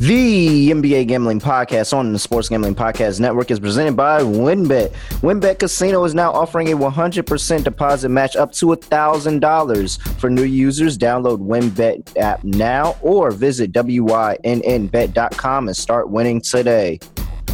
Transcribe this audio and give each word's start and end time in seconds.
The 0.00 0.70
NBA 0.70 1.08
Gambling 1.08 1.40
Podcast 1.40 1.94
on 1.94 2.14
the 2.14 2.18
Sports 2.18 2.48
Gambling 2.48 2.74
Podcast 2.74 3.20
Network 3.20 3.50
is 3.50 3.60
presented 3.60 3.98
by 3.98 4.22
WynnBET. 4.22 4.92
WynnBET 5.20 5.58
Casino 5.58 6.04
is 6.04 6.14
now 6.14 6.32
offering 6.32 6.72
a 6.72 6.76
100% 6.76 7.64
deposit 7.64 8.08
match 8.08 8.34
up 8.34 8.50
to 8.52 8.68
$1,000 8.68 10.18
for 10.18 10.30
new 10.30 10.44
users. 10.44 10.96
Download 10.96 11.40
WynnBET 11.40 12.16
app 12.16 12.42
now 12.42 12.96
or 13.02 13.30
visit 13.30 13.72
WYNNBet.com 13.72 15.68
and 15.68 15.76
start 15.76 16.08
winning 16.08 16.40
today. 16.40 16.98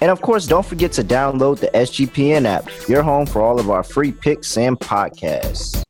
And 0.00 0.10
of 0.10 0.20
course, 0.20 0.46
don't 0.46 0.66
forget 0.66 0.92
to 0.92 1.04
download 1.04 1.60
the 1.60 1.68
SGPN 1.68 2.44
app, 2.44 2.68
your 2.88 3.02
home 3.02 3.26
for 3.26 3.40
all 3.40 3.60
of 3.60 3.70
our 3.70 3.82
free 3.82 4.12
picks 4.12 4.56
and 4.56 4.78
podcasts. 4.78 5.82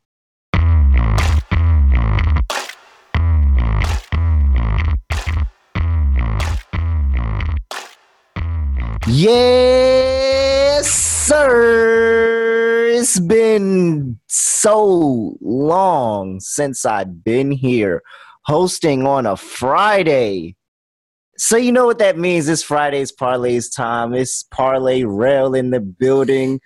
Yes, 9.07 10.89
sir. 10.89 12.87
It's 12.87 13.19
been 13.19 14.19
so 14.29 15.37
long 15.41 16.39
since 16.41 16.87
I've 16.87 17.25
been 17.25 17.51
here 17.51 18.03
hosting 18.45 19.07
on 19.07 19.27
a 19.27 19.37
Friday. 19.37 20.57
So 21.45 21.57
you 21.57 21.73
know 21.73 21.87
what 21.87 21.99
that 21.99 22.17
means. 22.17 22.49
It's 22.49 22.63
Friday's 22.63 23.11
Parlays 23.11 23.75
time. 23.75 24.15
It's 24.15 24.45
Parlay 24.45 25.03
Rail 25.03 25.57
in 25.57 25.71
the 25.71 25.81
building. 25.81 26.61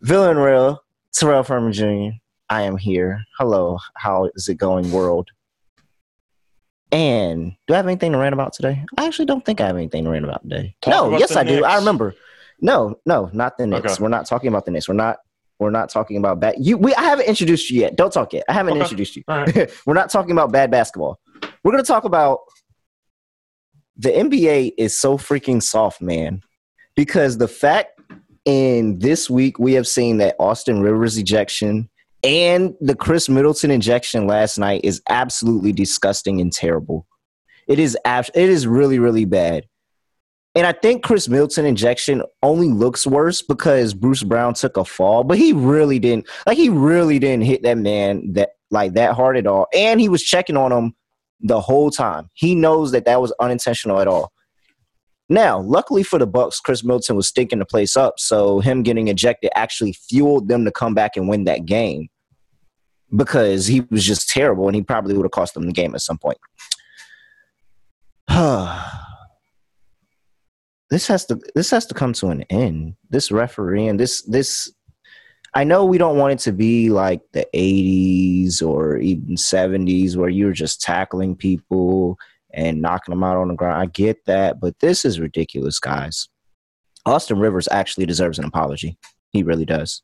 Villain 0.00 0.38
Rail, 0.38 0.82
Terrell 1.14 1.44
Furman 1.44 1.72
Jr. 1.72 2.16
I 2.50 2.62
am 2.62 2.76
here. 2.76 3.22
Hello. 3.38 3.78
How 3.94 4.28
is 4.34 4.48
it 4.48 4.56
going, 4.56 4.90
world? 4.90 5.30
And 6.90 7.52
do 7.68 7.74
I 7.74 7.76
have 7.76 7.86
anything 7.86 8.10
to 8.10 8.18
rant 8.18 8.32
about 8.32 8.54
today? 8.54 8.84
I 8.98 9.06
actually 9.06 9.26
don't 9.26 9.44
think 9.44 9.60
I 9.60 9.68
have 9.68 9.76
anything 9.76 10.02
to 10.02 10.10
rant 10.10 10.24
about 10.24 10.42
today. 10.42 10.74
Talk 10.82 10.90
no, 10.94 11.06
about 11.06 11.20
yes 11.20 11.36
I 11.36 11.44
do. 11.44 11.64
I 11.64 11.76
remember. 11.76 12.16
No, 12.60 12.98
no, 13.06 13.30
not 13.32 13.56
the 13.56 13.68
Knicks. 13.68 13.92
Okay. 13.92 14.02
We're 14.02 14.08
not 14.08 14.26
talking 14.26 14.48
about 14.48 14.64
the 14.64 14.72
Knicks. 14.72 14.88
We're 14.88 14.94
not. 14.94 15.18
We're 15.60 15.70
not 15.70 15.90
talking 15.90 16.16
about 16.16 16.40
bad. 16.40 16.56
You, 16.58 16.76
we. 16.76 16.92
I 16.96 17.02
haven't 17.02 17.28
introduced 17.28 17.70
you 17.70 17.82
yet. 17.82 17.94
Don't 17.94 18.12
talk 18.12 18.32
yet. 18.32 18.42
I 18.48 18.52
haven't 18.52 18.72
Okay. 18.72 18.80
introduced 18.80 19.14
you. 19.14 19.22
Right. 19.28 19.70
We're 19.86 19.94
not 19.94 20.10
talking 20.10 20.32
about 20.32 20.50
bad 20.50 20.72
basketball. 20.72 21.20
We're 21.62 21.70
going 21.70 21.84
to 21.84 21.86
talk 21.86 22.02
about 22.02 22.40
the 23.96 24.10
NBA 24.10 24.72
is 24.78 24.98
so 24.98 25.18
freaking 25.18 25.62
soft, 25.62 26.00
man. 26.00 26.42
Because 26.94 27.38
the 27.38 27.48
fact 27.48 28.00
in 28.44 28.98
this 28.98 29.30
week 29.30 29.58
we 29.58 29.74
have 29.74 29.86
seen 29.86 30.18
that 30.18 30.36
Austin 30.38 30.82
Rivers 30.82 31.16
ejection 31.16 31.88
and 32.24 32.74
the 32.80 32.94
Khris 32.94 33.28
Middleton 33.28 33.70
injection 33.70 34.26
last 34.26 34.58
night 34.58 34.82
is 34.84 35.02
absolutely 35.08 35.72
disgusting 35.72 36.40
and 36.40 36.52
terrible. 36.52 37.06
It 37.66 37.78
is 37.78 37.96
abs- 38.04 38.30
it 38.34 38.48
is 38.48 38.66
really 38.66 38.98
really 38.98 39.24
bad. 39.24 39.66
And 40.54 40.66
I 40.66 40.72
think 40.72 41.02
Khris 41.02 41.28
Middleton 41.28 41.64
injection 41.64 42.22
only 42.42 42.68
looks 42.68 43.06
worse 43.06 43.40
because 43.40 43.94
Bruce 43.94 44.22
Brown 44.22 44.52
took 44.52 44.76
a 44.76 44.84
fall, 44.84 45.24
but 45.24 45.38
he 45.38 45.54
really 45.54 45.98
didn't 45.98 46.28
like 46.46 46.58
he 46.58 46.68
really 46.68 47.18
didn't 47.18 47.44
hit 47.44 47.62
that 47.62 47.78
man 47.78 48.32
that 48.34 48.50
like 48.70 48.94
that 48.94 49.14
hard 49.14 49.36
at 49.36 49.46
all. 49.46 49.66
And 49.74 50.00
he 50.00 50.08
was 50.08 50.22
checking 50.22 50.56
on 50.56 50.72
him 50.72 50.94
the 51.42 51.60
whole 51.60 51.90
time. 51.90 52.30
He 52.34 52.54
knows 52.54 52.92
that 52.92 53.04
that 53.04 53.20
was 53.20 53.32
unintentional 53.40 54.00
at 54.00 54.08
all. 54.08 54.32
Now, 55.28 55.60
luckily 55.60 56.02
for 56.02 56.18
the 56.18 56.26
Bucks, 56.26 56.60
Khris 56.60 56.84
Middleton 56.84 57.16
was 57.16 57.28
stinking 57.28 57.58
the 57.58 57.64
place 57.64 57.96
up, 57.96 58.14
so 58.18 58.60
him 58.60 58.82
getting 58.82 59.08
ejected 59.08 59.50
actually 59.54 59.92
fueled 59.92 60.48
them 60.48 60.64
to 60.64 60.70
come 60.70 60.94
back 60.94 61.16
and 61.16 61.28
win 61.28 61.44
that 61.44 61.64
game 61.64 62.08
because 63.14 63.66
he 63.66 63.80
was 63.90 64.04
just 64.04 64.28
terrible 64.28 64.66
and 64.66 64.76
he 64.76 64.82
probably 64.82 65.14
would 65.14 65.24
have 65.24 65.32
cost 65.32 65.54
them 65.54 65.66
the 65.66 65.72
game 65.72 65.94
at 65.94 66.00
some 66.00 66.18
point. 66.18 66.38
this 70.90 71.06
has 71.06 71.24
to 71.26 71.40
this 71.54 71.70
has 71.70 71.86
to 71.86 71.94
come 71.94 72.12
to 72.14 72.28
an 72.28 72.42
end. 72.50 72.94
This 73.10 73.32
referee 73.32 73.88
and 73.88 73.98
this 73.98 74.22
this 74.22 74.72
I 75.54 75.64
know 75.64 75.84
we 75.84 75.98
don't 75.98 76.16
want 76.16 76.32
it 76.32 76.38
to 76.40 76.52
be 76.52 76.88
like 76.88 77.20
the 77.32 77.46
80s 77.54 78.62
or 78.62 78.96
even 78.96 79.36
70s 79.36 80.16
where 80.16 80.30
you're 80.30 80.52
just 80.52 80.80
tackling 80.80 81.36
people 81.36 82.18
and 82.54 82.80
knocking 82.80 83.12
them 83.12 83.24
out 83.24 83.36
on 83.36 83.48
the 83.48 83.54
ground. 83.54 83.80
I 83.82 83.86
get 83.86 84.24
that, 84.26 84.60
but 84.60 84.78
this 84.80 85.04
is 85.04 85.20
ridiculous, 85.20 85.78
guys. 85.78 86.28
Austin 87.04 87.38
Rivers 87.38 87.68
actually 87.70 88.06
deserves 88.06 88.38
an 88.38 88.44
apology. 88.44 88.96
He 89.30 89.42
really 89.42 89.64
does. 89.64 90.02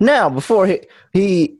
Now, 0.00 0.28
before 0.28 0.66
he, 0.66 0.80
he 1.12 1.56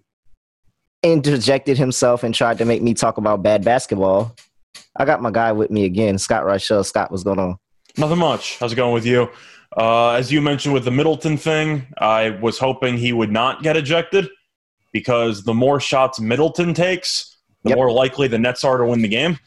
interjected 1.02 1.78
himself 1.78 2.22
and 2.22 2.34
tried 2.34 2.58
to 2.58 2.64
make 2.64 2.82
me 2.82 2.94
talk 2.94 3.16
about 3.16 3.42
bad 3.42 3.64
basketball, 3.64 4.36
I 4.96 5.04
got 5.04 5.22
my 5.22 5.30
guy 5.30 5.52
with 5.52 5.70
me 5.70 5.84
again, 5.84 6.18
Scott 6.18 6.44
Rochelle. 6.44 6.84
Scott, 6.84 7.10
what's 7.10 7.24
going 7.24 7.38
on? 7.38 7.56
Nothing 7.96 8.18
much. 8.18 8.58
How's 8.58 8.72
it 8.72 8.76
going 8.76 8.94
with 8.94 9.06
you? 9.06 9.30
Uh, 9.76 10.10
as 10.10 10.30
you 10.30 10.42
mentioned 10.42 10.74
with 10.74 10.84
the 10.84 10.90
Middleton 10.90 11.36
thing, 11.36 11.86
I 11.98 12.30
was 12.30 12.58
hoping 12.58 12.98
he 12.98 13.12
would 13.12 13.32
not 13.32 13.62
get 13.62 13.76
ejected 13.76 14.28
because 14.92 15.44
the 15.44 15.54
more 15.54 15.80
shots 15.80 16.20
Middleton 16.20 16.74
takes, 16.74 17.36
the 17.62 17.70
Yep. 17.70 17.76
more 17.76 17.90
likely 17.92 18.28
the 18.28 18.38
Nets 18.38 18.64
are 18.64 18.76
to 18.78 18.84
win 18.84 19.02
the 19.02 19.08
game. 19.08 19.38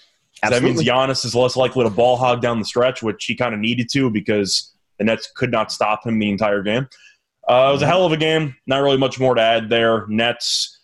That 0.42 0.64
means 0.64 0.82
Giannis 0.82 1.26
is 1.26 1.34
less 1.36 1.56
likely 1.56 1.84
to 1.84 1.90
ball 1.90 2.18
hog 2.18 2.42
down 2.42 2.60
the 2.60 2.66
stretch, 2.66 3.02
which 3.02 3.26
he 3.26 3.36
kind 3.36 3.54
of 3.54 3.60
needed 3.60 3.88
to 3.94 4.10
because 4.10 4.74
the 4.98 5.04
Nets 5.06 5.32
could 5.36 5.52
not 5.52 5.72
stop 5.72 6.06
him 6.06 6.20
the 6.20 6.30
entire 6.30 6.62
game. 6.62 6.88
Uh, 7.48 7.68
it 7.70 7.74
was 7.74 7.82
a 7.82 7.88
hell 7.88 8.06
of 8.06 8.12
a 8.12 8.18
game. 8.18 8.56
Not 8.68 8.80
really 8.82 8.98
much 8.98 9.20
more 9.20 9.36
to 9.36 9.42
add 9.42 9.70
there. 9.70 10.06
Nets 10.08 10.80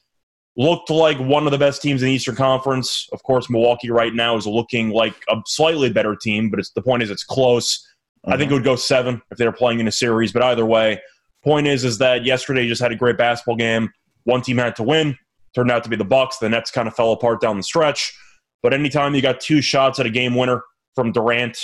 looked 0.55 0.89
like 0.89 1.17
one 1.17 1.45
of 1.45 1.51
the 1.51 1.57
best 1.57 1.81
teams 1.81 2.01
in 2.01 2.07
the 2.07 2.13
Eastern 2.13 2.35
Conference. 2.35 3.07
Of 3.11 3.23
course, 3.23 3.49
Milwaukee 3.49 3.89
right 3.89 4.13
now 4.13 4.35
is 4.35 4.45
looking 4.45 4.89
like 4.89 5.15
a 5.29 5.37
slightly 5.45 5.91
better 5.91 6.15
team, 6.15 6.49
but 6.49 6.59
it's 6.59 6.71
the 6.71 6.81
point 6.81 7.03
is 7.03 7.09
it's 7.09 7.23
close. 7.23 7.87
I 8.25 8.37
think 8.37 8.51
it 8.51 8.53
would 8.53 8.63
go 8.63 8.75
seven 8.75 9.21
if 9.31 9.37
they 9.37 9.45
were 9.45 9.51
playing 9.51 9.79
in 9.79 9.87
a 9.87 9.91
series. 9.91 10.31
But 10.31 10.43
either 10.43 10.65
way, 10.65 11.01
point 11.43 11.67
is 11.67 11.83
is 11.83 11.97
that 11.97 12.23
yesterday 12.23 12.67
just 12.67 12.81
had 12.81 12.91
a 12.91 12.95
great 12.95 13.17
basketball 13.17 13.55
game. 13.55 13.91
One 14.23 14.41
team 14.41 14.57
had 14.57 14.75
to 14.75 14.83
win. 14.83 15.17
Turned 15.55 15.71
out 15.71 15.83
to 15.83 15.89
be 15.89 15.95
the 15.95 16.05
Bucks. 16.05 16.37
The 16.37 16.49
Nets 16.49 16.71
kind 16.71 16.87
of 16.87 16.95
fell 16.95 17.11
apart 17.11 17.41
down 17.41 17.57
the 17.57 17.63
stretch. 17.63 18.13
But 18.61 18.73
anytime 18.73 19.15
you 19.15 19.21
got 19.21 19.39
two 19.39 19.61
shots 19.61 19.99
at 19.99 20.05
a 20.05 20.09
game 20.09 20.35
winner 20.35 20.63
from 20.93 21.11
Durant, 21.11 21.57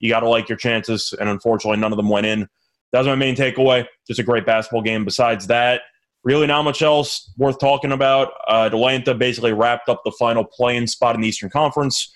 you 0.00 0.10
got 0.10 0.20
to 0.20 0.28
like 0.28 0.48
your 0.48 0.58
chances. 0.58 1.14
And 1.18 1.28
unfortunately, 1.28 1.78
none 1.78 1.92
of 1.92 1.96
them 1.96 2.08
went 2.08 2.26
in. 2.26 2.48
That 2.92 2.98
was 2.98 3.06
my 3.06 3.14
main 3.14 3.34
takeaway. 3.34 3.86
Just 4.06 4.20
a 4.20 4.22
great 4.22 4.44
basketball 4.44 4.82
game. 4.82 5.04
Besides 5.04 5.46
that, 5.46 5.80
really 6.24 6.46
not 6.46 6.62
much 6.62 6.82
else 6.82 7.32
worth 7.38 7.58
talking 7.58 7.92
about. 7.92 8.32
Uh, 8.46 8.68
Atlanta 8.70 9.14
basically 9.14 9.52
wrapped 9.52 9.88
up 9.88 10.02
the 10.04 10.12
final 10.12 10.44
play-in 10.44 10.86
spot 10.86 11.14
in 11.14 11.22
the 11.22 11.28
Eastern 11.28 11.48
Conference. 11.50 12.14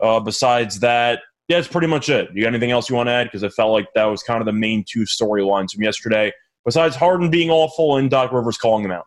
Uh, 0.00 0.18
besides 0.18 0.80
that, 0.80 1.20
yeah, 1.48 1.58
that's 1.58 1.68
pretty 1.68 1.86
much 1.86 2.08
it. 2.08 2.30
You 2.32 2.42
got 2.42 2.48
anything 2.48 2.70
else 2.70 2.88
you 2.88 2.96
want 2.96 3.08
to 3.08 3.12
add? 3.12 3.24
Because 3.24 3.44
I 3.44 3.48
felt 3.50 3.72
like 3.72 3.86
that 3.94 4.04
was 4.04 4.22
kind 4.22 4.40
of 4.40 4.46
the 4.46 4.52
main 4.52 4.84
two 4.88 5.02
storylines 5.02 5.72
from 5.72 5.82
yesterday. 5.82 6.32
Besides 6.64 6.96
Harden 6.96 7.30
being 7.30 7.50
awful 7.50 7.98
and 7.98 8.10
Doc 8.10 8.32
Rivers 8.32 8.56
calling 8.56 8.84
him 8.84 8.90
out. 8.90 9.06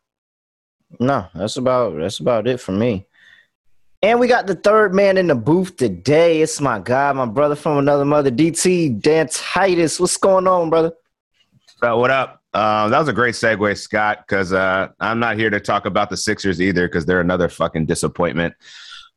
No, 0.99 1.27
that's 1.33 1.57
about 1.57 1.97
that's 1.97 2.19
about 2.19 2.47
it 2.47 2.61
for 2.61 2.71
me. 2.71 3.07
And 4.03 4.19
we 4.19 4.27
got 4.27 4.45
the 4.45 4.55
third 4.55 4.93
man 4.93 5.17
in 5.17 5.27
the 5.27 5.35
booth 5.35 5.75
today. 5.75 6.41
It's 6.41 6.61
my 6.61 6.79
guy, 6.79 7.11
my 7.13 7.25
brother 7.25 7.55
from 7.55 7.79
another 7.79 8.05
mother, 8.05 8.29
DT 8.29 9.01
Dan 9.01 9.27
Titus. 9.27 9.99
What's 9.99 10.17
going 10.17 10.47
on, 10.47 10.69
brother? 10.69 10.93
Uh, 11.81 11.97
what 11.97 12.11
up? 12.11 12.43
Um, 12.53 12.91
that 12.91 12.99
was 12.99 13.07
a 13.07 13.13
great 13.13 13.35
segue, 13.35 13.77
Scott, 13.77 14.19
because 14.25 14.53
uh, 14.53 14.89
I'm 14.99 15.19
not 15.19 15.37
here 15.37 15.49
to 15.49 15.59
talk 15.59 15.85
about 15.85 16.09
the 16.09 16.17
Sixers 16.17 16.61
either 16.61 16.87
because 16.87 17.05
they're 17.05 17.19
another 17.19 17.49
fucking 17.49 17.87
disappointment. 17.87 18.53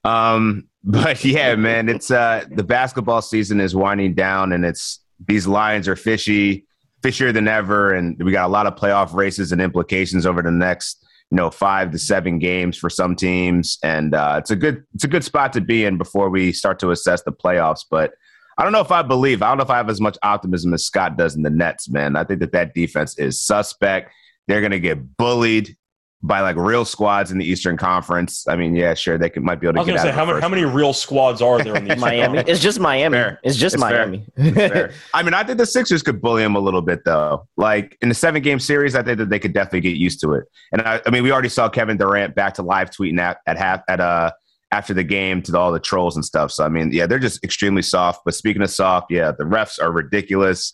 Um, 0.05 0.69
but 0.85 1.25
yeah, 1.25 1.55
man, 1.56 1.88
it's 1.88 2.11
uh, 2.11 2.44
the 2.50 2.64
basketball 2.64 3.23
season 3.23 3.61
is 3.61 3.75
winding 3.75 4.14
down, 4.14 4.52
and 4.52 4.64
it's 4.64 5.00
these 5.26 5.47
lines 5.47 5.87
are 5.88 5.97
fishy, 5.97 6.67
fishier 7.02 7.32
than 7.32 7.49
ever, 7.49 7.93
and 7.93 8.20
we 8.23 8.32
got 8.32 8.47
a 8.47 8.52
lot 8.52 8.67
of 8.67 8.76
playoff 8.76 9.14
races 9.14 9.52
and 9.52 9.61
implications 9.61 10.25
over 10.25 10.41
the 10.41 10.50
next, 10.50 11.05
you 11.31 11.37
know, 11.37 11.50
five 11.50 11.91
to 11.91 11.99
seven 11.99 12.38
games 12.38 12.79
for 12.79 12.88
some 12.88 13.14
teams, 13.14 13.79
and 13.82 14.14
uh, 14.14 14.37
it's 14.38 14.50
a 14.50 14.56
good 14.56 14.85
it's 14.94 15.05
a 15.05 15.08
good 15.08 15.25
spot 15.25 15.52
to 15.52 15.61
be 15.61 15.85
in 15.85 15.99
before 15.99 16.31
we 16.31 16.53
start 16.53 16.79
to 16.81 16.91
assess 16.91 17.23
the 17.23 17.32
playoffs, 17.32 17.85
but. 17.91 18.12
I 18.58 18.62
don't 18.62 18.73
know 18.73 18.82
if 18.82 18.93
I 18.93 19.00
believe. 19.00 19.41
I 19.41 19.49
don't 19.49 19.56
know 19.56 19.62
if 19.62 19.70
I 19.70 19.79
have 19.79 19.88
as 19.88 20.03
much 20.03 20.19
optimism 20.23 20.75
as 20.75 20.85
Scott 20.85 21.17
does 21.17 21.35
in 21.35 21.41
the 21.41 21.49
Nets, 21.49 21.88
man. 21.88 22.14
I 22.14 22.25
think 22.25 22.41
that 22.41 22.53
that 22.53 22.75
defense 22.75 23.17
is 23.19 23.41
suspect. 23.41 24.12
They're 24.49 24.61
going 24.61 24.73
to 24.73 24.81
get 24.81 25.17
bullied. 25.17 25.79
By 26.22 26.40
like 26.40 26.56
real 26.56 26.84
squads 26.84 27.31
in 27.31 27.38
the 27.38 27.44
Eastern 27.44 27.76
Conference. 27.76 28.46
I 28.46 28.55
mean, 28.55 28.75
yeah, 28.75 28.93
sure, 28.94 29.17
they 29.17 29.31
could 29.31 29.43
might 29.43 29.61
be 29.61 29.67
able 29.67 29.75
to 29.75 29.78
I 29.78 29.82
was 29.82 29.87
get 29.87 29.93
going 29.93 29.99
out 30.00 30.02
to 30.02 30.08
say 30.08 30.11
of 30.11 30.14
how 30.17 30.25
the 30.26 30.32
many 30.32 30.43
how 30.43 30.49
many 30.49 30.64
real 30.64 30.93
squads 30.93 31.40
are 31.40 31.62
there 31.62 31.76
in 31.76 31.87
the 31.87 31.96
Miami. 31.96 32.38
It's 32.40 32.61
just 32.61 32.78
Miami. 32.78 33.17
Fair. 33.17 33.40
It's 33.43 33.56
just 33.56 33.75
It's. 33.75 33.81
Miami. 33.81 34.26
Fair. 34.37 34.93
I 35.14 35.22
mean, 35.22 35.32
I 35.32 35.44
think 35.44 35.58
the 35.58 35.67
Sixers 35.67 36.02
could 36.02 36.20
bully 36.20 36.43
him 36.43 36.56
a 36.56 36.61
little 36.61 36.82
bit, 36.82 37.05
though. 37.05 37.46
Like 37.56 37.96
in 38.02 38.11
the 38.11 38.14
seven 38.14 38.43
game 38.43 38.58
series, 38.58 38.94
I 38.94 39.02
think 39.02 39.19
that 39.19 39.31
they 39.31 39.38
could 39.38 39.55
definitely 39.55 39.81
get 39.81 39.96
used 39.96 40.20
to 40.20 40.34
it. 40.34 40.44
And 40.72 40.82
I, 40.82 41.00
I 41.06 41.11
mean, 41.11 41.22
we 41.22 41.32
already 41.32 41.49
saw 41.49 41.69
Kevin 41.69 41.96
Durant 41.96 42.34
back 42.34 42.55
to 42.55 42.62
live 42.62 42.90
tweeting 42.90 43.19
at 43.19 43.38
at 43.46 43.56
half 43.56 43.82
at 43.88 44.00
uh 44.00 44.32
after 44.72 44.94
the 44.94 45.02
game 45.02 45.43
to 45.43 45.58
all 45.58 45.72
the 45.72 45.81
trolls 45.81 46.17
and 46.17 46.25
stuff. 46.25 46.52
So 46.52 46.64
I 46.64 46.69
mean, 46.69 46.93
yeah, 46.93 47.06
they're 47.06 47.19
just 47.19 47.43
extremely 47.43 47.82
soft. 47.82 48.22
But 48.25 48.34
speaking 48.34 48.62
of 48.62 48.70
soft, 48.70 49.11
yeah, 49.11 49.32
the 49.32 49.44
refs 49.44 49.81
are 49.82 49.90
ridiculous. 49.90 50.72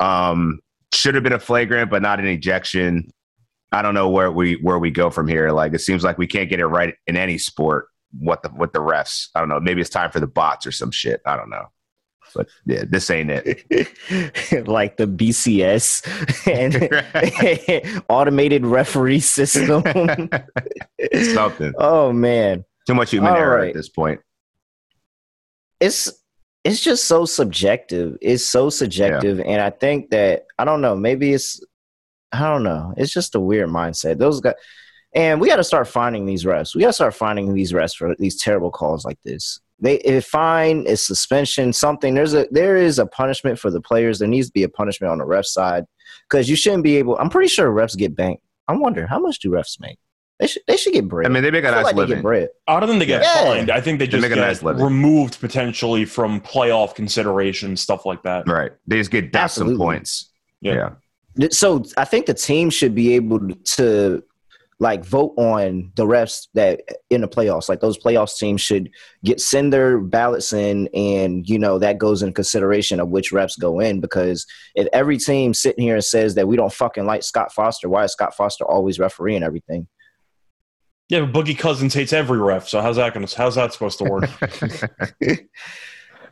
Um, 0.00 0.60
should 0.92 1.14
have 1.14 1.24
been 1.24 1.32
a 1.32 1.38
flagrant, 1.38 1.90
but 1.90 2.02
not 2.02 2.20
an 2.20 2.26
ejection. 2.26 3.10
I 3.72 3.80
don't 3.82 3.94
know 3.94 4.08
where 4.10 4.30
we 4.30 4.54
where 4.56 4.78
we 4.78 4.90
go 4.90 5.10
from 5.10 5.26
here. 5.26 5.50
Like 5.50 5.72
it 5.72 5.80
seems 5.80 6.04
like 6.04 6.18
we 6.18 6.26
can't 6.26 6.50
get 6.50 6.60
it 6.60 6.66
right 6.66 6.94
in 7.06 7.16
any 7.16 7.38
sport. 7.38 7.88
What 8.18 8.42
the 8.42 8.50
what 8.50 8.72
the 8.74 8.80
refs? 8.80 9.28
I 9.34 9.40
don't 9.40 9.48
know. 9.48 9.60
Maybe 9.60 9.80
it's 9.80 9.88
time 9.90 10.10
for 10.10 10.20
the 10.20 10.26
bots 10.26 10.66
or 10.66 10.72
some 10.72 10.90
shit. 10.90 11.22
I 11.26 11.36
don't 11.36 11.48
know. 11.50 11.66
But 12.34 12.48
yeah, 12.66 12.84
this 12.88 13.10
ain't 13.10 13.30
it. 13.30 14.66
like 14.68 14.96
the 14.96 15.06
BCS 15.06 16.06
and 16.46 18.04
automated 18.08 18.66
referee 18.66 19.20
system. 19.20 19.82
Something. 21.34 21.72
oh 21.78 22.12
man, 22.12 22.64
Too 22.86 22.94
much 22.94 23.10
human 23.10 23.32
All 23.32 23.38
error 23.38 23.56
right. 23.58 23.68
at 23.68 23.74
this 23.74 23.88
point. 23.88 24.20
it's 25.80 26.10
it's 26.64 26.80
just 26.80 27.06
so 27.06 27.24
subjective. 27.24 28.16
It's 28.20 28.44
so 28.44 28.70
subjective, 28.70 29.40
and 29.40 29.60
I 29.60 29.70
think 29.70 30.10
that 30.10 30.46
I 30.58 30.64
don't 30.64 30.80
know. 30.80 30.94
Maybe 30.94 31.32
it's 31.32 31.60
I 32.32 32.40
don't 32.40 32.62
know. 32.62 32.94
It's 32.96 33.12
just 33.12 33.34
a 33.34 33.40
weird 33.40 33.68
mindset. 33.68 34.18
Those 34.18 34.40
guys, 34.40 34.54
and 35.14 35.40
we 35.40 35.48
got 35.48 35.56
to 35.56 35.64
start 35.64 35.86
finding 35.88 36.24
these 36.26 36.44
refs. 36.44 36.74
We 36.74 36.80
got 36.80 36.88
to 36.88 36.92
start 36.94 37.14
finding 37.14 37.52
these 37.52 37.72
refs 37.72 37.94
for 37.96 38.14
these 38.18 38.40
terrible 38.40 38.70
calls 38.70 39.04
like 39.04 39.18
this. 39.24 39.60
They 39.80 39.96
if 39.98 40.26
fine, 40.26 40.84
it's 40.86 41.06
suspension, 41.06 41.72
something. 41.72 42.14
There's 42.14 42.34
a 42.34 42.46
there 42.50 42.76
is 42.76 42.98
a 42.98 43.06
punishment 43.06 43.58
for 43.58 43.70
the 43.70 43.80
players. 43.80 44.18
There 44.20 44.28
needs 44.28 44.46
to 44.46 44.52
be 44.52 44.62
a 44.62 44.68
punishment 44.68 45.10
on 45.10 45.18
the 45.18 45.24
ref 45.24 45.44
side 45.44 45.84
because 46.30 46.48
you 46.48 46.56
shouldn't 46.56 46.84
be 46.84 46.96
able. 46.96 47.16
I'm 47.18 47.28
pretty 47.28 47.48
sure 47.48 47.70
refs 47.70 47.96
get 47.96 48.14
banked. 48.16 48.42
I 48.68 48.74
wonder 48.76 49.06
how 49.06 49.18
much 49.18 49.40
do 49.40 49.50
refs 49.50 49.80
make? 49.80 49.98
They 50.38 50.46
should 50.46 50.62
they 50.66 50.76
should 50.76 50.92
get 50.92 51.08
bread. 51.08 51.26
I 51.26 51.30
mean, 51.30 51.42
they 51.42 51.50
make 51.50 51.64
a 51.64 51.68
I 51.68 51.70
feel 51.70 51.76
nice 51.78 51.84
like 51.86 51.94
they 51.96 52.00
living. 52.02 52.16
get 52.18 52.22
bread. 52.22 52.48
Other 52.68 52.86
than 52.86 52.98
they 53.00 53.06
get 53.06 53.22
Yeah. 53.22 53.44
fined, 53.44 53.70
I 53.70 53.80
think 53.80 53.98
they 53.98 54.06
They 54.06 54.12
just 54.12 54.22
make 54.22 54.32
a 54.32 54.34
get 54.36 54.40
nice 54.40 54.62
removed 54.62 55.40
potentially 55.40 56.04
from 56.04 56.40
playoff 56.40 56.94
consideration, 56.94 57.76
stuff 57.76 58.06
like 58.06 58.22
that. 58.22 58.48
Right. 58.48 58.72
They 58.86 58.98
just 58.98 59.10
get 59.10 59.32
docked 59.32 59.52
some 59.54 59.76
points. 59.76 60.30
Yeah. 60.60 60.74
Yeah. 60.74 60.90
So 61.50 61.84
I 61.96 62.04
think 62.04 62.26
the 62.26 62.34
team 62.34 62.70
should 62.70 62.94
be 62.94 63.14
able 63.14 63.40
to 63.76 64.22
like 64.82 65.04
vote 65.04 65.32
on 65.36 65.92
the 65.94 66.04
refs 66.04 66.48
that 66.54 66.80
in 67.08 67.20
the 67.20 67.28
playoffs. 67.28 67.68
Like 67.68 67.80
those 67.80 67.96
playoffs 67.96 68.36
teams 68.36 68.60
should 68.60 68.90
get 69.24 69.40
send 69.40 69.72
their 69.72 69.98
ballots 70.00 70.52
in, 70.52 70.88
and 70.92 71.48
you 71.48 71.58
know 71.58 71.78
that 71.78 71.98
goes 71.98 72.22
in 72.22 72.32
consideration 72.32 72.98
of 72.98 73.08
which 73.08 73.30
refs 73.30 73.58
go 73.58 73.78
in. 73.78 74.00
Because 74.00 74.44
if 74.74 74.88
every 74.92 75.18
team 75.18 75.54
sitting 75.54 75.84
here 75.84 75.94
and 75.94 76.04
says 76.04 76.34
that 76.34 76.48
we 76.48 76.56
don't 76.56 76.72
fucking 76.72 77.06
like 77.06 77.22
Scott 77.22 77.52
Foster, 77.52 77.88
why 77.88 78.04
is 78.04 78.12
Scott 78.12 78.34
Foster 78.34 78.64
always 78.64 78.98
refereeing 78.98 79.44
everything? 79.44 79.86
Yeah, 81.08 81.20
but 81.26 81.44
Boogie 81.44 81.58
Cousins 81.58 81.94
hates 81.94 82.12
every 82.12 82.38
ref, 82.38 82.68
so 82.68 82.80
how's 82.80 82.96
that 82.96 83.14
going 83.14 83.24
to 83.24 83.36
how's 83.36 83.54
that 83.54 83.72
supposed 83.72 83.98
to 83.98 84.04
work? 84.04 84.28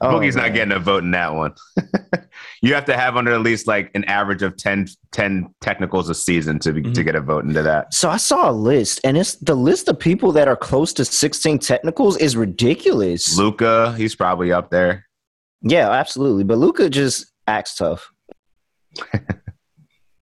Oh, 0.02 0.14
Boogie's 0.14 0.36
not 0.36 0.54
getting 0.54 0.72
a 0.72 0.78
vote 0.78 1.04
in 1.04 1.10
that 1.10 1.34
one. 1.34 1.52
you 2.62 2.72
have 2.74 2.86
to 2.86 2.96
have 2.96 3.16
under 3.16 3.32
at 3.32 3.42
least 3.42 3.66
like 3.66 3.90
an 3.94 4.04
average 4.04 4.42
of 4.42 4.56
10, 4.56 4.86
10 5.12 5.54
technicals 5.60 6.08
a 6.08 6.14
season 6.14 6.58
to 6.60 6.72
be, 6.72 6.82
to 6.82 6.88
Mhm. 6.88 7.04
get 7.04 7.14
a 7.16 7.20
vote 7.20 7.44
into 7.44 7.62
that. 7.62 7.92
So 7.92 8.08
I 8.08 8.16
saw 8.16 8.50
a 8.50 8.52
list, 8.52 9.00
and 9.04 9.18
it's 9.18 9.34
the 9.36 9.54
list 9.54 9.88
of 9.88 9.98
people 9.98 10.32
that 10.32 10.48
are 10.48 10.56
close 10.56 10.92
to 10.94 11.04
16 11.04 11.58
technicals 11.58 12.16
is 12.16 12.36
ridiculous. 12.36 13.36
Luka, 13.36 13.94
he's 13.98 14.14
probably 14.14 14.52
up 14.52 14.70
there. 14.70 15.04
Yeah, 15.62 15.90
absolutely. 15.90 16.44
But 16.44 16.56
Luka 16.58 16.88
just 16.88 17.26
acts 17.46 17.74
tough. 17.76 18.10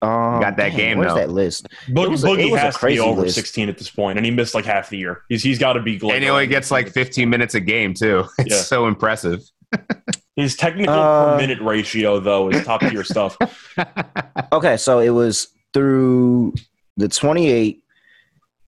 Um, 0.01 0.41
Got 0.41 0.57
that 0.59 0.69
dang, 0.69 0.77
game, 0.77 0.99
Where's 0.99 1.11
though. 1.13 1.19
that 1.19 1.31
list? 1.31 1.67
Bo- 1.89 2.05
It 2.05 2.11
was 2.11 2.23
a- 2.23 2.29
it 2.29 2.31
Boogie 2.39 2.51
was 2.53 2.61
a 2.61 2.65
has 2.67 2.77
to 2.79 2.87
be 2.87 3.01
over 3.01 3.23
list. 3.23 3.35
16 3.35 3.69
at 3.69 3.79
this 3.79 3.91
point, 3.91 4.17
and 4.17 4.25
he 4.25 4.31
missed 4.31 4.55
like 4.55 4.65
half 4.65 4.91
the 4.91 4.97
year. 4.97 5.23
He's 5.29 5.43
he's 5.43 5.59
got 5.59 5.73
to 5.73 5.83
be. 5.83 5.99
Like, 5.99 6.15
and 6.15 6.23
he 6.23 6.31
only 6.31 6.47
gets 6.47 6.71
like 6.71 6.91
15 6.93 7.29
minutes 7.29 7.57
a 7.57 7.61
game, 7.61 7.95
too. 7.95 8.25
It's 8.39 8.51
Yeah. 8.55 8.61
so 8.61 8.87
impressive. 8.87 9.41
His 10.37 10.57
technical 10.57 10.95
Uh, 10.95 11.33
per 11.33 11.37
minute 11.39 11.61
ratio 11.61 12.21
though 12.21 12.49
is 12.51 12.65
top 12.65 12.81
tier 12.81 13.05
stuff. 13.05 13.37
Okay, 14.53 14.77
so 14.77 14.99
it 15.01 15.11
was 15.11 15.49
through 15.75 16.55
the 16.97 17.09
28. 17.09 17.83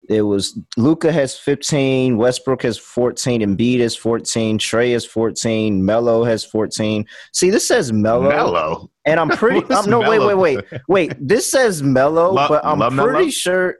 It 0.08 0.22
was 0.22 0.58
Luka 0.76 1.12
has 1.12 1.38
15, 1.38 2.16
Westbrook 2.16 2.62
has 2.62 2.76
14, 2.76 3.40
Embiid 3.42 3.78
has 3.80 3.94
14, 3.96 4.58
Trey 4.58 4.90
has 4.90 5.06
14, 5.06 5.84
Melo 5.84 6.24
has 6.24 6.44
14. 6.44 7.06
See, 7.32 7.48
this 7.50 7.66
says 7.68 7.92
Melo, 7.92 8.28
Mellow. 8.28 8.90
and 9.04 9.20
I'm 9.20 9.28
pretty. 9.30 9.60
What's 9.68 9.84
I'm, 9.86 9.90
no, 9.90 10.00
wait, 10.00 10.18
wait, 10.18 10.34
wait, 10.34 10.64
wait. 10.88 11.12
This 11.20 11.48
says 11.50 11.82
Melo, 11.82 12.32
La- 12.32 12.48
but 12.48 12.64
I'm 12.64 12.80
La 12.80 12.88
pretty 12.90 13.12
Melo? 13.18 13.30
sure. 13.30 13.76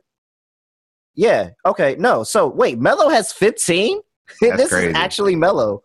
Yeah. 1.16 1.50
Okay. 1.66 1.96
No. 1.98 2.22
So 2.22 2.46
wait, 2.48 2.78
Melo 2.78 3.08
has 3.08 3.32
15. 3.32 3.98
This 4.40 4.68
crazy. 4.70 4.90
is 4.90 4.94
actually 4.96 5.34
Melo. 5.34 5.82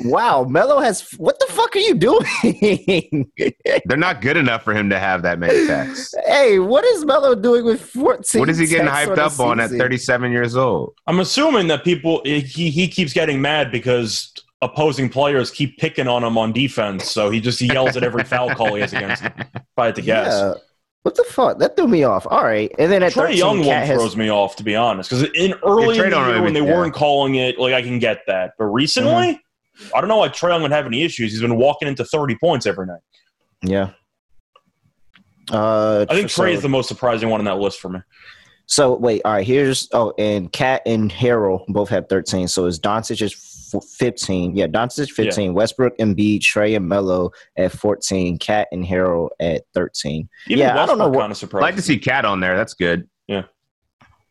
Wow, 0.00 0.44
Melo 0.44 0.80
has. 0.80 1.10
What 1.12 1.38
the 1.38 1.46
fuck 1.46 1.76
are 1.76 1.78
you 1.78 1.94
doing? 1.94 3.30
They're 3.84 3.96
not 3.96 4.20
good 4.20 4.36
enough 4.36 4.62
for 4.62 4.74
him 4.74 4.90
to 4.90 4.98
have 4.98 5.22
that 5.22 5.38
many 5.38 5.66
texts. 5.66 6.14
hey, 6.26 6.58
what 6.58 6.84
is 6.84 7.04
Melo 7.04 7.34
doing 7.34 7.64
with 7.64 7.80
14? 7.80 8.40
What 8.40 8.48
is 8.48 8.58
he 8.58 8.66
getting 8.66 8.88
hyped 8.88 9.16
the 9.16 9.24
up 9.24 9.38
on 9.38 9.60
at 9.60 9.70
37 9.70 10.32
years 10.32 10.56
old? 10.56 10.94
I'm 11.06 11.20
assuming 11.20 11.68
that 11.68 11.84
people 11.84 12.22
he 12.24 12.40
he 12.40 12.88
keeps 12.88 13.12
getting 13.12 13.40
mad 13.40 13.70
because 13.70 14.32
opposing 14.60 15.08
players 15.08 15.50
keep 15.50 15.78
picking 15.78 16.08
on 16.08 16.24
him 16.24 16.38
on 16.38 16.52
defense, 16.52 17.10
so 17.10 17.30
he 17.30 17.40
just 17.40 17.60
yells 17.60 17.96
at 17.96 18.02
every 18.02 18.24
foul 18.24 18.50
call 18.54 18.74
he 18.74 18.80
has 18.80 18.92
against 18.92 19.22
him. 19.22 19.32
If 19.38 19.62
I 19.76 19.86
had 19.86 19.94
to 19.96 20.02
guess. 20.02 20.32
Yeah. 20.32 20.54
What 21.02 21.16
the 21.16 21.24
fuck? 21.24 21.58
That 21.58 21.76
threw 21.76 21.88
me 21.88 22.04
off. 22.04 22.28
All 22.30 22.44
right, 22.44 22.70
and 22.78 22.90
then 22.90 23.02
at 23.02 23.12
Trey 23.12 23.36
13, 23.36 23.38
Young 23.38 23.58
one 23.58 23.66
Cat 23.66 23.86
has, 23.88 23.98
throws 23.98 24.16
me 24.16 24.30
off, 24.30 24.54
to 24.56 24.62
be 24.62 24.76
honest, 24.76 25.10
because 25.10 25.28
in 25.34 25.54
early 25.64 25.96
Trey 25.96 26.06
in 26.06 26.12
the 26.12 26.28
year 26.28 26.42
when 26.42 26.52
they 26.52 26.60
yeah. 26.64 26.72
weren't 26.72 26.94
calling 26.94 27.34
it, 27.34 27.58
like 27.58 27.74
I 27.74 27.82
can 27.82 27.98
get 27.98 28.20
that, 28.28 28.52
but 28.56 28.66
recently, 28.66 29.10
Mm-hmm. 29.12 29.36
I 29.94 30.00
don't 30.00 30.08
know 30.08 30.16
why 30.18 30.28
Trey 30.28 30.50
Young 30.52 30.62
would 30.62 30.70
have 30.72 30.86
any 30.86 31.02
issues. 31.02 31.32
He's 31.32 31.40
been 31.40 31.56
walking 31.56 31.88
into 31.88 32.04
30 32.04 32.36
points 32.36 32.66
every 32.66 32.86
night. 32.86 33.00
yeah. 33.62 33.90
Uh, 35.50 36.06
I 36.08 36.14
think 36.14 36.30
so, 36.30 36.42
Trey 36.42 36.54
is 36.54 36.62
the 36.62 36.68
most 36.68 36.88
surprising 36.88 37.28
one 37.28 37.40
on 37.40 37.44
that 37.46 37.58
list 37.58 37.80
for 37.80 37.88
me. 37.88 38.00
So 38.66 38.94
wait, 38.94 39.22
all 39.24 39.32
right. 39.32 39.46
Here's 39.46 39.88
oh, 39.92 40.14
and 40.18 40.50
Cat 40.52 40.82
and 40.86 41.10
Harrell 41.10 41.66
both 41.68 41.88
have 41.88 42.08
13. 42.08 42.46
So 42.48 42.66
it's 42.66 42.78
Doncic 42.78 43.20
is 43.20 43.34
f- 43.74 43.82
15. 43.98 44.56
Yeah, 44.56 44.68
Doncic 44.68 45.10
15. 45.10 45.52
Westbrook, 45.52 45.94
and 45.98 46.16
Embiid, 46.16 46.42
Trey, 46.42 46.74
and 46.76 46.88
Melo 46.88 47.32
at 47.58 47.72
14. 47.72 48.38
Cat 48.38 48.68
and 48.72 48.84
Harrell 48.84 49.30
at 49.40 49.64
13. 49.74 50.28
Even 50.46 50.58
Yeah, 50.60 50.80
I 50.80 50.86
don't 50.86 50.96
know 50.96 51.08
Westbrook 51.08 51.14
what- 51.14 51.20
kind 51.20 51.24
of 51.32 51.36
I'd 51.36 51.38
surprised. 51.38 51.62
like 51.62 51.76
to 51.76 51.82
see 51.82 51.98
Cat 51.98 52.24
on 52.24 52.40
there. 52.40 52.56
That's 52.56 52.74
good. 52.74 53.08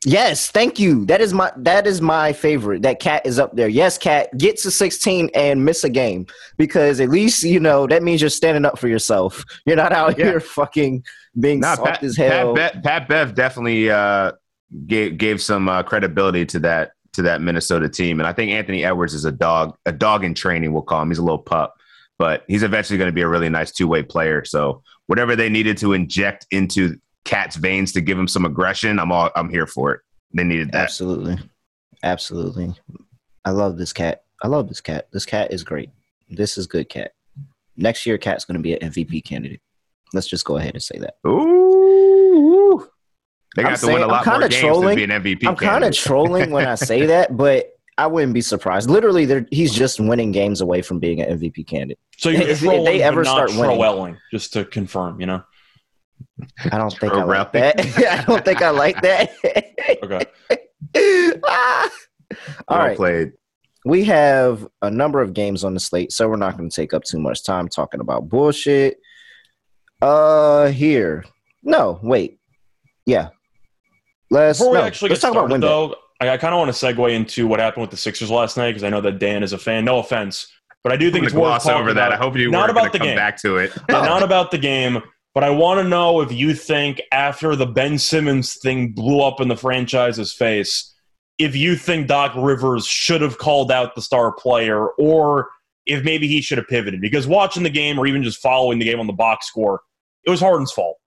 Yes, 0.04 0.50
thank 0.50 0.80
you. 0.80 1.06
That 1.06 1.22
is 1.22 1.32
my 1.32 1.52
that 1.58 1.86
is 1.86 2.02
my 2.02 2.34
favorite. 2.34 2.82
That 2.82 3.00
Cat 3.00 3.24
is 3.24 3.38
up 3.38 3.56
there. 3.56 3.68
Yes, 3.70 4.00
Cat 4.00 4.36
get 4.38 4.58
to 4.62 4.72
16 4.72 5.30
and 5.36 5.64
miss 5.64 5.84
a 5.84 5.90
game 5.90 6.26
because 6.58 7.00
at 7.00 7.10
least 7.10 7.44
you 7.44 7.60
know 7.60 7.86
that 7.86 8.02
means 8.02 8.20
you're 8.20 8.30
standing 8.32 8.66
up 8.66 8.80
for 8.80 8.88
yourself. 8.88 9.44
You're 9.68 9.76
not 9.76 9.92
out 9.92 10.18
Yeah. 10.18 10.26
here 10.26 10.40
fucking 10.40 11.04
being 11.40 11.60
Nah, 11.60 11.76
soft 11.76 11.86
Pat, 11.86 12.04
as 12.04 12.18
hell. 12.18 12.56
Pat, 12.56 12.74
Be- 12.76 12.82
Pat 12.82 13.08
Bev 13.08 13.36
definitely 13.36 13.92
uh, 13.92 14.32
gave 14.88 15.20
gave 15.20 15.40
some 15.40 15.70
uh, 15.70 15.84
credibility 15.84 16.48
to 16.48 16.60
that 16.60 16.94
to 17.14 17.22
that 17.24 17.42
Minnesota 17.42 17.88
team, 17.90 18.20
and 18.20 18.26
I 18.26 18.34
think 18.34 18.52
Anthony 18.52 18.84
Edwards 18.84 19.14
is 19.14 19.26
a 19.26 19.32
dog 19.32 19.76
a 19.86 19.92
dog 19.92 20.24
in 20.24 20.34
training. 20.34 20.74
We'll 20.74 20.82
call 20.82 21.04
him. 21.04 21.10
He's 21.10 21.20
a 21.20 21.24
little 21.24 21.38
pup, 21.38 21.76
but 22.18 22.44
he's 22.48 22.64
eventually 22.64 22.98
going 22.98 23.10
to 23.10 23.14
be 23.14 23.22
a 23.22 23.28
really 23.28 23.50
nice 23.50 23.72
two 23.72 23.88
way 23.88 24.02
player. 24.02 24.46
So 24.46 24.82
whatever 25.06 25.36
they 25.36 25.50
needed 25.50 25.78
to 25.80 25.94
inject 25.94 26.48
into 26.50 26.98
Cat's 27.32 27.56
veins 27.56 27.94
to 27.94 28.02
give 28.02 28.20
him 28.20 28.28
some 28.28 28.44
aggression, 28.46 29.00
I'm 29.00 29.12
all 29.12 29.32
I'm 29.36 29.50
here 29.50 29.66
for 29.66 29.94
it. 29.94 30.02
They 30.34 30.44
needed 30.44 30.72
that. 30.74 30.84
Absolutely. 30.84 31.38
Absolutely. 32.04 32.76
I 33.46 33.52
love 33.52 33.78
this 33.78 33.94
cat. 33.94 34.24
I 34.44 34.48
love 34.48 34.68
this 34.68 34.82
cat. 34.82 35.08
This 35.14 35.26
cat 35.26 35.52
is 35.54 35.64
great. 35.64 35.90
This 36.30 36.58
is 36.58 36.68
good 36.68 36.90
cat. 36.90 37.14
Next 37.78 38.06
year, 38.06 38.18
Cat's 38.18 38.44
going 38.46 38.58
to 38.58 38.62
be 38.62 38.74
an 38.74 38.92
MVP 38.92 39.24
candidate. 39.24 39.62
Let's 40.14 40.28
just 40.28 40.44
go 40.46 40.58
ahead 40.58 40.74
and 40.74 40.84
say 40.84 41.00
that. 41.00 41.16
Ooh. 41.26 42.88
They 43.56 43.64
got 43.64 43.72
I'm 43.72 43.72
gonna 43.72 43.72
have 43.72 43.80
to 43.82 43.88
win 43.88 44.04
a 44.04 44.08
lot 44.08 44.26
more 44.26 44.40
games 44.42 44.56
trolling. 44.58 44.98
to 44.98 45.08
be 45.08 45.14
an 45.14 45.24
MVP. 45.24 45.48
I'm 45.48 45.56
kind 45.56 45.84
of 45.86 45.94
trolling 45.94 46.52
when 46.52 46.68
I 46.68 46.76
say 46.76 47.06
that, 47.08 47.36
but 47.38 47.70
I 47.98 48.08
wouldn't 48.08 48.34
be 48.34 48.42
surprised. 48.42 48.90
Literally, 48.90 49.26
they're- 49.26 49.48
he's 49.52 49.74
just 49.74 50.00
winning 50.00 50.32
games 50.32 50.60
away 50.62 50.82
from 50.82 51.00
being 51.00 51.22
an 51.22 51.38
MVP 51.40 51.66
candidate. 51.68 52.00
so 52.18 52.30
you're 52.30 52.42
if- 52.44 52.62
if 52.64 52.86
they 52.86 53.02
ever 53.02 53.24
not 53.24 53.50
start 53.50 53.70
winning. 53.80 54.18
just 54.32 54.54
to 54.54 54.66
confirm, 54.66 55.20
you 55.20 55.26
know? 55.28 55.44
I 56.72 56.78
don't 56.78 56.98
think 56.98 57.14
I 57.14 57.24
like 57.24 57.52
that. 57.54 57.80
I 58.20 58.24
don't 58.26 58.44
think 58.46 58.62
I 58.62 58.70
like 58.70 59.02
that. 59.02 59.32
Okay. 60.04 60.26
Ah. 61.48 61.90
All 62.68 62.78
well 62.78 62.88
right. 62.88 62.98
played. 62.98 63.32
we 63.86 64.04
have 64.06 64.68
a 64.82 64.90
number 64.92 65.22
of 65.22 65.34
games 65.34 65.64
on 65.64 65.74
the 65.74 65.80
slate, 65.80 66.12
so 66.12 66.28
we're 66.28 66.36
not 66.38 66.58
going 66.58 66.70
to 66.70 66.76
take 66.76 66.94
up 66.94 67.04
too 67.04 67.20
much 67.20 67.44
time 67.44 67.68
talking 67.70 68.02
about 68.02 68.28
bullshit. 68.30 68.98
Uh, 70.02 70.68
here, 70.70 71.24
no, 71.64 72.00
wait, 72.02 72.40
yeah, 73.06 73.30
Let's, 74.32 74.60
Before 74.60 74.74
we 74.74 74.80
no, 74.80 74.86
actually 74.86 75.10
let's 75.10 75.22
get 75.22 75.28
talk 75.28 75.32
about 75.34 75.50
started, 75.50 75.66
Windbag. 75.66 75.70
though, 75.70 75.96
I, 76.22 76.30
I 76.32 76.38
kind 76.38 76.54
of 76.54 76.60
want 76.60 76.74
to 76.74 76.86
segue 76.86 77.14
into 77.14 77.48
what 77.48 77.60
happened 77.60 77.82
with 77.82 77.92
the 77.92 77.98
Sixers 77.98 78.32
last 78.32 78.56
night 78.56 78.70
because 78.72 78.84
I 78.84 78.90
know 78.90 79.02
that 79.02 79.20
Dan 79.20 79.44
is 79.44 79.52
a 79.54 79.58
fan. 79.58 79.84
No 79.84 80.00
offense, 80.00 80.48
but 80.84 80.94
I 80.94 80.98
do 80.98 81.08
I'm 81.08 81.14
think 81.14 81.26
it's 81.26 81.34
worth 81.34 81.42
gloss 81.42 81.64
talking 81.66 81.82
over 81.82 81.94
that. 81.94 82.14
I 82.14 82.16
hope 82.16 82.38
you 82.38 82.50
Not 82.50 82.60
weren't 82.60 82.72
about 82.72 82.80
gonna 82.82 82.92
the 82.94 82.98
come 83.00 83.08
game. 83.08 83.18
back 83.18 83.38
to 83.42 83.58
it. 83.58 83.72
Yeah, 83.90 84.02
not 84.02 84.24
about 84.24 84.52
the 84.52 84.58
game, 84.58 85.02
but 85.34 85.44
I 85.44 85.50
want 85.50 85.80
to 85.80 85.88
know 85.88 86.22
if 86.22 86.32
you 86.32 86.54
think 86.54 87.02
after 87.12 87.56
the 87.56 87.66
Ben 87.66 87.98
Simmons 87.98 88.56
thing 88.56 88.92
blew 88.92 89.22
up 89.22 89.40
in 89.40 89.48
the 89.48 89.56
franchise's 89.56 90.34
face, 90.34 90.94
if 91.38 91.56
you 91.56 91.76
think 91.76 92.08
Doc 92.08 92.34
Rivers 92.36 92.86
should 92.86 93.22
have 93.22 93.38
called 93.38 93.72
out 93.72 93.96
the 93.96 94.02
star 94.02 94.32
player 94.32 94.90
or 94.90 95.50
if 95.86 96.04
maybe 96.04 96.28
he 96.28 96.42
should 96.42 96.58
have 96.58 96.68
pivoted. 96.68 97.02
Because 97.02 97.28
watching 97.28 97.64
the 97.64 97.70
game 97.70 97.98
or 97.98 98.06
even 98.06 98.24
just 98.24 98.42
following 98.42 98.80
the 98.80 98.86
game 98.86 99.00
on 99.00 99.08
the 99.08 99.14
box 99.14 99.48
score, 99.48 99.82
it 100.26 100.30
was 100.30 100.40
Harden's 100.40 100.72
fault. 100.72 100.98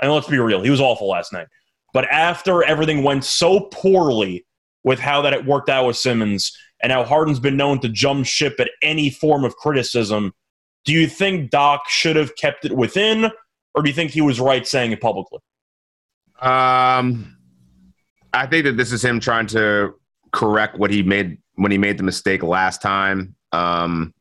And 0.00 0.12
let's 0.12 0.28
be 0.28 0.38
real, 0.38 0.62
he 0.62 0.70
was 0.70 0.80
awful 0.80 1.08
last 1.08 1.32
night. 1.32 1.46
But 1.92 2.10
after 2.10 2.64
everything 2.64 3.04
went 3.04 3.24
so 3.24 3.68
poorly 3.72 4.44
with 4.82 4.98
how 4.98 5.22
that 5.22 5.32
it 5.32 5.46
worked 5.46 5.68
out 5.68 5.86
with 5.86 5.96
Simmons 5.96 6.56
and 6.82 6.90
how 6.90 7.04
Harden's 7.04 7.38
been 7.38 7.56
known 7.56 7.80
to 7.80 7.88
jump 7.88 8.26
ship 8.26 8.58
at 8.58 8.70
any 8.82 9.10
form 9.10 9.44
of 9.44 9.54
criticism, 9.56 10.32
do 10.84 10.92
you 10.92 11.06
think 11.06 11.50
Doc 11.50 11.88
should 11.88 12.16
have 12.16 12.34
kept 12.36 12.64
it 12.64 12.76
within, 12.76 13.30
or 13.74 13.82
do 13.82 13.88
you 13.88 13.94
think 13.94 14.10
he 14.10 14.20
was 14.20 14.40
right 14.40 14.66
saying 14.66 14.92
it 14.92 15.00
publicly? 15.00 15.40
Um, 16.40 17.36
I 18.32 18.46
think 18.46 18.64
that 18.64 18.76
this 18.76 18.92
is 18.92 19.04
him 19.04 19.20
trying 19.20 19.46
to 19.48 19.94
correct 20.32 20.78
what 20.78 20.90
he 20.90 21.02
made 21.02 21.38
when 21.54 21.70
he 21.70 21.78
made 21.78 21.98
the 21.98 22.02
mistake 22.02 22.42
last 22.42 22.82
time. 22.82 23.36
Um, 23.52 24.12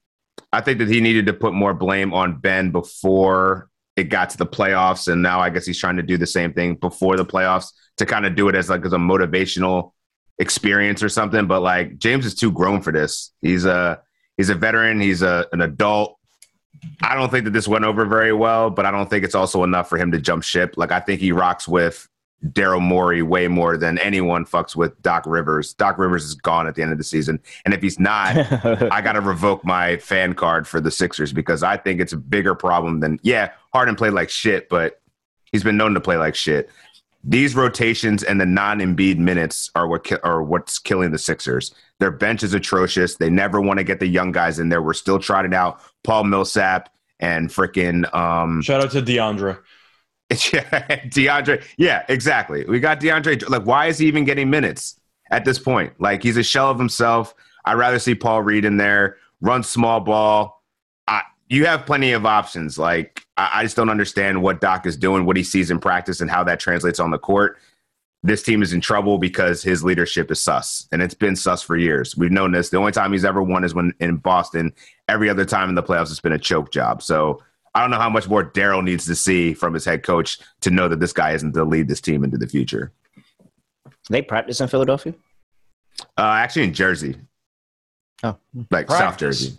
I 0.51 0.61
think 0.61 0.79
that 0.79 0.87
he 0.87 1.01
needed 1.01 1.25
to 1.25 1.33
put 1.33 1.53
more 1.53 1.73
blame 1.73 2.13
on 2.13 2.39
Ben 2.39 2.71
before 2.71 3.69
it 3.95 4.05
got 4.05 4.29
to 4.31 4.37
the 4.37 4.45
playoffs, 4.45 5.11
and 5.11 5.21
now 5.21 5.39
I 5.39 5.49
guess 5.49 5.65
he's 5.65 5.79
trying 5.79 5.97
to 5.97 6.03
do 6.03 6.17
the 6.17 6.27
same 6.27 6.53
thing 6.53 6.75
before 6.75 7.17
the 7.17 7.25
playoffs 7.25 7.71
to 7.97 8.05
kind 8.05 8.25
of 8.25 8.35
do 8.35 8.49
it 8.49 8.55
as 8.55 8.69
like 8.69 8.85
as 8.85 8.93
a 8.93 8.97
motivational 8.97 9.91
experience 10.39 11.03
or 11.03 11.09
something. 11.09 11.47
But 11.47 11.61
like 11.61 11.97
James 11.97 12.25
is 12.25 12.35
too 12.35 12.51
grown 12.51 12.81
for 12.81 12.91
this. 12.91 13.31
He's 13.41 13.65
a 13.65 14.01
he's 14.37 14.49
a 14.49 14.55
veteran. 14.55 14.99
He's 14.99 15.21
a 15.21 15.47
an 15.51 15.61
adult. 15.61 16.17
I 17.01 17.15
don't 17.15 17.29
think 17.29 17.45
that 17.45 17.51
this 17.51 17.67
went 17.67 17.85
over 17.85 18.05
very 18.05 18.33
well, 18.33 18.69
but 18.69 18.85
I 18.85 18.91
don't 18.91 19.09
think 19.09 19.23
it's 19.23 19.35
also 19.35 19.63
enough 19.63 19.89
for 19.89 19.97
him 19.97 20.11
to 20.11 20.19
jump 20.19 20.43
ship. 20.43 20.75
Like 20.77 20.91
I 20.91 20.99
think 20.99 21.19
he 21.21 21.31
rocks 21.31 21.67
with 21.67 22.07
Daryl 22.45 22.81
Morey 22.81 23.21
way 23.21 23.47
more 23.47 23.77
than 23.77 23.97
anyone 23.99 24.45
fucks 24.45 24.75
with 24.75 25.01
Doc 25.01 25.23
Rivers. 25.25 25.73
Doc 25.73 25.97
Rivers 25.97 26.25
is 26.25 26.35
gone 26.35 26.67
at 26.67 26.75
the 26.75 26.81
end 26.81 26.91
of 26.91 26.97
the 26.97 27.03
season, 27.03 27.39
and 27.65 27.73
if 27.73 27.81
he's 27.81 27.99
not, 27.99 28.35
I 28.91 29.01
got 29.01 29.13
to 29.13 29.21
revoke 29.21 29.63
my 29.63 29.97
fan 29.97 30.33
card 30.33 30.67
for 30.67 30.81
the 30.81 30.91
Sixers 30.91 31.31
because 31.31 31.63
I 31.63 31.77
think 31.77 32.01
it's 32.01 32.13
a 32.13 32.17
bigger 32.17 32.55
problem 32.55 32.99
than 32.99 33.19
yeah. 33.23 33.51
Harden 33.73 33.95
played 33.95 34.13
like 34.13 34.29
shit, 34.29 34.69
but 34.69 35.01
he's 35.51 35.63
been 35.63 35.77
known 35.77 35.93
to 35.93 36.01
play 36.01 36.17
like 36.17 36.35
shit. 36.35 36.69
These 37.23 37.55
rotations 37.55 38.23
and 38.23 38.39
the 38.39 38.45
non-Embiid 38.45 39.17
minutes 39.17 39.71
are 39.75 39.87
what 39.87 40.03
ki- 40.03 40.17
are 40.23 40.43
what's 40.43 40.77
killing 40.77 41.11
the 41.11 41.17
Sixers. 41.17 41.73
Their 41.99 42.11
bench 42.11 42.43
is 42.43 42.53
atrocious. 42.53 43.15
They 43.15 43.29
never 43.29 43.61
want 43.61 43.77
to 43.77 43.83
get 43.83 43.99
the 43.99 44.07
young 44.07 44.31
guys 44.31 44.59
in 44.59 44.69
there. 44.69 44.81
We're 44.81 44.93
still 44.93 45.19
trotting 45.19 45.53
out 45.53 45.79
Paul 46.03 46.25
Millsap 46.25 46.89
and 47.19 47.49
freaking 47.49 48.13
um, 48.13 48.61
Shout 48.61 48.83
out 48.83 48.91
to 48.91 49.01
DeAndre. 49.01 49.57
DeAndre. 50.29 51.63
Yeah, 51.77 52.03
exactly. 52.09 52.65
We 52.65 52.79
got 52.79 52.99
DeAndre. 52.99 53.47
Like, 53.49 53.65
why 53.65 53.87
is 53.87 53.97
he 53.97 54.07
even 54.07 54.25
getting 54.25 54.49
minutes 54.49 54.99
at 55.31 55.45
this 55.45 55.59
point? 55.59 55.93
Like, 55.99 56.23
he's 56.23 56.37
a 56.37 56.43
shell 56.43 56.69
of 56.69 56.77
himself. 56.77 57.33
I'd 57.65 57.75
rather 57.75 57.99
see 57.99 58.15
Paul 58.15 58.41
Reed 58.41 58.65
in 58.65 58.77
there, 58.77 59.17
run 59.41 59.63
small 59.63 59.99
ball. 60.01 60.62
I, 61.53 61.55
you 61.55 61.65
have 61.65 61.85
plenty 61.85 62.11
of 62.11 62.25
options. 62.25 62.77
Like, 62.77 63.25
I, 63.37 63.49
I 63.53 63.63
just 63.63 63.75
don't 63.75 63.89
understand 63.89 64.41
what 64.41 64.61
Doc 64.61 64.85
is 64.85 64.97
doing, 64.97 65.25
what 65.25 65.37
he 65.37 65.43
sees 65.43 65.71
in 65.71 65.79
practice, 65.79 66.21
and 66.21 66.29
how 66.29 66.43
that 66.45 66.59
translates 66.59 66.99
on 66.99 67.11
the 67.11 67.19
court. 67.19 67.57
This 68.25 68.41
team 68.41 68.61
is 68.61 68.71
in 68.71 68.79
trouble 68.79 69.17
because 69.17 69.61
his 69.63 69.83
leadership 69.83 70.31
is 70.31 70.39
sus, 70.41 70.87
and 70.91 71.01
it's 71.01 71.13
been 71.13 71.35
sus 71.35 71.61
for 71.61 71.75
years. 71.75 72.15
We've 72.15 72.31
known 72.31 72.53
this. 72.53 72.69
The 72.69 72.77
only 72.77 72.93
time 72.93 73.11
he's 73.11 73.25
ever 73.25 73.43
won 73.43 73.63
is 73.65 73.73
when 73.73 73.93
in 73.99 74.15
Boston. 74.17 74.73
Every 75.09 75.29
other 75.29 75.43
time 75.43 75.67
in 75.67 75.75
the 75.75 75.83
playoffs, 75.83 76.09
it's 76.09 76.21
been 76.21 76.31
a 76.31 76.39
choke 76.39 76.71
job. 76.71 77.03
So 77.03 77.43
I 77.75 77.81
don't 77.81 77.91
know 77.91 77.99
how 77.99 78.09
much 78.09 78.29
more 78.29 78.49
Daryl 78.49 78.81
needs 78.81 79.05
to 79.07 79.15
see 79.15 79.53
from 79.53 79.73
his 79.73 79.83
head 79.83 80.03
coach 80.03 80.39
to 80.61 80.71
know 80.71 80.87
that 80.87 81.01
this 81.01 81.11
guy 81.11 81.31
isn't 81.33 81.53
to 81.53 81.65
lead 81.65 81.89
this 81.89 81.99
team 81.99 82.23
into 82.23 82.37
the 82.37 82.47
future. 82.47 82.93
they 84.09 84.21
practice 84.21 84.61
in 84.61 84.69
Philadelphia. 84.69 85.13
Uh, 86.17 86.21
actually, 86.21 86.63
in 86.63 86.73
Jersey, 86.73 87.17
Oh, 88.23 88.37
like 88.71 88.89
South 88.89 89.17
Jersey. 89.17 89.57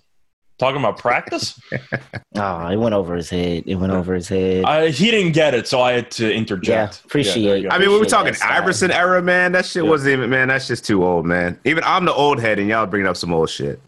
Talking 0.58 0.78
about 0.80 0.98
practice? 0.98 1.60
oh, 2.36 2.66
it 2.68 2.76
went 2.76 2.94
over 2.94 3.16
his 3.16 3.28
head. 3.28 3.64
It 3.66 3.74
went 3.74 3.92
over 3.92 4.14
his 4.14 4.28
head. 4.28 4.64
I, 4.64 4.90
he 4.90 5.10
didn't 5.10 5.32
get 5.32 5.52
it, 5.52 5.66
so 5.66 5.80
I 5.80 5.92
had 5.92 6.10
to 6.12 6.28
yeah, 6.28 6.36
interject. 6.36 7.04
appreciate. 7.04 7.42
there 7.42 7.56
you 7.56 7.68
go. 7.68 7.74
I 7.74 7.78
mean, 7.78 7.90
we 7.90 7.98
were 7.98 8.04
talking 8.04 8.32
that, 8.32 8.38
Scott. 8.38 8.52
Iverson 8.52 8.90
era, 8.92 9.20
man. 9.20 9.50
That 9.52 9.66
shit 9.66 9.82
Yeah. 9.82 9.90
wasn't 9.90 10.12
even, 10.12 10.30
man. 10.30 10.48
That's 10.48 10.68
just 10.68 10.84
too 10.84 11.04
old, 11.04 11.26
man. 11.26 11.58
Even 11.64 11.82
I'm 11.84 12.04
the 12.04 12.14
old 12.14 12.40
head, 12.40 12.60
and 12.60 12.68
y'all 12.68 12.86
bringing 12.86 13.08
up 13.08 13.16
some 13.16 13.34
old 13.34 13.50
shit. 13.50 13.80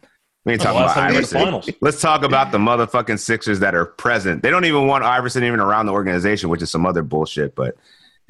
We 0.45 0.53
ain't 0.53 0.63
talking 0.63 0.81
about 0.81 0.95
time 0.95 1.13
we 1.13 1.19
made 1.21 1.25
the 1.27 1.39
Iverson. 1.39 1.75
Let's 1.81 2.01
talk 2.01 2.23
about 2.23 2.53
the 2.53 2.59
motherfucking 2.59 3.19
Sixers 3.19 3.59
that 3.61 3.75
are 3.75 3.87
present. 3.87 4.43
They 4.43 4.51
don't 4.51 4.65
even 4.65 4.87
want 4.87 5.03
Iverson 5.05 5.43
even 5.45 5.59
around 5.61 5.87
the 5.87 5.93
organization, 5.93 6.51
which 6.51 6.63
is 6.63 6.71
some 6.71 6.87
other 6.87 7.03
bullshit. 7.03 7.55
But 7.57 7.77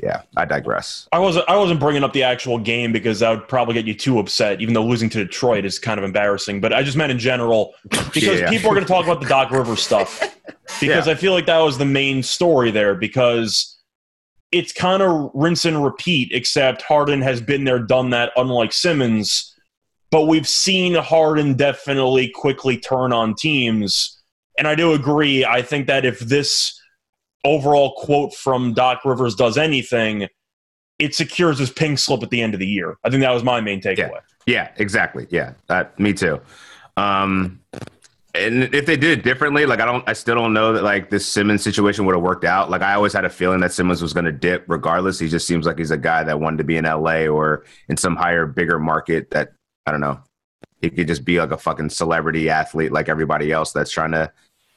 yeah, 0.02 0.22
I 0.36 0.44
digress. 0.44 1.08
I 1.10 1.18
wasn't. 1.18 1.48
I 1.48 1.56
wasn't 1.56 1.80
bringing 1.80 2.04
up 2.04 2.12
the 2.12 2.22
actual 2.22 2.58
game 2.58 2.92
because 2.92 3.20
that 3.20 3.30
would 3.30 3.48
probably 3.48 3.74
get 3.74 3.86
you 3.86 3.94
too 3.94 4.18
upset. 4.18 4.60
Even 4.60 4.74
though 4.74 4.84
losing 4.84 5.08
to 5.10 5.24
Detroit 5.24 5.64
is 5.64 5.78
kind 5.78 5.98
of 5.98 6.04
embarrassing, 6.04 6.60
but 6.60 6.72
I 6.72 6.82
just 6.82 6.96
meant 6.98 7.10
in 7.10 7.18
general 7.18 7.74
because 7.88 8.40
Yeah. 8.40 8.50
people 8.50 8.70
are 8.70 8.74
going 8.74 8.84
to 8.86 8.92
talk 8.92 9.04
about 9.06 9.20
the 9.22 9.28
Doc 9.28 9.50
Rivers 9.50 9.80
stuff 9.80 10.20
because 10.80 11.06
Yeah. 11.06 11.12
I 11.12 11.14
feel 11.14 11.32
like 11.32 11.46
that 11.46 11.58
was 11.60 11.78
the 11.78 11.86
main 11.86 12.22
story 12.22 12.70
there 12.70 12.94
because 12.94 13.72
it's 14.52 14.72
kind 14.72 15.02
of 15.02 15.30
rinse 15.34 15.64
and 15.64 15.82
repeat. 15.82 16.30
Except 16.32 16.82
Harden 16.82 17.22
has 17.22 17.40
been 17.40 17.64
there, 17.64 17.78
done 17.78 18.10
that. 18.10 18.32
Unlike 18.36 18.74
Simmons, 18.74 19.54
but 20.10 20.26
we've 20.26 20.46
seen 20.48 20.94
Harden 20.94 21.54
definitely 21.54 22.28
quickly 22.34 22.76
turn 22.78 23.12
on 23.14 23.34
teams, 23.34 24.22
and 24.58 24.68
I 24.68 24.74
do 24.74 24.92
agree. 24.92 25.44
I 25.44 25.62
think 25.62 25.86
that 25.86 26.04
if 26.04 26.18
this 26.20 26.78
overall 27.46 27.94
quote 27.96 28.34
from 28.34 28.74
Doc 28.74 29.04
Rivers 29.04 29.34
does 29.34 29.56
anything, 29.56 30.28
it 30.98 31.14
secures 31.14 31.58
his 31.58 31.70
pink 31.70 31.98
slip 31.98 32.22
at 32.22 32.30
the 32.30 32.42
end 32.42 32.54
of 32.54 32.60
the 32.60 32.66
year. 32.66 32.96
I 33.04 33.10
think 33.10 33.22
that 33.22 33.32
was 33.32 33.44
my 33.44 33.60
main 33.60 33.80
takeaway. 33.80 34.20
Yeah, 34.46 34.70
exactly. 34.76 35.26
Yeah, 35.30 35.54
that, 35.68 35.98
me 35.98 36.12
too. 36.12 36.40
Um, 36.96 37.60
and 38.34 38.74
if 38.74 38.86
they 38.86 38.96
did 38.96 39.18
it 39.18 39.24
differently, 39.24 39.66
like 39.66 39.80
I 39.80 39.86
don't, 39.86 40.06
I 40.08 40.12
still 40.12 40.34
don't 40.34 40.52
know 40.52 40.72
that 40.72 40.82
like 40.82 41.10
this 41.10 41.26
Simmons 41.26 41.62
situation 41.62 42.04
would 42.04 42.14
have 42.14 42.22
worked 42.22 42.44
out. 42.44 42.70
Like 42.70 42.82
I 42.82 42.94
always 42.94 43.12
had 43.12 43.24
a 43.24 43.30
feeling 43.30 43.60
that 43.60 43.72
Simmons 43.72 44.02
was 44.02 44.12
going 44.12 44.26
to 44.26 44.32
dip 44.32 44.64
regardless. 44.68 45.18
He 45.18 45.28
just 45.28 45.46
seems 45.46 45.66
like 45.66 45.78
he's 45.78 45.90
a 45.90 45.96
guy 45.96 46.22
that 46.24 46.38
wanted 46.38 46.58
to 46.58 46.64
be 46.64 46.76
in 46.76 46.84
LA 46.84 47.26
or 47.26 47.64
in 47.88 47.96
some 47.96 48.16
higher, 48.16 48.46
bigger 48.46 48.78
market 48.78 49.30
that 49.30 49.52
I 49.86 49.90
don't 49.90 50.00
know. 50.00 50.20
He 50.82 50.90
could 50.90 51.08
just 51.08 51.24
be 51.24 51.38
like 51.40 51.50
a 51.50 51.56
fucking 51.56 51.90
celebrity 51.90 52.50
athlete 52.50 52.92
like 52.92 53.08
everybody 53.08 53.50
else 53.50 53.72
that's 53.72 53.90
trying 53.90 54.12
to 54.12 54.30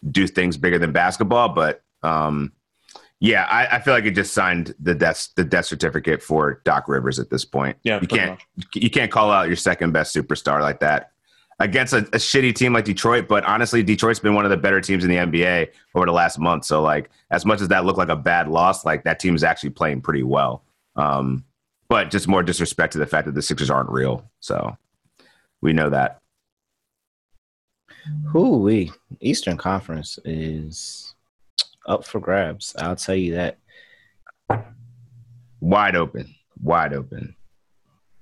do 0.10 0.28
things 0.28 0.56
bigger 0.56 0.80
than 0.80 0.94
basketball. 0.94 1.50
But 1.50 1.84
um, 2.04 2.54
yeah, 3.20 3.46
I, 3.46 3.78
I 3.78 3.80
feel 3.80 3.94
like 3.94 4.06
it 4.06 4.16
just 4.16 4.34
signed 4.34 4.74
the 4.80 4.96
death 4.96 5.30
the 5.36 5.44
death 5.44 5.66
certificate 5.66 6.24
for 6.24 6.62
Doc 6.64 6.88
Rivers 6.88 7.20
at 7.20 7.30
this 7.30 7.46
point. 7.46 7.78
Yeah, 7.84 8.00
you 8.02 8.08
can't 8.08 8.40
much. 8.56 8.68
you 8.76 8.90
can't 8.90 9.12
call 9.12 9.32
out 9.32 9.48
your 9.48 9.58
second 9.58 9.92
best 9.92 10.16
superstar 10.16 10.62
like 10.62 10.80
that 10.80 11.12
against 11.60 11.94
a, 11.94 11.98
a 11.98 12.18
shitty 12.18 12.56
team 12.56 12.74
like 12.74 12.86
Detroit. 12.86 13.28
But 13.28 13.44
honestly, 13.44 13.84
Detroit's 13.84 14.20
been 14.20 14.34
one 14.34 14.46
of 14.46 14.52
the 14.52 14.58
better 14.58 14.82
teams 14.82 15.04
in 15.04 15.10
the 15.10 15.18
NBA 15.18 15.70
over 15.96 16.06
the 16.06 16.12
last 16.12 16.40
month. 16.40 16.66
So 16.66 16.82
like, 16.82 17.10
as 17.32 17.46
much 17.46 17.62
as 17.62 17.68
that 17.68 17.86
looked 17.86 17.98
like 17.98 18.10
a 18.10 18.16
bad 18.16 18.48
loss, 18.48 18.86
like 18.86 19.04
that 19.04 19.20
team 19.20 19.36
is 19.36 19.44
actually 19.44 19.72
playing 19.72 20.02
pretty 20.02 20.24
well. 20.24 20.64
Um, 20.96 21.44
but 21.90 22.12
just 22.12 22.28
more 22.28 22.44
disrespect 22.44 22.94
to 22.94 23.00
the 23.00 23.08
fact 23.08 23.26
that 23.26 23.36
the 23.36 23.42
Sixers 23.42 23.70
aren't 23.70 23.90
real. 23.90 24.24
So 24.40 24.78
we 25.62 25.74
know 25.74 25.90
that. 25.90 26.20
Who 28.28 28.60
we 28.60 28.92
Eastern 29.20 29.58
Conference 29.58 30.18
is 30.24 31.09
up 31.90 32.06
for 32.06 32.20
grabs. 32.22 32.74
I'll 32.78 32.96
tell 32.96 33.16
you 33.16 33.36
that. 33.36 33.58
Wide 35.62 35.96
open, 35.96 36.34
wide 36.62 36.94
open. 36.94 37.36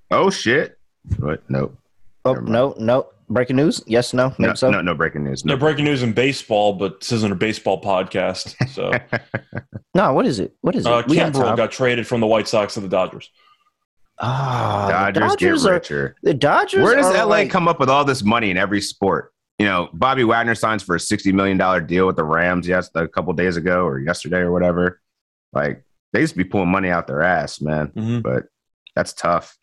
Oh 0.10 0.30
shit! 0.32 0.78
What? 1.20 1.44
Nope. 1.50 1.78
Oh 2.26 2.34
no, 2.34 2.74
no. 2.80 3.08
Breaking 3.30 3.58
news? 3.58 3.84
Yes, 3.86 4.14
no, 4.14 4.34
No, 4.40 4.54
so. 4.54 4.72
no, 4.72 4.82
no 4.82 4.96
breaking 4.96 5.26
news. 5.26 5.44
No 5.44 5.54
No. 5.54 5.60
breaking 5.60 5.84
news 5.84 6.02
in 6.02 6.14
baseball, 6.14 6.72
but 6.74 7.02
this 7.02 7.12
isn't 7.12 7.32
a 7.32 7.36
baseball 7.36 7.82
podcast. 7.82 8.56
So 8.70 8.92
No, 9.94 10.14
what 10.14 10.26
is 10.26 10.40
it? 10.40 10.56
What 10.62 10.76
is 10.76 10.86
it? 10.86 10.92
uh, 10.92 11.04
We 11.08 11.18
got 11.18 11.34
got 11.34 11.72
traded 11.72 12.08
from 12.08 12.22
the 12.22 12.28
White 12.28 12.48
Sox 12.48 12.76
to 12.76 12.80
the 12.80 12.88
Dodgers. 12.88 13.30
Ah, 14.20 14.86
the 14.88 14.94
Dodgers, 15.20 15.32
Dodgers 15.32 15.64
get 15.64 15.70
are 15.70 15.74
richer. 15.74 16.16
the 16.24 16.34
Dodgers. 16.34 16.84
Where 16.84 16.96
does 16.96 17.06
are 17.08 17.18
LA 17.18 17.26
like- 17.26 17.50
come 17.52 17.68
up 17.68 17.80
with 17.82 17.90
all 17.90 18.06
this 18.06 18.24
money 18.24 18.50
in 18.50 18.58
every 18.58 18.82
sport? 18.82 19.34
You 19.60 19.66
know, 19.66 19.90
Bobby 19.94 20.24
Wagner 20.24 20.56
signs 20.56 20.84
for 20.84 20.96
a 20.96 21.00
sixty 21.00 21.32
million 21.32 21.58
dollar 21.58 21.82
deal 21.82 22.06
with 22.06 22.16
the 22.16 22.24
Rams. 22.24 22.68
Yes, 22.68 22.90
a 22.94 23.08
couple 23.08 23.34
days 23.34 23.58
ago 23.58 23.86
or 23.86 24.00
yesterday 24.00 24.40
or 24.40 24.52
whatever. 24.52 25.02
Like 25.54 25.84
they 26.14 26.20
used 26.22 26.34
to 26.34 26.38
be 26.38 26.44
pulling 26.44 26.70
money 26.70 26.90
out 26.90 27.08
their 27.08 27.24
ass, 27.24 27.60
man. 27.60 27.88
Mhm. 27.90 28.22
But 28.24 28.46
that's 28.96 29.14
tough. 29.14 29.58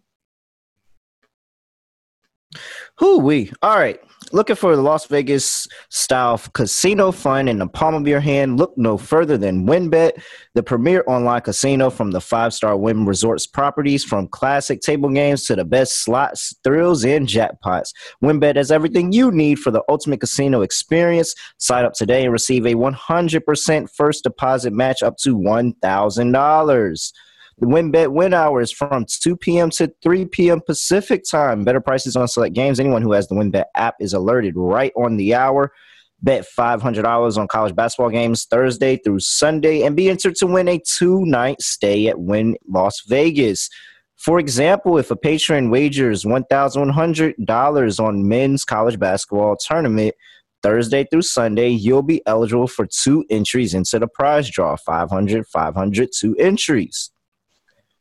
Who 2.98 3.18
we? 3.18 3.52
All 3.62 3.78
right. 3.78 3.98
Looking 4.32 4.56
for 4.56 4.74
the 4.74 4.82
Las 4.82 5.06
Vegas 5.06 5.68
style 5.90 6.38
casino 6.54 7.12
fun 7.12 7.46
in 7.46 7.58
the 7.58 7.68
palm 7.68 7.94
of 7.94 8.08
your 8.08 8.20
hand? 8.20 8.58
Look 8.58 8.76
no 8.76 8.96
further 8.96 9.36
than 9.36 9.66
WynnBET, 9.66 10.20
the 10.54 10.62
premier 10.62 11.04
online 11.06 11.42
casino 11.42 11.90
from 11.90 12.10
the 12.10 12.20
five 12.20 12.54
star 12.54 12.76
Wynn 12.76 13.04
Resorts 13.04 13.46
properties, 13.46 14.02
from 14.02 14.26
classic 14.28 14.80
table 14.80 15.10
games 15.10 15.44
to 15.44 15.56
the 15.56 15.64
best 15.64 16.02
slots, 16.04 16.54
thrills, 16.64 17.04
and 17.04 17.28
jackpots. 17.28 17.90
WynnBET 18.22 18.56
has 18.56 18.72
everything 18.72 19.12
you 19.12 19.30
need 19.30 19.58
for 19.58 19.70
the 19.70 19.84
ultimate 19.88 20.20
casino 20.20 20.62
experience. 20.62 21.34
Sign 21.58 21.84
up 21.84 21.92
today 21.92 22.24
and 22.24 22.32
receive 22.32 22.66
a 22.66 22.74
100% 22.74 23.90
first 23.94 24.24
deposit 24.24 24.72
match 24.72 25.02
up 25.02 25.16
to 25.18 25.36
$1,000. 25.36 27.12
The 27.58 27.66
WynnBET 27.66 28.12
win 28.12 28.34
hour 28.34 28.60
is 28.60 28.72
from 28.72 29.06
2 29.08 29.36
p.m. 29.36 29.70
to 29.70 29.92
3 30.02 30.24
p.m. 30.26 30.60
Pacific 30.60 31.22
time. 31.28 31.62
Better 31.62 31.80
prices 31.80 32.16
on 32.16 32.26
select 32.26 32.54
games. 32.54 32.80
Anyone 32.80 33.02
who 33.02 33.12
has 33.12 33.28
the 33.28 33.36
WynnBET 33.36 33.66
app 33.76 33.94
is 34.00 34.12
alerted 34.12 34.54
right 34.56 34.92
on 34.96 35.16
the 35.16 35.34
hour. 35.34 35.72
Bet 36.20 36.46
$500 36.58 37.38
on 37.38 37.48
college 37.48 37.76
basketball 37.76 38.10
games 38.10 38.46
Thursday 38.46 38.96
through 38.96 39.20
Sunday 39.20 39.82
and 39.82 39.94
be 39.94 40.08
entered 40.08 40.34
to 40.36 40.46
win 40.46 40.66
a 40.66 40.80
two 40.80 41.24
night 41.26 41.60
stay 41.60 42.08
at 42.08 42.18
Wynn 42.18 42.56
Las 42.68 43.02
Vegas. 43.06 43.68
For 44.16 44.40
example, 44.40 44.98
if 44.98 45.10
a 45.10 45.16
patron 45.16 45.70
wagers 45.70 46.24
$1,100 46.24 48.00
on 48.00 48.28
men's 48.28 48.64
college 48.64 48.98
basketball 48.98 49.56
tournament 49.56 50.14
Thursday 50.62 51.06
through 51.08 51.22
Sunday, 51.22 51.68
you'll 51.68 52.02
be 52.02 52.22
eligible 52.26 52.66
for 52.66 52.86
two 52.86 53.24
entries 53.30 53.74
into 53.74 53.98
the 53.98 54.08
prize 54.08 54.50
draw 54.50 54.76
500, 54.76 55.46
500, 55.46 56.08
two 56.18 56.34
entries. 56.36 57.10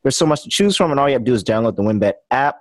There's 0.04 0.16
so 0.16 0.26
much 0.26 0.44
to 0.44 0.50
choose 0.50 0.76
from, 0.76 0.92
and 0.92 1.00
all 1.00 1.08
you 1.08 1.14
have 1.14 1.22
to 1.22 1.30
do 1.30 1.34
is 1.34 1.42
download 1.42 1.74
the 1.74 1.82
WynnBET 1.82 2.12
app 2.30 2.60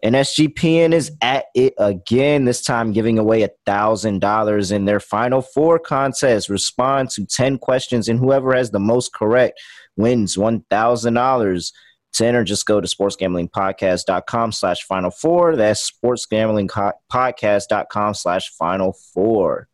And 0.00 0.14
SGPN 0.14 0.92
is 0.92 1.10
at 1.22 1.46
it 1.56 1.74
again, 1.76 2.44
this 2.44 2.62
time 2.62 2.92
giving 2.92 3.18
away 3.18 3.42
a 3.42 3.50
$1,000 3.66 4.72
in 4.72 4.84
their 4.84 5.00
final 5.00 5.42
four 5.42 5.80
contest. 5.80 6.48
Respond 6.48 7.10
to 7.10 7.26
10 7.26 7.58
questions, 7.58 8.08
and 8.08 8.20
whoever 8.20 8.54
has 8.54 8.70
the 8.70 8.78
most 8.78 9.12
correct 9.12 9.60
wins 9.98 10.36
$1,000. 10.36 11.72
To 12.14 12.26
enter, 12.26 12.42
just 12.42 12.64
go 12.64 12.80
to 12.80 12.88
sportsgamblingpodcast.com 12.88 14.52
slash 14.52 14.82
final 14.84 15.10
four. 15.10 15.56
That's 15.56 15.92
sportsgamblingpodcast.com 15.92 18.14
slash 18.14 18.48
final 18.50 18.96
four. 19.12 19.68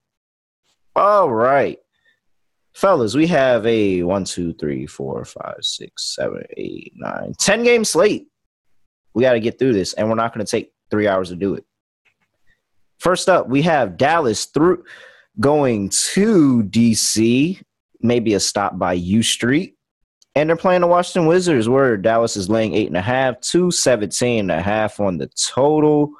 All 0.97 1.31
right. 1.31 1.79
Fellas, 2.75 3.15
we 3.15 3.29
have 3.29 3.65
a 3.67 4.03
one, 4.03 4.25
two, 4.25 4.53
three, 4.55 4.87
four, 4.87 5.25
five, 5.25 5.59
six, 5.61 6.17
seven, 6.17 6.43
eight, 6.57 6.93
nine, 6.97 7.33
ten 7.39 7.63
game 7.63 7.85
slate. 7.85 8.27
We 9.15 9.23
got 9.23 9.35
to 9.35 9.41
get 9.41 9.61
through 9.61 9.75
this, 9.75 9.93
and 9.93 10.09
we're 10.09 10.17
not 10.17 10.35
going 10.35 10.45
to 10.45 10.51
take 10.51 10.73
three 10.91 11.07
hours 11.07 11.29
to 11.29 11.37
do 11.37 11.55
it. 11.55 11.65
First 12.99 13.29
up, 13.29 13.49
we 13.49 13.63
have 13.63 13.97
Dallas 13.97 14.47
through 14.47 14.83
going 15.39 15.91
to 16.13 16.65
DC, 16.65 17.63
maybe 18.01 18.35
a 18.35 18.41
stop 18.41 18.77
by 18.77 18.95
U 18.95 19.23
Street. 19.23 19.77
And 20.37 20.49
they're 20.49 20.57
playing 20.57 20.81
the 20.81 20.89
Washington 20.89 21.29
Wizards, 21.29 21.69
where 21.69 21.97
Dallas 21.97 22.37
is 22.37 22.49
laying 22.51 22.75
eight 22.75 22.89
and 22.89 22.97
a 22.97 23.03
half, 23.03 23.41
two 23.41 23.71
seventeen 23.71 24.51
and 24.51 24.51
a 24.51 24.63
half 24.63 24.99
on 24.99 25.19
the 25.19 25.29
total. 25.29 26.13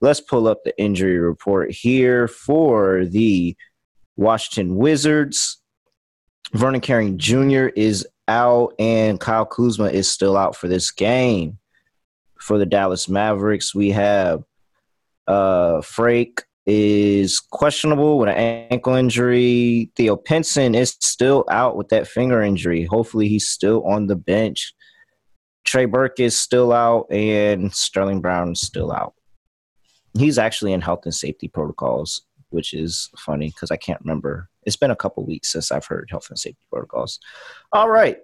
Let's 0.00 0.20
pull 0.20 0.46
up 0.46 0.64
the 0.64 0.78
injury 0.80 1.18
report 1.18 1.70
here 1.72 2.28
for 2.28 3.04
the 3.04 3.56
Washington 4.16 4.76
Wizards. 4.76 5.60
Vernon 6.52 6.80
Carey 6.80 7.12
Jr. 7.12 7.68
is 7.74 8.06
out, 8.28 8.74
and 8.78 9.18
Kyle 9.18 9.46
Kuzma 9.46 9.86
is 9.86 10.10
still 10.10 10.36
out 10.36 10.54
for 10.54 10.68
this 10.68 10.90
game. 10.90 11.58
For 12.38 12.58
the 12.58 12.66
Dallas 12.66 13.08
Mavericks, 13.08 13.74
we 13.74 13.90
have 13.90 14.44
uh 15.26 15.80
Freak, 15.80 16.42
is 16.66 17.40
questionable 17.40 18.18
with 18.18 18.28
an 18.28 18.66
ankle 18.70 18.94
injury. 18.94 19.90
Theo 19.96 20.16
Pinson 20.16 20.74
is 20.74 20.96
still 21.00 21.44
out 21.50 21.76
with 21.76 21.88
that 21.88 22.06
finger 22.06 22.42
injury. 22.42 22.84
Hopefully, 22.84 23.28
he's 23.28 23.48
still 23.48 23.84
on 23.84 24.06
the 24.06 24.16
bench. 24.16 24.74
Trey 25.64 25.84
Burke 25.84 26.20
is 26.20 26.38
still 26.38 26.72
out, 26.72 27.06
and 27.10 27.72
Sterling 27.72 28.20
Brown 28.20 28.52
is 28.52 28.60
still 28.60 28.92
out. 28.92 29.14
He's 30.16 30.38
actually 30.38 30.72
in 30.72 30.80
health 30.80 31.00
and 31.04 31.14
safety 31.14 31.48
protocols, 31.48 32.22
which 32.50 32.74
is 32.74 33.08
funny 33.16 33.48
because 33.48 33.70
I 33.70 33.76
can't 33.76 34.00
remember. 34.00 34.48
It's 34.64 34.76
been 34.76 34.90
a 34.90 34.96
couple 34.96 35.24
weeks 35.24 35.50
since 35.50 35.72
I've 35.72 35.86
heard 35.86 36.08
health 36.10 36.28
and 36.28 36.38
safety 36.38 36.64
protocols. 36.70 37.18
All 37.72 37.88
right. 37.88 38.18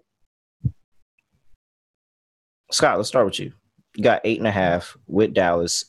Scott, 2.71 2.99
let's 2.99 3.09
start 3.09 3.25
with 3.25 3.41
you. 3.41 3.53
You 3.97 4.05
got 4.05 4.21
eight 4.25 4.39
and 4.39 4.47
a 4.47 4.53
half 4.53 4.97
with 5.07 5.33
Dallas 5.33 5.87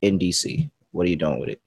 in 0.00 0.18
DC. 0.18 0.70
What 0.92 1.06
are 1.06 1.10
you 1.10 1.16
doing 1.16 1.38
with 1.38 1.50
it? 1.50 1.60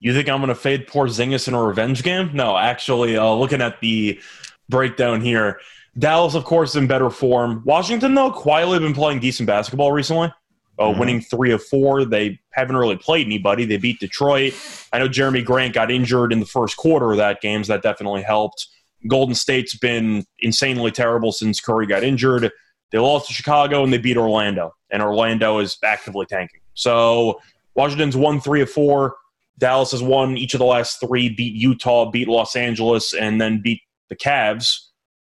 You 0.00 0.12
think 0.12 0.28
I'm 0.28 0.38
going 0.38 0.48
to 0.48 0.54
fade 0.54 0.86
Porzingis 0.86 1.48
in 1.48 1.54
a 1.54 1.62
revenge 1.62 2.02
game? 2.02 2.30
No, 2.34 2.56
actually, 2.56 3.16
uh, 3.16 3.32
looking 3.32 3.62
at 3.62 3.80
the 3.80 4.20
breakdown 4.68 5.20
here, 5.20 5.60
Dallas, 5.98 6.34
of 6.34 6.44
course, 6.44 6.74
in 6.74 6.86
better 6.86 7.10
form. 7.10 7.62
Washington, 7.64 8.14
though, 8.14 8.30
quietly 8.30 8.78
been 8.78 8.94
playing 8.94 9.20
decent 9.20 9.46
basketball 9.46 9.92
recently. 9.92 10.32
Uh, 10.76 10.86
mm-hmm. 10.86 10.98
Winning 10.98 11.20
three 11.20 11.52
of 11.52 11.62
four. 11.62 12.04
They 12.04 12.40
haven't 12.50 12.76
really 12.76 12.96
played 12.96 13.26
anybody. 13.26 13.64
They 13.64 13.76
beat 13.76 14.00
Detroit. 14.00 14.54
I 14.92 14.98
know 14.98 15.08
Jerami 15.08 15.44
Grant 15.44 15.72
got 15.72 15.90
injured 15.90 16.32
in 16.32 16.40
the 16.40 16.46
first 16.46 16.76
quarter 16.76 17.12
of 17.12 17.18
that 17.18 17.40
game, 17.40 17.62
so 17.62 17.72
that 17.72 17.82
definitely 17.82 18.22
helped. 18.22 18.66
Golden 19.06 19.34
State's 19.34 19.76
been 19.76 20.24
insanely 20.40 20.90
terrible 20.90 21.30
since 21.30 21.60
Curry 21.60 21.86
got 21.86 22.02
injured. 22.02 22.50
They 22.90 22.98
lost 22.98 23.28
to 23.28 23.34
Chicago 23.34 23.84
and 23.84 23.92
they 23.92 23.98
beat 23.98 24.16
Orlando, 24.16 24.74
and 24.90 25.02
Orlando 25.02 25.58
is 25.58 25.76
actively 25.84 26.26
tanking. 26.26 26.60
So 26.74 27.40
Washington's 27.74 28.16
won 28.16 28.40
three 28.40 28.62
of 28.62 28.70
four. 28.70 29.16
Dallas 29.58 29.92
has 29.92 30.02
won 30.02 30.36
each 30.36 30.54
of 30.54 30.58
the 30.58 30.64
last 30.64 31.00
three, 31.00 31.28
beat 31.28 31.54
Utah, 31.54 32.10
beat 32.10 32.28
Los 32.28 32.56
Angeles, 32.56 33.12
and 33.12 33.40
then 33.40 33.60
beat 33.62 33.80
the 34.08 34.16
Cavs. 34.16 34.78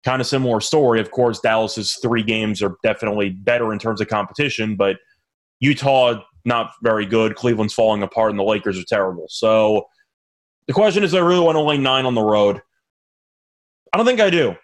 Kind 0.05 0.21
of 0.21 0.27
similar 0.27 0.61
story. 0.61 1.01
Of 1.01 1.11
course, 1.11 1.41
Dallas's 1.41 1.95
three 2.03 2.23
games 2.23 2.63
are 2.63 2.77
definitely 2.83 3.31
better 3.31 3.73
in 3.73 3.79
terms 3.79 4.01
of 4.01 4.09
competition, 4.09 4.77
but 4.77 4.97
Utah, 5.61 6.23
not 6.45 6.73
very 6.83 7.07
good. 7.07 7.37
Cleveland's 7.37 7.75
falling 7.75 8.03
apart, 8.03 8.31
and 8.31 8.39
the 8.39 8.45
Lakers 8.45 8.79
are 8.79 8.85
terrible. 8.89 9.27
So 9.29 9.87
the 10.67 10.73
question 10.73 11.05
is, 11.05 11.15
I 11.15 11.21
really 11.21 11.45
want 11.45 11.57
to 11.57 11.63
lay 11.63 11.79
nine 11.79 12.07
on 12.07 12.15
the 12.15 12.23
road. 12.23 12.61
I 13.93 13.97
don't 13.97 14.07
think 14.07 14.21
I 14.21 14.31
do. 14.31 14.57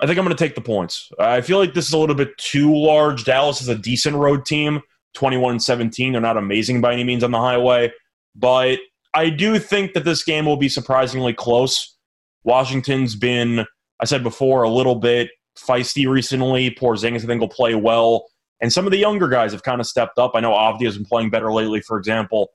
I 0.00 0.06
think 0.06 0.18
I'm 0.18 0.24
going 0.24 0.36
to 0.36 0.44
take 0.44 0.54
the 0.54 0.60
points. 0.60 1.12
I 1.18 1.42
feel 1.42 1.58
like 1.58 1.74
this 1.74 1.86
is 1.86 1.92
a 1.92 1.98
little 1.98 2.16
bit 2.16 2.36
too 2.38 2.74
large. 2.74 3.24
Dallas 3.24 3.60
is 3.60 3.68
a 3.68 3.76
decent 3.76 4.16
road 4.16 4.44
team, 4.44 4.80
21 5.14 5.52
and 5.52 5.62
17. 5.62 6.12
They're 6.12 6.20
not 6.20 6.36
amazing 6.36 6.80
by 6.80 6.92
any 6.92 7.04
means 7.04 7.22
on 7.22 7.30
the 7.30 7.38
highway, 7.38 7.92
but 8.34 8.80
I 9.14 9.30
do 9.30 9.58
think 9.58 9.92
that 9.92 10.04
this 10.04 10.24
game 10.24 10.46
will 10.46 10.56
be 10.56 10.68
surprisingly 10.68 11.34
close. 11.34 11.96
Washington's 12.44 13.14
been, 13.14 13.66
I 14.00 14.04
said 14.04 14.22
before, 14.22 14.62
a 14.62 14.70
little 14.70 14.96
bit 14.96 15.30
feisty 15.56 16.08
recently. 16.08 16.70
Porzingis, 16.70 17.22
I 17.22 17.26
think, 17.26 17.40
will 17.40 17.48
play 17.48 17.74
well. 17.74 18.26
And 18.60 18.72
some 18.72 18.86
of 18.86 18.92
the 18.92 18.98
younger 18.98 19.28
guys 19.28 19.52
have 19.52 19.62
kind 19.62 19.80
of 19.80 19.86
stepped 19.86 20.18
up. 20.18 20.32
I 20.34 20.40
know 20.40 20.52
Avdija 20.52 20.84
has 20.84 20.96
been 20.96 21.06
playing 21.06 21.30
better 21.30 21.52
lately, 21.52 21.80
for 21.80 21.98
example. 21.98 22.50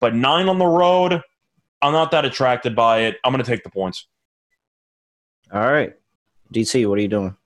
But 0.00 0.14
nine 0.14 0.48
on 0.48 0.58
the 0.58 0.66
road, 0.66 1.20
I'm 1.80 1.92
not 1.92 2.10
that 2.10 2.24
attracted 2.24 2.74
by 2.74 3.00
it. 3.00 3.16
I'm 3.24 3.32
going 3.32 3.44
to 3.44 3.50
take 3.50 3.62
the 3.62 3.70
points. 3.70 4.06
All 5.52 5.60
right. 5.60 5.92
DC, 6.52 6.86
what 6.88 6.98
are 6.98 7.02
you 7.02 7.08
doing? 7.08 7.36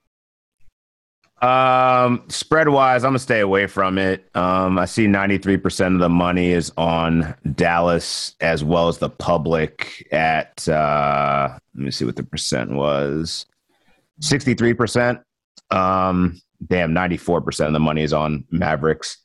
Um, 1.43 2.25
spread 2.29 2.69
wise, 2.71 3.05
I'm 3.05 3.11
gonna 3.11 3.19
stay 3.19 3.41
away 3.41 3.67
from 3.67 3.99
it. 3.99 4.29
Um, 4.35 4.79
I 4.79 4.87
see 4.87 5.07
93% 5.07 5.95
of 5.95 6.01
the 6.01 6.09
money 6.09 6.51
is 6.51 6.73
on 6.79 7.35
Dallas 7.55 8.35
as 8.41 8.65
well 8.65 8.89
as 8.89 8.99
the 8.99 9.11
public 9.11 10.09
at 10.13 10.67
uh 10.67 11.59
let 11.75 11.85
me 11.85 11.91
see 11.91 12.07
what 12.07 12.17
the 12.17 12.23
percent 12.23 12.73
was. 12.73 13.45
63%. 14.23 15.23
Um, 15.71 16.41
damn, 16.67 16.95
94% 16.95 17.67
of 17.67 17.73
the 17.73 17.81
money 17.81 18.03
is 18.03 18.15
on 18.15 18.45
Mavericks. 18.51 19.19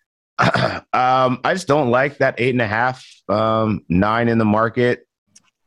um, 0.38 0.84
I 0.92 1.52
just 1.52 1.66
don't 1.66 1.90
like 1.90 2.18
that 2.18 2.36
eight 2.38 2.54
and 2.54 2.62
a 2.62 2.66
half, 2.68 3.04
um, 3.28 3.84
nine 3.88 4.28
in 4.28 4.38
the 4.38 4.44
market. 4.44 5.06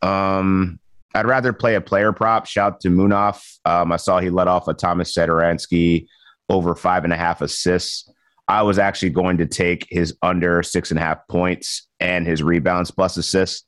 Um, 0.02 0.80
I'd 1.14 1.26
rather 1.26 1.54
play 1.54 1.76
a 1.76 1.82
player 1.82 2.14
prop. 2.14 2.46
Shout 2.46 2.80
to 2.82 2.90
Munaf. 2.90 3.58
Um, 3.66 3.92
I 3.92 3.98
saw 3.98 4.20
he 4.20 4.30
let 4.30 4.48
off 4.48 4.68
a 4.68 4.74
Thomas 4.74 5.14
Satoransky 5.14 6.08
over 6.50 6.76
five 6.76 7.04
and 7.04 7.14
a 7.14 7.18
half 7.18 7.42
assists. 7.42 8.10
I 8.48 8.64
was 8.64 8.80
actually 8.80 9.12
going 9.12 9.38
to 9.38 9.46
take 9.46 9.88
his 9.90 10.16
under 10.22 10.64
six 10.64 10.92
and 10.92 11.00
a 11.00 11.04
half 11.04 11.28
points 11.30 11.88
and 12.00 12.26
his 12.26 12.44
rebounds 12.44 12.92
plus 12.92 13.18
assists. 13.18 13.66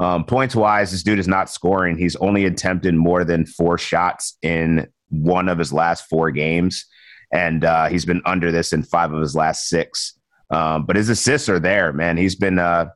Um, 0.00 0.24
points 0.24 0.54
wise, 0.54 0.92
this 0.92 1.02
dude 1.02 1.18
is 1.18 1.28
not 1.28 1.50
scoring. 1.50 1.96
He's 1.96 2.16
only 2.16 2.44
attempted 2.44 2.94
more 2.94 3.24
than 3.24 3.46
four 3.46 3.78
shots 3.78 4.36
in 4.42 4.86
one 5.08 5.48
of 5.48 5.58
his 5.58 5.72
last 5.72 6.08
four 6.08 6.30
games, 6.30 6.86
and 7.32 7.64
uh, 7.64 7.88
he's 7.88 8.04
been 8.04 8.22
under 8.24 8.52
this 8.52 8.72
in 8.72 8.82
five 8.82 9.12
of 9.12 9.20
his 9.20 9.34
last 9.34 9.68
six. 9.68 10.18
Um, 10.50 10.86
but 10.86 10.96
his 10.96 11.08
assists 11.08 11.48
are 11.48 11.58
there, 11.58 11.92
man. 11.92 12.16
He's 12.16 12.36
been 12.36 12.58
uh, 12.58 12.90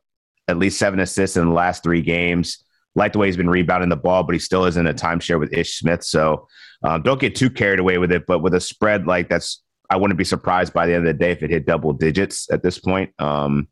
at 0.49 0.59
least 0.59 0.79
seven 0.79 1.01
assists 1.01 1.37
in 1.37 1.47
the 1.47 1.53
last 1.53 1.83
three 1.83 2.03
games. 2.03 2.65
Like 2.95 3.13
the 3.13 3.19
way 3.19 3.27
he's 3.27 3.37
been 3.37 3.49
rebounding 3.49 3.89
the 3.89 3.97
ball, 3.97 4.23
but 4.23 4.35
he 4.35 4.39
still 4.39 4.67
is 4.67 4.77
in 4.77 4.87
a 4.87 4.95
timeshare 4.95 5.41
with 5.41 5.53
Ish 5.53 5.79
Smith. 5.79 6.05
So 6.05 6.47
um, 6.85 7.03
don't 7.03 7.21
get 7.21 7.35
too 7.35 7.49
carried 7.49 7.81
away 7.81 7.99
with 7.99 8.13
it. 8.13 8.27
But 8.27 8.41
with 8.41 8.55
a 8.55 8.61
spread 8.61 9.07
like 9.07 9.29
that's, 9.29 9.63
I 9.89 9.97
wouldn't 9.97 10.19
be 10.19 10.25
surprised 10.25 10.73
by 10.73 10.87
the 10.87 10.95
end 10.95 11.07
of 11.07 11.13
the 11.13 11.19
day 11.19 11.33
if 11.33 11.43
it 11.43 11.51
hit 11.51 11.67
double 11.67 11.93
digits 11.93 12.51
at 12.51 12.63
this 12.63 12.79
point. 12.79 13.13
Um, 13.19 13.69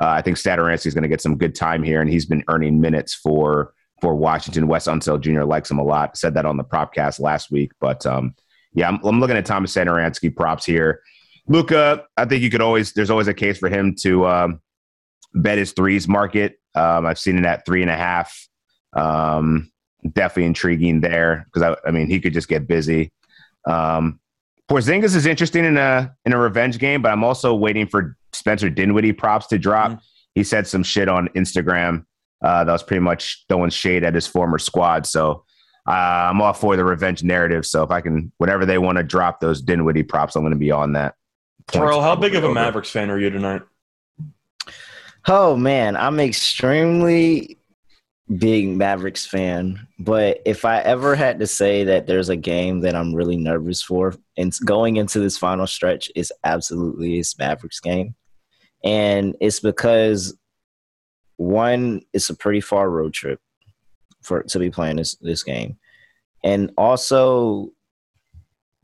uh, 0.00 0.08
I 0.08 0.22
think 0.22 0.36
Satoransky 0.36 0.86
is 0.86 0.94
going 0.94 1.02
to 1.02 1.08
get 1.08 1.20
some 1.20 1.38
good 1.38 1.54
time 1.54 1.82
here, 1.82 2.00
and 2.00 2.10
he's 2.10 2.26
been 2.26 2.42
earning 2.48 2.80
minutes 2.80 3.14
for 3.14 3.72
for 4.00 4.16
Washington. 4.16 4.66
Wes 4.66 4.88
Unseld 4.88 5.20
Jr. 5.20 5.44
likes 5.44 5.70
him 5.70 5.78
a 5.78 5.84
lot. 5.84 6.16
Said 6.16 6.34
that 6.34 6.44
on 6.44 6.56
the 6.56 6.64
propcast 6.64 7.20
last 7.20 7.52
week, 7.52 7.70
but 7.80 8.04
um, 8.04 8.34
yeah, 8.74 8.88
I'm, 8.88 8.98
I'm, 9.04 9.20
looking 9.20 9.36
at 9.36 9.46
Thomas 9.46 9.72
Satoransky 9.72 10.34
props 10.34 10.64
here. 10.64 11.02
Luka, 11.46 12.04
I 12.16 12.24
think 12.24 12.42
you 12.42 12.50
could 12.50 12.60
always 12.60 12.92
there's 12.92 13.10
always 13.10 13.28
a 13.28 13.34
case 13.34 13.58
for 13.58 13.68
him 13.68 13.94
to 14.00 14.26
um, 14.26 14.60
bet 15.34 15.58
his 15.58 15.72
threes 15.72 16.08
market. 16.08 16.58
Um, 16.74 17.06
I've 17.06 17.18
seen 17.18 17.38
it 17.38 17.44
at 17.44 17.64
three 17.66 17.82
and 17.82 17.90
a 17.90 17.96
half. 17.96 18.48
Um, 18.94 19.70
definitely 20.12 20.46
intriguing 20.46 21.00
there 21.00 21.46
because 21.46 21.62
I, 21.62 21.88
I, 21.88 21.92
mean 21.92 22.06
he 22.06 22.20
could 22.20 22.32
just 22.32 22.48
get 22.48 22.66
busy. 22.66 23.12
Um, 23.66 24.20
Porzingis 24.68 25.14
is 25.16 25.26
interesting 25.26 25.64
in 25.64 25.76
a 25.76 26.14
in 26.24 26.32
a 26.32 26.38
revenge 26.38 26.78
game, 26.78 27.02
but 27.02 27.12
I'm 27.12 27.24
also 27.24 27.54
waiting 27.54 27.86
for 27.86 28.16
Spencer 28.32 28.70
Dinwiddie 28.70 29.12
props 29.12 29.46
to 29.48 29.58
drop. 29.58 29.92
Mm-hmm. 29.92 30.00
He 30.34 30.44
said 30.44 30.66
some 30.66 30.82
shit 30.82 31.08
on 31.08 31.28
Instagram 31.30 32.04
uh, 32.42 32.64
that 32.64 32.72
was 32.72 32.82
pretty 32.82 33.00
much 33.00 33.44
throwing 33.48 33.70
shade 33.70 34.02
at 34.04 34.14
his 34.14 34.26
former 34.26 34.58
squad. 34.58 35.06
So 35.06 35.44
uh, 35.86 35.90
I'm 36.30 36.40
all 36.40 36.52
for 36.52 36.76
the 36.76 36.84
revenge 36.84 37.22
narrative. 37.22 37.66
So 37.66 37.82
if 37.82 37.90
I 37.90 38.00
can, 38.00 38.32
whatever 38.38 38.64
they 38.64 38.78
want 38.78 38.98
to 38.98 39.04
drop 39.04 39.40
those 39.40 39.60
Dinwiddie 39.60 40.04
props, 40.04 40.36
I'm 40.36 40.42
going 40.42 40.52
to 40.52 40.58
be 40.58 40.70
on 40.70 40.92
that. 40.92 41.14
Terrell, 41.68 42.00
how 42.00 42.16
big 42.16 42.34
of 42.34 42.44
a 42.44 42.52
Mavericks 42.52 42.90
fan 42.90 43.10
are 43.10 43.18
you 43.18 43.30
tonight? 43.30 43.62
Oh 45.28 45.56
man, 45.56 45.96
I'm 45.96 46.18
extremely 46.18 47.58
big 48.38 48.68
Mavericks 48.68 49.24
fan, 49.26 49.86
but 49.98 50.40
if 50.44 50.64
I 50.64 50.80
ever 50.80 51.14
had 51.14 51.38
to 51.40 51.46
say 51.46 51.84
that 51.84 52.06
there's 52.06 52.28
a 52.28 52.36
game 52.36 52.80
that 52.80 52.96
I'm 52.96 53.14
really 53.14 53.36
nervous 53.36 53.82
for, 53.82 54.14
and 54.36 54.52
going 54.64 54.96
into 54.96 55.20
this 55.20 55.38
final 55.38 55.66
stretch 55.66 56.10
is 56.16 56.32
absolutely 56.42 57.18
this 57.18 57.38
Mavericks 57.38 57.78
game, 57.78 58.16
and 58.82 59.36
it's 59.40 59.60
because 59.60 60.36
one, 61.36 62.02
it's 62.12 62.30
a 62.30 62.36
pretty 62.36 62.60
far 62.60 62.90
road 62.90 63.12
trip 63.12 63.40
for 64.22 64.42
to 64.42 64.58
be 64.58 64.70
playing 64.70 64.96
this 64.96 65.14
this 65.16 65.44
game, 65.44 65.78
and 66.42 66.72
also 66.76 67.70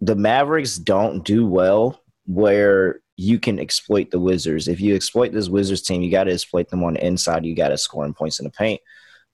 the 0.00 0.14
Mavericks 0.14 0.76
don't 0.78 1.24
do 1.24 1.44
well 1.44 2.00
where 2.26 3.00
you 3.18 3.40
can 3.40 3.58
exploit 3.58 4.12
the 4.12 4.20
Wizards. 4.20 4.68
If 4.68 4.80
you 4.80 4.94
exploit 4.94 5.32
this 5.32 5.48
Wizards 5.48 5.82
team, 5.82 6.02
you 6.02 6.10
got 6.10 6.24
to 6.24 6.32
exploit 6.32 6.68
them 6.68 6.84
on 6.84 6.94
the 6.94 7.04
inside. 7.04 7.44
You 7.44 7.54
got 7.54 7.68
to 7.68 7.76
score 7.76 8.06
in 8.06 8.14
points 8.14 8.38
in 8.38 8.44
the 8.44 8.50
paint. 8.50 8.80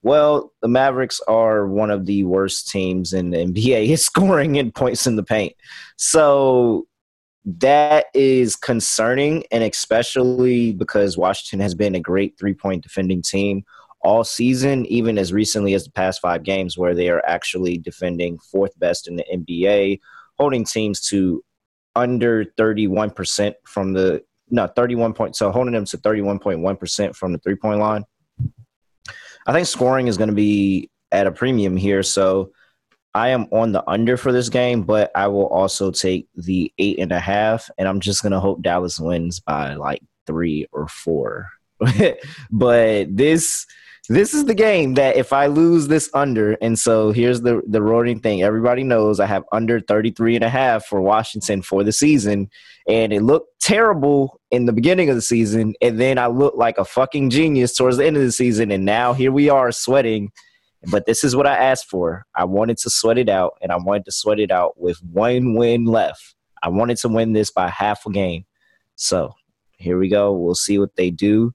Well, 0.01 0.51
the 0.63 0.67
Mavericks 0.67 1.21
are 1.27 1.67
one 1.67 1.91
of 1.91 2.07
the 2.07 2.23
worst 2.23 2.67
teams 2.67 3.13
in 3.13 3.29
the 3.29 3.37
NBA 3.45 3.93
at 3.93 3.99
scoring 3.99 4.55
in 4.55 4.71
points 4.71 5.05
in 5.05 5.17
the 5.17 5.23
paint. 5.23 5.53
So 5.97 6.87
that 7.45 8.07
is 8.15 8.55
concerning, 8.55 9.43
and 9.51 9.63
especially 9.63 10.73
because 10.73 11.15
Washington 11.15 11.59
has 11.59 11.75
been 11.75 11.93
a 11.93 11.99
great 11.99 12.39
three 12.39 12.55
point 12.55 12.81
defending 12.81 13.21
team 13.21 13.65
all 14.01 14.23
season, 14.23 14.87
even 14.87 15.19
as 15.19 15.31
recently 15.31 15.75
as 15.75 15.83
the 15.83 15.91
past 15.91 16.21
five 16.21 16.41
games, 16.41 16.75
where 16.75 16.95
they 16.95 17.09
are 17.09 17.23
actually 17.27 17.77
defending 17.77 18.39
fourth 18.39 18.77
best 18.79 19.07
in 19.07 19.15
the 19.15 19.25
NBA, 19.31 19.99
holding 20.39 20.65
teams 20.65 21.01
to 21.09 21.43
under 21.95 22.45
31% 22.57 23.53
from 23.65 23.93
the 23.93 24.23
no 24.49 24.67
31 24.67 25.13
point 25.13 25.35
so 25.35 25.51
holding 25.51 25.73
them 25.73 25.85
to 25.85 25.97
31.1% 25.97 27.15
from 27.15 27.33
the 27.33 27.39
three 27.39 27.55
point 27.55 27.79
line. 27.79 28.03
I 29.47 29.53
think 29.53 29.67
scoring 29.67 30.07
is 30.07 30.17
going 30.17 30.29
to 30.29 30.35
be 30.35 30.89
at 31.11 31.27
a 31.27 31.31
premium 31.31 31.77
here 31.77 32.01
so 32.03 32.51
i 33.13 33.29
am 33.29 33.45
on 33.51 33.71
the 33.71 33.87
under 33.87 34.17
for 34.17 34.31
this 34.31 34.49
game 34.49 34.81
but 34.81 35.11
i 35.15 35.27
will 35.27 35.47
also 35.47 35.91
take 35.91 36.27
the 36.35 36.73
eight 36.79 36.99
and 36.99 37.11
a 37.11 37.19
half 37.19 37.69
and 37.77 37.87
i'm 37.87 37.99
just 37.99 38.23
going 38.23 38.31
to 38.31 38.39
hope 38.39 38.61
dallas 38.63 38.99
wins 38.99 39.39
by 39.39 39.75
like 39.75 40.01
three 40.25 40.67
or 40.71 40.87
four. 40.87 41.49
But 42.51 43.15
this 43.15 43.65
this 44.09 44.33
is 44.33 44.45
the 44.45 44.53
game 44.53 44.95
that 44.95 45.15
if 45.15 45.33
I 45.33 45.47
lose 45.47 45.87
this 45.87 46.09
under, 46.13 46.53
and 46.61 46.77
so 46.77 47.11
here's 47.11 47.41
the 47.41 47.61
the 47.67 47.81
roaring 47.81 48.19
thing. 48.19 48.43
Everybody 48.43 48.83
knows 48.83 49.19
I 49.19 49.25
have 49.25 49.43
under 49.51 49.79
33 49.79 50.35
and 50.35 50.43
a 50.43 50.49
half 50.49 50.85
for 50.85 51.01
Washington 51.01 51.61
for 51.61 51.83
the 51.83 51.91
season, 51.91 52.49
and 52.87 53.13
it 53.13 53.21
looked 53.21 53.59
terrible 53.61 54.39
in 54.51 54.65
the 54.65 54.73
beginning 54.73 55.09
of 55.09 55.15
the 55.15 55.21
season, 55.21 55.73
and 55.81 55.99
then 55.99 56.17
I 56.17 56.27
looked 56.27 56.57
like 56.57 56.77
a 56.77 56.85
fucking 56.85 57.29
genius 57.29 57.75
towards 57.75 57.97
the 57.97 58.05
end 58.05 58.17
of 58.17 58.23
the 58.23 58.31
season, 58.31 58.71
and 58.71 58.85
now 58.85 59.13
here 59.13 59.31
we 59.31 59.49
are 59.49 59.71
sweating. 59.71 60.31
But 60.91 61.07
this 61.07 61.23
is 61.23 61.35
what 61.35 61.47
I 61.47 61.57
asked 61.57 61.89
for. 61.89 62.25
I 62.35 62.43
wanted 62.43 62.77
to 62.79 62.89
sweat 62.89 63.17
it 63.17 63.29
out, 63.29 63.57
and 63.61 63.71
I 63.71 63.77
wanted 63.77 64.05
to 64.05 64.11
sweat 64.11 64.39
it 64.39 64.51
out 64.51 64.79
with 64.79 64.99
one 65.03 65.55
win 65.55 65.85
left. 65.85 66.35
I 66.61 66.69
wanted 66.69 66.97
to 66.97 67.09
win 67.09 67.33
this 67.33 67.49
by 67.49 67.69
half 67.69 68.05
a 68.05 68.11
game. 68.11 68.45
So 68.95 69.33
here 69.77 69.97
we 69.97 70.09
go. 70.09 70.33
We'll 70.33 70.55
see 70.55 70.79
what 70.79 70.95
they 70.95 71.11
do. 71.11 71.53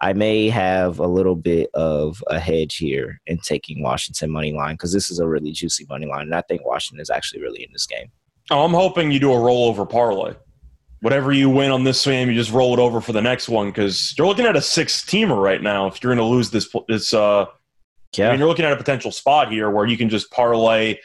I 0.00 0.12
may 0.12 0.48
have 0.48 0.98
a 0.98 1.06
little 1.06 1.36
bit 1.36 1.70
of 1.74 2.22
a 2.26 2.38
hedge 2.38 2.76
here 2.76 3.20
in 3.26 3.38
taking 3.38 3.82
Washington 3.82 4.30
money 4.30 4.52
line 4.52 4.74
because 4.74 4.92
this 4.92 5.10
is 5.10 5.18
a 5.18 5.26
really 5.26 5.52
juicy 5.52 5.86
money 5.88 6.06
line, 6.06 6.22
and 6.22 6.34
I 6.34 6.42
think 6.42 6.66
Washington 6.66 7.00
is 7.00 7.10
actually 7.10 7.42
really 7.42 7.62
in 7.62 7.72
this 7.72 7.86
game. 7.86 8.10
Oh, 8.50 8.64
I'm 8.64 8.74
hoping 8.74 9.10
you 9.10 9.20
do 9.20 9.32
a 9.32 9.36
rollover 9.36 9.88
parlay. 9.88 10.34
Whatever 11.00 11.32
you 11.32 11.48
win 11.48 11.70
on 11.70 11.84
this 11.84 12.04
game, 12.04 12.28
you 12.28 12.34
just 12.34 12.50
roll 12.50 12.74
it 12.74 12.80
over 12.80 13.00
for 13.00 13.12
the 13.12 13.20
next 13.20 13.48
one 13.48 13.68
because 13.68 14.14
you're 14.16 14.26
looking 14.26 14.46
at 14.46 14.56
a 14.56 14.62
six 14.62 15.02
teamer 15.04 15.40
right 15.40 15.62
now. 15.62 15.86
If 15.86 16.02
you're 16.02 16.14
going 16.14 16.26
to 16.26 16.30
lose 16.30 16.50
this, 16.50 16.74
this, 16.88 17.12
uh, 17.12 17.46
yeah, 18.16 18.28
I 18.28 18.30
mean, 18.30 18.40
you're 18.40 18.48
looking 18.48 18.64
at 18.64 18.72
a 18.72 18.76
potential 18.76 19.10
spot 19.10 19.50
here 19.50 19.70
where 19.70 19.86
you 19.86 19.96
can 19.96 20.08
just 20.08 20.30
parlay 20.30 20.98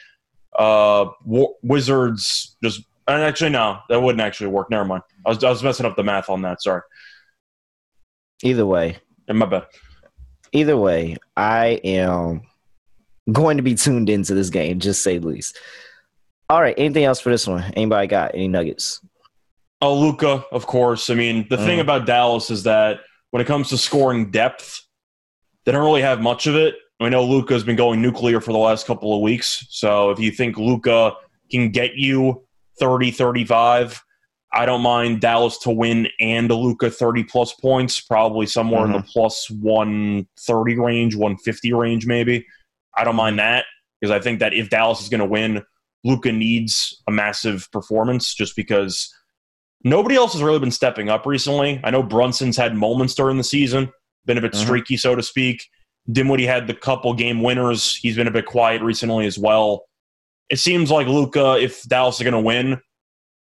uh, 0.58 1.06
Wizards. 1.24 2.56
Just 2.62 2.82
and 3.08 3.22
actually, 3.22 3.50
no, 3.50 3.80
that 3.88 4.00
wouldn't 4.00 4.20
actually 4.20 4.48
work. 4.48 4.70
Never 4.70 4.84
mind. 4.84 5.02
I 5.26 5.30
was, 5.30 5.44
I 5.44 5.50
was 5.50 5.62
messing 5.62 5.86
up 5.86 5.96
the 5.96 6.04
math 6.04 6.30
on 6.30 6.42
that. 6.42 6.62
Sorry. 6.62 6.82
Either 8.42 8.66
way, 8.66 8.98
and 9.28 9.38
my 9.38 9.46
bad. 9.46 9.66
Either 10.52 10.76
way, 10.76 11.16
I 11.36 11.80
am 11.84 12.42
going 13.30 13.56
to 13.56 13.62
be 13.62 13.74
tuned 13.74 14.10
into 14.10 14.34
this 14.34 14.50
game, 14.50 14.80
just 14.80 15.02
say 15.02 15.18
the 15.18 15.28
least. 15.28 15.58
All 16.48 16.60
right, 16.60 16.74
anything 16.76 17.04
else 17.04 17.20
for 17.20 17.30
this 17.30 17.46
one? 17.46 17.62
Anybody 17.76 18.08
got 18.08 18.34
any 18.34 18.48
nuggets? 18.48 19.00
Oh, 19.80 19.98
Luka, 19.98 20.44
of 20.50 20.66
course. 20.66 21.08
I 21.08 21.14
mean, 21.14 21.46
the 21.48 21.56
mm. 21.56 21.64
thing 21.64 21.80
about 21.80 22.06
Dallas 22.06 22.50
is 22.50 22.64
that 22.64 23.00
when 23.30 23.40
it 23.40 23.46
comes 23.46 23.68
to 23.68 23.78
scoring 23.78 24.30
depth, 24.30 24.82
they 25.64 25.72
don't 25.72 25.84
really 25.84 26.02
have 26.02 26.20
much 26.20 26.46
of 26.46 26.56
it. 26.56 26.74
I 27.00 27.08
know 27.08 27.24
Luka 27.24 27.54
has 27.54 27.64
been 27.64 27.76
going 27.76 28.02
nuclear 28.02 28.40
for 28.40 28.52
the 28.52 28.58
last 28.58 28.86
couple 28.86 29.14
of 29.14 29.22
weeks. 29.22 29.64
So 29.70 30.10
if 30.10 30.18
you 30.18 30.30
think 30.30 30.58
Luka 30.58 31.14
can 31.50 31.70
get 31.70 31.94
you 31.94 32.44
30, 32.78 33.10
35, 33.10 34.02
I 34.52 34.66
don't 34.66 34.82
mind 34.82 35.20
Dallas 35.20 35.58
to 35.58 35.70
win 35.70 36.08
and 36.18 36.50
a 36.50 36.54
Luka 36.54 36.90
30 36.90 37.24
plus 37.24 37.52
points, 37.54 38.00
probably 38.00 38.46
somewhere 38.46 38.80
mm-hmm. 38.80 38.86
in 38.86 38.92
the 38.92 38.98
mm-hmm. 38.98 39.12
plus 39.12 39.48
130 39.50 40.78
range, 40.78 41.14
150 41.14 41.72
range, 41.72 42.06
maybe. 42.06 42.46
I 42.96 43.04
don't 43.04 43.16
mind 43.16 43.38
that 43.38 43.64
because 44.00 44.10
I 44.10 44.20
think 44.20 44.40
that 44.40 44.52
if 44.52 44.70
Dallas 44.70 45.00
is 45.00 45.08
going 45.08 45.20
to 45.20 45.26
win, 45.26 45.62
Luka 46.02 46.32
needs 46.32 47.00
a 47.06 47.12
massive 47.12 47.68
performance 47.72 48.34
just 48.34 48.56
because 48.56 49.12
nobody 49.84 50.16
else 50.16 50.32
has 50.32 50.42
really 50.42 50.58
been 50.58 50.70
stepping 50.70 51.08
up 51.08 51.26
recently. 51.26 51.80
I 51.84 51.90
know 51.90 52.02
Brunson's 52.02 52.56
had 52.56 52.74
moments 52.74 53.14
during 53.14 53.36
the 53.36 53.44
season, 53.44 53.92
been 54.24 54.38
a 54.38 54.40
bit 54.40 54.52
mm-hmm. 54.52 54.64
streaky, 54.64 54.96
so 54.96 55.14
to 55.14 55.22
speak. 55.22 55.64
Dinwiddie 56.10 56.46
had 56.46 56.66
the 56.66 56.74
couple 56.74 57.14
game 57.14 57.42
winners. 57.42 57.96
He's 57.96 58.16
been 58.16 58.26
a 58.26 58.32
bit 58.32 58.46
quiet 58.46 58.82
recently 58.82 59.26
as 59.26 59.38
well. 59.38 59.84
It 60.48 60.58
seems 60.58 60.90
like 60.90 61.06
Luka, 61.06 61.58
if 61.60 61.82
Dallas 61.84 62.16
is 62.16 62.22
going 62.22 62.32
to 62.32 62.40
win, 62.40 62.80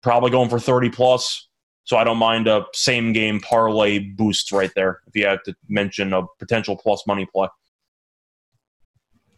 probably 0.02 0.30
going 0.30 0.48
for 0.48 0.58
30 0.58 0.90
plus. 0.90 1.48
So 1.84 1.96
I 1.96 2.04
don't 2.04 2.18
mind 2.18 2.46
a 2.46 2.64
same 2.74 3.12
game 3.12 3.40
parlay 3.40 3.98
boost 3.98 4.52
right 4.52 4.70
there 4.76 5.00
if 5.06 5.16
you 5.16 5.26
have 5.26 5.42
to 5.44 5.54
mention 5.68 6.12
a 6.12 6.22
potential 6.38 6.76
plus 6.76 7.06
money 7.06 7.26
play. 7.26 7.48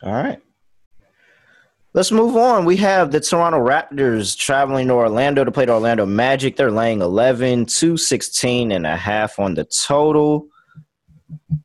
All 0.02 0.12
right. 0.12 0.40
Let's 1.94 2.10
move 2.10 2.36
on. 2.36 2.64
We 2.64 2.76
have 2.78 3.12
the 3.12 3.20
Toronto 3.20 3.58
Raptors 3.58 4.36
traveling 4.36 4.88
to 4.88 4.94
Orlando 4.94 5.44
to 5.44 5.52
play 5.52 5.64
the 5.64 5.72
Orlando 5.72 6.04
Magic. 6.04 6.56
They're 6.56 6.72
laying 6.72 7.00
11, 7.00 7.66
216 7.66 8.72
and 8.72 8.84
a 8.84 8.96
half 8.96 9.38
on 9.38 9.54
the 9.54 9.64
total. 9.64 10.48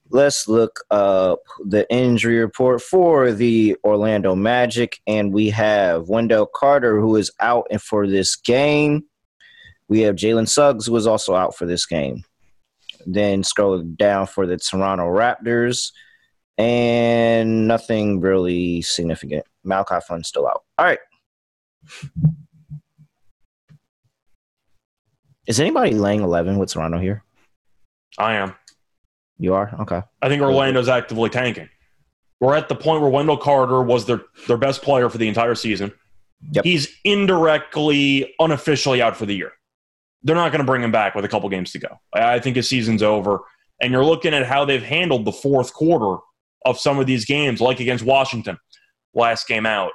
Let's 0.10 0.48
look 0.48 0.80
up 0.90 1.40
the 1.66 1.86
injury 1.92 2.40
report 2.40 2.82
for 2.82 3.32
the 3.32 3.78
Orlando 3.84 4.36
Magic. 4.36 5.00
And 5.06 5.32
we 5.32 5.50
have 5.52 6.10
Wendell 6.10 6.48
Carter, 6.48 7.00
who 7.00 7.16
is 7.16 7.32
out 7.40 7.68
for 7.82 8.08
this 8.08 8.36
game. 8.36 9.04
We 9.88 10.02
have 10.02 10.16
Jalen 10.16 10.50
Suggs, 10.50 10.88
who 10.88 10.96
is 10.96 11.08
also 11.08 11.36
out 11.36 11.56
for 11.56 11.66
this 11.66 11.86
game. 11.86 12.24
Then 13.06 13.44
scroll 13.44 13.82
down 13.82 14.28
for 14.28 14.48
the 14.48 14.58
Toronto 14.58 15.06
Raptors. 15.06 15.92
And 16.58 17.68
nothing 17.68 18.20
really 18.20 18.82
significant. 18.82 19.46
Malachi 19.64 20.04
Flynn 20.06 20.24
still 20.24 20.48
out. 20.48 20.64
All 20.78 20.86
right. 20.86 21.00
Is 25.48 25.60
anybody 25.60 25.96
laying 25.96 26.22
11 26.22 26.58
with 26.58 26.72
Toronto 26.72 27.00
here? 27.00 27.24
I 28.18 28.36
am. 28.36 28.56
You 29.40 29.54
are? 29.56 29.74
Okay. 29.80 30.02
I 30.22 30.30
think 30.30 30.42
Orlando's 30.42 30.90
actively 30.90 31.30
tanking. 31.30 31.70
We're 32.40 32.56
at 32.56 32.70
the 32.70 32.76
point 32.76 33.02
where 33.02 33.10
Wendell 33.10 33.38
Carter 33.38 33.82
was 33.82 34.06
their, 34.06 34.22
their 34.48 34.58
best 34.58 34.82
player 34.82 35.10
for 35.10 35.18
the 35.18 35.28
entire 35.28 35.56
season. 35.56 35.92
Yep. 36.52 36.64
He's 36.64 36.88
indirectly, 37.04 38.34
unofficially 38.40 39.02
out 39.02 39.18
for 39.18 39.26
the 39.26 39.36
year. 39.36 39.54
They're 40.24 40.36
not 40.36 40.52
going 40.52 40.60
to 40.60 40.66
bring 40.66 40.84
him 40.84 40.92
back 40.92 41.16
with 41.16 41.26
a 41.26 41.28
couple 41.30 41.50
games 41.50 41.72
to 41.72 41.80
go. 41.80 42.00
I 42.14 42.36
I 42.36 42.40
think 42.40 42.56
his 42.56 42.68
season's 42.68 43.02
over. 43.02 43.40
And 43.82 43.92
you're 43.92 44.06
looking 44.06 44.34
at 44.34 44.46
how 44.46 44.66
they've 44.66 44.84
handled 44.84 45.26
the 45.26 45.32
fourth 45.32 45.74
quarter 45.74 46.22
of 46.66 46.78
some 46.78 47.00
of 47.00 47.08
these 47.08 47.26
games, 47.26 47.62
like 47.62 47.80
against 47.80 48.04
Washington 48.04 48.58
last 49.14 49.48
game 49.48 49.66
out. 49.66 49.92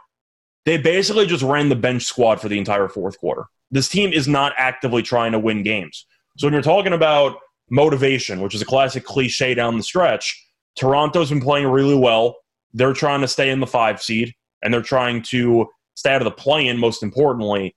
They 0.65 0.79
basically 0.79 1.27
just 1.27 1.43
ran 1.43 1.69
the 1.69 1.77
bench 1.77 2.05
squad 2.05 2.41
for 2.41 2.49
the 2.49 2.59
entire 2.59 2.89
fourth 2.89 3.19
quarter. 3.19 3.45
This 3.71 3.89
team 3.89 4.13
is 4.13 4.27
not 4.27 4.55
actively 4.57 5.03
trying 5.03 5.33
to 5.33 5.39
win 5.39 5.63
games. 5.63 6.07
So 6.39 6.47
when 6.47 6.55
you're 6.55 6.63
talking 6.63 6.95
about 6.95 7.37
motivation, 7.71 8.41
which 8.41 8.55
is 8.55 8.63
a 8.63 8.67
classic 8.67 9.05
cliche 9.05 9.55
down 9.55 9.77
the 9.77 9.83
stretch, 9.83 10.41
Toronto's 10.77 11.31
been 11.31 11.41
playing 11.41 11.69
really 11.69 11.95
well. 11.95 12.37
They're 12.73 12.93
trying 12.93 13.21
to 13.21 13.29
stay 13.29 13.51
in 13.51 13.61
the 13.61 13.67
five 13.67 14.03
seed, 14.03 14.35
and 14.63 14.73
they're 14.73 14.83
trying 14.83 15.23
to 15.23 15.67
stay 15.95 16.13
out 16.13 16.21
of 16.21 16.25
the 16.25 16.31
play 16.31 16.67
in, 16.67 16.79
most 16.79 17.03
importantly. 17.03 17.75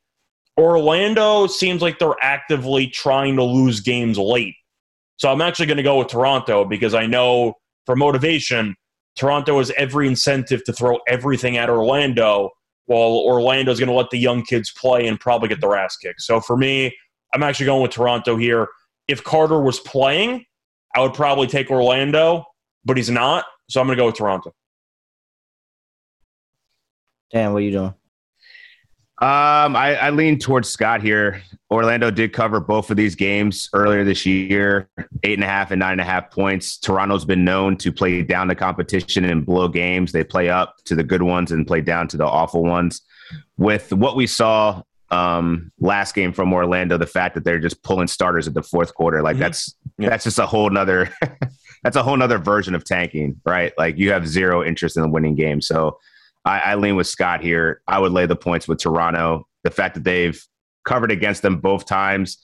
Orlando 0.57 1.45
seems 1.45 1.81
like 1.81 1.99
they're 1.99 2.15
actively 2.21 2.87
trying 2.87 3.35
to 3.35 3.43
lose 3.43 3.79
games 3.79 4.17
late. 4.17 4.55
So 5.17 5.31
I'm 5.31 5.41
actually 5.41 5.67
going 5.67 5.77
to 5.77 5.83
go 5.83 5.99
with 5.99 6.07
Toronto 6.07 6.65
because 6.65 6.93
I 6.93 7.05
know 7.05 7.53
for 7.85 7.95
motivation, 7.95 8.75
Toronto 9.15 9.57
has 9.59 9.71
every 9.77 10.07
incentive 10.07 10.63
to 10.63 10.73
throw 10.73 10.99
everything 11.07 11.57
at 11.57 11.69
Orlando, 11.69 12.51
while 12.85 13.19
Orlando's 13.25 13.79
going 13.79 13.89
to 13.89 13.95
let 13.95 14.09
the 14.09 14.17
young 14.17 14.43
kids 14.43 14.71
play 14.71 15.07
and 15.07 15.19
probably 15.19 15.49
get 15.49 15.61
their 15.61 15.75
ass 15.75 15.97
kicked. 15.97 16.21
So 16.21 16.39
for 16.39 16.57
me, 16.57 16.95
I'm 17.33 17.43
actually 17.43 17.65
going 17.65 17.81
with 17.81 17.91
Toronto 17.91 18.37
here. 18.37 18.67
If 19.07 19.23
Carter 19.23 19.61
was 19.61 19.79
playing, 19.79 20.45
I 20.95 21.01
would 21.01 21.13
probably 21.13 21.47
take 21.47 21.69
Orlando, 21.69 22.45
but 22.85 22.97
he's 22.97 23.09
not. 23.09 23.45
So 23.69 23.79
I'm 23.79 23.87
going 23.87 23.97
to 23.97 24.01
go 24.01 24.07
with 24.07 24.15
Toronto. 24.15 24.53
Dan, 27.31 27.53
what 27.53 27.59
are 27.59 27.61
you 27.61 27.71
doing? 27.71 27.93
Um, 29.19 29.75
I, 29.75 29.95
I 29.95 30.09
lean 30.11 30.37
towards 30.37 30.69
Scott 30.69 31.01
here. 31.01 31.41
Orlando 31.71 32.11
did 32.11 32.33
cover 32.33 32.59
both 32.59 32.91
of 32.91 32.97
these 32.97 33.15
games 33.15 33.67
earlier 33.73 34.03
this 34.03 34.27
year, 34.27 34.89
eight 35.23 35.33
and 35.33 35.43
a 35.43 35.47
half 35.47 35.71
and 35.71 35.79
nine 35.79 35.93
and 35.93 36.01
a 36.01 36.05
half 36.05 36.29
points. 36.29 36.77
Toronto's 36.77 37.25
been 37.25 37.43
known 37.43 37.77
to 37.77 37.91
play 37.91 38.21
down 38.21 38.47
the 38.47 38.55
competition 38.55 39.25
and 39.25 39.43
blow 39.43 39.67
games. 39.67 40.11
They 40.11 40.23
play 40.23 40.49
up 40.49 40.75
to 40.85 40.95
the 40.95 41.03
good 41.03 41.23
ones 41.23 41.51
and 41.51 41.65
play 41.65 41.81
down 41.81 42.07
to 42.09 42.17
the 42.17 42.27
awful 42.27 42.63
ones. 42.63 43.01
With 43.57 43.91
what 43.91 44.15
we 44.15 44.27
saw 44.27 44.83
um, 45.09 45.71
last 45.79 46.15
game 46.15 46.33
from 46.33 46.51
Orlando, 46.53 46.97
the 46.97 47.05
fact 47.07 47.35
that 47.35 47.43
they're 47.43 47.59
just 47.59 47.81
pulling 47.83 48.07
starters 48.07 48.47
at 48.47 48.53
the 48.53 48.63
fourth 48.63 48.93
quarter, 48.93 49.21
like 49.21 49.37
Mhm. 49.37 49.39
that's 49.39 49.75
Yeah. 49.97 50.09
that's 50.09 50.23
just 50.25 50.37
a 50.39 50.45
whole 50.45 50.69
nother 50.69 51.09
that's 51.83 51.95
a 51.95 52.03
whole 52.03 52.17
nother 52.17 52.37
version 52.37 52.75
of 52.75 52.83
tanking, 52.83 53.39
right? 53.45 53.71
Like 53.77 53.97
you 53.97 54.11
have 54.11 54.27
zero 54.27 54.63
interest 54.63 54.97
in 54.97 55.03
the 55.03 55.09
winning 55.09 55.35
game. 55.35 55.61
So 55.61 55.97
I, 56.45 56.59
I 56.59 56.75
lean 56.75 56.95
with 56.95 57.07
Scott 57.07 57.41
here. 57.41 57.81
I 57.87 57.99
would 57.99 58.11
lay 58.11 58.25
the 58.25 58.35
points 58.35 58.67
with 58.67 58.79
Toronto. 58.79 59.47
The 59.63 59.71
fact 59.71 59.95
that 59.95 60.03
they've 60.03 60.41
covered 60.85 61.11
against 61.11 61.41
them 61.41 61.59
both 61.59 61.85
times, 61.85 62.37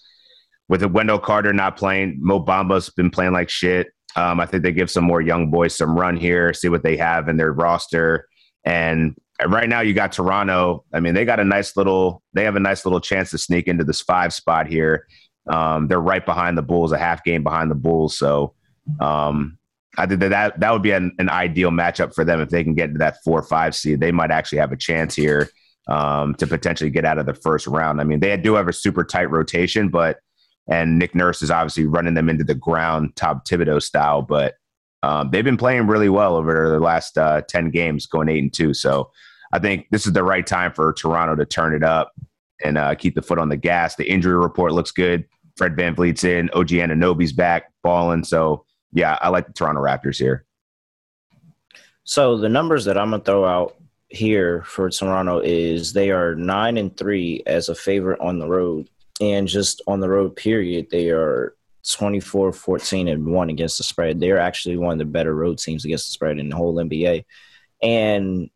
with 0.70 0.84
Wendell 0.84 1.20
Carter 1.20 1.52
not 1.54 1.76
playing, 1.78 2.18
Mo 2.22 2.40
Bamba's 2.40 2.90
been 2.90 3.10
playing 3.10 3.34
like 3.34 3.50
shit. 3.50 3.88
Um, 4.16 4.40
I 4.40 4.46
think 4.46 4.64
they 4.64 4.72
give 4.72 4.90
some 4.92 5.04
more 5.04 5.22
young 5.22 5.52
boys 5.52 5.76
some 5.76 5.98
run 5.98 6.16
here, 6.16 6.54
see 6.54 6.70
what 6.70 6.84
they 6.84 6.96
have 6.98 7.28
in 7.28 7.36
their 7.38 7.52
roster. 7.52 8.28
And 8.66 9.16
right 9.48 9.68
now, 9.68 9.82
you 9.82 9.94
got 9.94 10.12
Toronto. 10.12 10.86
I 10.94 11.00
mean, 11.00 11.14
they 11.14 11.26
got 11.26 11.40
a 11.40 11.44
nice 11.44 11.76
little, 11.76 12.22
they 12.34 12.44
have 12.44 12.56
a 12.56 12.60
nice 12.60 12.86
little 12.86 13.00
chance 13.00 13.32
to 13.32 13.38
sneak 13.38 13.68
into 13.68 13.84
this 13.84 14.02
five 14.02 14.34
spot 14.34 14.68
here. 14.68 15.08
Um, 15.48 15.88
they're 15.88 16.00
right 16.00 16.26
behind 16.26 16.58
the 16.58 16.62
Bulls, 16.62 16.92
a 16.92 16.98
half 16.98 17.24
game 17.24 17.44
behind 17.44 17.70
the 17.70 17.76
Bulls. 17.76 18.18
So 18.18 18.54
um, 19.00 19.58
I 19.98 20.06
think 20.06 20.22
that, 20.22 20.30
that 20.30 20.60
that 20.60 20.72
would 20.72 20.82
be 20.82 20.92
an, 20.92 21.14
an 21.20 21.30
ideal 21.30 21.70
matchup 21.72 22.14
for 22.14 22.24
them 22.24 22.42
if 22.42 22.50
they 22.50 22.64
can 22.64 22.74
get 22.74 22.90
into 22.90 23.00
that 23.00 23.18
four 23.24 23.40
or 23.40 23.44
five 23.44 23.76
seed. 23.76 24.00
They 24.00 24.12
might 24.12 24.32
actually 24.32 24.60
have 24.60 24.72
a 24.72 24.78
chance 24.78 25.16
here 25.16 25.50
um, 25.88 26.36
to 26.36 26.48
potentially 26.48 26.90
get 26.90 27.06
out 27.06 27.18
of 27.18 27.26
the 27.26 27.34
first 27.34 27.68
round. 27.68 28.00
I 28.00 28.04
mean, 28.04 28.20
they 28.20 28.36
do 28.38 28.54
have 28.56 28.68
a 28.68 28.74
super 28.74 29.04
tight 29.04 29.30
rotation, 29.30 29.90
but 29.90 30.20
and 30.68 30.98
Nick 30.98 31.14
Nurse 31.14 31.42
is 31.42 31.52
obviously 31.52 31.86
running 31.86 32.14
them 32.14 32.30
into 32.30 32.46
the 32.46 32.56
ground, 32.56 33.16
Tom 33.16 33.42
Thibodeau 33.48 33.82
style. 33.82 34.22
But 34.22 34.56
um, 35.04 35.30
they've 35.30 35.44
been 35.44 35.58
playing 35.58 35.86
really 35.86 36.08
well 36.08 36.36
over 36.38 36.70
the 36.70 36.80
last 36.80 37.18
uh, 37.18 37.42
ten 37.42 37.70
games, 37.70 38.06
going 38.06 38.30
eight 38.30 38.42
and 38.42 38.54
two. 38.54 38.74
So 38.74 39.12
I 39.52 39.60
think 39.60 39.88
this 39.92 40.08
is 40.08 40.14
the 40.14 40.24
right 40.24 40.48
time 40.48 40.72
for 40.72 40.94
Toronto 40.94 41.36
to 41.36 41.46
turn 41.46 41.76
it 41.76 41.84
up 41.84 42.14
and 42.64 42.78
uh, 42.78 42.96
keep 42.96 43.14
the 43.14 43.22
foot 43.22 43.38
on 43.38 43.50
the 43.50 43.58
gas. 43.58 43.96
The 43.96 44.10
injury 44.10 44.38
report 44.38 44.72
looks 44.72 44.92
good. 44.92 45.26
Fred 45.58 45.76
VanVleet's 45.76 46.24
in. 46.24 46.50
OG 46.52 46.70
Anunoby's 46.70 47.34
back, 47.34 47.72
balling. 47.84 48.24
So 48.24 48.66
yeah, 48.94 49.18
I 49.22 49.28
like 49.28 49.46
the 49.46 49.54
Toronto 49.54 49.82
Raptors 49.82 50.18
here. 50.18 50.46
So 52.06 52.38
the 52.38 52.50
numbers 52.50 52.86
that 52.86 52.98
I'm 52.98 53.12
gonna 53.12 53.24
throw 53.24 53.46
out 53.46 53.76
here 54.08 54.64
for 54.64 54.90
Toronto 54.90 55.40
is 55.40 55.92
they 55.92 56.12
are 56.12 56.34
nine 56.34 56.78
and 56.78 56.96
three 56.96 57.44
as 57.46 57.68
a 57.68 57.76
favorite 57.76 58.22
on 58.22 58.40
the 58.40 58.48
road, 58.48 58.90
and 59.20 59.50
just 59.50 59.82
on 59.86 60.00
the 60.00 60.10
road 60.10 60.38
period, 60.38 60.88
they 60.92 61.10
are 61.10 61.56
24, 61.92 62.54
14, 62.54 63.08
and 63.08 63.26
one 63.26 63.50
against 63.50 63.78
the 63.78 63.84
spread. 63.84 64.20
They're 64.20 64.40
actually 64.40 64.78
one 64.78 64.94
of 64.94 65.00
the 65.00 65.06
better 65.06 65.36
road 65.36 65.60
teams 65.60 65.86
against 65.86 66.08
the 66.08 66.12
spread 66.12 66.40
in 66.40 66.50
the 66.50 66.56
whole 66.56 66.76
NBA, 66.76 67.26
and 67.82 68.50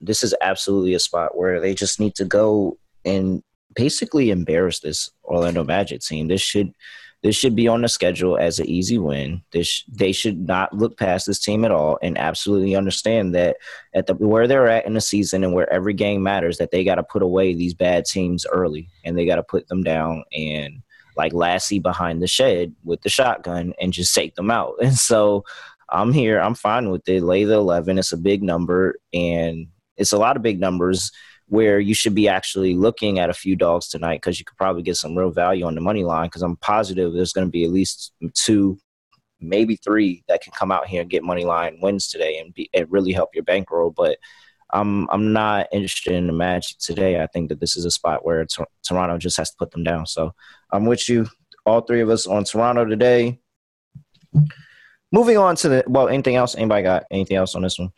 this 0.00 0.24
is 0.24 0.34
absolutely 0.40 0.94
a 0.94 0.98
spot 0.98 1.36
where 1.36 1.60
they 1.60 1.74
just 1.74 2.00
need 2.00 2.14
to 2.16 2.24
go 2.24 2.76
and 3.04 3.42
basically 3.74 4.30
embarrass 4.30 4.80
this 4.80 5.10
Orlando 5.24 5.64
Magic 5.64 6.00
team. 6.00 6.28
This 6.28 6.42
should 6.42 6.72
this 7.22 7.36
should 7.36 7.54
be 7.54 7.68
on 7.68 7.82
the 7.82 7.88
schedule 7.88 8.36
as 8.36 8.58
an 8.58 8.66
easy 8.66 8.98
win. 8.98 9.42
This 9.52 9.84
they 9.86 10.10
should 10.10 10.46
not 10.46 10.72
look 10.76 10.98
past 10.98 11.26
this 11.26 11.38
team 11.38 11.64
at 11.64 11.70
all 11.70 11.98
and 12.02 12.18
absolutely 12.18 12.74
understand 12.74 13.34
that 13.36 13.56
at 13.94 14.06
the 14.06 14.14
where 14.14 14.48
they're 14.48 14.68
at 14.68 14.86
in 14.86 14.94
the 14.94 15.00
season 15.00 15.44
and 15.44 15.54
where 15.54 15.72
every 15.72 15.94
game 15.94 16.22
matters, 16.22 16.58
that 16.58 16.72
they 16.72 16.82
got 16.82 16.96
to 16.96 17.04
put 17.04 17.22
away 17.22 17.54
these 17.54 17.74
bad 17.74 18.04
teams 18.04 18.44
early 18.46 18.88
and 19.04 19.16
they 19.16 19.24
got 19.24 19.36
to 19.36 19.42
put 19.44 19.68
them 19.68 19.84
down 19.84 20.24
and 20.36 20.82
like 21.16 21.32
Lassie 21.32 21.78
behind 21.78 22.22
the 22.22 22.26
shed 22.26 22.74
with 22.84 23.02
the 23.02 23.08
shotgun 23.08 23.72
and 23.80 23.92
just 23.92 24.14
take 24.14 24.34
them 24.34 24.50
out. 24.50 24.74
And 24.82 24.94
so 24.94 25.44
I'm 25.90 26.12
here. 26.12 26.40
I'm 26.40 26.54
fine 26.54 26.90
with 26.90 27.08
it. 27.08 27.22
Lay 27.22 27.44
the 27.44 27.54
eleven. 27.54 27.98
It's 27.98 28.12
a 28.12 28.16
big 28.16 28.42
number 28.42 28.96
and 29.12 29.66
it's 29.96 30.12
a 30.12 30.18
lot 30.18 30.36
of 30.36 30.42
big 30.42 30.58
numbers 30.58 31.10
where 31.52 31.78
you 31.78 31.92
should 31.92 32.14
be 32.14 32.28
actually 32.28 32.74
looking 32.74 33.18
at 33.18 33.28
a 33.28 33.34
few 33.34 33.54
dogs 33.54 33.88
tonight 33.88 34.16
because 34.16 34.38
you 34.38 34.44
could 34.44 34.56
probably 34.56 34.82
get 34.82 34.96
some 34.96 35.16
real 35.16 35.30
value 35.30 35.66
on 35.66 35.74
the 35.74 35.80
money 35.82 36.02
line 36.02 36.26
because 36.26 36.40
I'm 36.42 36.56
positive 36.56 37.12
there's 37.12 37.34
going 37.34 37.46
to 37.46 37.50
be 37.50 37.64
at 37.64 37.70
least 37.70 38.12
two, 38.32 38.78
maybe 39.38 39.76
three 39.76 40.24
that 40.28 40.42
can 40.42 40.52
come 40.54 40.72
out 40.72 40.86
here 40.86 41.02
and 41.02 41.10
get 41.10 41.22
money 41.22 41.44
line 41.44 41.78
wins 41.82 42.08
today 42.08 42.38
and, 42.38 42.54
be, 42.54 42.70
and 42.72 42.90
really 42.90 43.12
help 43.12 43.34
your 43.34 43.44
bankroll. 43.44 43.90
But 43.90 44.16
I'm 44.72 45.08
I'm 45.10 45.32
not 45.32 45.66
interested 45.72 46.14
in 46.14 46.26
the 46.26 46.32
match 46.32 46.76
today. 46.78 47.22
I 47.22 47.26
think 47.26 47.48
that 47.50 47.60
this 47.60 47.76
is 47.76 47.84
a 47.84 47.90
spot 47.90 48.24
where 48.24 48.44
Tor- 48.46 48.68
Toronto 48.86 49.18
just 49.18 49.36
has 49.36 49.50
to 49.50 49.56
put 49.58 49.70
them 49.70 49.84
down. 49.84 50.06
So 50.06 50.32
I'm 50.72 50.86
with 50.86 51.08
you, 51.08 51.26
all 51.66 51.82
three 51.82 52.00
of 52.00 52.08
us 52.08 52.26
on 52.26 52.44
Toronto 52.44 52.84
today. 52.84 53.38
Moving 55.12 55.36
on 55.36 55.56
to 55.56 55.68
the 55.68 55.84
well, 55.86 56.08
anything 56.08 56.36
else? 56.36 56.54
Anybody 56.54 56.82
got 56.84 57.04
anything 57.10 57.36
else 57.36 57.54
on 57.54 57.62
this 57.62 57.78
one? 57.78 57.92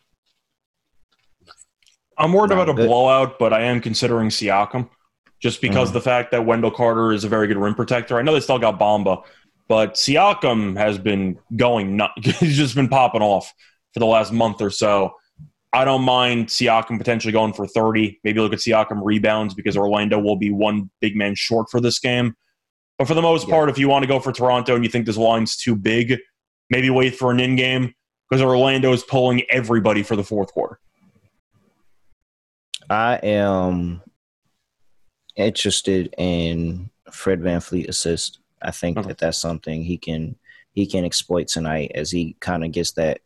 I'm 2.19 2.33
worried 2.33 2.51
No, 2.51 2.57
about 2.57 2.69
a 2.71 2.75
good. 2.75 2.87
blowout, 2.89 3.39
but 3.39 3.53
I 3.53 3.63
am 3.63 3.81
considering 3.81 4.29
Siakam 4.29 4.89
just 5.41 5.61
because 5.61 5.91
Mhm. 5.91 5.95
the 5.95 6.01
fact 6.01 6.31
that 6.33 6.45
Wendell 6.47 6.71
Carter 6.71 7.13
is 7.13 7.25
a 7.25 7.29
very 7.29 7.47
good 7.47 7.57
rim 7.57 7.75
protector. 7.75 8.19
I 8.19 8.23
know 8.23 8.33
they 8.33 8.41
still 8.41 8.59
got 8.59 8.79
Bamba, 8.79 9.23
but 9.69 9.95
Siakam 9.95 10.77
has 10.77 10.97
been 10.99 11.39
going 11.57 11.97
nut. 11.97 12.11
He's 12.41 12.57
just 12.57 12.75
been 12.75 12.89
popping 12.89 13.23
off 13.23 13.53
for 13.93 14.01
the 14.01 14.07
last 14.07 14.33
month 14.33 14.61
or 14.63 14.71
so. 14.71 15.15
I 15.75 15.85
don't 15.85 16.03
mind 16.03 16.47
Siakam 16.47 16.99
potentially 16.99 17.33
going 17.33 17.53
for 17.53 17.67
30. 17.67 18.21
Maybe 18.23 18.39
look 18.41 18.53
at 18.53 18.61
Siakam 18.61 19.01
rebounds 19.03 19.55
because 19.55 19.77
Orlando 19.77 20.21
will 20.21 20.37
be 20.37 20.51
one 20.51 20.89
big 21.01 21.17
man 21.17 21.35
short 21.35 21.69
for 21.69 21.81
this 21.81 21.99
game. 21.99 22.35
But 22.97 23.09
for 23.09 23.15
the 23.15 23.23
most 23.23 23.49
Yeah. 23.49 23.55
part, 23.55 23.69
if 23.71 23.77
you 23.77 23.89
want 23.89 24.05
to 24.05 24.07
go 24.07 24.21
for 24.21 24.31
Toronto 24.33 24.77
and 24.77 24.85
you 24.85 24.91
think 24.91 25.05
this 25.05 25.17
line's 25.17 25.57
too 25.57 25.75
big, 25.75 26.17
maybe 26.71 26.91
wait 26.91 27.17
for 27.17 27.33
an 27.33 27.41
in 27.41 27.57
game 27.57 27.93
because 28.31 28.41
Orlando 28.41 28.93
is 28.93 29.03
pulling 29.03 29.43
everybody 29.51 30.05
for 30.05 30.15
the 30.15 30.23
fourth 30.23 30.53
quarter. 30.53 30.79
I 32.89 33.17
am 33.17 34.01
interested 35.37 36.15
in 36.19 36.91
Fred 37.11 37.41
VanVleet 37.41 37.89
assist. 37.89 38.39
I 38.63 38.71
think 38.71 38.99
Okay. 38.99 39.09
that 39.09 39.19
that's 39.19 39.39
something 39.39 39.83
he 39.83 39.99
can 39.99 40.37
he 40.73 40.87
can 40.87 41.05
exploit 41.05 41.47
tonight 41.47 41.93
as 41.95 42.11
he 42.11 42.37
kind 42.41 42.65
of 42.65 42.73
gets 42.73 42.93
that 42.93 43.21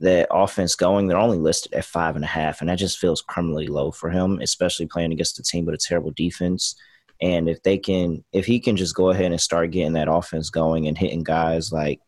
that 0.00 0.28
offense 0.30 0.74
going. 0.74 1.06
They're 1.06 1.18
only 1.18 1.38
listed 1.38 1.74
at 1.74 1.84
five 1.84 2.16
and 2.16 2.24
a 2.24 2.28
half, 2.28 2.60
and 2.60 2.68
that 2.68 2.76
just 2.76 2.98
feels 2.98 3.22
criminally 3.22 3.66
low 3.66 3.90
for 3.90 4.10
him, 4.10 4.40
especially 4.40 4.86
playing 4.86 5.12
against 5.12 5.38
a 5.38 5.42
team 5.42 5.66
with 5.66 5.74
a 5.74 5.78
terrible 5.78 6.10
defense. 6.12 6.74
And 7.22 7.48
if 7.48 7.62
they 7.62 7.78
can, 7.78 8.24
if 8.32 8.46
he 8.46 8.60
can 8.60 8.76
just 8.76 8.94
go 8.94 9.10
ahead 9.10 9.30
and 9.30 9.40
start 9.40 9.70
getting 9.70 9.92
that 9.94 10.10
offense 10.10 10.50
going 10.50 10.88
and 10.88 10.96
hitting 10.96 11.22
guys 11.22 11.70
like 11.70 12.00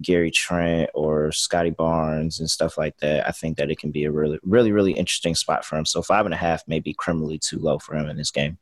Gary 0.00 0.30
Trent 0.30 0.90
or 0.94 1.32
Scottie 1.32 1.70
Barnes 1.70 2.38
and 2.38 2.48
stuff 2.48 2.78
like 2.78 2.96
that, 2.98 3.26
I 3.28 3.32
think 3.32 3.56
that 3.56 3.70
it 3.70 3.78
can 3.78 3.90
be 3.90 4.04
a 4.04 4.12
really, 4.12 4.38
really, 4.44 4.70
really 4.72 4.92
interesting 4.92 5.34
spot 5.34 5.64
for 5.64 5.76
him. 5.76 5.84
So 5.86 6.02
five 6.02 6.26
and 6.26 6.34
a 6.34 6.38
half 6.38 6.62
may 6.68 6.80
be 6.80 6.94
criminally 6.94 7.38
too 7.38 7.58
low 7.58 7.78
for 7.78 7.96
him 7.96 8.08
in 8.08 8.16
this 8.16 8.30
game. 8.30 8.58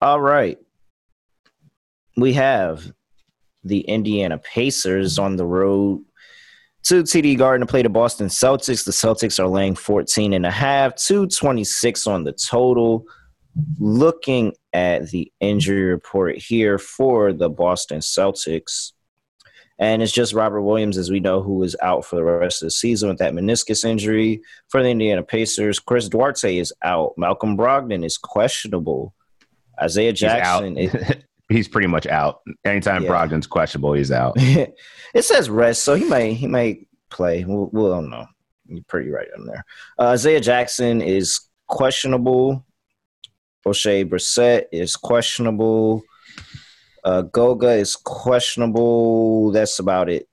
All 0.00 0.20
right. 0.20 0.58
we 2.16 2.32
have 2.34 2.92
the 3.64 3.80
Indiana 3.80 4.38
Pacers 4.38 5.18
on 5.18 5.36
the 5.36 5.44
road 5.44 6.02
to 6.84 7.02
TD 7.02 7.36
Garden 7.36 7.66
to 7.66 7.70
play 7.70 7.82
the 7.82 7.88
Boston 7.88 8.28
Celtics. 8.28 8.84
The 8.84 8.92
Celtics 8.92 9.38
are 9.38 9.48
laying 9.48 9.74
14 9.74 10.32
and 10.32 10.46
a 10.46 10.50
half, 10.50 10.94
226 10.96 12.06
on 12.06 12.24
the 12.24 12.32
total. 12.32 13.04
Looking 13.78 14.54
at 14.72 15.10
the 15.10 15.30
injury 15.40 15.82
report 15.82 16.38
here 16.38 16.78
for 16.78 17.32
the 17.32 17.48
Boston 17.48 17.98
Celtics, 17.98 18.92
and 19.80 20.02
it's 20.02 20.12
just 20.12 20.34
Robert 20.34 20.60
Williams, 20.60 20.98
as 20.98 21.10
we 21.10 21.20
know, 21.20 21.42
who 21.42 21.62
is 21.62 21.74
out 21.82 22.04
for 22.04 22.16
the 22.16 22.22
rest 22.22 22.62
of 22.62 22.66
the 22.66 22.70
season 22.70 23.08
with 23.08 23.18
that 23.18 23.32
meniscus 23.32 23.82
injury. 23.82 24.42
For 24.68 24.82
the 24.82 24.90
Indiana 24.90 25.22
Pacers, 25.22 25.78
Chris 25.78 26.06
Duarte 26.08 26.58
is 26.58 26.72
out. 26.82 27.14
Malcolm 27.16 27.56
Brogdon 27.56 28.04
is 28.04 28.18
questionable. 28.18 29.14
Isaiah 29.82 30.12
Jackson 30.12 30.76
is, 30.76 30.94
he's 31.50 31.68
pretty 31.68 31.88
much 31.88 32.06
out. 32.06 32.40
Anytime 32.64 33.02
yeah. 33.02 33.10
Brogdon's 33.10 33.46
questionable, 33.46 33.92
he's 33.92 34.12
out. 34.12 34.34
it 34.38 34.74
says 35.22 35.50
rest, 35.50 35.82
so 35.82 35.94
he 35.94 36.04
may 36.04 36.32
he 36.32 36.46
may 36.46 36.86
play. 37.10 37.44
We'll, 37.44 37.68
we'll 37.72 37.90
don't 37.90 38.10
know. 38.10 38.26
You're 38.66 38.84
pretty 38.88 39.10
right 39.10 39.28
on 39.36 39.46
there. 39.46 39.64
Uh, 39.98 40.08
Isaiah 40.08 40.40
Jackson 40.40 41.02
is 41.02 41.40
questionable. 41.66 42.64
Oshae 43.66 44.08
Brissett 44.08 44.64
is 44.72 44.96
questionable. 44.96 46.02
Uh, 47.04 47.22
Goga 47.22 47.72
is 47.72 47.96
questionable. 47.96 49.50
That's 49.52 49.78
about 49.78 50.08
it. 50.08 50.28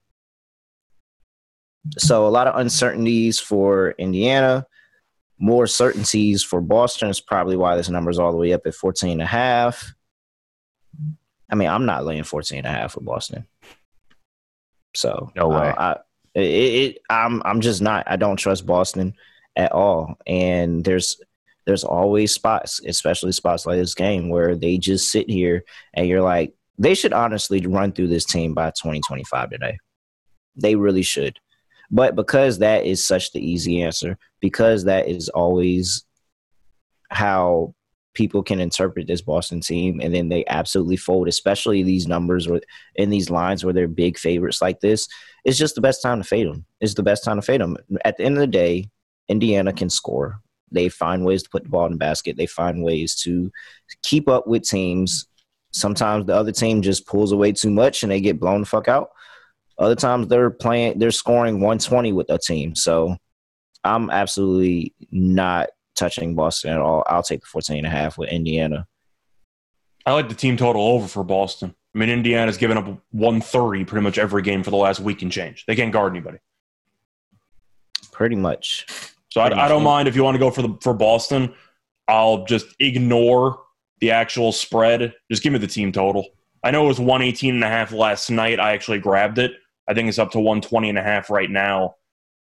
So 1.98 2.26
a 2.26 2.28
lot 2.28 2.46
of 2.46 2.58
uncertainties 2.58 3.40
for 3.40 3.92
Indiana. 3.98 4.66
More 5.38 5.66
certainties 5.66 6.42
for 6.42 6.60
Boston 6.60 7.10
is 7.10 7.20
probably 7.20 7.56
why 7.56 7.76
this 7.76 7.88
number 7.88 8.10
is 8.10 8.18
all 8.18 8.32
the 8.32 8.38
way 8.38 8.52
up 8.52 8.66
at 8.66 8.74
14 8.74 9.12
and 9.12 9.22
a 9.22 9.26
half. 9.26 9.92
I 11.50 11.54
mean, 11.54 11.68
I'm 11.68 11.86
not 11.86 12.04
laying 12.04 12.24
14 12.24 12.58
and 12.58 12.66
a 12.66 12.70
half 12.70 12.92
for 12.92 13.00
Boston. 13.00 13.46
So 14.94 15.30
no 15.34 15.48
way. 15.48 15.68
Uh, 15.68 15.74
I, 15.76 15.96
it, 16.34 16.42
it, 16.42 16.98
I'm 17.08 17.42
I'm 17.44 17.60
just 17.60 17.80
not. 17.80 18.04
I 18.06 18.16
don't 18.16 18.36
trust 18.36 18.66
Boston 18.66 19.14
at 19.56 19.72
all. 19.72 20.16
And 20.26 20.84
there's 20.84 21.20
there's 21.66 21.84
always 21.84 22.32
spots, 22.32 22.80
especially 22.86 23.32
spots 23.32 23.66
like 23.66 23.78
this 23.78 23.94
game, 23.94 24.28
where 24.30 24.56
they 24.56 24.78
just 24.78 25.10
sit 25.10 25.28
here 25.28 25.64
and 25.94 26.08
you're 26.08 26.22
like, 26.22 26.54
they 26.78 26.94
should 26.94 27.12
honestly 27.12 27.60
run 27.66 27.92
through 27.92 28.08
this 28.08 28.24
team 28.24 28.54
by 28.54 28.70
2025 28.70 29.50
today. 29.50 29.78
They 30.56 30.76
really 30.76 31.02
should. 31.02 31.38
But 31.90 32.16
because 32.16 32.58
that 32.58 32.84
is 32.86 33.06
such 33.06 33.32
the 33.32 33.40
easy 33.40 33.82
answer, 33.82 34.18
because 34.40 34.84
that 34.84 35.08
is 35.08 35.28
always 35.28 36.04
how 37.10 37.74
people 38.18 38.42
can 38.42 38.58
interpret 38.58 39.06
this 39.06 39.22
Boston 39.22 39.60
team, 39.60 40.00
and 40.00 40.12
then 40.12 40.28
they 40.28 40.44
absolutely 40.48 40.96
fold, 40.96 41.28
especially 41.28 41.84
these 41.84 42.08
numbers 42.08 42.48
or 42.48 42.60
in 42.96 43.10
these 43.10 43.30
lines 43.30 43.64
where 43.64 43.72
they're 43.72 43.86
big 43.86 44.18
favorites 44.18 44.60
like 44.60 44.80
this. 44.80 45.06
It's 45.44 45.56
just 45.56 45.76
the 45.76 45.80
best 45.80 46.02
time 46.02 46.20
to 46.20 46.28
fade 46.28 46.48
them. 46.48 46.66
It's 46.80 46.94
the 46.94 47.04
best 47.04 47.22
time 47.22 47.36
to 47.36 47.42
fade 47.42 47.60
them. 47.60 47.76
At 48.04 48.16
the 48.16 48.24
end 48.24 48.34
of 48.34 48.40
the 48.40 48.48
day, 48.48 48.90
Indiana 49.28 49.72
can 49.72 49.88
score. 49.88 50.40
They 50.72 50.88
find 50.88 51.24
ways 51.24 51.44
to 51.44 51.48
put 51.48 51.62
the 51.62 51.68
ball 51.68 51.86
in 51.86 51.92
the 51.92 51.98
basket. 51.98 52.36
They 52.36 52.46
find 52.46 52.82
ways 52.82 53.14
to 53.22 53.52
keep 54.02 54.28
up 54.28 54.48
with 54.48 54.64
teams. 54.64 55.28
Sometimes 55.70 56.26
the 56.26 56.34
other 56.34 56.50
team 56.50 56.82
just 56.82 57.06
pulls 57.06 57.30
away 57.30 57.52
too 57.52 57.70
much 57.70 58.02
and 58.02 58.10
they 58.10 58.20
get 58.20 58.40
blown 58.40 58.62
the 58.62 58.66
fuck 58.66 58.88
out. 58.88 59.10
Other 59.78 59.94
times 59.94 60.26
they're 60.26 60.50
playing, 60.50 60.98
they're 60.98 61.12
scoring 61.12 61.60
120 61.60 62.12
with 62.12 62.28
a 62.30 62.38
team. 62.38 62.74
So 62.74 63.16
I'm 63.84 64.10
absolutely 64.10 64.92
not 65.12 65.68
touching 65.98 66.34
Boston 66.34 66.72
at 66.72 66.80
all. 66.80 67.02
I'll 67.06 67.22
take 67.22 67.40
the 67.40 67.46
14 67.46 67.78
and 67.78 67.86
a 67.86 67.90
half 67.90 68.18
with 68.18 68.30
Indiana. 68.30 68.86
I 70.06 70.12
like 70.12 70.28
the 70.28 70.34
team 70.34 70.56
total 70.56 70.82
over 70.82 71.06
for 71.06 71.24
Boston. 71.24 71.74
I 71.94 71.98
mean, 71.98 72.08
Indiana's 72.08 72.56
given 72.56 72.78
up 72.78 72.86
130 73.10 73.84
pretty 73.84 74.02
much 74.02 74.18
every 74.18 74.42
game 74.42 74.62
for 74.62 74.70
the 74.70 74.76
last 74.76 75.00
week 75.00 75.22
and 75.22 75.32
change. 75.32 75.64
They 75.66 75.76
can't 75.76 75.92
guard 75.92 76.12
anybody. 76.12 76.38
Pretty 78.12 78.36
much. 78.36 78.86
So 79.30 79.40
I, 79.40 79.66
I, 79.66 79.68
don't 79.68 79.82
mind 79.82 80.08
if 80.08 80.16
you 80.16 80.24
want 80.24 80.34
to 80.34 80.38
go 80.38 80.50
for 80.50 80.62
the 80.62 80.76
for 80.80 80.94
Boston. 80.94 81.54
I'll 82.08 82.44
just 82.44 82.66
ignore 82.80 83.60
the 84.00 84.10
actual 84.10 84.52
spread. 84.52 85.12
Just 85.30 85.42
give 85.42 85.52
me 85.52 85.58
the 85.58 85.66
team 85.66 85.92
total. 85.92 86.26
I 86.64 86.70
know 86.70 86.84
it 86.84 86.88
was 86.88 86.98
118 86.98 87.54
and 87.54 87.64
a 87.64 87.68
half 87.68 87.92
last 87.92 88.30
night. 88.30 88.58
I 88.58 88.72
actually 88.72 88.98
grabbed 88.98 89.38
it. 89.38 89.52
I 89.88 89.94
think 89.94 90.08
it's 90.08 90.18
up 90.18 90.30
to 90.32 90.38
120 90.38 90.88
and 90.88 90.98
a 90.98 91.02
half 91.02 91.30
right 91.30 91.50
now. 91.50 91.96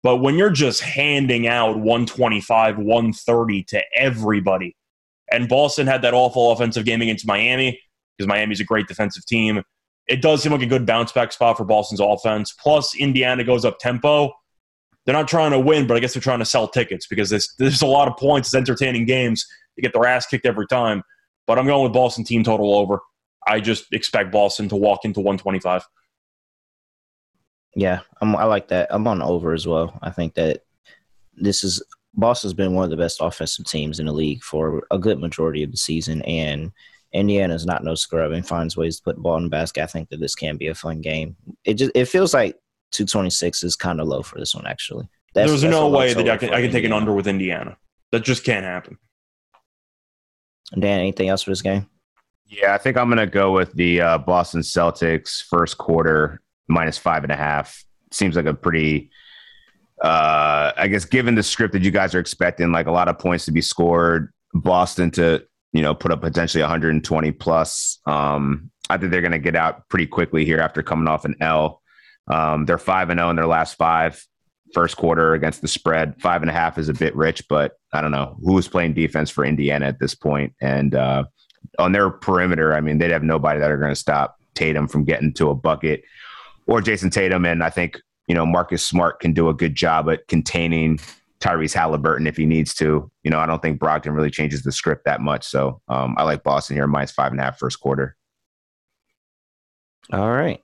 But 0.02 0.16
when 0.16 0.36
you're 0.36 0.50
just 0.50 0.80
handing 0.80 1.46
out 1.46 1.78
125, 1.78 2.78
130 2.78 3.62
to 3.64 3.82
everybody, 3.94 4.76
and 5.30 5.48
Boston 5.48 5.86
had 5.86 6.02
that 6.02 6.14
awful 6.14 6.50
offensive 6.50 6.84
game 6.84 7.02
against 7.02 7.26
Miami 7.26 7.80
because 8.16 8.28
Miami's 8.28 8.60
a 8.60 8.64
great 8.64 8.88
defensive 8.88 9.24
team. 9.24 9.62
It 10.08 10.20
does 10.20 10.42
seem 10.42 10.52
like 10.52 10.62
a 10.62 10.66
good 10.66 10.84
bounce 10.84 11.12
back 11.12 11.32
spot 11.32 11.56
for 11.56 11.64
Boston's 11.64 12.00
offense. 12.00 12.52
Plus, 12.52 12.94
Indiana 12.96 13.44
goes 13.44 13.64
up 13.64 13.78
tempo 13.78 14.32
they're 15.04 15.14
not 15.14 15.28
trying 15.28 15.50
to 15.50 15.58
win, 15.58 15.86
but 15.86 15.96
I 15.96 16.00
guess 16.00 16.14
they're 16.14 16.22
trying 16.22 16.38
to 16.38 16.44
sell 16.44 16.68
tickets 16.68 17.06
because 17.06 17.30
there's, 17.58 17.82
a 17.82 17.86
lot 17.86 18.08
of 18.08 18.16
points. 18.16 18.48
It's 18.48 18.54
entertaining 18.54 19.04
games. 19.04 19.46
They 19.76 19.82
get 19.82 19.92
their 19.92 20.06
ass 20.06 20.26
kicked 20.26 20.46
every 20.46 20.66
time. 20.66 21.02
But 21.46 21.58
I'm 21.58 21.66
going 21.66 21.82
with 21.82 21.92
Boston 21.92 22.24
team 22.24 22.44
total 22.44 22.74
over. 22.74 23.00
I 23.46 23.60
just 23.60 23.92
expect 23.92 24.30
Boston 24.30 24.68
to 24.68 24.76
walk 24.76 25.04
into 25.04 25.18
125. 25.18 25.84
Yeah, 27.74 28.00
I'm, 28.20 28.36
I 28.36 28.44
like 28.44 28.68
that. 28.68 28.88
I'm 28.90 29.06
on 29.06 29.22
over 29.22 29.52
as 29.52 29.66
well. 29.66 29.98
I 30.02 30.10
think 30.10 30.34
that 30.34 30.64
this 31.34 31.64
is 31.64 31.82
Boston's 32.14 32.52
been 32.52 32.74
one 32.74 32.84
of 32.84 32.90
the 32.90 32.96
best 32.96 33.18
offensive 33.20 33.64
teams 33.64 33.98
in 33.98 34.06
the 34.06 34.12
league 34.12 34.42
for 34.42 34.86
a 34.90 34.98
good 34.98 35.18
majority 35.18 35.62
of 35.62 35.70
the 35.70 35.78
season, 35.78 36.22
and 36.22 36.72
Indiana's 37.12 37.66
not 37.66 37.84
no 37.84 37.94
scrub 37.94 38.32
and 38.32 38.46
finds 38.46 38.76
ways 38.76 38.96
to 38.96 39.02
put 39.02 39.16
the 39.16 39.22
ball 39.22 39.36
in 39.36 39.44
the 39.44 39.48
basket. 39.48 39.82
I 39.82 39.86
think 39.86 40.10
that 40.10 40.20
this 40.20 40.34
can 40.34 40.56
be 40.56 40.68
a 40.68 40.74
fun 40.74 41.00
game. 41.00 41.36
It 41.64 41.74
just 41.74 41.92
it 41.94 42.06
feels 42.06 42.34
like 42.34 42.58
226 42.92 43.64
is 43.64 43.76
kind 43.76 44.00
of 44.00 44.08
low 44.08 44.22
for 44.22 44.38
this 44.38 44.54
one, 44.54 44.66
actually. 44.66 45.08
That's, 45.34 45.48
There's 45.48 45.62
that's 45.62 45.70
no 45.70 45.88
way 45.88 46.12
that 46.12 46.28
I 46.28 46.36
can, 46.36 46.52
I 46.52 46.60
can 46.60 46.70
take 46.70 46.84
an 46.84 46.92
under 46.92 47.12
with 47.12 47.26
Indiana. 47.26 47.78
That 48.10 48.22
just 48.22 48.44
can't 48.44 48.66
happen. 48.66 48.98
Dan, 50.78 51.00
anything 51.00 51.28
else 51.28 51.42
for 51.42 51.50
this 51.50 51.62
game? 51.62 51.86
Yeah, 52.46 52.74
I 52.74 52.78
think 52.78 52.98
I'm 52.98 53.08
going 53.08 53.16
to 53.18 53.26
go 53.26 53.52
with 53.52 53.72
the 53.72 54.00
uh, 54.02 54.18
Boston 54.18 54.60
Celtics 54.60 55.42
first 55.42 55.78
quarter 55.78 56.41
minus 56.68 56.98
five 56.98 57.22
and 57.22 57.32
a 57.32 57.36
half. 57.36 57.84
Seems 58.10 58.36
like 58.36 58.46
a 58.46 58.54
pretty, 58.54 59.10
uh, 60.02 60.72
I 60.76 60.88
guess, 60.88 61.04
given 61.04 61.34
the 61.34 61.42
script 61.42 61.72
that 61.72 61.82
you 61.82 61.90
guys 61.90 62.14
are 62.14 62.20
expecting, 62.20 62.72
like 62.72 62.86
a 62.86 62.92
lot 62.92 63.08
of 63.08 63.18
points 63.18 63.44
to 63.46 63.52
be 63.52 63.62
scored, 63.62 64.32
Boston 64.54 65.10
to 65.12 65.44
you 65.72 65.82
know 65.82 65.94
put 65.94 66.12
up 66.12 66.20
potentially 66.20 66.62
120 66.62 67.32
plus. 67.32 67.98
Um, 68.06 68.70
I 68.90 68.98
think 68.98 69.10
they're 69.10 69.22
going 69.22 69.32
to 69.32 69.38
get 69.38 69.56
out 69.56 69.88
pretty 69.88 70.06
quickly 70.06 70.44
here 70.44 70.58
after 70.58 70.82
coming 70.82 71.08
off 71.08 71.24
an 71.24 71.36
L. 71.40 71.80
Um, 72.28 72.66
they're 72.66 72.78
five 72.78 73.10
and 73.10 73.18
zero 73.18 73.28
oh 73.28 73.30
in 73.30 73.36
their 73.36 73.46
last 73.46 73.76
five 73.76 74.24
first 74.72 74.96
quarter 74.96 75.34
against 75.34 75.60
the 75.60 75.68
spread, 75.68 76.20
five 76.20 76.42
and 76.42 76.50
a 76.50 76.54
half 76.54 76.78
is 76.78 76.88
a 76.88 76.94
bit 76.94 77.14
rich, 77.14 77.46
but 77.48 77.72
I 77.92 78.00
don't 78.00 78.10
know 78.10 78.36
who's 78.42 78.68
playing 78.68 78.94
defense 78.94 79.30
for 79.30 79.44
Indiana 79.44 79.86
at 79.86 79.98
this 79.98 80.14
point. 80.14 80.54
And 80.60 80.94
uh, 80.94 81.24
on 81.78 81.92
their 81.92 82.10
perimeter, 82.10 82.74
I 82.74 82.80
mean, 82.80 82.98
they'd 82.98 83.10
have 83.10 83.22
nobody 83.22 83.60
that 83.60 83.70
are 83.70 83.76
going 83.76 83.92
to 83.92 83.96
stop 83.96 84.36
Tatum 84.54 84.88
from 84.88 85.04
getting 85.04 85.32
to 85.34 85.50
a 85.50 85.54
bucket 85.54 86.02
or 86.66 86.80
Jayson 86.80 87.10
Tatum. 87.10 87.44
And 87.44 87.62
I 87.62 87.70
think 87.70 88.00
you 88.28 88.34
know 88.34 88.46
Marcus 88.46 88.84
Smart 88.84 89.20
can 89.20 89.32
do 89.32 89.48
a 89.48 89.54
good 89.54 89.74
job 89.74 90.08
at 90.08 90.26
containing 90.28 90.98
Tyrese 91.40 91.74
Halliburton 91.74 92.26
if 92.26 92.36
he 92.36 92.46
needs 92.46 92.72
to. 92.74 93.10
You 93.24 93.30
know, 93.30 93.38
I 93.38 93.46
don't 93.46 93.60
think 93.60 93.80
Brogdon 93.80 94.14
really 94.14 94.30
changes 94.30 94.62
the 94.62 94.72
script 94.72 95.04
that 95.04 95.20
much. 95.20 95.44
So 95.44 95.80
um, 95.88 96.14
I 96.16 96.22
like 96.22 96.42
Boston 96.42 96.76
here 96.76 96.86
minus 96.86 97.10
five 97.12 97.32
and 97.32 97.40
a 97.40 97.44
half 97.44 97.58
first 97.58 97.80
quarter. 97.80 98.16
All 100.12 100.30
right. 100.30 100.62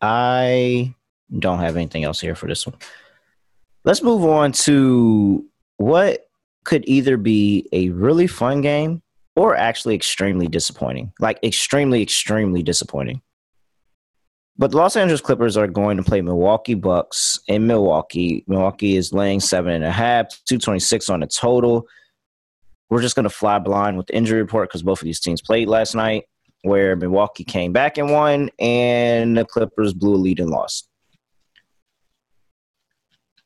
I 0.00 0.94
don't 1.38 1.60
have 1.60 1.76
anything 1.76 2.04
else 2.04 2.20
here 2.20 2.34
for 2.34 2.46
this 2.46 2.66
one. 2.66 2.76
Let's 3.84 4.02
move 4.02 4.24
on 4.24 4.52
to 4.52 5.44
what 5.76 6.26
could 6.64 6.84
either 6.86 7.16
be 7.16 7.68
a 7.72 7.88
really 7.90 8.26
fun 8.26 8.60
game 8.60 9.02
or 9.34 9.56
actually 9.56 9.94
extremely 9.94 10.46
disappointing. 10.46 11.12
Like 11.20 11.38
extremely, 11.42 12.02
extremely 12.02 12.62
disappointing. 12.62 13.22
But 14.58 14.70
the 14.70 14.76
Los 14.76 14.96
Angeles 14.96 15.20
Clippers 15.20 15.56
are 15.56 15.66
going 15.66 15.96
to 15.96 16.02
play 16.02 16.20
Milwaukee 16.20 16.74
Bucks 16.74 17.40
in 17.48 17.66
Milwaukee. 17.66 18.44
Milwaukee 18.46 18.96
is 18.96 19.12
laying 19.12 19.40
seven 19.40 19.72
and 19.72 19.84
a 19.84 19.90
half, 19.90 20.28
226 20.46 21.08
on 21.08 21.20
the 21.20 21.26
total. 21.26 21.86
We're 22.90 23.00
just 23.00 23.16
going 23.16 23.24
to 23.24 23.30
fly 23.30 23.58
blind 23.58 23.96
with 23.96 24.08
the 24.08 24.16
injury 24.16 24.42
report 24.42 24.68
because 24.68 24.82
both 24.82 25.00
of 25.00 25.06
these 25.06 25.20
teams 25.20 25.40
played 25.40 25.68
last 25.68 25.94
night 25.94 26.24
where 26.62 26.94
Milwaukee 26.94 27.44
came 27.44 27.72
back 27.72 27.98
and 27.98 28.10
won, 28.10 28.50
and 28.58 29.36
the 29.36 29.44
Clippers 29.44 29.94
blew 29.94 30.14
a 30.14 30.16
lead 30.16 30.38
and 30.38 30.50
lost. 30.50 30.88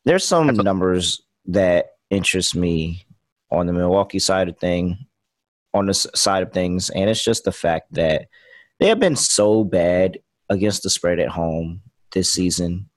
There's 0.05 0.25
some 0.25 0.49
numbers 0.49 1.23
that 1.47 1.87
interest 2.11 2.55
me 2.55 3.07
on 3.51 3.67
the 3.67 3.73
Milwaukee 3.73 4.19
side 4.19 4.49
of 4.49 4.59
thing, 4.59 4.99
on 5.73 5.87
the 5.87 5.95
side 5.95 6.43
of 6.43 6.53
things, 6.53 6.91
and 6.91 7.09
it's 7.09 7.25
just 7.25 7.45
the 7.45 7.53
fact 7.53 7.95
that 7.95 8.27
they 8.79 8.89
have 8.89 9.01
been 9.01 9.17
so 9.17 9.65
bad 9.65 10.19
against 10.49 10.83
the 10.83 10.91
spread 10.91 11.19
at 11.19 11.29
home 11.29 11.83
this 12.13 12.33
season. 12.33 12.89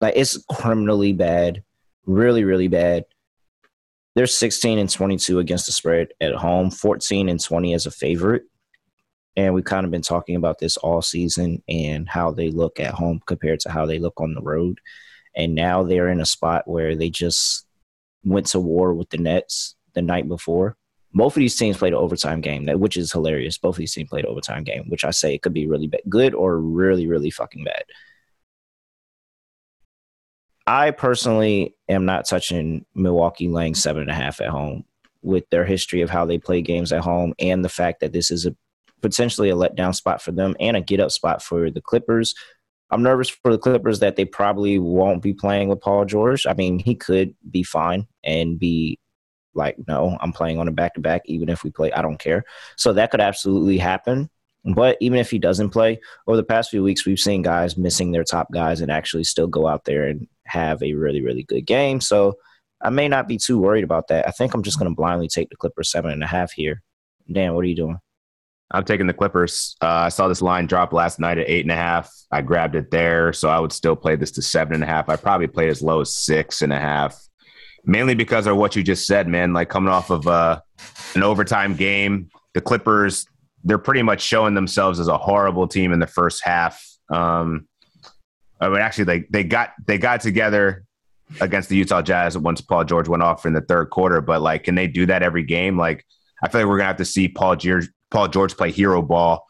Like 0.00 0.14
it's 0.16 0.42
criminally 0.50 1.12
bad, 1.12 1.62
really, 2.04 2.44
really 2.44 2.68
bad. 2.68 3.04
They're 4.14 4.26
16 4.26 4.78
and 4.78 4.90
22 4.90 5.38
against 5.38 5.66
the 5.66 5.72
spread 5.72 6.08
at 6.20 6.34
home, 6.34 6.70
14 6.70 7.28
and 7.28 7.42
20 7.42 7.74
as 7.74 7.86
a 7.86 7.90
favorite. 7.90 8.44
and 9.36 9.52
we've 9.52 9.64
kind 9.64 9.84
of 9.84 9.90
been 9.90 10.02
talking 10.02 10.36
about 10.36 10.58
this 10.58 10.78
all 10.78 11.02
season 11.02 11.62
and 11.68 12.08
how 12.08 12.30
they 12.30 12.50
look 12.50 12.80
at 12.80 12.94
home 12.94 13.20
compared 13.26 13.60
to 13.60 13.70
how 13.70 13.84
they 13.84 13.98
look 13.98 14.18
on 14.18 14.34
the 14.34 14.40
road. 14.40 14.80
And 15.34 15.54
now 15.54 15.82
they're 15.82 16.08
in 16.08 16.22
a 16.22 16.26
spot 16.26 16.66
where 16.66 16.96
they 16.96 17.10
just 17.10 17.66
went 18.24 18.46
to 18.46 18.60
war 18.60 18.94
with 18.94 19.10
the 19.10 19.18
Nets 19.18 19.76
the 19.92 20.00
night 20.00 20.26
before. 20.28 20.76
Both 21.16 21.32
of 21.32 21.40
these 21.40 21.56
teams 21.56 21.78
played 21.78 21.94
an 21.94 21.98
overtime 21.98 22.42
game, 22.42 22.66
which 22.78 22.98
is 22.98 23.10
hilarious. 23.10 23.56
Both 23.56 23.76
of 23.76 23.78
these 23.78 23.94
teams 23.94 24.10
played 24.10 24.26
an 24.26 24.30
overtime 24.30 24.64
game, 24.64 24.84
which 24.88 25.02
I 25.02 25.12
say 25.12 25.34
it 25.34 25.40
could 25.40 25.54
be 25.54 25.66
really 25.66 25.86
bad, 25.86 26.02
good 26.10 26.34
or 26.34 26.60
really, 26.60 27.06
really 27.06 27.30
fucking 27.30 27.64
bad. 27.64 27.84
I 30.66 30.90
personally 30.90 31.74
am 31.88 32.04
not 32.04 32.26
touching 32.26 32.84
Milwaukee 32.94 33.48
laying 33.48 33.74
seven 33.74 34.02
and 34.02 34.10
a 34.10 34.14
half 34.14 34.42
at 34.42 34.50
home 34.50 34.84
with 35.22 35.48
their 35.48 35.64
history 35.64 36.02
of 36.02 36.10
how 36.10 36.26
they 36.26 36.36
play 36.36 36.60
games 36.60 36.92
at 36.92 37.00
home 37.00 37.32
and 37.38 37.64
the 37.64 37.70
fact 37.70 38.00
that 38.00 38.12
this 38.12 38.30
is 38.30 38.44
a 38.44 38.54
potentially 39.00 39.48
a 39.48 39.54
letdown 39.54 39.94
spot 39.94 40.20
for 40.20 40.32
them 40.32 40.54
and 40.60 40.76
a 40.76 40.82
get 40.82 41.00
up 41.00 41.12
spot 41.12 41.42
for 41.42 41.70
the 41.70 41.80
Clippers. 41.80 42.34
I'm 42.90 43.02
nervous 43.02 43.30
for 43.30 43.50
the 43.52 43.58
Clippers 43.58 44.00
that 44.00 44.16
they 44.16 44.26
probably 44.26 44.78
won't 44.78 45.22
be 45.22 45.32
playing 45.32 45.68
with 45.68 45.80
Paul 45.80 46.04
George. 46.04 46.46
I 46.46 46.52
mean, 46.52 46.78
he 46.78 46.94
could 46.94 47.34
be 47.50 47.62
fine 47.62 48.06
and 48.22 48.58
be 48.58 48.98
like, 49.56 49.76
no, 49.88 50.16
I'm 50.20 50.32
playing 50.32 50.58
on 50.58 50.68
a 50.68 50.72
back 50.72 50.94
to 50.94 51.00
back, 51.00 51.22
even 51.26 51.48
if 51.48 51.64
we 51.64 51.70
play, 51.70 51.92
I 51.92 52.02
don't 52.02 52.18
care. 52.18 52.44
So 52.76 52.92
that 52.92 53.10
could 53.10 53.20
absolutely 53.20 53.78
happen. 53.78 54.30
But 54.64 54.96
even 55.00 55.18
if 55.18 55.30
he 55.30 55.38
doesn't 55.38 55.70
play, 55.70 56.00
over 56.26 56.36
the 56.36 56.42
past 56.42 56.70
few 56.70 56.82
weeks, 56.82 57.06
we've 57.06 57.20
seen 57.20 57.42
guys 57.42 57.76
missing 57.76 58.10
their 58.10 58.24
top 58.24 58.50
guys 58.52 58.80
and 58.80 58.90
actually 58.90 59.24
still 59.24 59.46
go 59.46 59.66
out 59.68 59.84
there 59.84 60.08
and 60.08 60.26
have 60.44 60.82
a 60.82 60.94
really, 60.94 61.22
really 61.22 61.44
good 61.44 61.66
game. 61.66 62.00
So 62.00 62.34
I 62.82 62.90
may 62.90 63.08
not 63.08 63.28
be 63.28 63.38
too 63.38 63.58
worried 63.58 63.84
about 63.84 64.08
that. 64.08 64.26
I 64.26 64.32
think 64.32 64.54
I'm 64.54 64.62
just 64.62 64.78
going 64.78 64.90
to 64.90 64.94
blindly 64.94 65.28
take 65.28 65.50
the 65.50 65.56
Clippers 65.56 65.90
seven 65.90 66.10
and 66.10 66.22
a 66.22 66.26
half 66.26 66.52
here. 66.52 66.82
Dan, 67.30 67.54
what 67.54 67.64
are 67.64 67.68
you 67.68 67.76
doing? 67.76 67.98
I'm 68.72 68.84
taking 68.84 69.06
the 69.06 69.14
Clippers. 69.14 69.76
Uh, 69.80 69.86
I 69.86 70.08
saw 70.08 70.26
this 70.26 70.42
line 70.42 70.66
drop 70.66 70.92
last 70.92 71.20
night 71.20 71.38
at 71.38 71.48
eight 71.48 71.64
and 71.64 71.70
a 71.70 71.76
half. 71.76 72.12
I 72.32 72.42
grabbed 72.42 72.74
it 72.74 72.90
there, 72.90 73.32
so 73.32 73.48
I 73.48 73.60
would 73.60 73.72
still 73.72 73.94
play 73.94 74.16
this 74.16 74.32
to 74.32 74.42
seven 74.42 74.74
and 74.74 74.82
a 74.82 74.86
half. 74.86 75.08
I 75.08 75.16
probably 75.16 75.46
play 75.46 75.68
as 75.68 75.82
low 75.82 76.00
as 76.00 76.12
six 76.12 76.62
and 76.62 76.72
a 76.72 76.78
half, 76.78 77.16
mainly 77.86 78.14
because 78.14 78.46
of 78.46 78.56
what 78.56 78.76
you 78.76 78.82
just 78.82 79.06
said, 79.06 79.28
man. 79.28 79.52
Like 79.52 79.70
coming 79.70 79.92
off 79.92 80.10
of 80.10 80.26
uh, 80.26 80.60
an 81.14 81.22
overtime 81.22 81.74
game, 81.76 82.28
the 82.54 82.60
Clippers 82.60 83.26
they're 83.66 83.78
pretty 83.78 84.02
much 84.02 84.22
showing 84.22 84.54
themselves 84.54 85.00
as 85.00 85.08
a 85.08 85.18
horrible 85.18 85.66
team 85.66 85.92
in 85.92 85.98
the 85.98 86.06
first 86.06 86.42
half. 86.44 86.80
Um, 87.10 87.66
I 88.60 88.68
mean, 88.68 88.78
actually, 88.78 89.04
they 89.04 89.24
they 89.30 89.44
got 89.44 89.72
they 89.86 89.98
got 89.98 90.20
together 90.20 90.84
against 91.40 91.68
the 91.68 91.76
Utah 91.76 92.00
Jazz 92.00 92.38
once 92.38 92.60
Paul 92.60 92.84
George 92.84 93.08
went 93.08 93.24
off 93.24 93.44
in 93.44 93.52
the 93.52 93.60
third 93.60 93.90
quarter. 93.90 94.20
But 94.20 94.40
like, 94.40 94.64
can 94.64 94.76
they 94.76 94.86
do 94.86 95.04
that 95.06 95.24
every 95.24 95.42
game? 95.42 95.76
Like, 95.76 96.06
I 96.42 96.48
feel 96.48 96.60
like 96.60 96.68
we're 96.68 96.78
gonna 96.78 96.86
have 96.86 96.96
to 96.98 97.04
see 97.04 97.28
Paul 97.28 97.56
George 97.56 97.88
Paul 98.10 98.28
George 98.28 98.56
play 98.56 98.70
hero 98.70 99.02
ball 99.02 99.44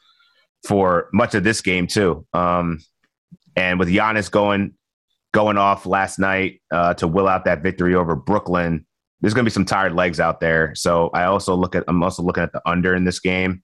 for 0.67 1.11
much 1.13 1.35
of 1.35 1.45
this 1.45 1.61
game 1.61 1.87
too. 1.87 2.27
Um, 2.33 2.81
and 3.55 3.79
with 3.79 3.89
Giannis 3.89 4.31
going 4.31 4.75
going 5.37 5.59
off 5.59 5.85
last 5.85 6.19
night 6.19 6.63
uh, 6.71 6.95
to 6.95 7.07
will 7.07 7.29
out 7.29 7.45
that 7.45 7.63
victory 7.63 7.95
over 7.95 8.17
Brooklyn, 8.17 8.87
there's 9.21 9.35
going 9.35 9.45
to 9.45 9.51
be 9.51 9.53
some 9.53 9.67
tired 9.67 9.93
legs 9.93 10.19
out 10.19 10.41
there. 10.41 10.75
So 10.75 11.11
I 11.13 11.25
also 11.25 11.55
look 11.55 11.75
at 11.75 11.85
I'm 11.89 12.03
also 12.03 12.23
looking 12.23 12.43
at 12.43 12.53
the 12.53 12.63
under 12.65 12.95
in 12.95 13.05
this 13.05 13.21
game. 13.21 13.63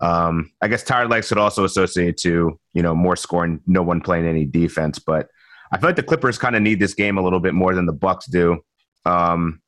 Um, 0.00 0.50
I 0.62 0.68
guess 0.68 0.82
tired 0.82 1.10
legs 1.10 1.28
could 1.28 1.36
also 1.36 1.64
associate 1.64 2.16
to 2.18 2.58
you 2.72 2.82
know 2.82 2.94
more 2.94 3.16
scoring, 3.16 3.60
no 3.66 3.82
one 3.82 4.00
playing 4.00 4.26
any 4.26 4.46
defense. 4.46 4.98
But 4.98 5.28
I 5.70 5.76
feel 5.76 5.90
like 5.90 5.96
the 5.96 6.02
Clippers 6.02 6.38
kind 6.38 6.56
of 6.56 6.62
need 6.62 6.80
this 6.80 6.94
game 6.94 7.18
a 7.18 7.22
little 7.22 7.40
bit 7.40 7.52
more 7.52 7.74
than 7.74 7.84
the 7.84 7.92
Bucks 7.92 8.24
do. 8.24 8.64
Um, 9.04 9.60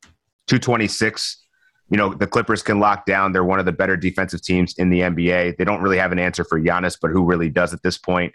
Two 0.47 0.57
twenty 0.57 0.87
six. 0.87 1.45
You 1.91 1.97
know 1.97 2.15
the 2.15 2.25
Clippers 2.25 2.63
can 2.63 2.79
lock 2.79 3.05
down. 3.05 3.31
They're 3.31 3.43
one 3.43 3.59
of 3.59 3.65
the 3.65 3.71
better 3.71 3.95
defensive 3.95 4.41
teams 4.41 4.73
in 4.79 4.89
the 4.89 5.01
NBA. 5.01 5.57
They 5.57 5.65
don't 5.65 5.83
really 5.83 5.99
have 5.99 6.11
an 6.11 6.19
answer 6.19 6.43
for 6.43 6.59
Giannis, 6.59 6.97
but 6.99 7.11
who 7.11 7.25
really 7.25 7.49
does 7.49 7.73
at 7.73 7.83
this 7.83 7.99
point? 7.99 8.33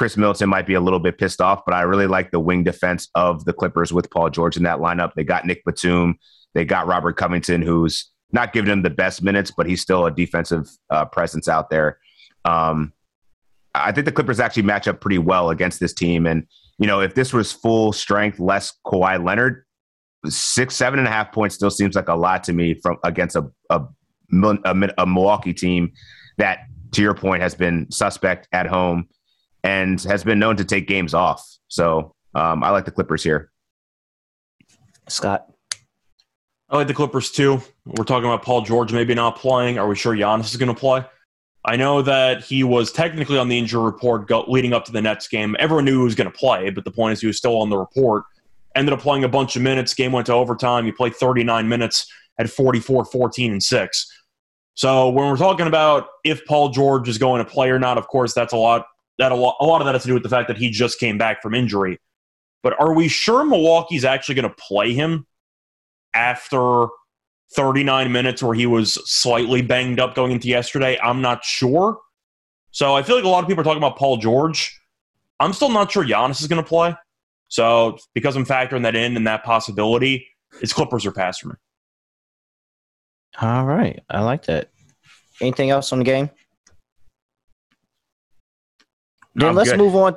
Khris 0.00 0.16
Middleton 0.16 0.48
might 0.48 0.66
be 0.66 0.72
a 0.72 0.80
little 0.80 0.98
bit 0.98 1.18
pissed 1.18 1.42
off, 1.42 1.60
but 1.66 1.74
I 1.74 1.82
really 1.82 2.06
like 2.06 2.30
the 2.30 2.40
wing 2.40 2.64
defense 2.64 3.10
of 3.14 3.44
the 3.44 3.52
Clippers 3.52 3.92
with 3.92 4.10
Paul 4.10 4.30
George 4.30 4.56
in 4.56 4.62
that 4.62 4.78
lineup. 4.78 5.12
They 5.14 5.24
got 5.24 5.44
Nick 5.44 5.62
Batum, 5.66 6.18
they 6.54 6.64
got 6.64 6.86
Robert 6.86 7.18
Covington, 7.18 7.60
who's 7.60 8.10
not 8.32 8.54
giving 8.54 8.72
him 8.72 8.80
the 8.80 8.88
best 8.88 9.22
minutes, 9.22 9.50
but 9.54 9.66
he's 9.66 9.82
still 9.82 10.06
a 10.06 10.10
defensive 10.10 10.70
uh, 10.88 11.04
presence 11.04 11.50
out 11.50 11.68
there. 11.68 11.98
Um, 12.46 12.94
I 13.74 13.92
think 13.92 14.06
the 14.06 14.12
Clippers 14.12 14.40
actually 14.40 14.62
match 14.62 14.88
up 14.88 15.02
pretty 15.02 15.18
well 15.18 15.50
against 15.50 15.80
this 15.80 15.92
team. 15.92 16.26
And, 16.26 16.46
you 16.78 16.86
know, 16.86 17.02
if 17.02 17.14
this 17.14 17.34
was 17.34 17.52
full 17.52 17.92
strength, 17.92 18.38
less 18.40 18.72
Kawhi 18.86 19.22
Leonard, 19.22 19.66
six, 20.24 20.76
seven 20.76 20.98
and 20.98 21.08
a 21.08 21.10
half 21.10 21.30
points 21.30 21.56
still 21.56 21.70
seems 21.70 21.94
like 21.94 22.08
a 22.08 22.14
lot 22.14 22.42
to 22.44 22.54
me 22.54 22.72
from 22.72 22.96
against 23.04 23.36
a, 23.36 23.50
a, 23.68 23.82
a, 24.32 24.90
a 24.96 25.06
Milwaukee 25.06 25.52
team 25.52 25.92
that, 26.38 26.60
to 26.92 27.02
your 27.02 27.12
point, 27.12 27.42
has 27.42 27.54
been 27.54 27.86
suspect 27.90 28.48
at 28.50 28.66
home 28.66 29.06
and 29.64 30.00
has 30.02 30.24
been 30.24 30.38
known 30.38 30.56
to 30.56 30.64
take 30.64 30.86
games 30.86 31.14
off. 31.14 31.46
So 31.68 32.14
um, 32.34 32.62
I 32.62 32.70
like 32.70 32.84
the 32.84 32.90
Clippers 32.90 33.22
here. 33.22 33.50
Scott. 35.08 35.46
I 36.68 36.76
like 36.76 36.86
the 36.86 36.94
Clippers 36.94 37.30
too. 37.30 37.60
We're 37.84 38.04
talking 38.04 38.26
about 38.26 38.42
Paul 38.42 38.62
George 38.62 38.92
maybe 38.92 39.14
not 39.14 39.36
playing. 39.36 39.78
Are 39.78 39.88
we 39.88 39.96
sure 39.96 40.14
Giannis 40.14 40.50
is 40.50 40.56
going 40.56 40.72
to 40.72 40.78
play? 40.78 41.04
I 41.64 41.76
know 41.76 42.00
that 42.02 42.42
he 42.42 42.62
was 42.64 42.90
technically 42.90 43.36
on 43.36 43.48
the 43.48 43.58
injury 43.58 43.82
report 43.82 44.28
go- 44.28 44.44
leading 44.48 44.72
up 44.72 44.84
to 44.86 44.92
the 44.92 45.02
Nets 45.02 45.28
game. 45.28 45.56
Everyone 45.58 45.84
knew 45.84 45.98
he 45.98 46.04
was 46.04 46.14
going 46.14 46.30
to 46.30 46.36
play, 46.36 46.70
but 46.70 46.84
the 46.84 46.90
point 46.90 47.12
is 47.12 47.20
he 47.20 47.26
was 47.26 47.36
still 47.36 47.60
on 47.60 47.68
the 47.68 47.76
report. 47.76 48.24
Ended 48.76 48.94
up 48.94 49.00
playing 49.00 49.24
a 49.24 49.28
bunch 49.28 49.56
of 49.56 49.62
minutes. 49.62 49.92
Game 49.92 50.12
went 50.12 50.26
to 50.26 50.32
overtime. 50.32 50.86
He 50.86 50.92
played 50.92 51.14
39 51.14 51.68
minutes 51.68 52.10
at 52.38 52.48
44, 52.48 53.04
14, 53.04 53.52
and 53.52 53.62
6. 53.62 54.22
So 54.74 55.10
when 55.10 55.28
we're 55.28 55.36
talking 55.36 55.66
about 55.66 56.06
if 56.24 56.46
Paul 56.46 56.70
George 56.70 57.08
is 57.08 57.18
going 57.18 57.44
to 57.44 57.50
play 57.50 57.68
or 57.68 57.78
not, 57.78 57.98
of 57.98 58.06
course, 58.08 58.32
that's 58.32 58.52
a 58.52 58.56
lot. 58.56 58.86
That 59.20 59.30
a 59.30 59.36
lot, 59.36 59.56
a 59.60 59.64
lot 59.64 59.80
of 59.80 59.84
that 59.84 59.94
has 59.94 60.02
to 60.02 60.08
do 60.08 60.14
with 60.14 60.24
the 60.24 60.28
fact 60.28 60.48
that 60.48 60.56
he 60.56 60.70
just 60.70 60.98
came 60.98 61.16
back 61.16 61.40
from 61.40 61.54
injury. 61.54 61.98
But 62.62 62.78
are 62.80 62.92
we 62.92 63.06
sure 63.06 63.44
Milwaukee's 63.44 64.04
actually 64.04 64.34
going 64.34 64.48
to 64.48 64.56
play 64.56 64.92
him 64.92 65.26
after 66.14 66.88
39 67.54 68.12
minutes 68.12 68.42
where 68.42 68.54
he 68.54 68.66
was 68.66 68.94
slightly 69.10 69.62
banged 69.62 69.98
up 69.98 70.14
going 70.14 70.32
into 70.32 70.48
yesterday. 70.48 70.98
I'm 71.02 71.20
not 71.20 71.44
sure. 71.44 71.98
So 72.70 72.94
I 72.94 73.02
feel 73.02 73.16
like 73.16 73.24
a 73.24 73.28
lot 73.28 73.42
of 73.42 73.48
people 73.48 73.62
are 73.62 73.64
talking 73.64 73.82
about 73.82 73.96
Paul 73.96 74.16
George. 74.18 74.78
I'm 75.40 75.52
still 75.52 75.70
not 75.70 75.90
sure 75.90 76.04
Giannis 76.04 76.40
is 76.40 76.46
going 76.46 76.62
to 76.62 76.68
play. 76.68 76.94
So 77.48 77.98
because 78.14 78.36
I'm 78.36 78.46
factoring 78.46 78.82
that 78.82 78.94
in 78.94 79.16
and 79.16 79.26
that 79.26 79.42
possibility, 79.42 80.28
it's 80.60 80.72
Clippers 80.72 81.04
or 81.04 81.12
pass 81.12 81.38
for 81.38 81.48
me. 81.48 81.54
All 83.40 83.64
right. 83.64 84.00
I 84.08 84.20
like 84.20 84.44
that. 84.46 84.70
Anything 85.40 85.70
else 85.70 85.92
on 85.92 85.98
the 85.98 86.04
game? 86.04 86.30
Then 89.34 89.50
I'm 89.50 89.54
let's 89.54 89.70
good. 89.70 89.78
move 89.78 89.96
on 89.96 90.16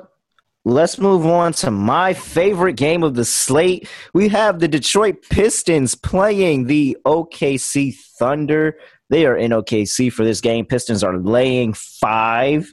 Let's 0.66 0.98
move 0.98 1.26
on 1.26 1.52
to 1.54 1.70
my 1.70 2.14
favorite 2.14 2.76
game 2.76 3.02
of 3.02 3.14
the 3.14 3.26
slate. 3.26 3.86
We 4.14 4.28
have 4.28 4.60
the 4.60 4.68
Detroit 4.68 5.16
Pistons 5.28 5.94
playing 5.94 6.68
the 6.68 6.96
OKC 7.06 7.94
Thunder. 8.18 8.78
They 9.10 9.26
are 9.26 9.36
in 9.36 9.50
OKC 9.50 10.10
for 10.10 10.24
this 10.24 10.40
game. 10.40 10.64
Pistons 10.64 11.04
are 11.04 11.18
laying 11.18 11.74
five, 11.74 12.72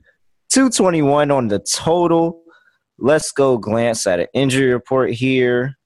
221 0.54 1.32
on 1.32 1.50
the 1.50 1.60
total. 1.60 2.44
Let's 2.98 3.34
go 3.34 3.58
glance 3.58 4.08
at 4.08 4.22
an 4.22 4.28
injury 4.34 4.72
report 4.72 5.12
here 5.12 5.78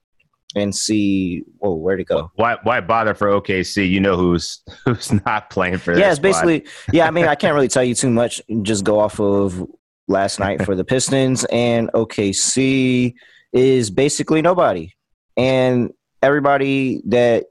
and 0.56 0.74
see 0.74 1.44
whoa 1.58 1.74
where'd 1.74 2.00
it 2.00 2.06
go 2.06 2.32
why 2.36 2.56
why 2.64 2.80
bother 2.80 3.14
for 3.14 3.28
okc 3.28 3.90
you 3.90 4.00
know 4.00 4.16
who's 4.16 4.64
who's 4.86 5.12
not 5.26 5.50
playing 5.50 5.78
for 5.78 5.94
this? 5.94 6.00
yeah 6.00 6.10
it's 6.10 6.20
basically 6.20 6.66
yeah 6.94 7.06
i 7.06 7.12
mean 7.12 7.26
i 7.26 7.36
can't 7.36 7.54
really 7.54 7.68
tell 7.68 7.84
you 7.84 7.94
too 7.94 8.10
much 8.10 8.42
just 8.62 8.86
go 8.86 8.98
off 8.98 9.20
of 9.20 9.68
last 10.08 10.40
night 10.40 10.62
for 10.66 10.76
the 10.76 10.84
Pistons, 10.84 11.46
and 11.46 11.92
OKC 11.94 13.14
is 13.54 13.90
basically 13.90 14.42
nobody. 14.42 14.92
And 15.38 15.92
everybody 16.22 17.02
that 17.08 17.46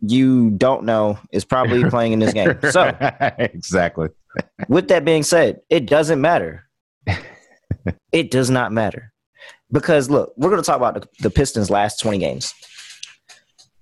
you 0.00 0.50
don't 0.50 0.84
know 0.84 1.18
is 1.32 1.44
probably 1.44 1.84
playing 1.90 2.12
in 2.12 2.18
this 2.18 2.32
game. 2.32 2.58
So, 2.70 2.96
exactly. 3.38 4.08
with 4.68 4.88
that 4.88 5.04
being 5.04 5.22
said, 5.22 5.60
it 5.70 5.86
doesn't 5.86 6.20
matter. 6.20 6.64
it 8.12 8.30
does 8.30 8.50
not 8.50 8.72
matter. 8.72 9.12
Because 9.70 10.08
look, 10.08 10.32
we're 10.36 10.50
going 10.50 10.62
to 10.62 10.66
talk 10.66 10.76
about 10.76 10.94
the, 10.94 11.08
the 11.20 11.30
Pistons' 11.30 11.70
last 11.70 12.00
20 12.00 12.18
games. 12.18 12.54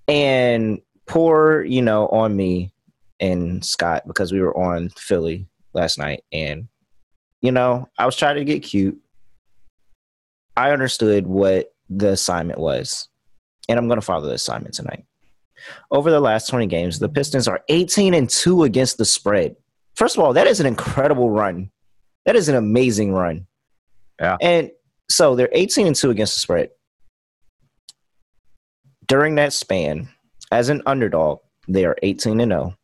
And 0.07 0.79
poor, 1.05 1.63
you 1.63 1.81
know, 1.81 2.07
on 2.07 2.35
me 2.35 2.73
and 3.19 3.63
Scott 3.65 4.03
because 4.07 4.31
we 4.31 4.41
were 4.41 4.55
on 4.57 4.89
Philly 4.89 5.47
last 5.73 5.97
night 5.97 6.23
and 6.31 6.67
you 7.47 7.53
know, 7.53 7.87
I 7.97 8.05
was 8.05 8.17
trying 8.17 8.35
to 8.35 8.43
get 8.43 8.61
cute. 8.61 8.99
I 10.57 10.71
understood 10.71 11.25
what 11.25 11.73
the 11.89 12.09
assignment 12.09 12.59
was, 12.59 13.07
and 13.69 13.79
I'm 13.79 13.87
going 13.87 14.01
to 14.01 14.05
follow 14.05 14.27
the 14.27 14.33
assignment 14.33 14.75
tonight. 14.75 15.05
Over 15.89 16.11
the 16.11 16.19
last 16.19 16.49
20 16.49 16.67
games, 16.67 16.99
the 16.99 17.07
Pistons 17.07 17.47
are 17.47 17.61
18 17.69 18.13
and 18.13 18.29
2 18.29 18.63
against 18.63 18.97
the 18.97 19.05
spread. 19.05 19.55
First 19.95 20.17
of 20.17 20.23
all, 20.25 20.33
that 20.33 20.45
is 20.45 20.59
an 20.59 20.65
incredible 20.65 21.29
run. 21.29 21.71
That 22.25 22.35
is 22.35 22.49
an 22.49 22.55
amazing 22.55 23.13
run. 23.13 23.47
Yeah. 24.19 24.35
And 24.41 24.71
so 25.09 25.37
they're 25.37 25.47
18 25.53 25.87
and 25.87 25.95
2 25.95 26.09
against 26.09 26.35
the 26.35 26.41
spread. 26.41 26.71
During 29.07 29.35
that 29.35 29.53
span, 29.53 30.09
as 30.51 30.67
an 30.67 30.81
underdog, 30.85 31.39
they 31.69 31.85
are 31.85 31.95
18 32.03 32.41
and 32.41 32.51
0. 32.51 32.75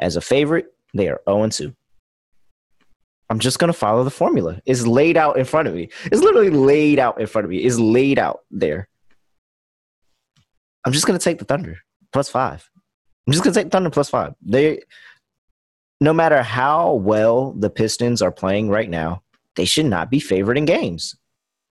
As 0.00 0.16
a 0.16 0.20
favorite, 0.20 0.66
they 0.94 1.06
are 1.06 1.20
0 1.28 1.44
and 1.44 1.52
2. 1.52 1.76
I'm 3.30 3.38
just 3.38 3.58
gonna 3.58 3.72
follow 3.72 4.04
the 4.04 4.10
formula. 4.10 4.60
It's 4.64 4.86
laid 4.86 5.16
out 5.16 5.36
in 5.36 5.44
front 5.44 5.68
of 5.68 5.74
me. 5.74 5.90
It's 6.06 6.22
literally 6.22 6.50
laid 6.50 6.98
out 6.98 7.20
in 7.20 7.26
front 7.26 7.44
of 7.44 7.50
me. 7.50 7.58
It's 7.58 7.78
laid 7.78 8.18
out 8.18 8.40
there. 8.50 8.88
I'm 10.84 10.92
just 10.92 11.06
gonna 11.06 11.18
take 11.18 11.38
the 11.38 11.44
Thunder 11.44 11.78
plus 12.12 12.28
five. 12.28 12.68
I'm 13.26 13.32
just 13.32 13.44
gonna 13.44 13.54
take 13.54 13.70
Thunder 13.70 13.90
plus 13.90 14.08
five. 14.08 14.34
They, 14.40 14.80
no 16.00 16.12
matter 16.12 16.42
how 16.42 16.94
well 16.94 17.52
the 17.52 17.68
Pistons 17.68 18.22
are 18.22 18.32
playing 18.32 18.70
right 18.70 18.88
now, 18.88 19.22
they 19.56 19.66
should 19.66 19.86
not 19.86 20.10
be 20.10 20.20
favored 20.20 20.56
in 20.56 20.64
games. 20.64 21.14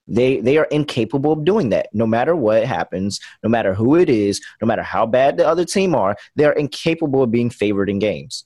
They 0.06 0.40
they 0.40 0.56
are 0.58 0.68
incapable 0.70 1.32
of 1.32 1.44
doing 1.44 1.70
that. 1.70 1.88
No 1.92 2.06
matter 2.06 2.36
what 2.36 2.64
happens, 2.64 3.20
no 3.42 3.48
matter 3.48 3.74
who 3.74 3.96
it 3.96 4.08
is, 4.08 4.40
no 4.62 4.66
matter 4.66 4.82
how 4.82 5.06
bad 5.06 5.36
the 5.36 5.46
other 5.46 5.64
team 5.64 5.94
are, 5.94 6.16
they 6.36 6.44
are 6.44 6.52
incapable 6.52 7.22
of 7.22 7.30
being 7.30 7.50
favored 7.50 7.90
in 7.90 7.98
games. 7.98 8.44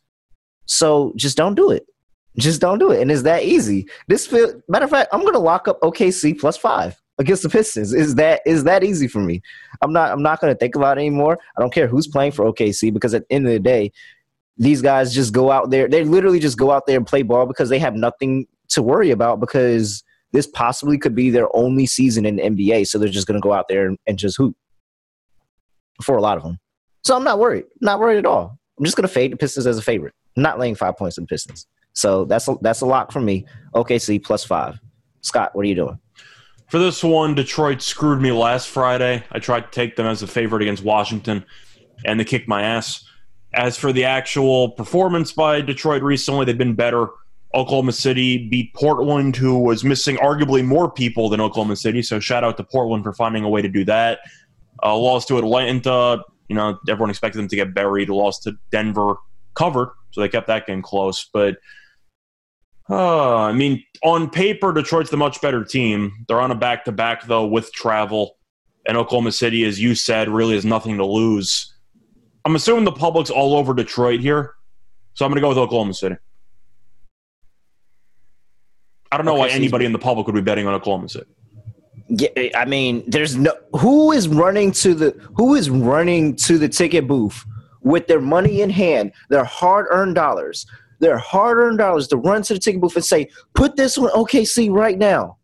So 0.64 1.12
just 1.16 1.36
don't 1.36 1.54
do 1.54 1.70
it. 1.70 1.86
Just 2.38 2.60
don't 2.60 2.78
do 2.78 2.90
it. 2.90 3.02
And 3.02 3.10
it's 3.10 3.22
that 3.22 3.42
easy. 3.42 3.86
This 4.08 4.26
feel, 4.26 4.60
matter 4.68 4.84
of 4.84 4.90
fact, 4.90 5.10
I'm 5.12 5.24
gonna 5.24 5.38
lock 5.38 5.68
up 5.68 5.80
OKC 5.80 6.38
plus 6.38 6.56
five 6.56 7.00
against 7.18 7.42
the 7.42 7.48
Pistons. 7.48 7.92
Is 7.92 8.14
that 8.14 8.40
is 8.46 8.64
that 8.64 8.84
easy 8.84 9.06
for 9.08 9.20
me? 9.20 9.42
I'm 9.82 9.92
not 9.92 10.10
I'm 10.10 10.22
not 10.22 10.40
gonna 10.40 10.54
think 10.54 10.74
about 10.74 10.98
it 10.98 11.02
anymore. 11.02 11.38
I 11.56 11.60
don't 11.60 11.72
care 11.72 11.86
who's 11.86 12.06
playing 12.06 12.32
for 12.32 12.44
OKC 12.50 12.92
because 12.92 13.12
at 13.14 13.28
the 13.28 13.34
end 13.34 13.46
of 13.46 13.52
the 13.52 13.60
day, 13.60 13.92
these 14.56 14.80
guys 14.80 15.14
just 15.14 15.32
go 15.32 15.50
out 15.50 15.70
there. 15.70 15.88
They 15.88 16.04
literally 16.04 16.40
just 16.40 16.58
go 16.58 16.70
out 16.70 16.86
there 16.86 16.96
and 16.96 17.06
play 17.06 17.22
ball 17.22 17.46
because 17.46 17.68
they 17.68 17.78
have 17.78 17.94
nothing 17.94 18.46
to 18.68 18.82
worry 18.82 19.10
about 19.10 19.40
because 19.40 20.02
this 20.32 20.46
possibly 20.46 20.98
could 20.98 21.14
be 21.14 21.30
their 21.30 21.54
only 21.54 21.86
season 21.86 22.24
in 22.24 22.36
the 22.36 22.42
NBA. 22.42 22.86
So 22.86 22.98
they're 22.98 23.08
just 23.08 23.26
going 23.26 23.40
to 23.40 23.44
go 23.44 23.52
out 23.52 23.66
there 23.68 23.94
and, 24.06 24.18
just 24.18 24.36
hoop 24.36 24.56
for 26.02 26.16
a 26.16 26.22
lot 26.22 26.38
of 26.38 26.42
them. 26.42 26.58
So 27.04 27.16
I'm 27.16 27.24
not 27.24 27.38
worried. 27.38 27.64
Not 27.80 28.00
worried 28.00 28.18
at 28.18 28.26
all. 28.26 28.58
I'm 28.78 28.84
just 28.84 28.96
going 28.96 29.06
to 29.06 29.12
fade 29.12 29.32
the 29.32 29.36
Pistons 29.36 29.66
as 29.66 29.78
a 29.78 29.82
favorite. 29.82 30.14
I'm 30.36 30.42
not 30.42 30.58
laying 30.58 30.74
five 30.74 30.96
points 30.96 31.18
in 31.18 31.24
the 31.24 31.28
Pistons. 31.28 31.66
So 31.92 32.24
that's 32.24 32.48
a, 32.48 32.56
that's 32.60 32.80
a 32.80 32.86
lock 32.86 33.12
for 33.12 33.20
me. 33.20 33.46
OKC 33.74 34.22
plus 34.22 34.44
five. 34.44 34.78
Scott, 35.20 35.54
what 35.54 35.64
are 35.64 35.68
you 35.68 35.74
doing? 35.74 35.98
For 36.68 36.78
this 36.78 37.04
one, 37.04 37.34
Detroit 37.34 37.82
screwed 37.82 38.22
me 38.22 38.32
last 38.32 38.68
Friday. 38.68 39.22
I 39.30 39.38
tried 39.38 39.64
to 39.64 39.70
take 39.70 39.96
them 39.96 40.06
as 40.06 40.22
a 40.22 40.26
favorite 40.26 40.62
against 40.62 40.82
Washington, 40.82 41.44
and 42.06 42.18
they 42.18 42.24
kicked 42.24 42.48
my 42.48 42.62
ass. 42.62 43.04
As 43.54 43.76
for 43.76 43.92
the 43.92 44.04
actual 44.04 44.70
performance 44.70 45.32
by 45.32 45.60
Detroit 45.60 46.02
recently, 46.02 46.46
they've 46.46 46.56
been 46.56 46.74
better. 46.74 47.08
Oklahoma 47.54 47.92
City 47.92 48.48
beat 48.48 48.72
Portland, 48.72 49.36
who 49.36 49.58
was 49.58 49.84
missing 49.84 50.16
arguably 50.16 50.64
more 50.64 50.90
people 50.90 51.28
than 51.28 51.40
Oklahoma 51.40 51.76
City. 51.76 52.00
So 52.00 52.18
shout 52.18 52.44
out 52.44 52.56
to 52.56 52.64
Portland 52.64 53.04
for 53.04 53.12
finding 53.12 53.44
a 53.44 53.48
way 53.48 53.60
to 53.60 53.68
do 53.68 53.84
that. 53.84 54.20
Uh, 54.82 54.96
lost 54.96 55.28
to 55.28 55.36
Atlanta. 55.36 56.22
You 56.48 56.56
know, 56.56 56.78
everyone 56.88 57.10
expected 57.10 57.38
them 57.38 57.48
to 57.48 57.56
get 57.56 57.74
buried. 57.74 58.08
Lost 58.08 58.44
to 58.44 58.56
Denver, 58.70 59.16
covered. 59.54 59.90
So 60.12 60.22
they 60.22 60.28
kept 60.30 60.46
that 60.46 60.66
game 60.66 60.80
close. 60.80 61.28
But 61.30 61.58
uh, 62.92 63.36
I 63.38 63.52
mean, 63.52 63.82
on 64.02 64.28
paper, 64.28 64.72
Detroit's 64.72 65.10
the 65.10 65.16
much 65.16 65.40
better 65.40 65.64
team. 65.64 66.12
They're 66.28 66.40
on 66.40 66.50
a 66.50 66.54
back 66.54 66.84
to 66.84 66.92
back 66.92 67.24
though 67.24 67.46
with 67.46 67.72
travel, 67.72 68.36
and 68.86 68.98
Oklahoma 68.98 69.32
City, 69.32 69.64
as 69.64 69.80
you 69.80 69.94
said, 69.94 70.28
really 70.28 70.54
has 70.54 70.66
nothing 70.66 70.98
to 70.98 71.06
lose. 71.06 71.74
I'm 72.44 72.54
assuming 72.54 72.84
the 72.84 72.92
public's 72.92 73.30
all 73.30 73.54
over 73.54 73.72
Detroit 73.72 74.20
here, 74.20 74.54
so 75.14 75.24
I'm 75.24 75.30
going 75.30 75.36
to 75.36 75.40
go 75.40 75.48
with 75.48 75.58
Oklahoma 75.58 75.94
City. 75.94 76.16
I 79.10 79.16
don't 79.16 79.24
know 79.24 79.32
okay, 79.32 79.40
why 79.40 79.48
anybody 79.48 79.86
in 79.86 79.92
the 79.92 79.98
public 79.98 80.26
would 80.26 80.34
be 80.34 80.42
betting 80.42 80.66
on 80.66 80.74
Oklahoma 80.74 81.08
City. 81.08 81.30
Yeah, 82.08 82.28
I 82.54 82.66
mean, 82.66 83.04
there's 83.06 83.36
no 83.36 83.52
who 83.78 84.12
is 84.12 84.28
running 84.28 84.70
to 84.72 84.92
the 84.92 85.10
who 85.34 85.54
is 85.54 85.70
running 85.70 86.36
to 86.36 86.58
the 86.58 86.68
ticket 86.68 87.06
booth 87.06 87.42
with 87.80 88.06
their 88.06 88.20
money 88.20 88.60
in 88.60 88.70
hand, 88.70 89.12
their 89.28 89.44
hard-earned 89.44 90.14
dollars, 90.14 90.66
their 91.02 91.18
hard-earned 91.18 91.76
dollars 91.76 92.08
to 92.08 92.16
run 92.16 92.42
to 92.44 92.54
the 92.54 92.58
ticket 92.58 92.80
booth 92.80 92.96
and 92.96 93.04
say, 93.04 93.28
"Put 93.54 93.76
this 93.76 93.98
on 93.98 94.08
OKC 94.10 94.70
right 94.70 94.96
now." 94.96 95.36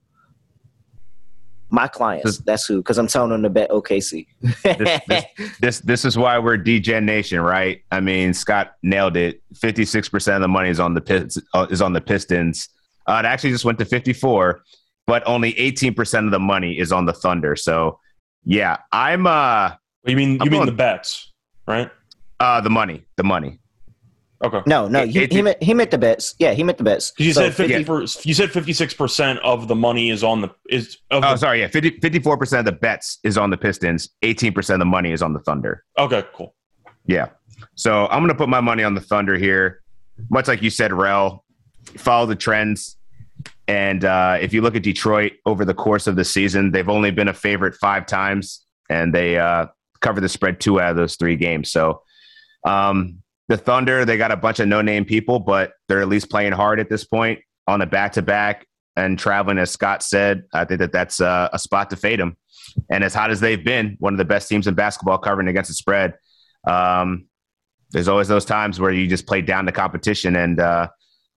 My 1.71 1.87
clients, 1.87 2.39
that's 2.39 2.65
who, 2.65 2.79
because 2.79 2.97
I'm 2.97 3.09
telling 3.09 3.29
them 3.29 3.43
to 3.43 3.51
bet 3.51 3.69
OKC. 3.69 4.27
this, 4.41 5.01
this, 5.07 5.25
this, 5.61 5.81
this 5.81 6.05
is 6.07 6.17
why 6.17 6.39
we're 6.39 6.57
DGen 6.57 7.05
Nation, 7.05 7.43
right? 7.43 7.83
I 7.93 8.01
mean, 8.01 8.33
Scott 8.33 8.73
nailed 8.83 9.19
it. 9.19 9.43
Fifty 9.55 9.85
six 9.85 10.09
percent 10.09 10.37
of 10.37 10.41
the 10.41 10.49
money 10.49 10.71
is 10.71 10.81
on 10.81 10.95
the 10.95 11.43
uh, 11.53 11.67
is 11.71 11.83
on 11.83 11.93
the 11.93 12.01
Pistons 12.01 12.71
uh, 13.09 13.23
it 13.25 13.27
actually 13.27 13.51
just 13.51 13.65
went 13.65 13.79
to 13.79 13.85
54, 13.87 14.63
but 15.07 15.23
only 15.27 15.55
18% 15.55 16.27
of 16.27 16.31
the 16.31 16.39
money 16.39 16.79
is 16.79 16.93
on 16.93 17.07
the 17.07 17.13
Thunder. 17.13 17.57
So, 17.57 17.99
yeah, 18.45 18.77
I'm. 18.93 19.27
uh 19.27 19.73
You 20.05 20.15
mean 20.15 20.33
you 20.35 20.39
I'm 20.43 20.51
mean 20.51 20.59
going, 20.61 20.67
the 20.67 20.73
bets, 20.73 21.33
right? 21.67 21.91
Uh, 22.39 22.61
the 22.61 22.71
money, 22.71 23.05
the 23.17 23.25
money. 23.25 23.59
Okay. 24.45 24.61
No, 24.67 24.87
no, 24.87 25.05
he, 25.05 25.27
he, 25.27 25.43
meant, 25.43 25.61
he 25.61 25.75
meant 25.75 25.91
the 25.91 25.99
bets. 25.99 26.37
Yeah, 26.39 26.53
he 26.53 26.63
meant 26.63 26.79
the 26.79 26.85
bets. 26.85 27.13
You 27.19 27.33
so, 27.33 27.43
said 27.43 27.55
fifty. 27.55 27.83
Yeah. 27.83 28.07
you 28.23 28.35
said 28.35 28.53
fifty 28.53 28.73
six 28.73 28.95
percent 28.95 29.41
of 29.41 29.67
the 29.67 29.75
money 29.75 30.11
is 30.11 30.23
on 30.23 30.41
the 30.41 30.51
is. 30.69 30.99
oh, 31.11 31.21
the, 31.21 31.37
sorry. 31.37 31.61
Yeah, 31.61 31.69
54 31.69 32.37
percent 32.37 32.61
of 32.61 32.73
the 32.73 32.79
bets 32.79 33.19
is 33.25 33.37
on 33.37 33.51
the 33.51 33.57
Pistons. 33.57 34.11
Eighteen 34.23 34.53
percent 34.53 34.77
of 34.77 34.87
the 34.87 34.91
money 34.91 35.11
is 35.11 35.23
on 35.23 35.33
the 35.33 35.41
Thunder. 35.41 35.85
Okay, 35.99 36.25
cool. 36.33 36.55
Yeah. 37.07 37.31
So 37.75 38.07
I'm 38.07 38.23
gonna 38.23 38.35
put 38.37 38.49
my 38.49 38.61
money 38.61 38.85
on 38.85 38.95
the 38.95 39.01
Thunder 39.01 39.37
here. 39.37 39.83
Much 40.31 40.47
like 40.47 40.63
you 40.63 40.71
said, 40.71 40.93
Rel, 40.93 41.45
follow 41.97 42.27
the 42.27 42.37
trends. 42.37 42.97
And 43.67 44.05
uh, 44.05 44.39
if 44.41 44.53
you 44.55 44.63
look 44.63 44.77
at 44.77 44.83
Detroit 44.83 45.33
over 45.47 45.65
the 45.65 45.75
course 45.75 46.07
of 46.07 46.17
the 46.17 46.25
season, 46.25 46.71
they've 46.71 46.89
only 46.89 47.11
been 47.11 47.29
a 47.29 47.35
favorite 47.35 47.75
five 47.75 48.07
times, 48.07 48.65
and 48.89 49.13
they 49.13 49.37
uh, 49.37 49.67
cover 50.01 50.21
the 50.21 50.29
spread 50.29 50.61
two 50.61 50.81
out 50.81 50.91
of 50.91 50.97
those 50.97 51.17
three 51.17 51.37
games. 51.37 51.71
So 51.71 52.03
um, 52.65 53.23
the 53.49 53.57
Thunder, 53.57 54.05
they 54.05 54.17
got 54.17 54.31
a 54.31 54.37
bunch 54.37 54.61
of 54.61 54.69
no-name 54.69 55.05
people, 55.05 55.39
but 55.39 55.73
they're 55.89 56.01
at 56.01 56.09
least 56.09 56.31
playing 56.31 56.53
hard 56.53 56.81
at 56.81 56.89
this 56.89 57.05
point 57.05 57.41
on 57.67 57.81
a 57.83 57.87
back-to-back 57.87 58.67
and 58.97 59.19
traveling. 59.19 59.59
As 59.59 59.71
Scott 59.71 60.03
said, 60.03 60.45
I 60.53 60.65
think 60.65 60.81
that 60.81 60.93
that's 60.93 61.21
uh, 61.21 61.49
a 61.53 61.59
spot 61.59 61.91
to 61.91 61.97
fade 61.97 62.21
them. 62.21 62.37
And 62.91 63.03
as 63.03 63.15
hot 63.15 63.31
as 63.31 63.41
they've 63.41 63.65
been, 63.65 63.97
one 63.99 64.13
of 64.13 64.19
the 64.19 64.25
best 64.25 64.49
teams 64.49 64.67
in 64.67 64.75
basketball 64.75 65.19
covering 65.19 65.49
against 65.49 65.69
the 65.69 65.75
spread. 65.75 66.15
Um, 66.67 67.27
there's 67.91 68.09
always 68.09 68.29
those 68.29 68.45
times 68.45 68.79
where 68.79 68.93
you 68.93 69.07
just 69.07 69.27
play 69.27 69.41
down 69.41 69.65
the 69.65 69.73
competition 69.73 70.37
and 70.37 70.61
uh, 70.61 70.89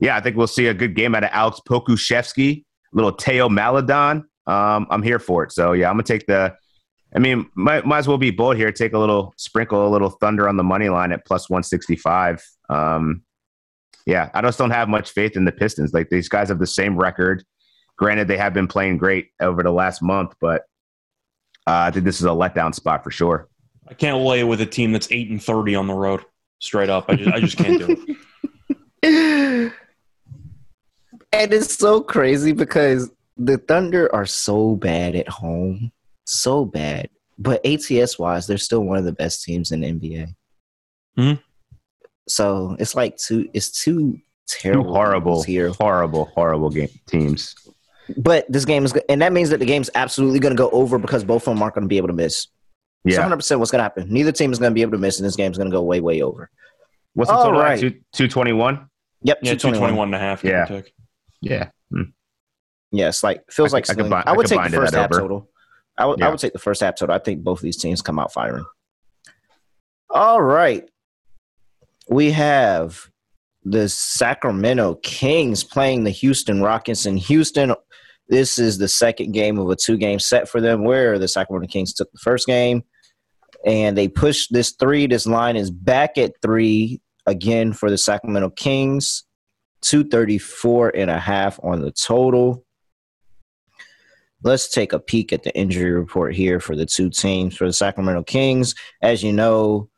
yeah, 0.02 0.18
I 0.18 0.20
think 0.20 0.36
we'll 0.36 0.48
see 0.48 0.68
a 0.68 0.74
good 0.74 0.96
game 0.96 1.16
out 1.16 1.24
of 1.24 1.30
Alex 1.32 1.62
Pokusevski, 1.66 2.66
little 2.92 3.12
Theo 3.12 3.48
Maledon. 3.48 4.26
Um, 4.48 4.88
I'm 4.90 5.04
here 5.04 5.20
for 5.20 5.44
it. 5.44 5.52
So 5.52 5.74
yeah, 5.74 5.90
I'm 5.90 5.94
gonna 5.94 6.04
take 6.04 6.26
the. 6.26 6.56
I 7.14 7.20
mean, 7.20 7.50
might 7.56 7.86
might 7.86 8.00
as 8.00 8.08
well 8.08 8.18
be 8.18 8.32
bold 8.32 8.56
here. 8.56 8.72
Take 8.72 8.94
a 8.94 9.00
little 9.00 9.34
sprinkle, 9.38 9.86
a 9.86 9.90
little 9.90 10.10
thunder 10.10 10.48
on 10.48 10.58
the 10.58 10.64
money 10.64 10.90
line 10.90 11.12
at 11.12 11.26
plus 11.26 11.50
165. 11.50 12.44
Um, 12.70 13.24
yeah, 14.06 14.30
I 14.34 14.42
just 14.42 14.58
don't 14.58 14.72
have 14.72 14.90
much 14.90 15.12
faith 15.12 15.36
in 15.36 15.46
the 15.46 15.52
Pistons. 15.52 15.94
Like 15.94 16.10
these 16.10 16.30
guys 16.30 16.50
have 16.50 16.60
the 16.60 16.68
same 16.68 16.98
record. 16.98 17.44
Granted, 17.98 18.28
they 18.28 18.38
have 18.38 18.54
been 18.54 18.68
playing 18.68 18.98
great 18.98 19.28
over 19.40 19.62
the 19.62 19.72
last 19.72 20.02
month, 20.02 20.34
but 20.40 20.62
uh, 21.68 21.86
I 21.86 21.92
think 21.92 22.06
this 22.06 22.20
is 22.20 22.26
a 22.26 22.30
letdown 22.30 22.74
spot 22.74 23.04
for 23.04 23.12
sure. 23.12 23.48
I 23.88 23.94
can't 23.94 24.24
lay 24.24 24.44
with 24.44 24.62
a 24.62 24.66
team 24.66 24.92
that's 24.92 25.12
eight 25.12 25.30
and 25.30 25.44
thirty 25.44 25.76
on 25.76 25.88
the 25.88 25.94
road. 25.94 26.24
Straight 26.60 26.90
up, 26.90 27.06
I 27.10 27.16
just 27.16 27.32
I 27.32 27.40
just 27.40 27.58
can't 27.58 27.80
do 27.80 28.18
it. 29.04 29.74
and 31.34 31.54
it's 31.54 31.76
so 31.76 32.02
crazy 32.02 32.54
because 32.54 33.12
the 33.38 33.58
Thunder 33.58 34.14
are 34.14 34.26
so 34.26 34.76
bad 34.76 35.16
at 35.16 35.28
home, 35.28 35.92
so 36.26 36.66
bad. 36.66 37.10
But 37.38 37.66
ATS 37.66 38.20
wise, 38.20 38.48
they're 38.48 38.58
still 38.58 38.82
one 38.82 38.98
of 38.98 39.06
the 39.06 39.14
best 39.14 39.44
teams 39.44 39.72
in 39.72 39.82
the 39.82 39.92
NBA. 39.92 40.36
hmm 41.18 41.34
So 42.28 42.76
it's 42.80 42.96
like 42.96 43.18
two. 43.18 43.50
It's 43.54 43.72
two 43.72 44.20
terrible, 44.48 44.84
two 44.84 44.90
horrible 44.90 45.44
here, 45.44 45.70
horrible, 45.70 46.26
horrible 46.36 46.70
game 46.70 46.90
teams. 47.08 47.56
But 48.18 48.52
this 48.52 48.66
game 48.66 48.86
is, 48.86 48.94
and 49.10 49.22
that 49.22 49.34
means 49.34 49.50
that 49.50 49.60
the 49.60 49.66
game's 49.66 49.90
absolutely 49.96 50.40
going 50.40 50.56
to 50.56 50.58
go 50.58 50.70
over 50.72 50.98
because 50.98 51.24
both 51.24 51.48
of 51.48 51.54
them 51.54 51.64
aren't 51.64 51.76
going 51.76 51.84
to 51.84 51.88
be 51.88 51.98
able 51.98 52.10
to 52.10 52.14
miss. 52.14 52.48
Yeah, 53.04 53.22
hundred 53.22 53.38
percent. 53.38 53.60
What's 53.60 53.72
going 53.72 53.80
to 53.80 53.84
happen? 53.84 54.12
Neither 54.12 54.32
team 54.32 54.52
is 54.52 54.60
going 54.60 54.72
to 54.72 54.76
be 54.76 54.84
able 54.84 54.92
to 54.92 54.98
miss, 55.00 55.20
and 55.20 55.26
this 55.26 55.36
game's 55.36 55.58
going 55.58 55.70
to 55.70 55.76
go 55.76 55.82
way, 55.82 56.02
way 56.02 56.22
over. 56.22 56.50
What's 57.14 57.32
the 57.32 57.38
total? 57.38 57.60
Right. 57.60 57.96
Two 58.14 58.28
twenty 58.28 58.54
one. 58.54 58.90
Yep, 59.24 59.40
yeah, 59.42 59.56
two 59.56 59.70
twenty 59.70 59.96
one 59.96 60.10
and 60.10 60.16
a 60.16 60.20
half. 60.20 60.44
Yeah. 60.44 60.82
Yeah. 61.42 61.70
Hmm. 61.92 62.04
Yeah, 62.92 63.08
it's 63.08 63.24
like 63.24 63.50
feels 63.50 63.74
I, 63.74 63.78
like 63.78 63.90
I, 63.90 63.94
could, 63.94 64.12
I, 64.12 64.32
would 64.34 64.48
take 64.48 64.62
the 64.64 64.70
first 64.70 64.94
half 64.94 65.12
over. 65.12 65.22
total. 65.22 65.50
I 65.98 66.06
would 66.06 66.20
yeah. 66.20 66.28
I 66.28 66.30
would 66.30 66.40
take 66.40 66.54
the 66.54 66.60
first 66.60 66.82
half 66.82 66.96
total. 66.96 67.16
I 67.16 67.20
think 67.20 67.44
both 67.44 67.60
of 67.60 67.64
these 67.64 67.78
teams 67.78 68.02
come 68.02 68.20
out 68.20 68.34
firing. 68.34 68.66
All 70.10 70.42
right. 70.42 70.90
We 72.10 72.32
have 72.32 73.10
the 73.64 73.88
Sacramento 73.88 74.96
Kings 75.04 75.64
playing 75.64 76.04
the 76.04 76.10
Houston 76.10 76.62
Rockets 76.62 77.06
in 77.06 77.18
Houston. 77.18 77.74
This 78.28 78.58
is 78.58 78.78
the 78.78 78.88
second 78.88 79.34
game 79.34 79.60
of 79.60 79.70
a 79.70 79.76
two 79.76 79.98
game 79.98 80.20
set 80.20 80.50
for 80.50 80.60
them 80.62 80.84
where 80.84 81.20
the 81.20 81.28
Sacramento 81.28 81.72
Kings 81.72 81.94
took 81.94 82.12
the 82.12 82.20
first 82.20 82.48
game 82.48 82.84
and 83.66 83.98
they 83.98 84.08
pushed 84.08 84.52
this 84.52 84.72
three. 84.80 85.06
This 85.08 85.28
line 85.28 85.56
is 85.56 85.70
back 85.70 86.18
at 86.18 86.34
three 86.42 87.02
again 87.26 87.74
for 87.74 87.90
the 87.90 87.98
Sacramento 87.98 88.50
Kings. 88.52 89.24
234 89.82 90.96
and 90.96 91.10
a 91.10 91.20
half 91.20 91.60
on 91.64 91.82
the 91.82 91.92
total. 91.92 92.66
Let's 94.44 94.70
take 94.70 94.94
a 94.94 95.00
peek 95.00 95.32
at 95.34 95.44
the 95.44 95.56
injury 95.56 95.92
report 95.92 96.36
here 96.36 96.60
for 96.60 96.76
the 96.76 96.86
two 96.86 97.10
teams. 97.10 97.56
For 97.56 97.68
the 97.68 97.74
Sacramento 97.74 98.24
Kings, 98.24 98.74
as 99.02 99.24
you 99.24 99.32
know, 99.34 99.90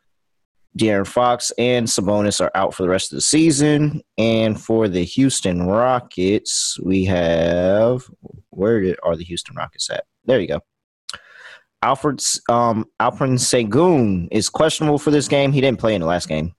De'Aaron 0.77 1.07
Fox 1.07 1.51
and 1.57 1.87
Sabonis 1.87 2.41
are 2.41 2.51
out 2.55 2.73
for 2.73 2.83
the 2.83 2.89
rest 2.89 3.11
of 3.11 3.17
the 3.17 3.21
season. 3.21 4.01
And 4.17 4.59
for 4.59 4.87
the 4.87 5.03
Houston 5.03 5.63
Rockets, 5.63 6.79
we 6.81 7.05
have 7.05 8.03
where 8.49 8.95
are 9.03 9.15
the 9.15 9.23
Houston 9.23 9.55
Rockets 9.55 9.89
at? 9.89 10.05
There 10.25 10.39
you 10.39 10.47
go. 10.47 10.61
Alfred 11.81 12.21
um, 12.49 12.85
Alperen 12.99 13.37
Sengun 13.37 14.29
is 14.31 14.49
questionable 14.49 14.97
for 14.97 15.11
this 15.11 15.27
game. 15.27 15.51
He 15.51 15.61
didn't 15.61 15.79
play 15.79 15.95
in 15.95 16.01
the 16.01 16.07
last 16.07 16.27
game. 16.27 16.53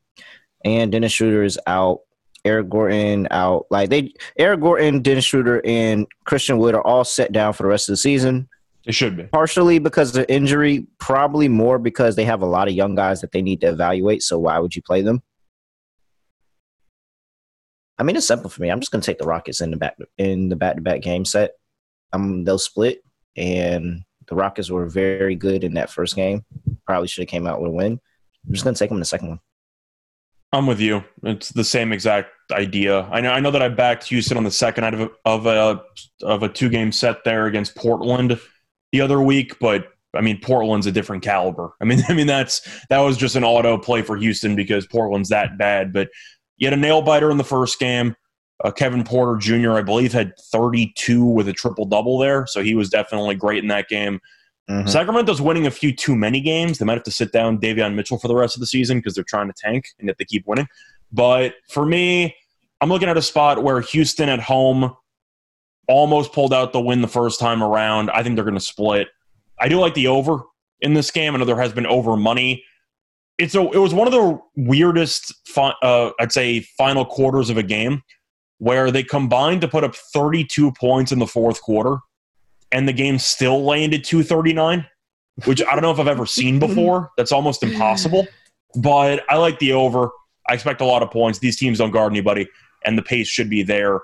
And 0.65 0.93
Dennis 0.93 1.13
Schroeder 1.13 1.43
is 1.43 1.59
out. 1.67 2.01
Eric 2.45 2.69
Gordon 2.69 3.29
out. 3.31 3.67
Like 3.71 3.91
they, 3.91 4.13
Eric 4.39 4.61
Gordon, 4.61 5.03
Dennis 5.03 5.25
Schroeder, 5.25 5.61
and 5.65 6.07
Christian 6.25 6.59
Wood 6.59 6.75
are 6.75 6.87
all 6.87 7.05
set 7.05 7.33
down 7.33 7.53
for 7.53 7.63
the 7.63 7.69
rest 7.69 7.89
of 7.89 7.93
the 7.93 7.99
season. 7.99 8.49
It 8.87 8.95
should 8.95 9.17
be 9.17 9.25
partially 9.25 9.79
because 9.79 10.15
of 10.15 10.27
injury, 10.29 10.87
probably 10.99 11.49
more 11.49 11.79
because 11.79 12.17
they 12.17 12.25
have 12.25 12.43
a 12.43 12.47
lot 12.47 12.69
of 12.69 12.75
young 12.75 12.95
guys 12.95 13.23
that 13.23 13.33
they 13.33 13.41
need 13.41 13.63
to 13.63 13.69
evaluate. 13.69 14.23
So 14.23 14.39
why 14.39 14.59
would 14.59 14.77
you 14.77 14.83
play 14.83 15.01
them? 15.01 15.23
I 17.99 18.03
mean, 18.03 18.17
it's 18.17 18.27
simple 18.27 18.51
for 18.51 18.61
me. 18.61 18.71
I'm 18.71 18.81
just 18.81 18.93
going 18.93 19.01
to 19.01 19.07
take 19.07 19.19
the 19.19 19.27
Rockets 19.27 19.61
in 19.61 19.71
the 19.71 19.77
back 19.77 19.97
in 20.19 20.49
the 20.49 20.57
back 20.57 20.77
to 20.77 20.83
back 20.83 21.01
game 21.01 21.25
set. 21.25 21.53
Um, 22.13 22.45
they'll 22.45 22.59
split, 22.59 23.03
and 23.37 24.03
the 24.27 24.35
Rockets 24.35 24.71
were 24.71 24.87
very 24.87 25.37
good 25.37 25.65
in 25.65 25.75
that 25.75 25.91
first 25.91 26.15
game. 26.15 26.45
Probably 26.87 27.09
should 27.09 27.23
have 27.23 27.29
came 27.29 27.47
out 27.47 27.61
with 27.61 27.71
a 27.71 27.75
win. 27.75 28.01
I'm 28.47 28.53
just 28.53 28.65
going 28.65 28.75
to 28.75 28.79
take 28.79 28.91
them 28.91 28.97
in 28.97 29.01
the 29.01 29.07
second 29.07 29.29
one. 29.29 29.41
I'm 30.55 30.67
with 30.67 30.81
you. 30.81 31.05
It's 31.23 31.51
the 31.51 31.65
same 31.65 31.93
exact 31.93 32.31
idea. 32.53 33.03
I 33.03 33.21
know. 33.21 33.31
I 33.31 33.41
know 33.41 33.51
that 33.51 33.63
I 33.63 33.69
backed 33.69 34.05
Houston 34.05 34.37
on 34.37 34.45
the 34.45 34.51
second 34.51 34.85
out 34.85 34.95
of 34.95 35.01
a, 35.01 35.11
of 35.25 35.47
a 35.47 35.83
of 36.23 36.43
a 36.43 36.49
two 36.49 36.69
game 36.69 36.93
set 36.93 37.25
there 37.25 37.47
against 37.47 37.75
Portland 37.75 38.39
the 38.93 39.01
other 39.01 39.21
week, 39.21 39.59
but 39.59 39.89
I 40.15 40.21
mean 40.21 40.41
Portland's 40.41 40.87
a 40.87 40.93
different 40.93 41.23
caliber. 41.23 41.73
I 41.81 41.85
mean, 41.85 42.03
I 42.09 42.15
mean 42.15 42.27
that's 42.27 42.63
that 42.89 43.01
was 43.01 43.17
just 43.17 43.37
an 43.37 43.45
auto 43.45 43.79
play 43.79 44.03
for 44.03 44.17
Houston 44.17 44.57
because 44.57 44.87
Portland's 44.87 45.31
that 45.31 45.59
bad. 45.59 45.93
But 45.93 46.09
you 46.57 46.67
had 46.67 46.79
a 46.79 46.81
nail 46.81 47.03
biter 47.03 47.31
in 47.31 47.37
the 47.37 47.45
first 47.45 47.79
game. 47.79 48.15
Uh, 48.63 48.71
Kevin 48.71 49.03
Porter 49.03 49.37
Jr. 49.37 49.73
I 49.73 49.83
believe 49.83 50.13
had 50.13 50.33
32 50.53 51.25
with 51.25 51.49
a 51.49 51.53
triple 51.53 51.87
double 51.87 52.19
there, 52.19 52.47
so 52.47 52.63
he 52.63 52.75
was 52.75 52.89
definitely 52.89 53.35
great 53.35 53.63
in 53.63 53.69
that 53.69 53.89
game. 53.89 54.21
Mm-hmm. 54.71 54.89
Sacramento's 54.89 55.43
winning 55.43 55.67
a 55.67 55.71
few 55.71 55.95
too 55.95 56.17
many 56.17 56.41
games. 56.41 56.79
They 56.79 56.85
might 56.85 56.95
have 56.95 57.03
to 57.05 57.11
sit 57.11 57.33
down 57.33 57.59
Davion 57.59 57.95
Mitchell 57.95 58.19
for 58.19 58.29
the 58.29 58.35
rest 58.35 58.57
of 58.57 58.61
the 58.61 58.67
season 58.67 58.99
because 58.99 59.15
they're 59.15 59.25
trying 59.25 59.49
to 59.49 59.55
tank 59.57 59.89
and 59.99 60.09
yet 60.09 60.17
they 60.19 60.25
keep 60.25 60.47
winning. 60.47 60.69
But 61.13 61.55
for 61.69 61.85
me, 61.85 62.35
I'm 62.81 62.89
looking 62.89 63.09
at 63.09 63.17
a 63.17 63.23
spot 63.23 63.63
where 63.63 63.81
Houston 63.81 64.29
at 64.29 64.41
home 64.41 64.95
almost 65.87 66.33
pulled 66.33 66.55
out 66.55 66.73
the 66.73 66.81
win 66.81 67.03
the 67.03 67.09
first 67.09 67.39
time 67.39 67.63
around. 67.63 68.11
I 68.11 68.23
think 68.23 68.37
they're 68.37 68.45
going 68.45 68.55
to 68.55 68.61
split. 68.61 69.09
I 69.61 69.69
do 69.69 69.79
like 69.79 69.95
the 69.95 70.07
over 70.07 70.43
in 70.81 70.95
this 70.95 71.11
game. 71.11 71.35
I 71.35 71.39
know 71.39 71.45
there 71.45 71.61
has 71.61 71.73
been 71.73 71.87
over 71.87 72.17
money. 72.17 72.65
It's 73.37 73.55
a, 73.55 73.61
it 73.71 73.79
was 73.79 73.93
one 73.93 74.07
of 74.07 74.13
the 74.13 74.41
weirdest, 74.57 75.35
fi- 75.47 75.75
uh, 75.83 76.11
I'd 76.19 76.33
say, 76.33 76.61
final 76.79 77.05
quarters 77.05 77.51
of 77.51 77.59
a 77.59 77.63
game 77.63 78.03
where 78.59 78.91
they 78.91 79.03
combined 79.03 79.61
to 79.61 79.69
put 79.69 79.85
up 79.85 79.95
32 79.95 80.73
points 80.73 81.13
in 81.13 81.19
the 81.19 81.27
fourth 81.27 81.61
quarter 81.61 81.99
and 82.73 82.89
the 82.89 82.93
game 82.93 83.19
still 83.19 83.63
landed 83.63 84.05
239, 84.05 84.87
which 85.45 85.63
I 85.63 85.73
don't 85.73 85.83
know 85.83 85.91
if 85.91 85.99
I've 85.99 86.09
ever 86.09 86.27
seen 86.27 86.59
before. 86.59 87.11
That's 87.17 87.33
almost 87.33 87.63
impossible. 87.63 88.27
But 88.77 89.25
I 89.29 89.37
like 89.37 89.59
the 89.59 89.73
over. 89.73 90.11
I 90.49 90.55
expect 90.55 90.81
a 90.81 90.85
lot 90.85 91.03
of 91.03 91.11
points. 91.11 91.39
These 91.39 91.57
teams 91.57 91.79
don't 91.79 91.91
guard 91.91 92.13
anybody, 92.13 92.49
and 92.85 92.99
the 92.99 93.03
pace 93.03 93.29
should 93.29 93.49
be 93.49 93.63
there. 93.63 94.01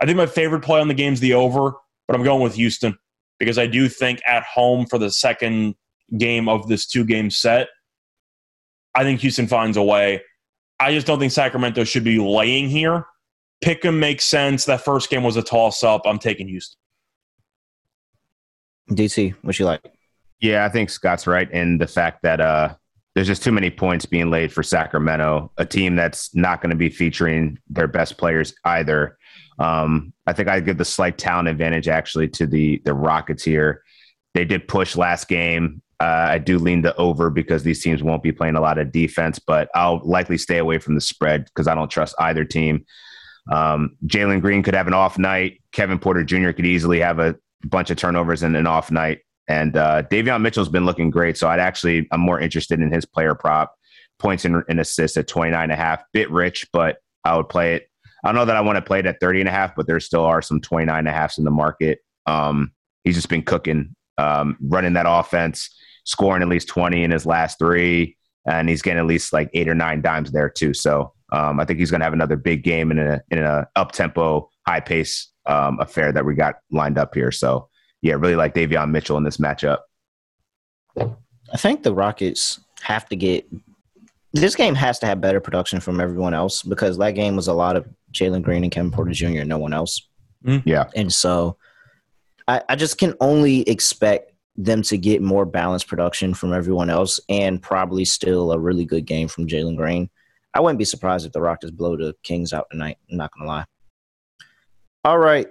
I 0.00 0.06
think 0.06 0.16
my 0.16 0.26
favorite 0.26 0.62
play 0.62 0.80
on 0.80 0.88
the 0.88 0.94
game 0.94 1.12
is 1.12 1.20
the 1.20 1.34
over, 1.34 1.72
but 2.06 2.16
I'm 2.16 2.24
going 2.24 2.42
with 2.42 2.54
Houston 2.54 2.98
because 3.38 3.58
I 3.58 3.66
do 3.66 3.88
think 3.88 4.20
at 4.26 4.42
home 4.44 4.86
for 4.86 4.98
the 4.98 5.10
second 5.10 5.74
game 6.18 6.48
of 6.48 6.68
this 6.68 6.86
two 6.86 7.04
game 7.04 7.30
set, 7.30 7.68
I 8.94 9.02
think 9.02 9.20
Houston 9.20 9.46
finds 9.46 9.76
a 9.76 9.82
way. 9.82 10.22
I 10.80 10.92
just 10.92 11.06
don't 11.06 11.18
think 11.18 11.32
Sacramento 11.32 11.84
should 11.84 12.04
be 12.04 12.18
laying 12.18 12.68
here. 12.68 13.06
Pick 13.62 13.84
'em 13.84 13.98
makes 13.98 14.24
sense. 14.24 14.64
That 14.64 14.84
first 14.84 15.10
game 15.10 15.22
was 15.22 15.36
a 15.36 15.42
toss 15.42 15.82
up. 15.82 16.02
I'm 16.04 16.18
taking 16.18 16.48
Houston. 16.48 16.78
DT, 18.90 19.34
what 19.42 19.58
you 19.58 19.66
like? 19.66 19.82
Yeah, 20.40 20.64
I 20.64 20.68
think 20.68 20.90
Scott's 20.90 21.26
right 21.26 21.50
in 21.50 21.78
the 21.78 21.86
fact 21.86 22.22
that 22.22 22.40
uh, 22.40 22.74
there's 23.14 23.26
just 23.26 23.42
too 23.42 23.52
many 23.52 23.70
points 23.70 24.06
being 24.06 24.30
laid 24.30 24.52
for 24.52 24.62
Sacramento, 24.62 25.52
a 25.56 25.64
team 25.64 25.94
that's 25.96 26.34
not 26.34 26.60
going 26.60 26.70
to 26.70 26.76
be 26.76 26.90
featuring 26.90 27.58
their 27.68 27.86
best 27.86 28.18
players 28.18 28.54
either. 28.64 29.16
Um, 29.58 30.12
I 30.26 30.32
think 30.32 30.48
I 30.48 30.60
give 30.60 30.78
the 30.78 30.84
slight 30.84 31.16
talent 31.16 31.48
advantage 31.48 31.88
actually 31.88 32.28
to 32.30 32.46
the 32.46 32.82
the 32.84 32.92
Rockets 32.94 33.44
here. 33.44 33.82
They 34.34 34.44
did 34.44 34.66
push 34.66 34.96
last 34.96 35.28
game. 35.28 35.80
Uh, 36.00 36.26
I 36.28 36.38
do 36.38 36.58
lean 36.58 36.82
the 36.82 36.94
over 36.96 37.30
because 37.30 37.62
these 37.62 37.82
teams 37.82 38.02
won't 38.02 38.22
be 38.22 38.32
playing 38.32 38.56
a 38.56 38.60
lot 38.60 38.78
of 38.78 38.90
defense, 38.90 39.38
but 39.38 39.70
I'll 39.76 40.00
likely 40.04 40.36
stay 40.36 40.58
away 40.58 40.78
from 40.78 40.96
the 40.96 41.00
spread 41.00 41.44
because 41.44 41.68
I 41.68 41.74
don't 41.76 41.90
trust 41.90 42.16
either 42.18 42.44
team. 42.44 42.84
Um, 43.50 43.96
Jalen 44.06 44.40
Green 44.40 44.62
could 44.62 44.74
have 44.74 44.88
an 44.88 44.94
off 44.94 45.18
night. 45.18 45.62
Kevin 45.70 46.00
Porter 46.00 46.24
Jr. 46.24 46.50
could 46.50 46.66
easily 46.66 46.98
have 46.98 47.20
a 47.20 47.36
bunch 47.64 47.90
of 47.90 47.96
turnovers 47.96 48.42
and 48.42 48.56
an 48.56 48.66
off 48.66 48.90
night. 48.90 49.20
And 49.48 49.76
uh, 49.76 50.02
Davion 50.04 50.40
Mitchell's 50.40 50.68
been 50.68 50.86
looking 50.86 51.10
great. 51.10 51.36
So 51.36 51.48
I'd 51.48 51.60
actually, 51.60 52.08
I'm 52.10 52.20
more 52.20 52.40
interested 52.40 52.80
in 52.80 52.90
his 52.90 53.04
player 53.04 53.34
prop 53.34 53.74
points 54.18 54.44
and, 54.44 54.62
and 54.68 54.80
assists 54.80 55.16
at 55.16 55.28
29 55.28 55.62
and 55.62 55.72
a 55.72 55.76
half. 55.76 56.02
Bit 56.12 56.30
rich, 56.30 56.66
but 56.72 56.98
I 57.24 57.36
would 57.36 57.48
play 57.48 57.74
it. 57.74 57.88
I 58.22 58.28
don't 58.28 58.36
know 58.36 58.46
that 58.46 58.56
I 58.56 58.62
want 58.62 58.76
to 58.76 58.82
play 58.82 59.00
it 59.00 59.06
at 59.06 59.20
30 59.20 59.40
and 59.40 59.48
a 59.48 59.52
half, 59.52 59.76
but 59.76 59.86
there 59.86 60.00
still 60.00 60.24
are 60.24 60.40
some 60.40 60.60
29 60.60 60.98
and 60.98 61.08
a 61.08 61.12
halfs 61.12 61.36
in 61.36 61.44
the 61.44 61.50
market. 61.50 61.98
Um, 62.26 62.72
he's 63.02 63.16
just 63.16 63.28
been 63.28 63.42
cooking, 63.42 63.94
um, 64.16 64.56
running 64.62 64.94
that 64.94 65.06
offense, 65.06 65.68
scoring 66.04 66.42
at 66.42 66.48
least 66.48 66.68
20 66.68 67.04
in 67.04 67.10
his 67.10 67.26
last 67.26 67.58
three. 67.58 68.16
And 68.46 68.68
he's 68.68 68.82
getting 68.82 68.98
at 68.98 69.06
least 69.06 69.32
like 69.32 69.50
eight 69.52 69.68
or 69.68 69.74
nine 69.74 70.00
dimes 70.00 70.32
there 70.32 70.48
too. 70.48 70.72
So 70.72 71.12
um, 71.32 71.60
I 71.60 71.64
think 71.64 71.78
he's 71.78 71.90
going 71.90 72.00
to 72.00 72.04
have 72.04 72.12
another 72.12 72.36
big 72.36 72.62
game 72.62 72.90
in 72.90 72.98
a 72.98 73.20
in 73.30 73.38
a 73.38 73.66
up 73.74 73.92
tempo, 73.92 74.50
high 74.66 74.80
pace 74.80 75.32
um, 75.46 75.78
affair 75.80 76.12
that 76.12 76.24
we 76.24 76.34
got 76.34 76.56
lined 76.70 76.98
up 76.98 77.14
here. 77.14 77.30
So 77.30 77.68
yeah, 78.02 78.14
really 78.14 78.36
like 78.36 78.54
Davion 78.54 78.90
Mitchell 78.90 79.16
in 79.16 79.24
this 79.24 79.38
matchup. 79.38 79.78
I 80.96 81.56
think 81.56 81.82
the 81.82 81.94
Rockets 81.94 82.60
have 82.82 83.08
to 83.08 83.16
get 83.16 83.46
this 84.32 84.56
game 84.56 84.74
has 84.74 84.98
to 84.98 85.06
have 85.06 85.20
better 85.20 85.40
production 85.40 85.80
from 85.80 86.00
everyone 86.00 86.34
else 86.34 86.62
because 86.62 86.98
that 86.98 87.12
game 87.12 87.36
was 87.36 87.46
a 87.46 87.54
lot 87.54 87.76
of 87.76 87.86
Jalen 88.12 88.42
Green 88.42 88.64
and 88.64 88.72
Kevin 88.72 88.90
Porter 88.90 89.12
Jr. 89.12 89.40
and 89.40 89.48
no 89.48 89.58
one 89.58 89.72
else. 89.72 90.08
Mm. 90.44 90.62
Yeah. 90.66 90.90
And 90.96 91.12
so 91.12 91.56
I, 92.48 92.62
I 92.68 92.76
just 92.76 92.98
can 92.98 93.14
only 93.20 93.62
expect 93.62 94.32
them 94.56 94.82
to 94.82 94.98
get 94.98 95.22
more 95.22 95.46
balanced 95.46 95.86
production 95.86 96.34
from 96.34 96.52
everyone 96.52 96.90
else 96.90 97.20
and 97.28 97.62
probably 97.62 98.04
still 98.04 98.52
a 98.52 98.58
really 98.58 98.84
good 98.84 99.06
game 99.06 99.28
from 99.28 99.46
Jalen 99.46 99.76
Green. 99.76 100.10
I 100.52 100.60
wouldn't 100.60 100.78
be 100.78 100.84
surprised 100.84 101.26
if 101.26 101.32
the 101.32 101.40
Rockets 101.40 101.72
blow 101.72 101.96
the 101.96 102.14
Kings 102.22 102.52
out 102.52 102.66
tonight. 102.70 102.98
I'm 103.10 103.16
not 103.16 103.32
gonna 103.32 103.48
lie. 103.48 103.64
All 105.04 105.18
right. 105.18 105.48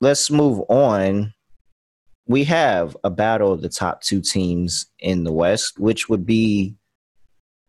Let's 0.00 0.30
move 0.30 0.60
on. 0.68 1.34
We 2.28 2.44
have 2.44 2.96
a 3.02 3.10
battle 3.10 3.52
of 3.52 3.60
the 3.60 3.68
top 3.68 4.02
two 4.02 4.20
teams 4.20 4.86
in 5.00 5.24
the 5.24 5.32
West, 5.32 5.78
which 5.78 6.08
would 6.08 6.24
be, 6.24 6.76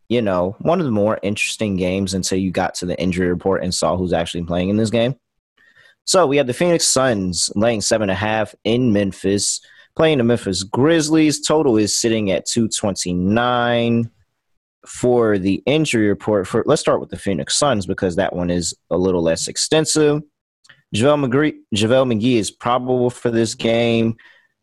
you 0.08 0.22
know, 0.22 0.56
one 0.60 0.80
of 0.80 0.86
the 0.86 0.92
more 0.92 1.20
interesting 1.24 1.78
games 1.78 2.14
until 2.14 2.38
you 2.38 2.52
got 2.52 2.76
to 2.76 2.86
the 2.86 3.00
injury 3.02 3.28
report 3.28 3.64
and 3.64 3.74
saw 3.74 3.98
who's 3.98 4.14
actually 4.14 4.44
playing 4.44 4.70
in 4.70 4.78
this 4.78 4.92
game. 4.92 5.16
So 6.06 6.28
we 6.28 6.38
have 6.38 6.48
the 6.48 6.54
Phoenix 6.54 6.86
Suns 6.86 7.52
laying 7.56 7.82
seven 7.82 8.10
and 8.10 8.16
a 8.16 8.20
half 8.20 8.54
in 8.64 8.94
Memphis, 8.94 9.62
playing 9.96 10.20
the 10.20 10.24
Memphis 10.24 10.62
Grizzlies. 10.62 11.42
Total 11.46 11.76
is 11.76 12.00
sitting 12.00 12.30
at 12.30 12.46
229 12.46 14.12
for 14.86 15.38
the 15.38 15.62
injury 15.66 16.08
report 16.08 16.48
for 16.48 16.64
let's 16.66 16.82
start 16.82 17.00
with 17.00 17.10
the 17.10 17.18
Phoenix 17.18 17.58
Suns 17.58 17.86
because 17.86 18.16
that 18.16 18.36
one 18.36 18.50
is 18.50 18.74
a 18.90 18.98
little 18.98 19.22
less 19.22 19.48
extensive. 19.48 20.22
JaVale 20.96 21.28
McGee, 21.28 21.56
JaVale 21.76 22.14
McGee 22.14 22.38
is 22.38 22.52
probable 22.52 23.10
for 23.10 23.30
this 23.30 23.56
game, 23.56 24.16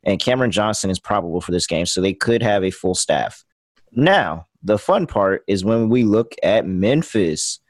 and 0.05 0.21
Cameron 0.21 0.51
Johnson 0.51 0.91
is 0.91 0.99
probable 0.99 1.41
for 1.41 1.53
this 1.53 1.67
game, 1.67 1.87
so 1.87 2.01
they 2.01 2.15
could 2.15 2.43
have 2.43 2.65
a 2.65 2.71
full 2.71 2.95
staff. 2.95 3.45
Now, 3.93 4.47
the 4.63 4.79
fun 4.79 5.07
part 5.07 5.45
is 5.47 5.65
when 5.65 5.89
we 5.91 6.05
look 6.05 6.35
at 6.43 6.67
Memphis. 6.67 7.61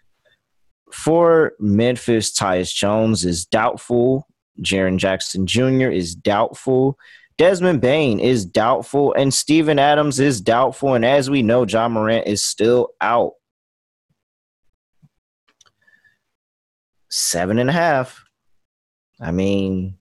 For 0.92 1.55
Memphis, 1.59 2.32
Tyus 2.32 2.72
Jones 2.72 3.24
is 3.24 3.45
doubtful. 3.45 4.28
Jaren 4.62 4.99
Jackson 4.99 5.47
Jr. 5.47 5.90
is 5.90 6.14
doubtful. 6.14 6.97
Desmond 7.37 7.80
Bane 7.80 8.20
is 8.20 8.45
doubtful, 8.45 9.12
and 9.14 9.35
Steven 9.35 9.78
Adams 9.78 10.20
is 10.20 10.41
doubtful. 10.41 10.95
And 10.95 11.05
as 11.05 11.28
we 11.28 11.43
know, 11.43 11.64
John 11.64 11.93
Morant 11.93 12.26
is 12.26 12.43
still 12.43 12.91
out. 13.01 13.32
Seven 17.11 17.59
and 17.59 17.70
a 17.70 17.72
half. 17.72 18.24
I 19.20 19.30
mean, 19.30 19.99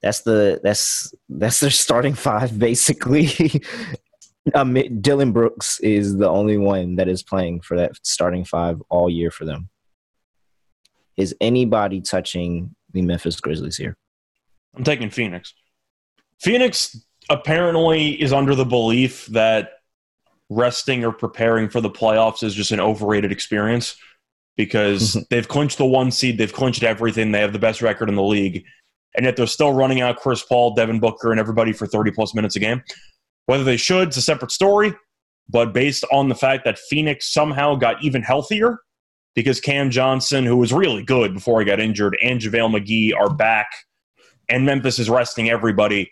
that's 0.00 0.20
the 0.22 0.60
that's 0.62 1.14
that's 1.28 1.60
their 1.60 1.70
starting 1.70 2.14
five 2.14 2.58
basically. 2.58 3.62
um, 4.54 4.74
Dillon 5.00 5.32
Brooks 5.32 5.78
is 5.80 6.16
the 6.16 6.28
only 6.28 6.56
one 6.56 6.96
that 6.96 7.08
is 7.08 7.22
playing 7.22 7.60
for 7.60 7.76
that 7.76 7.92
starting 8.02 8.44
five 8.44 8.82
all 8.90 9.08
year 9.08 9.30
for 9.30 9.44
them. 9.44 9.68
Is 11.16 11.34
anybody 11.40 12.00
touching 12.00 12.74
the 12.92 13.02
Memphis 13.02 13.40
Grizzlies 13.40 13.76
here? 13.76 13.96
I'm 14.74 14.84
taking 14.84 15.10
Phoenix. 15.10 15.54
Phoenix 16.42 16.96
apparently 17.30 18.20
is 18.20 18.32
under 18.32 18.56
the 18.56 18.64
belief 18.64 19.26
that 19.26 19.70
resting 20.50 21.04
or 21.04 21.12
preparing 21.12 21.68
for 21.68 21.80
the 21.80 21.88
playoffs 21.88 22.42
is 22.42 22.52
just 22.52 22.72
an 22.72 22.80
overrated 22.80 23.30
experience 23.30 23.96
because 24.56 25.16
they've 25.30 25.46
clinched 25.46 25.78
the 25.78 25.86
one 25.86 26.10
seed, 26.10 26.38
they've 26.38 26.52
clinched 26.52 26.82
everything, 26.82 27.30
they 27.30 27.40
have 27.40 27.52
the 27.52 27.60
best 27.60 27.80
record 27.80 28.08
in 28.08 28.16
the 28.16 28.22
league, 28.22 28.64
and 29.14 29.24
yet 29.24 29.36
they're 29.36 29.46
still 29.46 29.72
running 29.72 30.00
out 30.00 30.16
Chris 30.16 30.42
Paul, 30.42 30.74
Devin 30.74 30.98
Booker, 30.98 31.30
and 31.30 31.38
everybody 31.38 31.72
for 31.72 31.86
30 31.86 32.10
plus 32.10 32.34
minutes 32.34 32.56
a 32.56 32.60
game. 32.60 32.82
Whether 33.46 33.64
they 33.64 33.76
should, 33.76 34.08
it's 34.08 34.16
a 34.16 34.22
separate 34.22 34.50
story, 34.50 34.94
but 35.48 35.72
based 35.72 36.04
on 36.10 36.28
the 36.28 36.34
fact 36.34 36.64
that 36.64 36.78
Phoenix 36.78 37.32
somehow 37.32 37.76
got 37.76 38.02
even 38.02 38.22
healthier 38.22 38.78
because 39.34 39.60
Cam 39.60 39.90
Johnson, 39.90 40.44
who 40.44 40.56
was 40.56 40.72
really 40.72 41.04
good 41.04 41.34
before 41.34 41.60
he 41.60 41.66
got 41.66 41.78
injured, 41.78 42.16
and 42.20 42.40
JaVale 42.40 42.80
McGee 42.80 43.16
are 43.16 43.32
back, 43.32 43.68
and 44.48 44.66
Memphis 44.66 44.98
is 44.98 45.08
resting 45.08 45.48
everybody. 45.48 46.10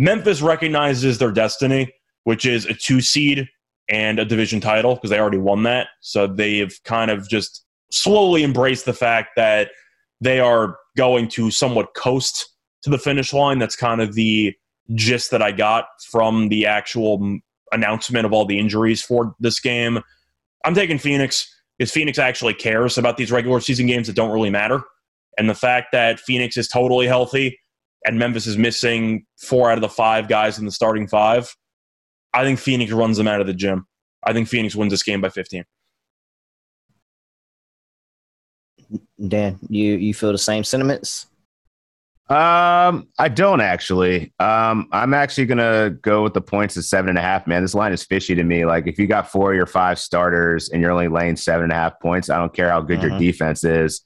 Memphis 0.00 0.40
recognizes 0.40 1.18
their 1.18 1.30
destiny, 1.30 1.92
which 2.24 2.46
is 2.46 2.64
a 2.64 2.72
two 2.72 3.02
seed 3.02 3.46
and 3.90 4.18
a 4.18 4.24
division 4.24 4.58
title 4.58 4.94
because 4.94 5.10
they 5.10 5.20
already 5.20 5.36
won 5.36 5.62
that. 5.64 5.88
So 6.00 6.26
they've 6.26 6.74
kind 6.84 7.10
of 7.10 7.28
just 7.28 7.66
slowly 7.92 8.42
embraced 8.42 8.86
the 8.86 8.94
fact 8.94 9.32
that 9.36 9.72
they 10.18 10.40
are 10.40 10.78
going 10.96 11.28
to 11.28 11.50
somewhat 11.50 11.92
coast 11.94 12.48
to 12.82 12.88
the 12.88 12.96
finish 12.96 13.34
line. 13.34 13.58
That's 13.58 13.76
kind 13.76 14.00
of 14.00 14.14
the 14.14 14.54
gist 14.94 15.32
that 15.32 15.42
I 15.42 15.52
got 15.52 15.84
from 16.10 16.48
the 16.48 16.64
actual 16.64 17.38
announcement 17.70 18.24
of 18.24 18.32
all 18.32 18.46
the 18.46 18.58
injuries 18.58 19.02
for 19.02 19.34
this 19.38 19.60
game. 19.60 20.00
I'm 20.64 20.74
taking 20.74 20.96
Phoenix 20.96 21.46
because 21.76 21.92
Phoenix 21.92 22.18
actually 22.18 22.54
cares 22.54 22.96
about 22.96 23.18
these 23.18 23.30
regular 23.30 23.60
season 23.60 23.86
games 23.86 24.06
that 24.06 24.16
don't 24.16 24.32
really 24.32 24.48
matter. 24.48 24.82
And 25.36 25.50
the 25.50 25.54
fact 25.54 25.88
that 25.92 26.20
Phoenix 26.20 26.56
is 26.56 26.68
totally 26.68 27.06
healthy 27.06 27.58
and 28.04 28.18
Memphis 28.18 28.46
is 28.46 28.56
missing 28.56 29.26
four 29.38 29.70
out 29.70 29.78
of 29.78 29.82
the 29.82 29.88
five 29.88 30.28
guys 30.28 30.58
in 30.58 30.64
the 30.64 30.72
starting 30.72 31.06
five, 31.06 31.54
I 32.32 32.44
think 32.44 32.58
Phoenix 32.58 32.92
runs 32.92 33.16
them 33.16 33.28
out 33.28 33.40
of 33.40 33.46
the 33.46 33.54
gym. 33.54 33.86
I 34.24 34.32
think 34.32 34.48
Phoenix 34.48 34.74
wins 34.76 34.92
this 34.92 35.02
game 35.02 35.20
by 35.20 35.28
15. 35.30 35.64
Dan, 39.28 39.58
you 39.68 39.94
you 39.94 40.14
feel 40.14 40.32
the 40.32 40.38
same 40.38 40.64
sentiments? 40.64 41.26
Um, 42.28 43.08
I 43.18 43.28
don't 43.28 43.60
actually. 43.60 44.32
Um, 44.38 44.88
I'm 44.92 45.14
actually 45.14 45.46
gonna 45.46 45.90
go 46.02 46.22
with 46.22 46.32
the 46.34 46.40
points 46.40 46.76
of 46.76 46.84
seven 46.84 47.08
and 47.10 47.18
a 47.18 47.22
half. 47.22 47.46
Man, 47.46 47.62
this 47.62 47.74
line 47.74 47.92
is 47.92 48.04
fishy 48.04 48.34
to 48.34 48.42
me. 48.44 48.64
Like, 48.64 48.86
if 48.86 48.98
you 48.98 49.06
got 49.06 49.30
four 49.30 49.50
of 49.52 49.56
your 49.56 49.66
five 49.66 49.98
starters 49.98 50.70
and 50.70 50.80
you're 50.80 50.90
only 50.92 51.08
laying 51.08 51.36
seven 51.36 51.64
and 51.64 51.72
a 51.72 51.76
half 51.76 52.00
points, 52.00 52.30
I 52.30 52.38
don't 52.38 52.54
care 52.54 52.70
how 52.70 52.80
good 52.80 53.02
your 53.02 53.10
Mhm. 53.12 53.18
defense 53.18 53.64
is. 53.64 54.02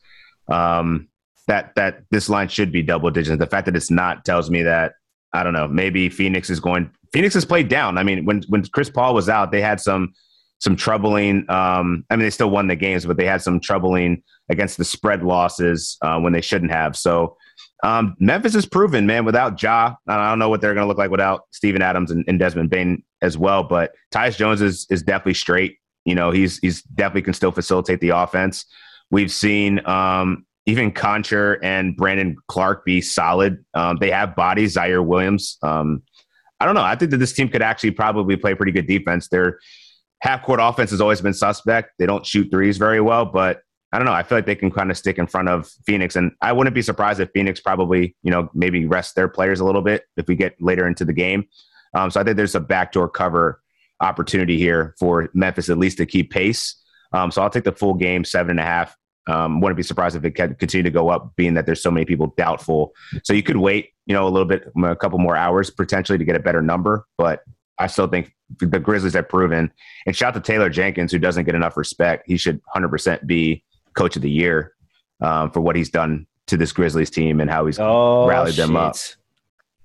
Um, 0.49 1.09
that 1.47 1.75
that 1.77 2.03
this 2.11 2.29
line 2.29 2.49
should 2.49 2.73
be 2.73 2.83
double 2.83 3.11
digits. 3.11 3.39
The 3.39 3.47
fact 3.47 3.67
that 3.67 3.77
it's 3.77 3.91
not 3.91 4.25
tells 4.25 4.51
me 4.51 4.63
that 4.63 4.93
I 5.33 5.43
don't 5.43 5.53
know. 5.53 5.69
Maybe 5.69 6.09
Phoenix 6.09 6.49
is 6.49 6.61
going. 6.61 6.91
Phoenix 7.13 7.35
has 7.35 7.45
played 7.45 7.69
down. 7.69 7.99
I 7.99 8.03
mean, 8.03 8.25
when 8.25 8.43
when 8.49 8.65
Chris 8.67 8.89
Paul 8.89 9.15
was 9.15 9.29
out, 9.29 9.53
they 9.53 9.61
had 9.61 9.81
some 9.81 10.15
some 10.61 10.77
troubling. 10.77 11.45
Um, 11.51 12.05
I 12.09 12.17
mean, 12.17 12.25
they 12.25 12.31
still 12.31 12.51
won 12.51 12.69
the 12.69 12.77
games, 12.77 13.05
but 13.05 13.17
they 13.17 13.27
had 13.27 13.43
some 13.43 13.61
troubling 13.61 14.23
against 14.49 14.79
the 14.79 14.85
spread 14.85 15.23
losses 15.23 15.99
uh, 16.03 16.19
when 16.21 16.33
they 16.33 16.41
shouldn't 16.41 16.71
have. 16.71 16.97
So 16.97 17.37
um, 17.83 18.15
Memphis 18.19 18.55
is 18.55 18.65
proven, 18.65 19.07
man. 19.07 19.25
Without 19.25 19.61
Ja, 19.63 19.95
I 20.09 20.29
don't 20.31 20.39
know 20.39 20.49
what 20.49 20.61
they're 20.61 20.75
going 20.75 20.85
to 20.85 20.89
look 20.89 20.99
like 20.99 21.11
without 21.11 21.43
Steven 21.51 21.83
Adams 21.83 22.11
and, 22.11 22.25
and 22.29 22.39
Desmond 22.39 22.71
Bane 22.71 23.03
as 23.21 23.37
well. 23.37 23.63
But 23.65 23.93
Tyus 24.13 24.37
Jones 24.37 24.63
is 24.63 24.87
is 24.89 25.03
definitely 25.03 25.35
straight. 25.35 25.79
You 26.05 26.15
know, 26.15 26.31
he's 26.31 26.59
he's 26.59 26.83
definitely 26.83 27.23
can 27.23 27.35
still 27.35 27.53
facilitate 27.53 28.01
the 28.01 28.11
offense. 28.11 28.67
We've 29.11 29.33
seen 29.33 29.85
um, 29.87 30.47
even 30.67 30.93
Konchar 30.93 31.59
and 31.63 31.97
Brandon 31.97 32.37
Clarke 32.49 32.85
be 32.85 33.01
solid. 33.01 33.65
Um, 33.75 33.99
they 34.01 34.11
have 34.11 34.35
bodies. 34.35 34.77
Ziaire 34.77 35.05
Williams. 35.05 35.59
Um, 35.63 36.03
I 36.61 36.67
don't 36.67 36.75
know. 36.75 36.83
I 36.83 36.97
think 36.97 37.11
that 37.11 37.19
this 37.19 37.33
team 37.33 37.49
could 37.49 37.63
actually 37.63 37.91
probably 37.91 38.37
play 38.37 38.55
pretty 38.55 38.73
good 38.73 38.87
defense. 38.87 39.29
Their 39.29 39.59
half 40.21 40.43
court 40.43 40.61
offense 40.63 40.91
has 40.91 41.01
always 41.01 41.21
been 41.21 41.35
suspect. 41.35 41.91
They 41.99 42.07
don't 42.07 42.25
shoot 42.25 42.51
threes 42.51 42.79
very 42.79 43.01
well, 43.01 43.27
but 43.27 43.61
I 43.93 43.99
don't 43.99 44.07
know. 44.07 44.13
I 44.13 44.23
feel 44.23 44.39
like 44.39 44.47
they 44.47 44.55
can 44.55 44.71
kind 44.71 44.91
of 44.91 44.97
stick 44.97 45.19
in 45.19 45.27
front 45.27 45.49
of 45.49 45.69
Phoenix, 45.87 46.17
and 46.17 46.33
I 46.41 46.53
wouldn't 46.53 46.75
be 46.75 46.83
surprised 46.83 47.21
if 47.21 47.31
Phoenix 47.33 47.61
probably, 47.61 48.17
you 48.23 48.31
know, 48.31 48.49
maybe 48.55 48.87
rest 48.87 49.15
their 49.15 49.29
players 49.29 49.61
a 49.61 49.65
little 49.65 49.83
bit 49.83 50.05
if 50.17 50.27
we 50.27 50.35
get 50.35 50.61
later 50.61 50.89
into 50.89 51.05
the 51.05 51.13
game. 51.13 51.45
Um, 51.95 52.11
so 52.11 52.21
I 52.21 52.25
think 52.25 52.37
there's 52.37 52.57
a 52.57 52.61
backdoor 52.61 53.09
cover 53.09 53.61
opportunity 54.01 54.59
here 54.59 54.95
for 54.99 55.31
Memphis 55.35 55.69
at 55.69 55.79
least 55.79 55.99
to 55.99 56.07
keep 56.07 56.31
pace. 56.31 56.75
Um, 57.13 57.31
so 57.31 57.43
I'll 57.43 57.51
take 57.51 57.65
the 57.65 57.73
full 57.73 57.95
game, 57.95 58.25
seven 58.25 58.51
and 58.51 58.61
a 58.61 58.65
half. 58.65 58.97
Um, 59.27 59.61
wouldn't 59.61 59.77
be 59.77 59.83
surprised 59.83 60.17
if 60.17 60.25
it 60.25 60.33
continue 60.33 60.83
to 60.83 60.91
go 60.91 61.09
up, 61.09 61.35
being 61.37 61.55
that 61.55 61.65
there's 61.67 61.83
so 61.83 61.91
many 61.91 62.05
people 62.05 62.35
doubtful. 62.37 62.93
So 63.23 63.33
you 63.33 63.43
could 63.43 63.57
wait, 63.57 63.91
you 64.07 64.13
know, 64.15 64.27
a 64.27 64.29
little 64.29 64.47
bit, 64.47 64.71
a 64.85 64.95
couple 64.97 65.19
more 65.19 65.35
hours 65.37 65.71
potentially 65.71 66.19
to 66.19 66.25
get 66.25 66.37
a 66.37 66.41
better 66.41 66.61
number, 66.61 67.07
but 67.17 67.41
I 67.79 67.87
still 67.87 68.07
think 68.07 68.35
the 68.61 68.79
Grizzlies 68.79 69.15
have 69.15 69.29
proven. 69.29 69.73
And 70.07 70.15
shout 70.15 70.37
out 70.37 70.45
to 70.45 70.53
Taylor 70.53 70.69
Jenkins, 70.69 71.11
who 71.11 71.19
doesn't 71.19 71.45
get 71.45 71.55
enough 71.55 71.77
respect. 71.77 72.25
He 72.27 72.37
should 72.37 72.61
100% 72.77 73.27
be 73.27 73.65
coach 73.95 74.15
of 74.17 74.23
the 74.23 74.31
year 74.31 74.75
um, 75.23 75.51
for 75.51 75.61
what 75.63 75.75
he's 75.75 75.89
done 75.91 76.27
to 76.49 76.57
this 76.59 76.73
Grizzlies 76.73 77.09
team 77.11 77.41
and 77.41 77.51
how 77.51 77.65
he's 77.65 77.79
Oh, 77.81 78.27
rallied 78.29 78.55
them 78.57 78.71
shit. 78.71 78.77
up. 78.77 78.97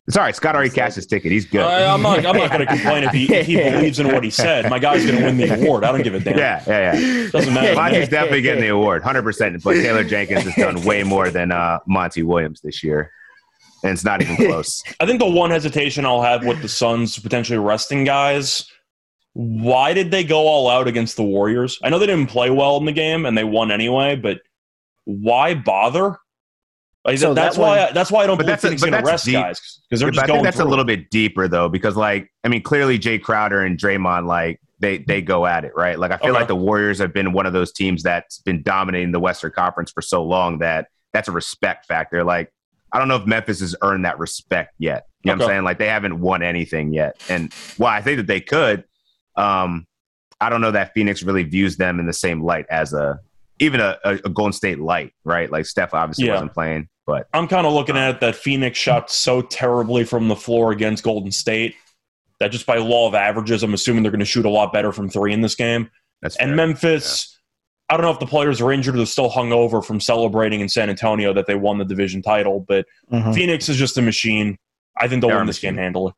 Sorry, 0.10 0.34
Scott 0.34 0.56
already 0.56 0.72
cashed 0.72 0.96
his 0.96 1.06
ticket. 1.06 1.32
He's 1.32 1.46
good. 1.46 1.62
I, 1.62 1.94
I'm 1.94 2.02
not. 2.02 2.26
I'm 2.26 2.36
not 2.36 2.50
going 2.50 2.62
to 2.66 2.66
complain 2.66 3.04
if 3.04 3.12
he, 3.12 3.34
if 3.34 3.46
he 3.46 3.58
believes 3.58 4.00
in 4.00 4.08
what 4.08 4.24
he 4.24 4.30
said. 4.32 4.70
My 4.70 4.80
guy's 4.80 5.06
going 5.06 5.20
to 5.20 5.24
win 5.24 5.38
the 5.38 5.54
award. 5.54 5.84
I 5.84 5.92
don't 5.92 6.04
give 6.04 6.16
a 6.16 6.20
damn. 6.20 6.38
yeah, 6.38 6.64
yeah, 6.68 6.94
yeah. 6.96 7.30
Doesn't 7.30 7.54
matter. 7.54 7.76
Monty's 7.76 8.10
definitely 8.10 8.42
getting 8.42 8.62
the 8.62 8.70
award, 8.70 9.04
100%. 9.04 9.64
But 9.64 9.74
Taylor 9.74 10.04
Jenkins 10.04 10.44
has 10.44 10.56
done 10.56 10.84
way 10.84 11.04
more 11.04 11.30
than 11.30 11.52
uh, 11.52 11.80
Monty 11.86 12.24
Williams 12.24 12.62
this 12.62 12.84
year. 12.84 13.12
And 13.84 13.94
it's 13.94 14.04
not 14.04 14.22
even 14.22 14.36
close. 14.36 14.84
I 15.00 15.06
think 15.06 15.20
the 15.20 15.30
one 15.30 15.52
hesitation 15.52 16.06
I'll 16.06 16.22
have 16.22 16.44
with 16.44 16.62
the 16.62 16.68
Suns 16.68 17.18
potentially 17.18 17.60
resting 17.60 18.04
guys. 18.04 18.66
Why 19.34 19.94
did 19.94 20.12
they 20.12 20.24
go 20.24 20.48
all 20.48 20.70
out 20.70 20.88
against 20.88 21.16
the 21.16 21.24
Warriors? 21.24 21.80
I 21.84 21.90
know 21.90 22.00
they 22.00 22.08
didn't 22.08 22.30
play 22.30 22.50
well 22.50 22.78
in 22.78 22.86
the 22.86 22.92
game 22.92 23.26
and 23.26 23.38
they 23.38 23.44
won 23.44 23.72
anyway, 23.72 24.16
but 24.16 24.42
why 25.06 25.54
bother? 25.54 26.18
Like, 27.06 27.18
So 27.18 27.34
that's 27.34 27.56
that 27.56 27.62
why. 27.62 27.86
one- 27.86 27.94
that's 27.94 28.12
why 28.12 28.24
I 28.24 28.28
don't 28.28 28.38
believe 28.38 28.48
that's 28.48 28.64
a- 28.64 28.68
Phoenix 28.68 28.82
going 28.84 28.94
to 28.94 29.02
rest 29.02 29.26
deep. 29.26 29.34
guys 29.36 29.80
because 29.90 30.00
they're 30.02 30.08
but 30.10 30.16
just 30.16 30.24
I 30.24 30.28
going 30.28 30.38
think 30.40 30.44
that's 30.46 30.58
through. 30.58 30.68
a 30.68 30.70
little 30.70 30.86
bit 30.86 31.10
deeper 31.10 31.48
though, 31.48 31.70
because 31.70 31.96
like 31.96 32.30
I 32.44 32.50
mean, 32.50 32.62
clearly 32.62 33.00
Jae 33.00 33.22
Crowder 33.22 33.62
and 33.62 33.78
Draymond 33.80 34.28
like 34.28 34.60
they 34.80 35.00
they 35.00 35.22
go 35.22 35.46
at 35.46 35.64
it, 35.66 35.72
right? 35.76 35.98
Like 35.98 36.12
I 36.12 36.18
feel 36.18 36.32
Okay. 36.32 36.40
like 36.40 36.48
the 36.50 36.56
Warriors 36.56 37.00
have 37.00 37.14
been 37.14 37.32
one 37.34 37.46
of 37.46 37.54
those 37.54 37.72
teams 37.72 38.04
that's 38.04 38.40
been 38.40 38.62
dominating 38.64 39.12
the 39.12 39.20
Western 39.20 39.52
Conference 39.52 39.92
for 39.92 40.02
so 40.02 40.24
long 40.24 40.60
that 40.60 40.88
that's 41.14 41.28
a 41.28 41.32
respect 41.32 41.86
factor. 41.86 42.24
Like 42.24 42.52
I 42.92 43.00
don't 43.00 43.08
know 43.08 43.16
if 43.16 43.26
Memphis 43.26 43.62
has 43.62 43.76
earned 43.82 44.04
that 44.06 44.20
respect 44.20 44.74
yet. 44.78 45.06
You 45.24 45.30
know 45.32 45.36
what 45.38 45.44
I'm 45.44 45.50
saying? 45.50 45.64
Like 45.64 45.78
they 45.80 45.88
haven't 45.88 46.20
won 46.20 46.42
anything 46.44 46.94
yet. 46.94 47.22
And 47.30 47.54
well, 47.78 47.90
I 47.92 48.02
think 48.02 48.18
that 48.18 48.28
they 48.28 48.42
could. 48.42 48.84
Um, 49.36 49.86
I 50.42 50.50
don't 50.50 50.62
know 50.62 50.72
that 50.72 50.94
Phoenix 50.94 51.24
really 51.24 51.44
views 51.44 51.78
them 51.78 52.00
in 52.00 52.06
the 52.06 52.14
same 52.14 52.42
light 52.44 52.66
as 52.70 52.94
a 52.94 53.20
even 53.60 53.80
a, 53.82 53.98
a, 54.04 54.14
a 54.26 54.30
Golden 54.30 54.54
State 54.54 54.80
light, 54.80 55.14
right? 55.24 55.52
Like 55.52 55.66
Steph 55.66 55.94
obviously 55.94 56.26
Yeah. 56.28 56.34
wasn't 56.34 56.54
playing, 56.54 56.88
but 57.06 57.28
I'm 57.34 57.48
kind 57.48 57.68
of 57.68 57.74
looking 57.74 57.98
at 57.98 58.16
it 58.16 58.22
that 58.22 58.36
Phoenix 58.36 58.78
shot 58.80 59.12
so 59.12 59.42
terribly 59.42 60.04
from 60.04 60.28
the 60.28 60.36
floor 60.36 60.72
against 60.72 61.04
Golden 61.04 61.32
State 61.32 61.76
that 62.40 62.52
just 62.52 62.66
by 62.66 62.78
law 62.78 63.08
of 63.08 63.16
averages, 63.16 63.64
I'm 63.64 63.74
assuming 63.74 64.04
they're 64.04 64.12
going 64.12 64.20
to 64.20 64.26
shoot 64.26 64.46
a 64.46 64.50
lot 64.50 64.72
better 64.72 64.92
from 64.92 65.10
three 65.10 65.34
in 65.34 65.42
this 65.42 65.56
game. 65.56 65.90
that's 66.22 66.36
And 66.38 66.50
fair. 66.50 66.56
Memphis, 66.56 67.38
I 67.90 67.98
don't 67.98 68.06
know 68.06 68.12
if 68.12 68.20
the 68.20 68.26
players 68.28 68.62
are 68.62 68.72
injured 68.72 68.96
or 68.96 68.98
they're 68.98 69.06
still 69.06 69.30
hung 69.30 69.52
over 69.52 69.82
from 69.82 70.00
celebrating 70.00 70.62
in 70.62 70.70
San 70.70 70.90
Antonio 70.90 71.34
that 71.34 71.48
they 71.48 71.56
won 71.56 71.78
the 71.80 71.86
division 71.86 72.22
title, 72.22 72.64
but 72.68 72.86
Mhm. 73.12 73.34
Phoenix 73.34 73.68
is 73.68 73.78
just 73.78 73.98
a 73.98 74.02
machine. 74.02 74.58
I 74.98 75.08
think 75.08 75.22
they'll 75.22 75.30
They 75.32 75.36
are 75.36 75.40
win 75.40 75.48
a 75.48 75.48
this 75.48 75.60
game 75.60 75.76
machine. 75.76 75.84
handily. 75.84 76.14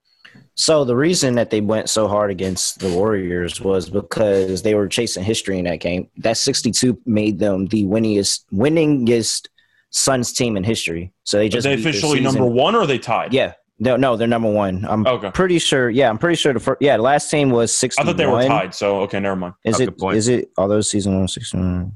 So 0.56 0.84
the 0.84 0.96
reason 0.96 1.36
that 1.36 1.50
they 1.50 1.62
went 1.62 1.90
so 1.90 2.08
hard 2.08 2.30
against 2.30 2.80
the 2.80 2.90
Warriors 2.90 3.62
was 3.62 3.90
because 3.90 4.62
they 4.62 4.76
were 4.76 4.88
chasing 4.88 5.24
history 5.24 5.58
in 5.58 5.66
that 5.66 5.80
game. 5.80 6.10
That 6.18 6.38
62 6.38 7.00
made 7.06 7.40
them 7.40 7.68
the 7.68 7.86
winningest 7.86 8.42
winningest 8.54 9.48
Suns 9.90 10.32
team 10.34 10.56
in 10.58 10.64
history. 10.64 11.12
So 11.24 11.38
they 11.38 11.48
Are 11.48 11.50
just 11.50 11.64
they 11.66 11.74
officially 11.74 12.20
number 12.22 12.46
one 12.46 12.76
or 12.76 12.82
are 12.82 12.88
they 12.88 13.00
tied? 13.00 13.34
Yeah. 13.34 13.54
No, 13.80 13.96
no, 13.98 14.16
they're 14.16 14.28
number 14.28 14.52
one. 14.52 14.86
I'm 14.88 15.08
Okay. 15.08 15.32
pretty 15.32 15.58
sure. 15.58 15.90
Yeah, 15.90 16.10
I'm 16.10 16.20
pretty 16.20 16.36
sure 16.36 16.54
the 16.54 16.60
first. 16.60 16.82
Yeah, 16.82 16.98
the 16.98 17.04
last 17.04 17.32
team 17.32 17.50
was 17.50 17.74
61. 17.76 18.06
I 18.08 18.12
thought 18.12 18.18
they 18.18 18.28
were 18.28 18.44
tied, 18.44 18.76
so 18.76 19.02
okay, 19.02 19.20
never 19.20 19.36
mind. 19.36 19.56
Is 19.66 19.80
it? 19.80 19.86
good 19.86 19.98
point. 19.98 20.28
It? 20.28 20.52
Although 20.58 20.82
season 20.82 21.14
one 21.14 21.24
was 21.24 21.34
61. 21.34 21.92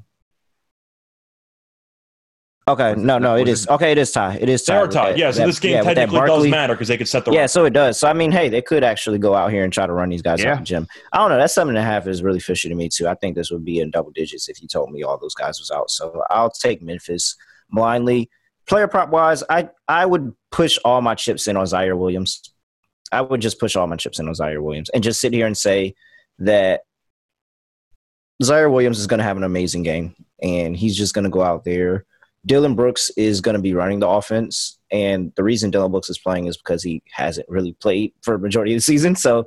Okay, 2.68 2.96
Was 2.96 3.04
no, 3.04 3.20
no, 3.20 3.36
it 3.38 3.48
is 3.48 3.66
it- 3.66 3.70
okay. 3.70 3.92
It 3.92 4.00
is 4.00 4.12
tied. 4.12 4.42
It 4.42 4.50
is. 4.50 4.66
They 4.66 4.74
are 4.74 4.88
tied. 4.88 5.12
that- 5.14 5.18
yeah, 5.20 5.30
so 5.30 5.42
that- 5.42 5.46
this 5.46 5.60
game 5.60 5.74
yeah, 5.74 5.82
technically 5.84 6.20
does 6.28 6.48
matter 6.48 6.74
because 6.74 6.88
they 6.88 6.98
could 6.98 7.08
set 7.08 7.24
the 7.24 7.32
Yeah, 7.32 7.42
record. 7.42 7.48
so 7.52 7.66
it 7.66 7.74
does. 7.74 8.00
So 8.00 8.08
I 8.08 8.14
mean, 8.14 8.32
hey, 8.32 8.50
they 8.50 8.64
could 8.64 8.84
actually 8.84 9.20
go 9.20 9.36
out 9.36 9.52
here 9.52 9.64
and 9.64 9.72
try 9.72 9.86
to 9.86 9.94
run 9.94 10.10
these 10.10 10.24
guys 10.24 10.42
Yeah. 10.44 10.54
out 10.54 10.60
the 10.60 10.64
gym. 10.66 10.88
I 11.14 11.18
don't 11.20 11.30
know. 11.30 11.38
That's 11.38 11.54
something 11.54 11.76
That 11.76 11.82
seven 11.82 11.90
and 11.90 12.02
a 12.02 12.06
half 12.06 12.08
is 12.08 12.24
really 12.24 12.40
fishy 12.40 12.68
to 12.70 12.74
me 12.74 12.90
too. 12.90 13.08
I 13.08 13.14
think 13.14 13.36
this 13.36 13.52
would 13.52 13.64
be 13.64 13.80
in 13.82 13.92
double 13.92 14.10
digits 14.10 14.50
if 14.50 14.64
you 14.64 14.68
told 14.68 14.92
me 14.92 15.04
all 15.04 15.16
those 15.20 15.36
guys 15.36 15.60
was 15.60 15.70
out. 15.70 15.92
So 15.92 16.24
I'll 16.32 16.50
take 16.50 16.82
Memphis 16.82 17.36
blindly. 17.70 18.32
Player 18.68 18.88
prop 18.88 19.10
wise, 19.10 19.44
I 19.48 19.70
I 19.88 20.08
would 20.08 20.34
push 20.52 20.80
all 20.84 21.02
my 21.02 21.14
chips 21.14 21.48
in 21.48 21.56
on 21.58 21.66
Ziaire 21.68 21.96
Williams. 21.96 22.42
I 23.12 23.22
would 23.22 23.42
just 23.42 23.60
push 23.60 23.76
all 23.76 23.86
my 23.86 23.96
chips 23.96 24.18
in 24.18 24.28
on 24.28 24.34
Ziaire 24.34 24.64
Williams 24.64 24.90
and 24.90 25.04
just 25.04 25.22
sit 25.22 25.34
here 25.34 25.46
and 25.46 25.56
say 25.56 25.94
that 26.40 26.82
Ziaire 28.42 28.72
Williams 28.72 28.98
is 29.00 29.06
going 29.06 29.20
to 29.20 29.24
have 29.24 29.38
an 29.38 29.44
amazing 29.44 29.84
game 29.84 30.16
and 30.42 30.76
he's 30.76 30.98
just 30.98 31.14
going 31.14 31.26
to 31.26 31.30
go 31.30 31.44
out 31.44 31.64
there. 31.64 32.06
Dillon 32.46 32.76
Brooks 32.76 33.10
is 33.18 33.42
going 33.42 33.56
to 33.56 33.62
be 33.62 33.74
running 33.74 34.00
the 34.00 34.08
offense, 34.08 34.80
and 34.92 35.32
the 35.36 35.44
reason 35.44 35.72
Dillon 35.72 35.92
Brooks 35.92 36.10
is 36.10 36.20
playing 36.20 36.48
is 36.48 36.58
because 36.58 36.84
he 36.84 37.02
hasn't 37.12 37.50
really 37.50 37.74
played 37.74 38.14
for 38.22 38.36
a 38.36 38.40
majority 38.40 38.74
of 38.74 38.78
the 38.78 38.82
season. 38.82 39.16
So 39.16 39.46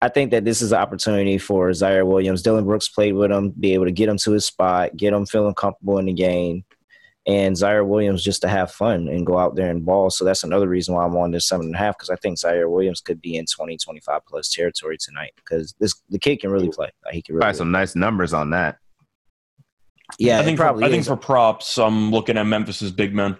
I 0.00 0.08
think 0.08 0.30
that 0.30 0.44
this 0.44 0.62
is 0.62 0.72
an 0.72 0.78
opportunity 0.78 1.38
for 1.38 1.70
Ziaire 1.70 2.06
Williams. 2.06 2.42
Dillon 2.42 2.64
Brooks 2.64 2.88
played 2.88 3.14
with 3.14 3.32
him, 3.32 3.50
be 3.58 3.74
able 3.74 3.86
to 3.86 3.92
get 3.92 4.08
him 4.08 4.18
to 4.18 4.32
his 4.32 4.44
spot, 4.44 4.96
get 4.96 5.12
him 5.12 5.26
feeling 5.26 5.54
comfortable 5.54 5.98
in 5.98 6.06
the 6.06 6.12
game, 6.12 6.64
and 7.26 7.56
Ziaire 7.56 7.86
Williams 7.86 8.22
just 8.22 8.42
to 8.42 8.48
have 8.48 8.70
fun 8.70 9.08
and 9.08 9.26
go 9.26 9.38
out 9.38 9.56
there 9.56 9.70
and 9.70 9.84
ball. 9.84 10.10
So 10.10 10.24
that's 10.24 10.44
another 10.44 10.68
reason 10.68 10.94
why 10.94 11.04
I'm 11.04 11.16
on 11.16 11.30
this 11.30 11.48
seven 11.48 11.66
and 11.66 11.74
a 11.74 11.78
half 11.78 11.96
because 11.96 12.10
I 12.10 12.16
think 12.16 12.38
Ziaire 12.38 12.70
Williams 12.70 13.00
could 13.00 13.20
be 13.20 13.36
in 13.36 13.46
20, 13.46 13.76
25 13.76 14.24
plus 14.26 14.52
territory 14.52 14.96
tonight 14.98 15.32
because 15.36 15.74
this 15.80 15.94
the 16.08 16.18
kid 16.18 16.40
can 16.40 16.50
really 16.50 16.70
play. 16.70 16.90
Like, 17.04 17.14
he 17.14 17.22
can 17.22 17.34
really 17.34 17.42
Probably 17.42 17.58
some 17.58 17.70
nice 17.70 17.96
numbers 17.96 18.32
on 18.32 18.50
that. 18.50 18.78
Yeah, 20.18 20.40
I 20.40 20.44
think 20.44 20.58
probably 20.58 20.82
for, 20.82 20.86
I 20.86 20.90
think 20.90 21.04
for 21.04 21.16
props, 21.16 21.78
I'm 21.78 22.10
looking 22.10 22.38
at 22.38 22.46
Memphis's 22.46 22.92
big 22.92 23.14
men, 23.14 23.36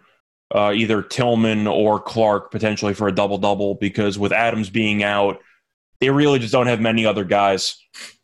uh, 0.54 0.72
either 0.74 1.02
Tillman 1.02 1.66
or 1.66 1.98
Clarke 1.98 2.50
potentially 2.50 2.94
for 2.94 3.08
a 3.08 3.14
double 3.14 3.38
double 3.38 3.74
because 3.76 4.18
with 4.18 4.32
Adams 4.32 4.70
being 4.70 5.02
out, 5.02 5.40
they 6.00 6.10
really 6.10 6.38
just 6.38 6.52
don't 6.52 6.66
have 6.66 6.80
many 6.80 7.04
other 7.06 7.24
guys, 7.24 7.76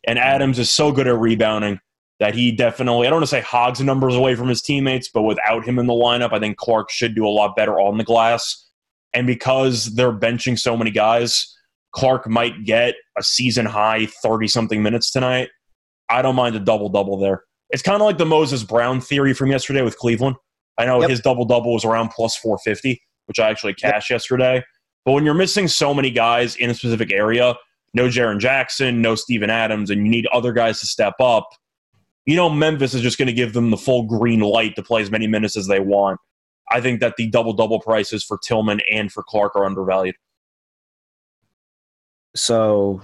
and 0.07 0.19
Adams 0.19 0.59
is 0.59 0.69
so 0.69 0.91
good 0.91 1.07
at 1.07 1.17
rebounding 1.17 1.79
that 2.19 2.33
he 2.33 2.51
definitely 2.51 3.07
I 3.07 3.09
don't 3.09 3.17
want 3.17 3.23
to 3.23 3.35
say 3.35 3.41
hogs 3.41 3.81
numbers 3.81 4.15
away 4.15 4.35
from 4.35 4.47
his 4.47 4.61
teammates, 4.61 5.09
but 5.13 5.23
without 5.23 5.65
him 5.65 5.79
in 5.79 5.87
the 5.87 5.93
lineup, 5.93 6.31
I 6.31 6.39
think 6.39 6.57
Clarke 6.57 6.89
should 6.89 7.15
do 7.15 7.27
a 7.27 7.29
lot 7.29 7.55
better 7.55 7.79
on 7.79 7.97
the 7.97 8.03
glass, 8.03 8.69
and 9.13 9.27
because 9.27 9.95
they're 9.95 10.13
benching 10.13 10.57
so 10.57 10.77
many 10.77 10.91
guys, 10.91 11.53
Clarke 11.91 12.29
might 12.29 12.63
get 12.63 12.95
a 13.17 13.23
season 13.23 13.65
high 13.65 14.05
thirty 14.05 14.47
something 14.47 14.81
minutes 14.83 15.11
tonight. 15.11 15.49
I 16.09 16.21
don't 16.21 16.35
mind 16.35 16.55
a 16.55 16.59
double 16.59 16.89
double 16.89 17.17
there. 17.17 17.43
It's 17.75 17.83
kind 17.83 18.01
of 18.01 18.05
like 18.05 18.17
the 18.17 18.25
Moses 18.25 18.63
Brown 18.63 19.01
theory 19.01 19.33
from 19.33 19.51
yesterday 19.51 19.81
with 19.81 19.97
Cleveland. 19.97 20.37
I 20.77 20.85
know 20.85 21.01
Yep. 21.01 21.09
his 21.09 21.19
double 21.19 21.43
double 21.43 21.73
was 21.73 21.83
around 21.83 22.07
plus 22.07 22.33
450, 22.37 23.01
which 23.25 23.37
I 23.37 23.49
actually 23.49 23.73
cashed 23.73 24.09
yesterday. 24.09 24.63
But 25.03 25.11
when 25.11 25.25
you're 25.25 25.33
missing 25.33 25.67
so 25.67 25.93
many 25.93 26.09
guys 26.09 26.55
in 26.55 26.69
a 26.69 26.73
specific 26.73 27.11
area, 27.11 27.55
no 27.93 28.07
Jaren 28.07 28.39
Jackson, 28.39 29.01
no 29.01 29.15
Steven 29.15 29.49
Adams, 29.49 29.89
and 29.89 30.05
you 30.05 30.09
need 30.09 30.25
other 30.27 30.53
guys 30.53 30.79
to 30.79 30.85
step 30.85 31.15
up, 31.19 31.49
you 32.25 32.37
know 32.37 32.49
Memphis 32.49 32.93
is 32.93 33.01
just 33.01 33.17
going 33.17 33.27
to 33.27 33.33
give 33.33 33.51
them 33.51 33.71
the 33.71 33.77
full 33.77 34.03
green 34.03 34.39
light 34.39 34.77
to 34.77 34.81
play 34.81 35.01
as 35.01 35.11
many 35.11 35.27
minutes 35.27 35.57
as 35.57 35.67
they 35.67 35.81
want. 35.81 36.17
I 36.71 36.79
think 36.79 37.01
that 37.01 37.15
the 37.17 37.27
double 37.29 37.51
double 37.51 37.81
prices 37.81 38.23
for 38.23 38.37
Tillman 38.37 38.79
and 38.89 39.11
for 39.11 39.21
Clarke 39.21 39.57
are 39.57 39.65
undervalued. 39.65 40.15
so 42.35 43.01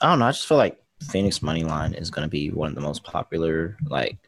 I 0.00 0.08
don't 0.10 0.18
know. 0.18 0.26
I 0.26 0.32
just 0.32 0.46
feel 0.48 0.58
like 0.58 0.76
Phoenix 1.08 1.42
money 1.42 1.64
line 1.64 1.94
is 1.94 2.10
going 2.10 2.24
to 2.24 2.28
be 2.30 2.50
one 2.50 2.68
of 2.68 2.74
the 2.74 2.80
most 2.80 3.02
popular. 3.04 3.76
Like, 3.86 4.18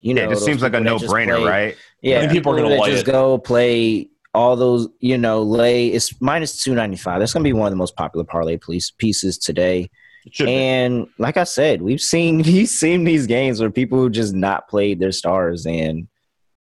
you 0.00 0.14
know, 0.14 0.22
Yeah, 0.22 0.28
it 0.28 0.32
just 0.34 0.44
seems 0.44 0.62
like 0.62 0.74
a 0.74 0.78
people 0.78 0.94
that 0.98 1.00
just 1.00 1.12
no-brainer, 1.12 1.36
play- 1.38 1.48
right? 1.50 1.76
Yeah, 2.00 2.16
I 2.16 2.20
think 2.20 2.32
people 2.32 2.52
are 2.52 2.60
gonna 2.62 2.90
just 2.90 3.06
it. 3.06 3.10
go 3.10 3.38
play 3.38 4.08
all 4.34 4.56
those. 4.56 4.88
You 5.00 5.18
know, 5.18 5.42
lay 5.42 5.88
it's 5.88 6.20
minus 6.20 6.62
two 6.62 6.74
ninety 6.74 6.96
five. 6.96 7.20
That's 7.20 7.32
going 7.32 7.42
to 7.44 7.48
be 7.48 7.52
one 7.52 7.66
of 7.66 7.72
the 7.72 7.76
most 7.76 7.94
popular 7.96 8.24
parlay 8.24 8.56
piece, 8.56 8.90
pieces 8.90 9.38
today. 9.38 9.90
It 10.24 10.34
should 10.34 10.46
be. 10.46 10.52
And 10.54 11.06
like 11.18 11.36
I 11.36 11.44
said, 11.44 11.82
we've 11.82 12.00
seen 12.00 12.38
we've 12.42 12.68
seen 12.68 13.04
these 13.04 13.26
games 13.26 13.60
where 13.60 13.70
people 13.70 14.08
just 14.08 14.34
not 14.34 14.68
played 14.68 14.98
their 15.00 15.12
stars 15.12 15.66
and 15.66 16.08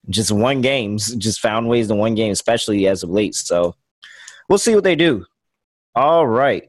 just 0.09 0.31
won 0.31 0.61
games, 0.61 1.15
just 1.17 1.41
found 1.41 1.69
ways 1.69 1.89
to 1.89 1.95
win 1.95 2.15
games, 2.15 2.39
especially 2.39 2.87
as 2.87 3.03
of 3.03 3.11
late. 3.11 3.35
So 3.35 3.75
we'll 4.49 4.59
see 4.59 4.75
what 4.75 4.85
they 4.85 4.95
do. 4.97 5.27
All 5.95 6.27
right. 6.27 6.69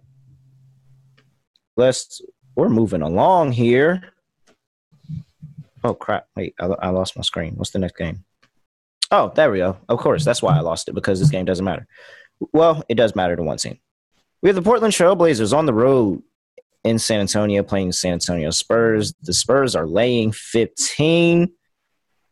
Let's 1.76 2.22
we're 2.58 2.70
moving 2.70 3.04
along 3.04 3.52
here. 3.54 4.12
Oh 5.84 5.94
crap. 5.94 6.28
Wait, 6.36 6.56
I, 6.60 6.66
I 6.66 6.90
lost 6.90 7.16
my 7.16 7.22
screen. 7.22 7.54
What's 7.56 7.70
the 7.70 7.80
next 7.80 7.96
game? 7.96 8.26
Oh, 9.12 9.32
there 9.34 9.52
we 9.52 9.60
go. 9.60 9.78
Of 9.88 10.00
course, 10.00 10.26
that's 10.26 10.42
why 10.42 10.58
I 10.58 10.60
lost 10.60 10.90
it 10.90 10.96
because 10.96 11.20
this 11.20 11.30
game 11.30 11.46
doesn't 11.46 11.64
matter. 11.64 11.88
Well, 12.52 12.84
it 12.90 12.96
does 12.96 13.16
matter 13.16 13.36
to 13.36 13.44
one 13.44 13.58
team. 13.58 13.78
We 14.42 14.50
have 14.50 14.56
the 14.56 14.62
Portland 14.64 14.94
Trailblazers 14.94 15.56
on 15.56 15.66
the 15.66 15.74
road 15.74 16.24
in 16.84 17.00
San 17.00 17.20
Antonio 17.20 17.64
playing 17.64 17.92
San 17.92 18.14
Antonio 18.14 18.50
Spurs. 18.50 19.14
The 19.22 19.34
Spurs 19.34 19.76
are 19.76 19.88
laying 19.88 20.32
15, 20.32 21.52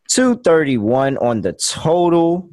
231 0.08 1.18
on 1.18 1.40
the 1.40 1.52
total 1.52 2.50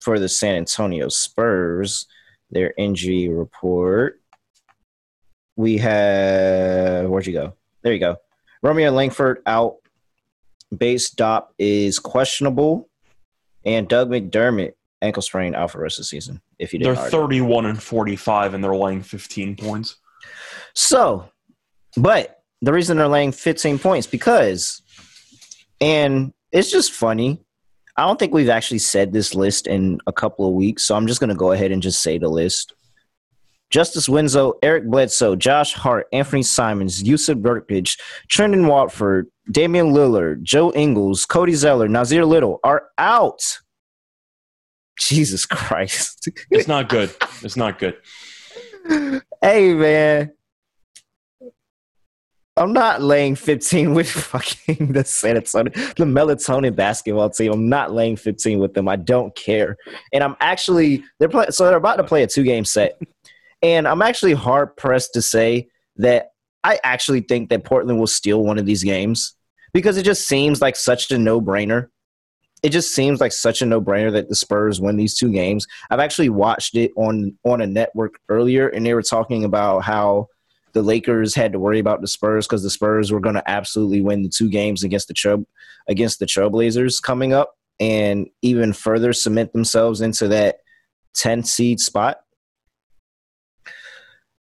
for 0.00 0.18
the 0.18 0.28
San 0.28 0.56
Antonio 0.56 1.08
Spurs. 1.08 2.06
Their 2.50 2.74
injury 2.76 3.28
report. 3.28 4.20
We 5.56 5.78
have, 5.78 7.08
where'd 7.08 7.26
you 7.26 7.32
go? 7.32 7.54
There 7.82 7.92
you 7.92 7.98
go. 7.98 8.16
Romeo 8.62 8.90
Langford 8.90 9.42
out. 9.46 9.76
Bates-Diop 10.76 11.46
is 11.58 11.98
questionable. 11.98 12.88
And 13.64 13.88
Doug 13.88 14.10
McDermott, 14.10 14.74
ankle 15.02 15.22
sprain, 15.22 15.54
out 15.54 15.70
for 15.70 15.78
the 15.78 15.82
rest 15.82 15.98
of 15.98 16.02
the 16.02 16.06
season. 16.06 16.40
If 16.58 16.72
you 16.72 16.78
they're 16.80 16.94
31 16.94 17.66
and 17.66 17.82
45, 17.82 18.54
and 18.54 18.62
they're 18.62 18.76
laying 18.76 19.02
15 19.02 19.56
points. 19.56 19.96
So, 20.74 21.28
but 21.96 22.42
the 22.62 22.72
reason 22.72 22.96
they're 22.96 23.08
laying 23.08 23.32
15 23.32 23.78
points 23.78 24.06
because, 24.06 24.82
and 25.80 26.32
it's 26.52 26.70
just 26.70 26.92
funny. 26.92 27.40
I 27.96 28.06
don't 28.06 28.18
think 28.18 28.34
we've 28.34 28.48
actually 28.50 28.78
said 28.78 29.12
this 29.12 29.34
list 29.34 29.66
in 29.66 30.00
a 30.06 30.12
couple 30.12 30.46
of 30.46 30.54
weeks, 30.54 30.84
so 30.84 30.94
I'm 30.94 31.06
just 31.06 31.18
going 31.18 31.30
to 31.30 31.36
go 31.36 31.52
ahead 31.52 31.72
and 31.72 31.82
just 31.82 32.02
say 32.02 32.18
the 32.18 32.28
list. 32.28 32.74
Justice 33.70 34.08
Winslow, 34.08 34.54
Eric 34.62 34.86
Bledsoe, 34.86 35.36
Josh 35.36 35.74
Hart, 35.74 36.06
Anthony 36.12 36.42
Simons, 36.42 37.02
Yusuf 37.02 37.38
Burkage, 37.38 37.98
Trendon 38.28 38.68
Watford, 38.68 39.26
Damian 39.50 39.92
Lillard, 39.92 40.42
Joe 40.42 40.72
Ingles, 40.74 41.26
Cody 41.26 41.54
Zeller, 41.54 41.88
Nassir 41.88 42.26
Little 42.26 42.60
are 42.64 42.84
out. 42.98 43.40
Jesus 44.98 45.44
Christ. 45.46 46.28
It's 46.50 46.68
not 46.68 46.88
good. 46.88 47.14
It's 47.42 47.56
not 47.56 47.78
good. 47.78 47.96
hey 49.42 49.74
man 49.74 50.30
i'm 52.56 52.72
not 52.72 53.02
laying 53.02 53.34
15 53.34 53.94
with 53.94 54.10
fucking 54.10 54.92
the 54.92 55.04
San 55.04 55.36
Antonio, 55.36 55.72
the 55.72 56.04
melatonin 56.04 56.74
basketball 56.74 57.30
team 57.30 57.52
i'm 57.52 57.68
not 57.68 57.92
laying 57.92 58.16
15 58.16 58.58
with 58.58 58.74
them 58.74 58.88
i 58.88 58.96
don't 58.96 59.34
care 59.34 59.76
and 60.12 60.22
i'm 60.22 60.36
actually 60.40 61.04
they're 61.18 61.28
playing 61.28 61.50
so 61.50 61.66
they're 61.66 61.76
about 61.76 61.96
to 61.96 62.04
play 62.04 62.22
a 62.22 62.26
two 62.26 62.44
game 62.44 62.64
set 62.64 63.00
and 63.62 63.86
i'm 63.86 64.02
actually 64.02 64.34
hard 64.34 64.76
pressed 64.76 65.12
to 65.14 65.22
say 65.22 65.68
that 65.96 66.30
i 66.64 66.78
actually 66.84 67.20
think 67.20 67.48
that 67.48 67.64
portland 67.64 67.98
will 67.98 68.06
steal 68.06 68.42
one 68.42 68.58
of 68.58 68.66
these 68.66 68.84
games 68.84 69.34
because 69.72 69.96
it 69.96 70.04
just 70.04 70.26
seems 70.26 70.60
like 70.60 70.76
such 70.76 71.10
a 71.10 71.18
no-brainer 71.18 71.88
it 72.62 72.70
just 72.70 72.94
seems 72.94 73.20
like 73.20 73.32
such 73.32 73.62
a 73.62 73.66
no-brainer 73.66 74.10
that 74.12 74.28
the 74.28 74.34
Spurs 74.34 74.80
win 74.80 74.96
these 74.96 75.16
two 75.16 75.30
games. 75.30 75.66
I've 75.90 76.00
actually 76.00 76.30
watched 76.30 76.74
it 76.74 76.90
on 76.96 77.36
on 77.44 77.60
a 77.60 77.66
network 77.66 78.14
earlier, 78.28 78.68
and 78.68 78.84
they 78.84 78.94
were 78.94 79.02
talking 79.02 79.44
about 79.44 79.84
how 79.84 80.28
the 80.72 80.82
Lakers 80.82 81.34
had 81.34 81.52
to 81.52 81.58
worry 81.58 81.78
about 81.78 82.00
the 82.00 82.08
Spurs 82.08 82.46
because 82.46 82.62
the 82.62 82.70
Spurs 82.70 83.12
were 83.12 83.20
going 83.20 83.34
to 83.34 83.50
absolutely 83.50 84.00
win 84.00 84.22
the 84.22 84.28
two 84.28 84.50
games 84.50 84.82
against 84.82 85.08
the 85.08 85.14
Trail 85.14 85.44
against 85.88 86.18
the 86.18 86.26
Trailblazers 86.26 87.00
coming 87.02 87.32
up, 87.32 87.54
and 87.78 88.26
even 88.42 88.72
further 88.72 89.12
cement 89.12 89.52
themselves 89.52 90.00
into 90.00 90.28
that 90.28 90.56
10 91.14 91.44
seed 91.44 91.78
spot. 91.78 92.18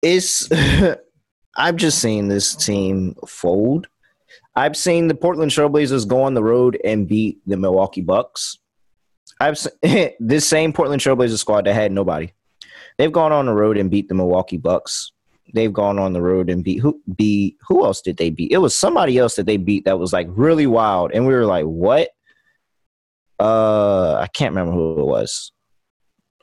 It's 0.08 0.50
I've 1.58 1.76
just 1.76 2.00
seen 2.00 2.30
this 2.30 2.56
team 2.56 3.16
fold. 3.28 3.88
I've 4.56 4.78
seen 4.78 5.08
the 5.08 5.16
Portland 5.16 5.52
Trailblazers 5.52 6.08
go 6.08 6.24
on 6.24 6.34
the 6.34 6.44
road 6.44 6.80
and 6.86 7.08
beat 7.08 7.40
the 7.46 7.58
Milwaukee 7.58 8.02
Bucks. 8.02 8.58
I've 9.42 9.58
se- 9.58 10.16
this 10.20 10.48
same 10.48 10.72
Portland 10.72 11.02
Trailblazers 11.02 11.40
squad 11.40 11.66
that 11.66 11.74
had 11.74 11.92
nobody. 11.92 12.32
They've 12.98 13.12
gone 13.12 13.34
on 13.34 13.46
the 13.48 13.54
road 13.54 13.78
and 13.78 13.92
beat 13.92 14.08
the 14.08 14.16
Milwaukee 14.16 14.58
Bucks. 14.58 15.12
They've 15.54 15.74
gone 15.74 16.00
on 16.00 16.14
the 16.14 16.22
road 16.22 16.50
and 16.50 16.64
beat 16.64 16.80
who 16.80 17.02
beat 17.16 17.58
who 17.68 17.84
else 17.84 18.02
did 18.02 18.18
they 18.18 18.30
beat? 18.30 18.52
It 18.52 18.58
was 18.60 18.78
somebody 18.78 19.18
else 19.18 19.36
that 19.36 19.46
they 19.46 19.58
beat 19.58 19.84
that 19.86 20.00
was 20.00 20.14
like 20.14 20.28
really 20.30 20.68
wild, 20.68 21.12
and 21.14 21.26
we 21.28 21.34
were 21.34 21.46
like, 21.46 21.66
"What?" 21.66 22.10
Uh, 23.40 24.16
I 24.16 24.28
can't 24.28 24.52
remember 24.52 24.74
who 24.74 25.02
it 25.02 25.06
was. 25.06 25.52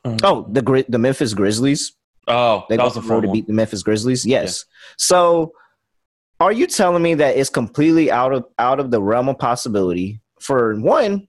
Uh, 0.05 0.17
Oh, 0.23 0.47
the 0.51 0.85
the 0.89 0.99
Memphis 0.99 1.35
Grizzlies. 1.35 1.93
Oh, 2.27 2.65
They 2.69 2.77
that 2.77 2.83
got 2.83 2.95
was 2.95 2.95
the 2.95 3.01
the 3.01 3.21
to 3.21 3.33
beat 3.33 3.47
the 3.47 3.53
Memphis 3.53 3.83
Grizzlies. 3.83 4.25
Yes. 4.25 4.65
So, 4.97 5.53
are 6.41 6.53
you 6.53 6.67
telling 6.67 7.03
me 7.03 7.15
that 7.15 7.37
it's 7.37 7.51
completely 7.51 8.11
out 8.11 8.33
of 8.33 8.45
out 8.59 8.81
of 8.81 8.91
the 8.91 9.01
realm 9.01 9.29
of 9.29 9.39
possibility 9.39 10.21
for 10.41 10.75
one 10.81 11.29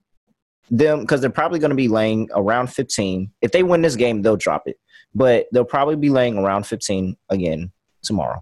them 0.70 1.02
because 1.02 1.22
they're 1.22 1.30
probably 1.30 1.60
going 1.60 1.70
to 1.70 1.76
be 1.76 1.88
laying 1.88 2.30
around 2.34 2.68
15. 2.68 3.32
If 3.42 3.52
they 3.52 3.64
win 3.64 3.82
this 3.82 3.96
game, 3.96 4.22
they'll 4.22 4.38
drop 4.38 4.64
it, 4.66 4.78
but 5.14 5.48
they'll 5.52 5.66
probably 5.66 5.96
be 5.96 6.10
laying 6.10 6.38
around 6.38 6.66
15 6.66 7.16
again 7.30 7.72
tomorrow. 8.04 8.42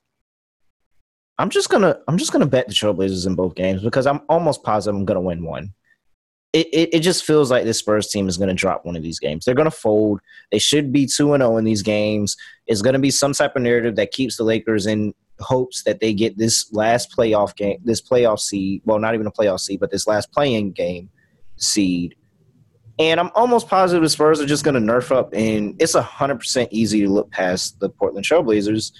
I'm 1.39 1.49
just 1.49 1.69
gonna 1.69 1.99
I'm 2.07 2.17
just 2.17 2.31
gonna 2.31 2.45
bet 2.45 2.67
the 2.67 2.73
Trailblazers 2.73 3.25
in 3.25 3.33
both 3.33 3.55
games 3.55 3.81
because 3.81 4.05
I'm 4.05 4.21
almost 4.29 4.63
positive 4.63 4.95
I'm 4.95 5.05
gonna 5.05 5.19
win 5.19 5.43
one. 5.43 5.73
It, 6.53 6.67
it, 6.71 6.89
it 6.93 6.99
just 6.99 7.25
feels 7.25 7.49
like 7.49 7.63
this 7.63 7.79
Spurs 7.79 8.09
team 8.09 8.27
is 8.27 8.37
going 8.37 8.49
to 8.49 8.53
drop 8.53 8.85
one 8.85 8.95
of 8.95 9.01
these 9.01 9.19
games. 9.19 9.43
They're 9.43 9.55
going 9.55 9.69
to 9.69 9.71
fold. 9.71 10.21
They 10.51 10.59
should 10.59 10.93
be 10.93 11.07
2 11.07 11.33
and 11.33 11.41
0 11.41 11.57
in 11.57 11.65
these 11.65 11.81
games. 11.81 12.37
It's 12.67 12.83
going 12.83 12.93
to 12.93 12.99
be 12.99 13.09
some 13.09 13.33
type 13.33 13.55
of 13.55 13.63
narrative 13.63 13.95
that 13.95 14.11
keeps 14.11 14.37
the 14.37 14.43
Lakers 14.43 14.85
in 14.85 15.13
hopes 15.39 15.83
that 15.83 15.99
they 15.99 16.13
get 16.13 16.37
this 16.37 16.71
last 16.71 17.15
playoff 17.15 17.55
game, 17.55 17.79
this 17.83 18.01
playoff 18.01 18.39
seed. 18.39 18.81
Well, 18.85 18.99
not 18.99 19.15
even 19.15 19.27
a 19.27 19.31
playoff 19.31 19.61
seed, 19.61 19.79
but 19.79 19.91
this 19.91 20.07
last 20.07 20.31
playing 20.31 20.71
game 20.71 21.09
seed. 21.57 22.15
And 22.99 23.19
I'm 23.19 23.31
almost 23.33 23.67
positive 23.67 24.03
the 24.03 24.09
Spurs 24.09 24.39
are 24.39 24.45
just 24.45 24.63
going 24.63 24.75
to 24.75 24.79
nerf 24.79 25.15
up, 25.15 25.33
and 25.33 25.75
it's 25.81 25.95
100% 25.95 26.67
easy 26.69 27.01
to 27.01 27.09
look 27.09 27.31
past 27.31 27.79
the 27.79 27.89
Portland 27.89 28.25
Trailblazers. 28.25 28.91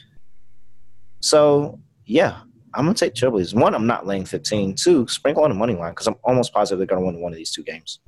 So, 1.19 1.79
yeah, 2.05 2.39
I'm 2.76 2.86
to 2.93 2.93
take 2.93 3.13
Trailblazers. 3.13 3.53
One, 3.53 3.76
I'm 3.76 3.88
not 3.88 4.07
laying 4.07 4.26
15. 4.26 4.76
Two, 4.76 5.07
sprinkle 5.07 5.43
on 5.43 5.49
the 5.49 5.55
money 5.55 5.76
line 5.76 5.91
because 5.91 6.07
I'm 6.07 6.15
almost 6.24 6.53
positive 6.53 6.80
they're 6.80 6.88
to 6.99 7.05
win 7.05 7.21
one 7.21 7.32
of 7.32 7.38
these 7.38 7.51
two 7.51 7.63
games. 7.63 7.99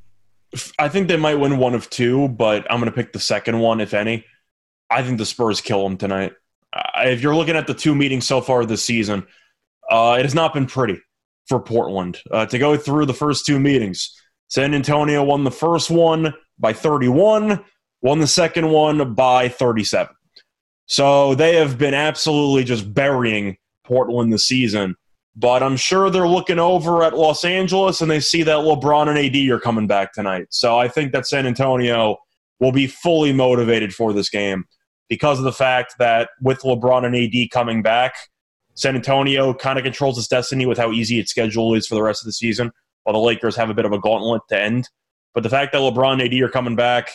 I 0.80 0.90
think 0.90 1.08
they 1.08 1.18
might 1.18 1.36
win 1.36 1.58
one 1.58 1.76
of 1.76 1.90
two, 1.90 2.30
but 2.30 2.66
I'm 2.72 2.80
to 2.92 2.96
pick 2.96 3.14
the 3.14 3.20
second 3.20 3.60
one, 3.60 3.82
if 3.82 3.94
any. 3.94 4.26
I 4.90 5.04
think 5.04 5.18
the 5.18 5.26
Spurs 5.26 5.62
kill 5.62 5.84
them 5.84 5.98
tonight. 5.98 6.34
If 6.98 7.22
you're 7.22 7.36
looking 7.36 7.56
at 7.56 7.68
the 7.68 7.74
two 7.74 7.96
meetings 7.96 8.26
so 8.26 8.42
far 8.42 8.66
this 8.66 8.84
season, 8.84 9.26
uh, 9.90 10.18
it 10.20 10.24
has 10.24 10.36
not 10.36 10.54
been 10.54 10.66
pretty 10.66 11.00
for 11.48 11.60
Portland. 11.60 12.20
Uh, 12.32 12.46
to 12.46 12.58
go 12.58 12.78
through 12.78 13.06
the 13.06 13.14
first 13.14 13.46
two 13.46 13.60
meetings, 13.60 14.12
San 14.48 14.74
Antonio 14.74 15.24
won 15.24 15.44
the 15.44 15.52
first 15.52 15.90
one 15.90 16.34
by 16.60 16.74
31, 16.74 17.64
won 18.02 18.20
the 18.20 18.28
second 18.28 18.70
one 18.70 19.14
by 19.14 19.50
37. 19.50 20.14
So 20.88 21.36
they 21.36 21.56
have 21.56 21.78
been 21.78 21.94
absolutely 21.94 22.64
just 22.64 22.94
burying 22.94 23.58
Portland 23.86 24.34
this 24.34 24.46
season. 24.46 24.96
But 25.36 25.62
I'm 25.62 25.76
sure 25.76 26.10
they're 26.10 26.28
looking 26.28 26.60
over 26.60 27.04
at 27.04 27.18
Los 27.18 27.44
Angeles 27.44 28.02
and 28.02 28.10
they 28.10 28.22
see 28.22 28.44
that 28.44 28.58
LeBron 28.58 29.10
and 29.10 29.18
AD 29.18 29.50
are 29.50 29.60
coming 29.60 29.86
back 29.86 30.14
tonight. 30.14 30.48
So 30.50 30.78
I 30.78 30.88
think 30.88 31.12
that 31.12 31.28
San 31.28 31.46
Antonio 31.46 32.18
will 32.60 32.72
be 32.72 32.88
fully 32.88 33.34
motivated 33.34 33.94
for 33.94 34.14
this 34.14 34.30
game 34.30 34.64
because 35.10 35.38
of 35.38 35.44
the 35.44 35.52
fact 35.52 35.96
that 36.00 36.30
with 36.42 36.62
LeBron 36.62 37.06
and 37.06 37.16
AD 37.16 37.52
coming 37.52 37.82
back, 37.82 38.16
San 38.76 38.96
Antonio 38.96 39.54
kind 39.54 39.78
of 39.78 39.84
controls 39.84 40.18
its 40.18 40.28
destiny 40.28 40.66
with 40.66 40.78
how 40.78 40.92
easy 40.92 41.20
its 41.20 41.32
schedule 41.32 41.74
is 41.74 41.88
for 41.88 41.96
the 41.96 42.04
rest 42.04 42.22
of 42.22 42.26
the 42.26 42.34
season, 42.34 42.72
while 43.04 43.14
the 43.14 43.20
Lakers 43.20 43.56
have 43.56 43.70
a 43.70 43.74
bit 43.74 43.86
of 43.86 43.92
a 43.92 44.00
gauntlet 44.00 44.42
to 44.50 44.60
end. 44.60 44.90
But 45.34 45.44
the 45.44 45.50
fact 45.50 45.74
that 45.74 45.80
LeBron 45.80 46.14
and 46.14 46.22
AD 46.22 46.34
are 46.42 46.50
coming 46.50 46.76
back, 46.76 47.12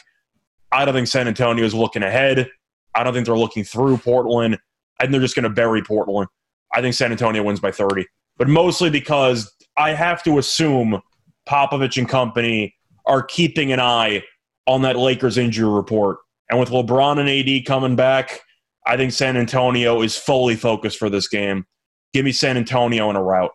I 0.72 0.84
don't 0.84 0.94
think 0.94 1.08
San 1.08 1.26
Antonio 1.26 1.64
is 1.64 1.74
looking 1.74 2.02
ahead. 2.02 2.50
I 2.94 3.02
don't 3.02 3.12
think 3.12 3.26
they're 3.26 3.36
looking 3.36 3.64
through 3.64 3.98
Portland. 3.98 4.58
I 4.98 5.04
think 5.04 5.12
they're 5.12 5.20
just 5.20 5.34
going 5.34 5.44
to 5.44 5.50
bury 5.50 5.82
Portland. 5.82 6.28
I 6.74 6.80
think 6.80 6.94
San 6.94 7.10
Antonio 7.10 7.42
wins 7.42 7.60
by 7.60 7.72
30, 7.72 8.06
but 8.36 8.48
mostly 8.48 8.90
because 8.90 9.52
I 9.76 9.90
have 9.94 10.22
to 10.24 10.38
assume 10.38 11.00
Popovich 11.48 11.96
and 11.96 12.08
company 12.08 12.74
are 13.06 13.22
keeping 13.22 13.72
an 13.72 13.80
eye 13.80 14.22
on 14.66 14.82
that 14.82 14.96
Lakers 14.96 15.38
injury 15.38 15.68
report. 15.68 16.18
And 16.50 16.60
with 16.60 16.70
LeBron 16.70 17.18
and 17.18 17.28
AD 17.28 17.66
coming 17.66 17.96
back, 17.96 18.40
I 18.86 18.96
think 18.96 19.12
San 19.12 19.36
Antonio 19.36 20.02
is 20.02 20.16
fully 20.16 20.56
focused 20.56 20.98
for 20.98 21.10
this 21.10 21.28
game. 21.28 21.64
Give 22.12 22.24
me 22.24 22.32
San 22.32 22.56
Antonio 22.56 23.08
in 23.10 23.16
a 23.16 23.22
route. 23.22 23.52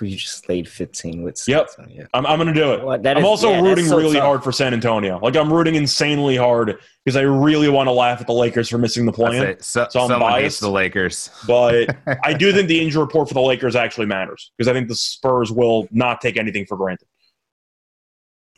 We 0.00 0.16
just 0.16 0.48
laid 0.48 0.68
15 0.68 1.22
with 1.22 1.38
San 1.38 1.56
yep. 1.56 1.68
Antonio. 1.78 2.06
I'm, 2.12 2.26
I'm 2.26 2.38
going 2.38 2.52
to 2.52 2.60
do 2.60 2.74
it. 2.74 2.84
Well, 2.84 3.00
I'm 3.06 3.16
is, 3.18 3.24
also 3.24 3.50
yeah, 3.50 3.62
rooting 3.62 3.86
so 3.86 3.96
really 3.96 4.14
tough. 4.14 4.22
hard 4.22 4.44
for 4.44 4.52
San 4.52 4.74
Antonio. 4.74 5.18
Like, 5.18 5.34
I'm 5.34 5.50
rooting 5.50 5.76
insanely 5.76 6.36
hard 6.36 6.78
because 7.04 7.16
I 7.16 7.22
really 7.22 7.70
want 7.70 7.86
to 7.86 7.92
laugh 7.92 8.20
at 8.20 8.26
the 8.26 8.34
Lakers 8.34 8.68
for 8.68 8.76
missing 8.76 9.06
the 9.06 9.12
play. 9.12 9.56
So, 9.60 9.86
so 9.88 10.00
I'm 10.00 10.20
biased. 10.20 10.60
the 10.60 10.70
Lakers. 10.70 11.30
but 11.46 11.96
I 12.24 12.34
do 12.34 12.52
think 12.52 12.68
the 12.68 12.80
injury 12.80 13.00
report 13.00 13.28
for 13.28 13.34
the 13.34 13.40
Lakers 13.40 13.76
actually 13.76 14.06
matters 14.06 14.52
because 14.56 14.68
I 14.68 14.74
think 14.74 14.88
the 14.88 14.94
Spurs 14.94 15.50
will 15.50 15.88
not 15.90 16.20
take 16.20 16.36
anything 16.36 16.66
for 16.66 16.76
granted. 16.76 17.08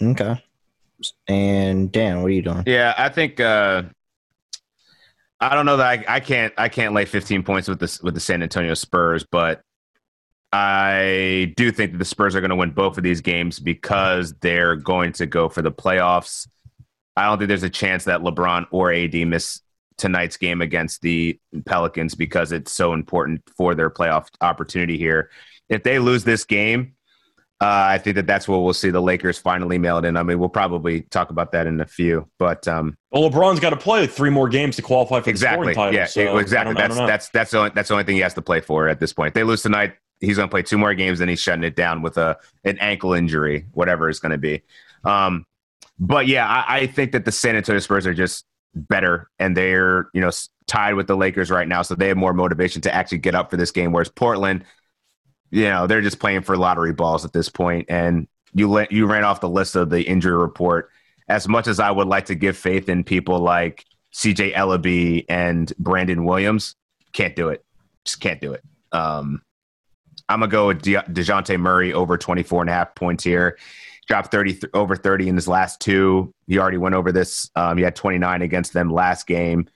Okay. 0.03 0.43
And 1.29 1.93
Dan, 1.93 2.23
what 2.23 2.27
are 2.27 2.35
you 2.35 2.43
doing? 2.43 2.65
Yeah, 2.67 2.95
I 2.99 3.09
think 3.09 3.39
uh, 3.39 3.85
I 5.41 5.55
don't 5.55 5.65
know 5.65 5.77
that 5.77 5.87
I, 5.87 6.17
I 6.17 6.21
can't 6.21 6.53
I 6.59 6.69
can't 6.69 6.93
lay 6.93 7.05
15 7.05 7.43
points 7.43 7.69
with 7.69 7.79
this 7.79 8.03
with 8.03 8.15
the 8.15 8.21
San 8.21 8.43
Antonio 8.43 8.75
Spurs, 8.75 9.25
but 9.31 9.63
I 10.53 11.53
do 11.57 11.71
think 11.71 11.93
that 11.93 11.99
the 11.99 12.05
Spurs 12.05 12.35
are 12.35 12.41
going 12.41 12.51
to 12.51 12.57
win 12.57 12.71
both 12.71 12.97
of 12.99 13.05
these 13.05 13.21
games 13.21 13.61
because 13.61 14.35
they're 14.41 14.77
going 14.77 15.13
to 15.15 15.27
go 15.27 15.49
for 15.49 15.63
the 15.63 15.71
playoffs. 15.71 16.49
I 17.17 17.27
don't 17.27 17.39
think 17.39 17.49
there's 17.49 17.63
a 17.63 17.71
chance 17.71 18.05
that 18.05 18.21
LeBron 18.21 18.67
or 18.71 18.93
AD 18.93 19.15
miss 19.29 19.61
tonight's 19.97 20.37
game 20.37 20.61
against 20.61 21.03
the 21.03 21.39
Pelicans 21.67 22.15
because 22.15 22.51
it's 22.51 22.73
so 22.73 22.95
important 22.95 23.43
for 23.57 23.75
their 23.75 23.91
playoff 23.91 24.29
opportunity 24.41 24.99
here. 24.99 25.31
If 25.69 25.85
they 25.85 25.99
lose 25.99 26.25
this 26.25 26.45
game, 26.45 26.95
uh, 27.61 27.93
I 27.93 27.99
think 27.99 28.17
that 28.17 28.27
that's 28.27 28.49
where 28.49 28.59
we'll 28.59 28.73
see 28.73 28.91
the 28.91 29.03
Lakers 29.03 29.39
finally 29.39 29.77
mail 29.77 29.99
it 29.99 30.07
in. 30.07 30.17
I 30.17 30.23
mean, 30.23 30.39
we'll 30.39 30.49
probably 30.49 31.03
talk 31.03 31.29
about 31.29 31.53
that 31.53 31.67
in 31.67 31.81
a 31.81 31.87
few, 31.87 32.27
but 32.39 32.67
um, 32.67 32.97
well, 33.13 33.31
LeBron's 33.31 33.61
got 33.61 33.71
to 33.71 33.77
play 33.77 34.07
three 34.07 34.31
more 34.31 34.49
games 34.49 34.77
to 34.77 34.83
qualify 34.83 35.21
for 35.21 35.29
exactly. 35.29 35.67
the 35.67 35.73
scoring 35.75 35.93
title. 35.93 35.95
Yeah, 35.95 36.07
so 36.07 36.39
exactly. 36.39 36.75
That's 36.75 36.97
that's 36.97 37.29
that's 37.29 37.51
the 37.51 37.59
only, 37.59 37.71
that's 37.75 37.89
the 37.89 37.95
only 37.95 38.05
thing 38.05 38.15
he 38.17 38.23
has 38.23 38.35
to 38.35 38.43
play 38.43 38.63
for 38.63 38.89
at 38.89 38.99
this 38.99 39.13
point. 39.13 39.29
If 39.29 39.35
they 39.35 39.45
lose 39.45 39.61
tonight, 39.61 39.93
he's 40.21 40.37
going 40.37 40.49
to 40.49 40.51
play 40.51 40.63
two 40.63 40.79
more 40.79 40.95
games, 40.95 41.21
and 41.21 41.31
he's 41.31 41.41
shutting 41.41 41.65
it 41.65 41.77
down 41.77 42.03
with 42.03 42.19
a 42.19 42.37
an 42.65 42.79
ankle 42.79 43.13
injury, 43.13 43.67
whatever 43.73 44.09
it's 44.09 44.19
going 44.19 44.33
to 44.33 44.39
be. 44.39 44.63
Um, 45.05 45.47
but 45.99 46.27
yeah, 46.27 46.47
I, 46.47 46.79
I 46.79 46.87
think 46.87 47.13
that 47.13 47.25
the 47.25 47.33
San 47.33 47.57
Antonio 47.57 47.81
Spurs 47.81 48.07
are 48.07 48.15
just 48.15 48.45
better, 48.75 49.31
and 49.39 49.57
they're 49.57 50.09
you 50.15 50.21
know 50.21 50.31
tied 50.67 50.95
with 50.95 51.07
the 51.07 51.17
Lakers 51.17 51.51
right 51.51 51.67
now, 51.69 51.83
so 51.83 51.95
they 51.95 52.09
have 52.09 52.17
more 52.17 52.33
motivation 52.33 52.81
to 52.83 52.95
actually 52.95 53.19
get 53.19 53.35
up 53.35 53.51
for 53.51 53.57
this 53.57 53.71
game. 53.71 53.93
Whereas 53.93 54.09
Portland 54.09 54.65
you 55.51 55.65
know 55.65 55.87
they're 55.87 56.01
just 56.01 56.19
playing 56.19 56.43
for 56.43 56.57
lottery 56.57 56.93
balls 56.93 57.25
at 57.25 57.33
this 57.33 57.49
point. 57.49 57.87
and 57.89 58.27
you 58.53 58.69
let 58.69 58.91
you 58.91 59.07
ran 59.07 59.25
off 59.25 59.41
the 59.41 59.49
list 59.49 59.77
of 59.77 59.91
the 59.91 60.03
injury 60.03 60.37
report 60.37 60.91
as 61.29 61.47
much 61.47 61.67
as 61.69 61.79
i 61.79 61.91
would 61.91 62.09
like 62.09 62.27
to 62.27 62.35
give 62.35 62.57
faith 62.57 62.89
in 62.89 63.05
people 63.05 63.39
like 63.39 63.85
cj 64.15 64.53
elleby 64.55 65.25
and 65.29 65.73
brandon 65.79 66.25
williams 66.25 66.75
can't 67.13 67.37
do 67.37 67.49
it 67.49 67.65
just 68.05 68.21
can't 68.21 68.41
do 68.41 68.53
it 68.53 68.63
um, 68.93 69.41
i'm 70.31 70.41
gonna 70.41 70.51
go 70.51 70.69
with 70.69 70.83
De- 70.83 71.05
dejounte 71.11 71.59
murray 71.59 71.93
over 71.93 72.17
24 72.17 72.63
and 72.63 72.71
a 72.71 72.73
half 72.73 72.95
points 72.95 73.25
here 73.25 73.59
dropped 74.09 74.31
30 74.31 74.53
th- 74.53 74.65
over 74.75 74.97
30 74.97 75.29
in 75.29 75.35
his 75.35 75.49
last 75.49 75.81
two 75.81 76.33
he 76.47 76.59
already 76.59 76.79
went 76.79 76.95
over 76.95 77.13
this 77.13 77.51
um, 77.57 77.77
he 77.77 77.85
had 77.85 77.95
29 77.95 78.43
against 78.43 78.73
them 78.73 78.91
last 78.91 79.27
game 79.27 79.69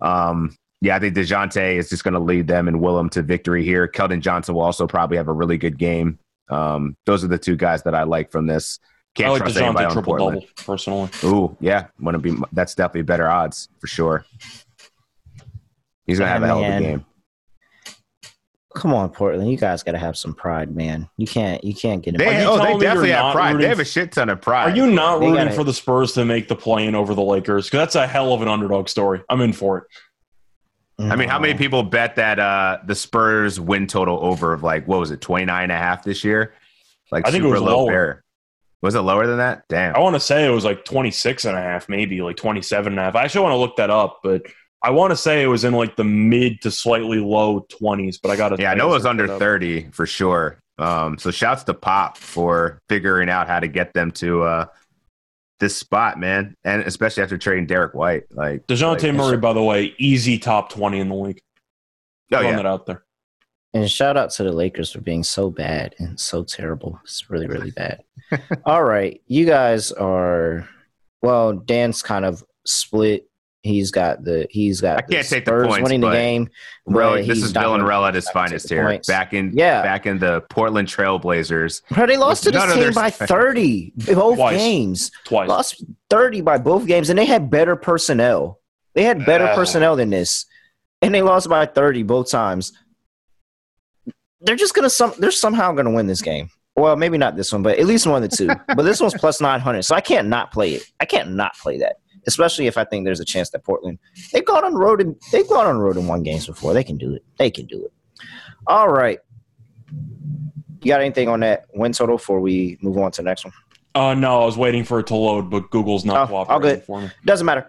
um, 0.00 0.56
yeah, 0.80 0.96
I 0.96 0.98
think 0.98 1.14
DeJounte 1.14 1.76
is 1.76 1.88
just 1.88 2.04
going 2.04 2.14
to 2.14 2.20
lead 2.20 2.46
them 2.46 2.68
and 2.68 2.80
will 2.80 2.96
them 2.96 3.08
to 3.10 3.22
victory 3.22 3.64
here. 3.64 3.88
Keldon 3.88 4.20
Johnson 4.20 4.54
will 4.54 4.62
also 4.62 4.86
probably 4.86 5.16
have 5.16 5.28
a 5.28 5.32
really 5.32 5.56
good 5.56 5.78
game. 5.78 6.18
Um, 6.48 6.96
those 7.06 7.24
are 7.24 7.28
the 7.28 7.38
two 7.38 7.56
guys 7.56 7.82
that 7.84 7.94
I 7.94 8.02
like 8.02 8.30
from 8.30 8.46
this. 8.46 8.78
Can't 9.14 9.28
I 9.28 9.32
like 9.32 9.42
trust 9.42 9.56
DeJounte 9.56 9.92
triple 9.92 10.16
double 10.18 10.44
personally. 10.64 11.08
Ooh, 11.24 11.56
yeah, 11.60 11.86
want 11.98 12.14
to 12.14 12.18
be 12.18 12.38
that's 12.52 12.74
definitely 12.74 13.02
better 13.02 13.28
odds 13.28 13.68
for 13.80 13.86
sure. 13.86 14.26
He's 16.06 16.18
gonna 16.18 16.30
have 16.30 16.42
a 16.42 16.46
hell 16.46 16.62
of 16.62 16.74
a 16.74 16.80
game. 16.80 17.05
Come 18.76 18.92
on, 18.92 19.08
Portland! 19.08 19.50
You 19.50 19.56
guys 19.56 19.82
got 19.82 19.92
to 19.92 19.98
have 19.98 20.18
some 20.18 20.34
pride, 20.34 20.76
man. 20.76 21.08
You 21.16 21.26
can't, 21.26 21.64
you 21.64 21.74
can't 21.74 22.02
get. 22.02 22.18
They, 22.18 22.44
oh, 22.44 22.58
they 22.58 22.78
definitely 22.78 23.12
have 23.12 23.32
pride. 23.32 23.58
They 23.58 23.68
have 23.68 23.80
a 23.80 23.86
shit 23.86 24.12
ton 24.12 24.28
of 24.28 24.42
pride. 24.42 24.70
Are 24.70 24.76
you 24.76 24.90
not 24.90 25.20
rooting 25.20 25.36
gotta, 25.36 25.52
for 25.52 25.64
the 25.64 25.72
Spurs 25.72 26.12
to 26.12 26.26
make 26.26 26.46
the 26.46 26.56
play 26.56 26.86
in 26.86 26.94
over 26.94 27.14
the 27.14 27.22
Lakers? 27.22 27.66
Because 27.66 27.78
that's 27.78 27.94
a 27.94 28.06
hell 28.06 28.34
of 28.34 28.42
an 28.42 28.48
underdog 28.48 28.90
story. 28.90 29.22
I'm 29.30 29.40
in 29.40 29.54
for 29.54 29.78
it. 29.78 29.84
I 30.98 31.16
mean, 31.16 31.30
how 31.30 31.38
many 31.38 31.54
people 31.54 31.84
bet 31.84 32.16
that 32.16 32.38
uh, 32.38 32.78
the 32.84 32.94
Spurs 32.94 33.58
win 33.58 33.86
total 33.86 34.18
over 34.22 34.52
of 34.52 34.62
like 34.62 34.86
what 34.86 35.00
was 35.00 35.10
it, 35.10 35.22
29 35.22 35.62
and 35.62 35.72
a 35.72 35.76
half 35.76 36.04
this 36.04 36.22
year? 36.22 36.52
Like 37.10 37.26
I 37.26 37.30
think 37.30 37.44
it 37.44 37.48
was 37.48 37.62
low 37.62 37.86
lower. 37.86 38.24
Was 38.82 38.94
it 38.94 39.00
lower 39.00 39.26
than 39.26 39.38
that? 39.38 39.64
Damn. 39.70 39.96
I 39.96 40.00
want 40.00 40.16
to 40.16 40.20
say 40.20 40.46
it 40.46 40.50
was 40.50 40.66
like 40.66 40.84
26 40.84 41.46
and 41.46 41.56
a 41.56 41.60
half, 41.62 41.88
maybe 41.88 42.20
like 42.20 42.36
27 42.36 42.92
and 42.92 43.00
a 43.00 43.04
half. 43.04 43.16
I 43.16 43.24
actually 43.24 43.40
want 43.40 43.54
to 43.54 43.58
look 43.58 43.76
that 43.76 43.88
up, 43.88 44.20
but 44.22 44.42
I 44.86 44.90
want 44.90 45.10
to 45.10 45.16
say 45.16 45.42
it 45.42 45.48
was 45.48 45.64
in 45.64 45.74
like 45.74 45.96
the 45.96 46.04
mid 46.04 46.62
to 46.62 46.70
slightly 46.70 47.18
low 47.18 47.66
20s, 47.82 48.20
but 48.22 48.30
I 48.30 48.36
got 48.36 48.50
to 48.50 48.62
Yeah, 48.62 48.70
I 48.70 48.74
know 48.74 48.90
it 48.90 48.92
was 48.92 49.04
under 49.04 49.26
30 49.26 49.90
for 49.90 50.06
sure. 50.06 50.60
Um, 50.78 51.18
so 51.18 51.32
shouts 51.32 51.64
to 51.64 51.74
Pop 51.74 52.16
for 52.16 52.80
figuring 52.88 53.28
out 53.28 53.48
how 53.48 53.58
to 53.58 53.66
get 53.66 53.94
them 53.94 54.12
to 54.12 54.44
uh, 54.44 54.66
this 55.58 55.76
spot, 55.76 56.20
man, 56.20 56.54
and 56.62 56.82
especially 56.82 57.24
after 57.24 57.36
trading 57.36 57.66
Derrick 57.66 57.94
White. 57.94 58.24
Like 58.30 58.64
Dejounte 58.68 59.02
like, 59.02 59.14
Murray, 59.14 59.38
by 59.38 59.54
the 59.54 59.62
way, 59.62 59.92
easy 59.98 60.38
top 60.38 60.70
twenty 60.70 61.00
in 61.00 61.08
the 61.08 61.16
league. 61.16 61.40
Oh 62.32 62.38
Throwing 62.38 62.50
yeah, 62.50 62.56
that 62.56 62.66
out 62.66 62.86
there. 62.86 63.04
And 63.74 63.90
shout 63.90 64.16
out 64.16 64.30
to 64.32 64.44
the 64.44 64.52
Lakers 64.52 64.92
for 64.92 65.00
being 65.00 65.24
so 65.24 65.50
bad 65.50 65.96
and 65.98 66.20
so 66.20 66.44
terrible. 66.44 67.00
It's 67.02 67.28
really, 67.28 67.48
really 67.48 67.72
bad. 67.72 68.04
All 68.64 68.84
right, 68.84 69.20
you 69.26 69.46
guys 69.46 69.90
are 69.90 70.68
well. 71.22 71.54
Dan's 71.54 72.02
kind 72.02 72.24
of 72.24 72.44
split 72.64 73.28
He's 73.66 73.90
got 73.90 74.22
the 74.22 74.46
he's 74.50 74.80
got. 74.80 74.98
I 74.98 75.02
can't 75.02 75.26
take 75.26 75.44
the 75.44 75.52
points. 75.52 75.82
Winning 75.82 76.00
the 76.00 76.10
game. 76.10 76.48
Bro, 76.86 77.24
this 77.24 77.42
is 77.42 77.52
Dylan 77.52 77.86
Rell 77.86 78.04
at 78.06 78.14
his 78.14 78.28
finest 78.30 78.68
here. 78.68 78.86
Points. 78.86 79.08
Back 79.08 79.34
in 79.34 79.52
yeah. 79.54 79.82
back 79.82 80.06
in 80.06 80.18
the 80.18 80.42
Portland 80.48 80.88
Trailblazers. 80.88 81.82
Bro, 81.90 82.06
they 82.06 82.16
lost 82.16 82.44
to 82.44 82.52
this 82.52 82.74
team 82.74 82.92
by 82.92 83.10
thirty 83.10 83.92
both 83.96 84.36
Twice. 84.36 84.56
games. 84.56 85.10
Twice 85.24 85.48
lost 85.48 85.84
thirty 86.08 86.40
by 86.40 86.58
both 86.58 86.86
games, 86.86 87.10
and 87.10 87.18
they 87.18 87.26
had 87.26 87.50
better 87.50 87.74
personnel. 87.74 88.60
They 88.94 89.02
had 89.02 89.26
better 89.26 89.46
uh. 89.46 89.54
personnel 89.54 89.96
than 89.96 90.10
this, 90.10 90.46
and 91.02 91.12
they 91.12 91.22
lost 91.22 91.48
by 91.48 91.66
thirty 91.66 92.04
both 92.04 92.30
times. 92.30 92.72
They're 94.40 94.56
just 94.56 94.74
gonna 94.74 94.90
some. 94.90 95.12
They're 95.18 95.32
somehow 95.32 95.72
gonna 95.72 95.90
win 95.90 96.06
this 96.06 96.22
game. 96.22 96.50
Well, 96.76 96.94
maybe 96.94 97.18
not 97.18 97.36
this 97.36 97.52
one, 97.52 97.62
but 97.62 97.78
at 97.78 97.86
least 97.86 98.06
one 98.06 98.22
of 98.22 98.30
the 98.30 98.36
two. 98.36 98.46
but 98.76 98.82
this 98.82 99.00
one's 99.00 99.14
plus 99.14 99.40
nine 99.40 99.58
hundred, 99.60 99.82
so 99.82 99.96
I 99.96 100.00
can't 100.00 100.28
not 100.28 100.52
play 100.52 100.74
it. 100.74 100.84
I 101.00 101.04
can't 101.04 101.32
not 101.32 101.56
play 101.58 101.78
that 101.78 101.96
especially 102.26 102.66
if 102.66 102.76
I 102.78 102.84
think 102.84 103.04
there's 103.04 103.20
a 103.20 103.24
chance 103.24 103.50
that 103.50 103.62
Portland 103.64 103.98
they've 104.32 104.44
gone 104.44 104.64
on 104.64 104.74
road 104.74 105.00
and 105.00 105.16
they've 105.32 105.48
gone 105.48 105.66
on 105.66 105.78
road 105.78 105.96
and 105.96 106.08
won 106.08 106.22
games 106.22 106.46
before. 106.46 106.72
They 106.74 106.84
can 106.84 106.96
do 106.96 107.14
it. 107.14 107.24
They 107.38 107.50
can 107.50 107.66
do 107.66 107.84
it. 107.84 107.92
All 108.66 108.88
right. 108.88 109.18
You 110.82 110.88
got 110.92 111.00
anything 111.00 111.28
on 111.28 111.40
that 111.40 111.66
win 111.74 111.92
total 111.92 112.16
before 112.16 112.40
we 112.40 112.78
move 112.80 112.98
on 112.98 113.10
to 113.12 113.22
the 113.22 113.26
next 113.26 113.44
one? 113.44 113.54
Uh, 113.94 114.14
no, 114.14 114.42
I 114.42 114.44
was 114.44 114.56
waiting 114.58 114.84
for 114.84 115.00
it 115.00 115.06
to 115.08 115.16
load, 115.16 115.50
but 115.50 115.70
Google's 115.70 116.04
not 116.04 116.24
Oh, 116.24 116.26
cooperating 116.26 116.52
all 116.54 116.60
good. 116.76 116.84
for 116.84 117.00
me. 117.00 117.10
Doesn't 117.24 117.46
matter. 117.46 117.66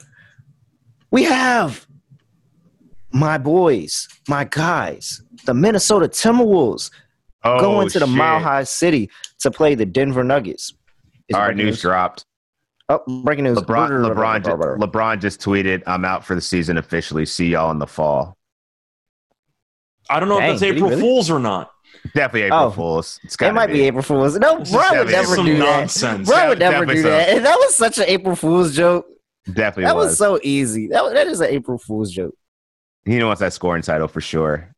We 1.09 1.23
have 1.23 1.87
my 3.11 3.37
boys, 3.37 4.07
my 4.27 4.43
guys, 4.43 5.21
the 5.45 5.53
Minnesota 5.53 6.07
Timberwolves 6.07 6.91
Oh, 7.43 7.59
going 7.59 7.87
to 7.89 7.99
the 7.99 8.07
shit. 8.07 8.15
Mile 8.17 8.39
High 8.39 8.63
City 8.65 9.09
to 9.39 9.49
play 9.51 9.73
the 9.73 9.85
Denver 9.85 10.23
Nuggets. 10.23 10.73
Is 11.29 11.35
All 11.35 11.41
right, 11.41 11.47
breaking 11.49 11.65
news 11.67 11.81
dropped. 11.81 12.25
Oh, 12.89 13.01
breaking 13.23 13.43
news. 13.43 13.57
LeBron, 13.57 13.89
LeBron, 13.89 14.43
just, 14.45 14.57
LeBron 14.57 15.19
just 15.19 15.41
tweeted, 15.41 15.83
"I'm 15.87 16.05
out 16.05 16.23
for 16.25 16.35
the 16.35 16.41
season 16.41 16.77
officially. 16.77 17.25
See 17.25 17.47
y'all 17.49 17.71
in 17.71 17.79
the 17.79 17.87
fall." 17.87 18.37
I 20.09 20.19
don't 20.21 20.29
know 20.29 20.39
Dang, 20.39 20.53
if 20.55 20.59
that's 20.61 20.71
April 20.71 20.89
really? 20.89 21.01
Fool's 21.01 21.29
or 21.29 21.39
not. 21.39 21.69
Definitely 22.15 22.43
April 22.43 22.59
Oh. 22.61 22.71
Fools. 22.71 23.19
It's 23.23 23.35
It 23.35 23.39
gotta 23.39 23.53
might 23.53 23.67
be 23.67 23.81
April 23.81 24.03
Fool's. 24.03 24.37
No, 24.37 24.59
This 24.59 24.69
is 24.69 24.73
would 24.75 25.07
never 25.09 25.35
some 25.35 25.45
do 25.45 25.57
that. 25.57 25.79
nonsense. 25.79 26.29
Bro 26.29 26.49
would 26.49 26.59
Yeah, 26.61 26.69
never 26.69 26.85
do 26.85 26.93
definitely 26.93 27.33
that. 27.33 27.43
That 27.43 27.57
was 27.59 27.75
such 27.75 27.97
an 27.97 28.05
April 28.07 28.35
Fool's 28.35 28.73
joke. 28.75 29.05
Definitely 29.45 29.83
That 29.85 29.95
was. 29.97 30.07
was 30.09 30.17
so 30.17 30.39
easy. 30.43 30.87
That 30.87 31.13
that 31.13 31.27
is 31.27 31.41
an 31.41 31.49
April 31.49 31.77
Fool's 31.77 32.11
joke. 32.11 32.35
he 33.05 33.21
wants 33.21 33.39
that 33.41 33.51
scoring 33.53 33.81
title 33.81 34.07
for 34.07 34.21
sure. 34.21 34.73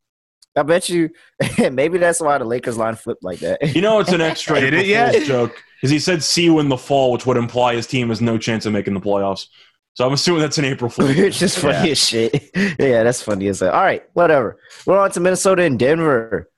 I 0.59 0.63
bet 0.63 0.89
you. 0.89 1.09
maybe 1.71 1.97
that's 1.97 2.19
why 2.21 2.37
the 2.37 2.45
Lakers 2.45 2.77
line 2.77 2.95
flipped 2.95 3.23
like 3.23 3.39
that. 3.39 3.75
You 3.75 3.81
know, 3.81 3.99
it's 3.99 4.11
an 4.11 4.21
extra 4.21 4.59
Did 4.59 4.73
April 4.73 4.81
it 4.81 4.87
yet? 4.87 5.13
Fool's 5.15 5.27
joke 5.27 5.63
because 5.77 5.91
he 5.91 5.99
said 5.99 6.21
"see 6.23 6.43
you 6.43 6.59
in 6.59 6.69
the 6.69 6.77
fall," 6.77 7.11
which 7.11 7.25
would 7.25 7.37
imply 7.37 7.75
his 7.75 7.87
team 7.87 8.09
has 8.09 8.21
no 8.21 8.37
chance 8.37 8.65
of 8.65 8.73
making 8.73 8.93
the 8.93 8.99
playoffs. 8.99 9.47
So 9.95 10.05
I'm 10.05 10.13
assuming 10.13 10.41
that's 10.41 10.57
an 10.57 10.65
April 10.65 10.89
Fool. 10.89 11.07
Which 11.07 11.41
is 11.41 11.57
funny 11.57 11.87
Yeah. 11.87 11.91
as 11.91 11.97
shit. 12.07 12.51
yeah, 12.79 13.03
that's 13.03 13.21
funny 13.21 13.47
as 13.47 13.59
hell. 13.59 13.71
All 13.71 13.81
right, 13.81 14.03
whatever. 14.13 14.57
We're 14.85 14.97
on 14.99 15.11
to 15.11 15.19
Minnesota 15.19 15.63
and 15.63 15.77
Denver. 15.79 16.49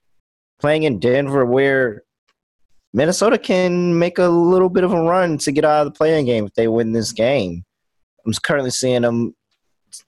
Playing 0.60 0.84
in 0.84 1.00
Denver, 1.00 1.44
where 1.46 2.04
Minnesota 2.94 3.38
can 3.40 3.98
make 3.98 4.20
a 4.20 4.28
little 4.28 4.70
bit 4.70 4.84
of 4.84 4.92
a 4.92 5.02
run 5.02 5.38
to 5.40 5.52
get 5.52 5.66
out 5.66 5.88
of 5.88 5.94
the 5.94 5.98
playing 5.98 6.26
game 6.26 6.46
if 6.46 6.54
they 6.54 6.68
win 6.68 6.92
this 6.92 7.12
game. 7.14 7.64
I'm 8.26 8.34
currently 8.44 8.70
seeing 8.70 9.02
them. 9.02 9.36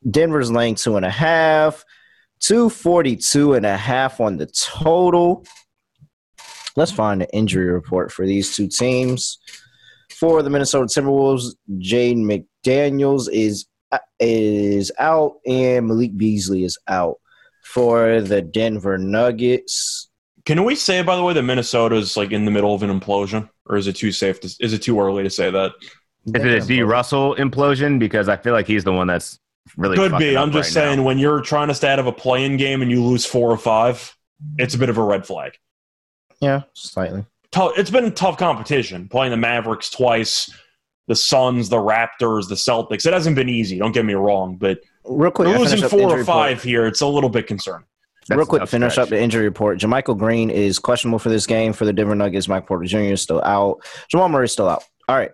Denver's 0.10 0.52
laying 0.52 0.76
two 0.76 0.96
and 0.96 1.06
a 1.06 1.10
half, 1.10 1.84
242 2.44 3.54
and 3.54 3.66
a 3.66 3.78
half 3.78 4.20
on 4.20 4.38
the 4.38 4.48
total. 4.48 5.46
Let's 6.76 6.92
find 6.92 7.22
the 7.22 7.34
injury 7.34 7.72
report 7.72 8.12
for 8.12 8.26
these 8.26 8.56
two 8.56 8.68
teams. 8.68 9.38
For 10.12 10.44
the 10.44 10.50
Minnesota 10.50 10.86
Timberwolves, 10.86 11.56
Jaden 11.80 12.46
McDaniels 12.66 13.30
is 13.32 13.66
is 14.20 14.92
out 14.98 15.34
and 15.46 15.88
Malik 15.88 16.18
Beasley 16.18 16.64
is 16.64 16.78
out. 16.88 17.20
For 17.64 18.22
the 18.22 18.42
Denver 18.42 18.98
Nuggets, 18.98 20.10
Can 20.46 20.64
we 20.66 20.76
say, 20.76 21.02
by 21.02 21.16
the 21.16 21.24
way, 21.24 21.34
that 21.34 21.44
Minnesota 21.44 21.96
is 21.96 22.18
like 22.18 22.32
in 22.32 22.46
the 22.46 22.52
middle 22.52 22.76
of 22.76 22.84
an 22.84 23.00
implosion, 23.00 23.50
or 23.68 23.78
is 23.78 23.88
it 23.88 23.96
too 23.96 24.12
safe? 24.12 24.42
To, 24.42 24.54
is 24.60 24.74
it 24.74 24.82
too 24.82 25.00
early 25.00 25.24
to 25.24 25.30
say 25.30 25.50
that? 25.50 25.72
Is 26.26 26.44
it 26.44 26.64
a 26.64 26.66
D 26.66 26.82
Russell 26.82 27.36
implosion? 27.36 28.00
Because 28.00 28.28
I 28.28 28.38
feel 28.38 28.54
like 28.54 28.68
he's 28.68 28.84
the 28.84 28.94
one 28.94 29.08
that's 29.08 29.40
really 29.78 29.96
Could 29.98 30.18
be. 30.18 30.38
I'm 30.38 30.52
just 30.52 30.76
right 30.76 30.84
now. 30.84 30.90
saying, 30.92 31.04
when 31.04 31.18
you're 31.20 31.42
trying 31.42 31.68
to 31.70 31.74
stay 31.74 31.90
out 31.92 32.00
of 32.00 32.08
a 32.08 32.12
playing 32.12 32.58
game 32.58 32.82
and 32.82 32.90
you 32.92 33.04
lose 33.04 33.26
four 33.26 33.50
or 33.50 33.58
five, 33.58 34.16
it's 34.58 34.76
a 34.76 34.78
bit 34.78 34.90
of 34.90 34.98
a 34.98 35.04
red 35.04 35.26
flag. 35.26 35.54
Yeah, 36.42 36.64
slightly. 36.74 37.26
Tough, 37.52 37.74
it's 37.78 37.90
been 37.90 38.12
tough 38.14 38.38
competition 38.38 39.08
playing 39.08 39.32
the 39.32 39.38
Mavericks 39.38 39.90
twice, 39.90 40.50
the 41.08 41.16
Suns, 41.16 41.70
the 41.70 41.78
Raptors, 41.78 42.50
the 42.50 42.56
Celtics. 42.56 43.06
It 43.06 43.14
hasn't 43.14 43.36
been 43.36 43.50
easy. 43.50 43.78
Don't 43.78 43.92
get 43.94 44.06
me 44.06 44.14
wrong, 44.16 44.58
but 44.58 44.80
Real 45.06 45.32
quick, 45.32 45.48
losing 45.50 45.66
finish 45.80 45.84
up 45.84 45.92
the 45.92 45.98
four 45.98 46.20
or 46.20 46.24
five 46.26 46.50
report- 46.58 46.64
here. 46.66 46.86
It's 46.88 47.02
a 47.02 47.08
little 47.08 47.30
bit 47.30 47.48
concerning. 47.48 47.86
That's 48.28 48.38
Real 48.38 48.46
quick, 48.48 48.68
finish 48.70 48.94
stretch. 48.94 49.04
up 49.04 49.10
the 49.10 49.22
injury 49.22 49.44
report. 49.44 49.80
JaMychal 49.80 50.18
Green 50.18 50.50
is 50.50 50.80
questionable 50.80 51.20
for 51.20 51.28
this 51.30 51.46
game 51.46 51.74
for 51.74 51.84
the 51.84 51.92
Denver 51.92 52.16
Nuggets. 52.16 52.48
Mike 52.48 52.66
Porter 52.66 52.86
Jr. 52.86 52.98
is 53.00 53.22
still 53.22 53.42
out. 53.44 53.84
Jamal 54.10 54.30
Murray 54.30 54.46
is 54.46 54.54
still 54.54 54.70
out. 54.70 54.84
All 55.10 55.16
right, 55.18 55.32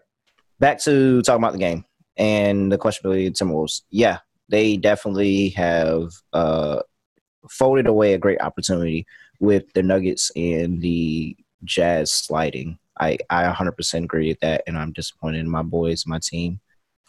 back 0.60 0.80
to 0.82 1.22
talking 1.22 1.40
about 1.42 1.54
the 1.54 1.60
game 1.60 1.86
and 2.20 2.72
the 2.72 2.78
questionability 2.78 3.28
of 3.28 3.34
the 3.34 3.46
Timberwolves. 3.46 3.82
Yeah, 3.90 4.20
they 4.50 4.78
definitely 4.78 5.50
have 5.50 6.12
uh, 6.34 6.82
folded 7.50 7.88
away 7.88 8.14
a 8.14 8.20
great 8.20 8.42
opportunity 8.42 9.08
with 9.40 9.72
the 9.74 9.82
Nuggets 9.82 10.30
and 10.36 10.82
the 10.82 11.36
Jazz 11.64 12.12
sliding. 12.12 12.78
I, 13.00 13.18
I 13.30 13.46
100% 13.46 14.04
agree 14.04 14.28
with 14.28 14.42
that, 14.42 14.64
and 14.68 14.78
I'm 14.78 14.92
disappointed 14.92 15.40
in 15.40 15.50
my 15.50 15.64
boys, 15.64 16.06
my 16.06 16.20
team, 16.22 16.60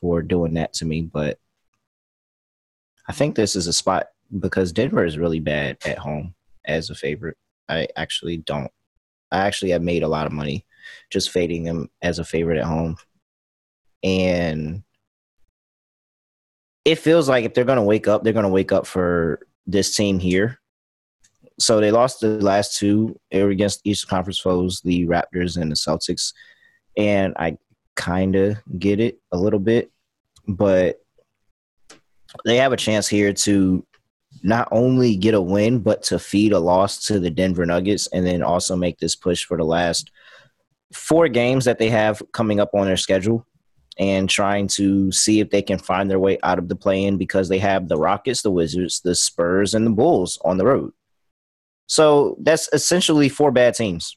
for 0.00 0.22
doing 0.22 0.54
that 0.54 0.72
to 0.74 0.84
me. 0.84 1.02
But 1.02 1.38
I 3.08 3.12
think 3.12 3.34
this 3.34 3.56
is 3.56 3.66
a 3.66 3.72
spot 3.72 4.06
because 4.38 4.72
Denver 4.72 5.04
is 5.04 5.18
really 5.18 5.40
bad 5.40 5.78
at 5.84 5.98
home 5.98 6.36
as 6.64 6.90
a 6.90 6.94
favorite. 6.94 7.36
I 7.68 7.88
actually 7.96 8.36
don't. 8.36 8.70
I 9.32 9.38
actually 9.38 9.72
have 9.72 9.82
made 9.82 10.04
a 10.04 10.08
lot 10.08 10.26
of 10.26 10.32
money 10.32 10.64
just 11.11 11.30
fading 11.30 11.64
them 11.64 11.88
as 12.02 12.20
a 12.20 12.24
favorite 12.24 12.58
at 12.58 12.64
home. 12.64 12.96
And 14.02 14.84
it 16.84 16.96
feels 16.96 17.28
like 17.28 17.44
if 17.44 17.54
they're 17.54 17.64
going 17.64 17.76
to 17.76 17.82
wake 17.82 18.08
up, 18.08 18.22
they're 18.22 18.32
going 18.32 18.44
to 18.44 18.48
wake 18.48 18.72
up 18.72 18.86
for 18.86 19.40
this 19.66 19.94
team 19.94 20.18
here. 20.18 20.58
So 21.58 21.78
they 21.78 21.90
lost 21.90 22.20
the 22.20 22.40
last 22.40 22.78
two. 22.78 23.18
They 23.30 23.42
were 23.42 23.50
against 23.50 23.82
Eastern 23.84 24.08
Conference 24.08 24.38
foes, 24.38 24.80
the 24.80 25.06
Raptors 25.06 25.60
and 25.60 25.70
the 25.70 25.76
Celtics. 25.76 26.32
And 26.96 27.34
I 27.38 27.58
kind 27.96 28.34
of 28.34 28.56
get 28.78 28.98
it 28.98 29.20
a 29.30 29.36
little 29.36 29.58
bit, 29.58 29.90
but 30.48 31.00
they 32.44 32.56
have 32.56 32.72
a 32.72 32.78
chance 32.78 33.08
here 33.08 33.32
to 33.32 33.84
not 34.42 34.68
only 34.70 35.16
get 35.16 35.34
a 35.34 35.40
win, 35.40 35.80
but 35.80 36.02
to 36.04 36.18
feed 36.18 36.52
a 36.52 36.58
loss 36.58 37.04
to 37.06 37.20
the 37.20 37.30
Denver 37.30 37.66
Nuggets 37.66 38.06
and 38.06 38.26
then 38.26 38.42
also 38.42 38.74
make 38.74 38.98
this 38.98 39.16
push 39.16 39.44
for 39.44 39.58
the 39.58 39.64
last 39.64 40.10
four 40.94 41.28
games 41.28 41.66
that 41.66 41.78
they 41.78 41.90
have 41.90 42.22
coming 42.32 42.58
up 42.58 42.70
on 42.74 42.86
their 42.86 42.96
schedule 42.96 43.46
and 44.01 44.30
trying 44.30 44.66
to 44.66 45.12
see 45.12 45.40
if 45.40 45.51
they 45.51 45.61
can 45.61 45.78
find 45.78 46.11
their 46.11 46.18
way 46.18 46.38
out 46.42 46.59
of 46.59 46.68
the 46.68 46.74
play 46.74 47.05
in 47.05 47.18
because 47.18 47.51
they 47.51 47.59
have 47.59 47.86
the 47.86 47.98
Rockets, 47.98 48.40
the 48.40 48.51
Wizards, 48.51 49.03
the 49.03 49.14
Spurs, 49.14 49.74
and 49.74 49.86
the 49.86 49.90
Bulls 49.90 50.38
on 50.42 50.57
the 50.57 50.64
road. 50.64 50.92
So 51.86 52.36
that's 52.40 52.70
essentially 52.72 53.28
four 53.28 53.53
bad 53.53 53.74
teams. 53.74 54.16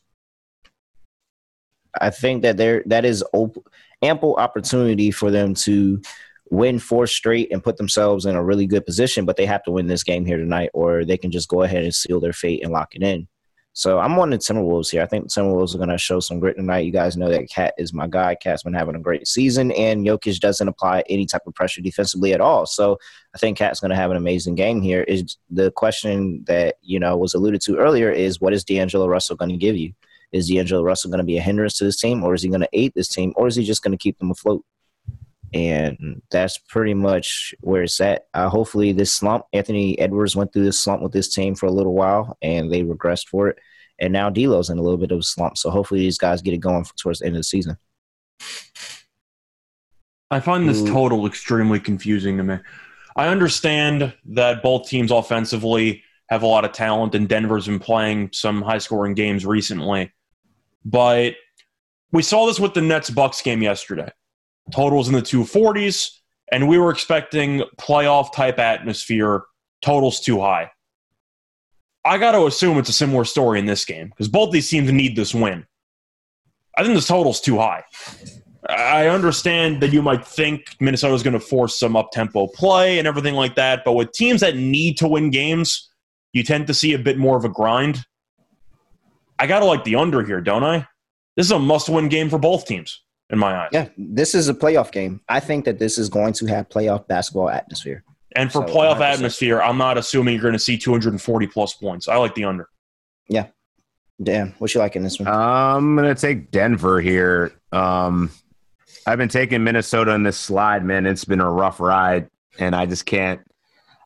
I 1.99 2.11
think 2.11 2.43
that 2.43 2.55
there 2.55 2.81
that 2.85 3.03
is 3.03 3.23
op- 3.33 3.67
ample 4.01 4.35
opportunity 4.35 5.11
for 5.11 5.29
them 5.29 5.53
to 5.53 6.01
win 6.49 6.79
four 6.79 7.05
straight 7.05 7.51
and 7.51 7.63
put 7.63 7.75
themselves 7.75 8.25
in 8.25 8.35
a 8.35 8.43
really 8.43 8.65
good 8.65 8.85
position, 8.85 9.25
but 9.25 9.35
they 9.35 9.45
have 9.45 9.63
to 9.63 9.71
win 9.71 9.87
this 9.87 10.03
game 10.03 10.25
here 10.25 10.37
tonight, 10.37 10.69
or 10.73 11.03
they 11.03 11.17
can 11.17 11.29
just 11.29 11.49
go 11.49 11.61
ahead 11.63 11.83
and 11.83 11.93
seal 11.93 12.21
their 12.21 12.33
fate 12.33 12.63
and 12.63 12.71
lock 12.71 12.95
it 12.95 13.03
in. 13.03 13.27
So 13.75 13.97
I'm 13.97 14.19
on 14.19 14.29
the 14.29 14.37
Timberwolves 14.37 14.91
here. 14.91 15.01
I 15.01 15.07
think 15.07 15.27
Timberwolves 15.27 15.73
are 15.73 15.79
going 15.79 15.89
to 15.89 15.97
show 15.97 16.19
some 16.19 16.39
grit 16.39 16.57
tonight. 16.57 16.85
You 16.85 16.91
guys 16.91 17.17
know 17.17 17.29
that 17.29 17.49
KAT 17.49 17.73
is 17.79 17.91
my 17.91 18.05
guy. 18.07 18.35
KAT's 18.35 18.61
been 18.61 18.73
having 18.73 18.95
a 18.95 18.99
great 18.99 19.27
season, 19.27 19.71
and 19.71 20.05
Jokic 20.05 20.39
doesn't 20.39 20.67
apply 20.67 21.03
any 21.09 21.25
type 21.25 21.41
of 21.47 21.55
pressure 21.55 21.81
defensively 21.81 22.33
at 22.33 22.41
all. 22.41 22.67
So 22.67 22.99
I 23.33 23.39
think 23.39 23.57
KAT's 23.57 23.79
going 23.79 23.89
to 23.89 23.95
have 23.95 24.11
an 24.11 24.17
amazing 24.17 24.53
game 24.53 24.79
here. 24.79 25.01
Is 25.01 25.37
the 25.49 25.71
question 25.71 26.43
that 26.45 26.75
you 26.83 26.99
know 26.99 27.17
was 27.17 27.33
alluded 27.33 27.61
to 27.61 27.77
earlier 27.77 28.11
is 28.11 28.39
what 28.39 28.53
is 28.53 28.63
D'Angelo 28.63 29.07
Russell 29.07 29.37
going 29.37 29.51
to 29.51 29.57
give 29.57 29.75
you? 29.75 29.91
Is 30.31 30.49
D'Angelo 30.49 30.83
Russell 30.83 31.09
going 31.09 31.19
to 31.19 31.23
be 31.23 31.37
a 31.37 31.41
hindrance 31.41 31.77
to 31.79 31.83
this 31.83 31.99
team, 31.99 32.23
or 32.23 32.35
is 32.35 32.43
he 32.43 32.49
going 32.49 32.61
to 32.61 32.69
aid 32.73 32.93
this 32.95 33.07
team, 33.07 33.33
or 33.35 33.47
is 33.47 33.55
he 33.55 33.63
just 33.63 33.81
going 33.81 33.91
to 33.91 34.01
keep 34.01 34.19
them 34.19 34.29
afloat? 34.29 34.63
And 35.53 36.21
that's 36.31 36.57
pretty 36.57 36.93
much 36.93 37.53
where 37.61 37.83
it's 37.83 38.01
at. 38.01 38.23
Uh, 38.33 38.49
hopefully, 38.49 38.91
this 38.91 39.13
slump, 39.13 39.45
Anthony 39.53 39.97
Edwards 39.99 40.35
went 40.35 40.51
through 40.51 40.65
this 40.65 40.79
slump 40.79 41.01
with 41.01 41.11
this 41.11 41.33
team 41.33 41.53
for 41.53 41.67
a 41.67 41.71
little 41.71 41.93
while, 41.93 42.37
and 42.41 42.71
they 42.71 42.83
regressed 42.83 43.27
for 43.27 43.49
it. 43.49 43.59
And 43.99 44.11
now 44.11 44.29
D'Lo's 44.29 44.69
in 44.69 44.79
a 44.79 44.81
little 44.81 44.97
bit 44.97 45.11
of 45.11 45.19
a 45.19 45.23
slump. 45.23 45.57
So 45.57 45.69
hopefully, 45.69 45.99
these 45.99 46.17
guys 46.17 46.41
get 46.41 46.53
it 46.53 46.57
going 46.57 46.85
towards 46.97 47.19
the 47.19 47.27
end 47.27 47.35
of 47.35 47.39
the 47.39 47.43
season. 47.43 47.77
I 50.31 50.39
find 50.39 50.67
this 50.67 50.83
total 50.83 51.27
extremely 51.27 51.79
confusing 51.79 52.37
to 52.37 52.43
me. 52.43 52.57
I 53.15 53.27
understand 53.27 54.13
that 54.25 54.63
both 54.63 54.89
teams 54.89 55.11
offensively 55.11 56.01
have 56.29 56.41
a 56.41 56.47
lot 56.47 56.65
of 56.65 56.71
talent, 56.71 57.13
and 57.13 57.29
Denver's 57.29 57.67
been 57.67 57.77
playing 57.77 58.31
some 58.33 58.63
high 58.63 58.79
scoring 58.79 59.13
games 59.13 59.45
recently. 59.45 60.11
But 60.83 61.35
we 62.11 62.23
saw 62.23 62.47
this 62.47 62.59
with 62.59 62.73
the 62.73 62.81
Nets 62.81 63.11
Bucks 63.11 63.43
game 63.43 63.61
yesterday. 63.61 64.09
Totals 64.71 65.07
in 65.07 65.13
the 65.13 65.21
240s, 65.21 66.09
and 66.51 66.67
we 66.67 66.77
were 66.77 66.91
expecting 66.91 67.63
playoff 67.79 68.33
type 68.33 68.59
atmosphere, 68.59 69.43
totals 69.81 70.19
too 70.19 70.39
high. 70.39 70.71
I 72.05 72.17
got 72.17 72.33
to 72.33 72.45
assume 72.45 72.77
it's 72.77 72.89
a 72.89 72.93
similar 72.93 73.25
story 73.25 73.59
in 73.59 73.65
this 73.65 73.85
game 73.85 74.09
because 74.09 74.27
both 74.27 74.51
these 74.51 74.69
teams 74.69 74.91
need 74.91 75.15
this 75.15 75.33
win. 75.33 75.65
I 76.77 76.83
think 76.83 76.95
this 76.95 77.07
total's 77.07 77.39
too 77.39 77.57
high. 77.57 77.83
I 78.69 79.07
understand 79.07 79.81
that 79.81 79.91
you 79.91 80.01
might 80.01 80.25
think 80.25 80.75
Minnesota's 80.79 81.23
going 81.23 81.33
to 81.33 81.39
force 81.39 81.77
some 81.77 81.95
up 81.95 82.11
tempo 82.11 82.47
play 82.47 82.97
and 82.97 83.07
everything 83.07 83.35
like 83.35 83.55
that, 83.55 83.83
but 83.83 83.93
with 83.93 84.11
teams 84.13 84.41
that 84.41 84.55
need 84.55 84.97
to 84.97 85.07
win 85.07 85.29
games, 85.29 85.89
you 86.31 86.43
tend 86.43 86.67
to 86.67 86.73
see 86.73 86.93
a 86.93 86.99
bit 86.99 87.17
more 87.17 87.37
of 87.37 87.45
a 87.45 87.49
grind. 87.49 88.05
I 89.37 89.47
got 89.47 89.59
to 89.59 89.65
like 89.65 89.83
the 89.83 89.95
under 89.95 90.23
here, 90.23 90.41
don't 90.41 90.63
I? 90.63 90.87
This 91.35 91.47
is 91.47 91.51
a 91.51 91.59
must 91.59 91.89
win 91.89 92.07
game 92.09 92.29
for 92.29 92.39
both 92.39 92.65
teams, 92.65 93.02
in 93.29 93.39
my 93.39 93.55
eyes. 93.63 93.69
Yeah, 93.71 93.89
this 93.97 94.35
is 94.35 94.49
a 94.49 94.53
playoff 94.53 94.91
game. 94.91 95.21
I 95.29 95.39
think 95.39 95.65
that 95.65 95.79
this 95.79 95.97
is 95.97 96.09
going 96.09 96.33
to 96.33 96.45
have 96.47 96.69
playoff 96.69 97.07
basketball 97.07 97.49
atmosphere. 97.49 98.03
And 98.35 98.51
for 98.51 98.67
So, 98.67 98.73
playoff 98.73 98.97
100%. 98.97 99.13
atmosphere, 99.13 99.61
I'm 99.61 99.77
not 99.77 99.97
assuming 99.97 100.33
you're 100.35 100.41
going 100.41 100.53
to 100.53 100.59
see 100.59 100.77
240 100.77 101.47
plus 101.47 101.73
points. 101.73 102.07
I 102.07 102.15
like 102.17 102.35
the 102.35 102.45
under. 102.45 102.67
Yeah. 103.29 103.47
Dan, 104.21 104.53
what 104.59 104.73
you 104.73 104.79
like 104.79 104.95
in 104.95 105.03
this 105.03 105.19
one? 105.19 105.27
I'm 105.27 105.95
gonna 105.95 106.13
take 106.13 106.51
Denver 106.51 107.01
here. 107.01 107.51
Um, 107.71 108.29
I've 109.07 109.17
been 109.17 109.27
taking 109.27 109.63
Minnesota 109.63 110.11
in 110.13 110.21
this 110.23 110.37
slide, 110.37 110.85
man. 110.85 111.05
It's 111.07 111.25
been 111.25 111.41
a 111.41 111.49
rough 111.49 111.79
ride, 111.79 112.29
and 112.59 112.75
I 112.75 112.85
just 112.85 113.05
can't. 113.07 113.41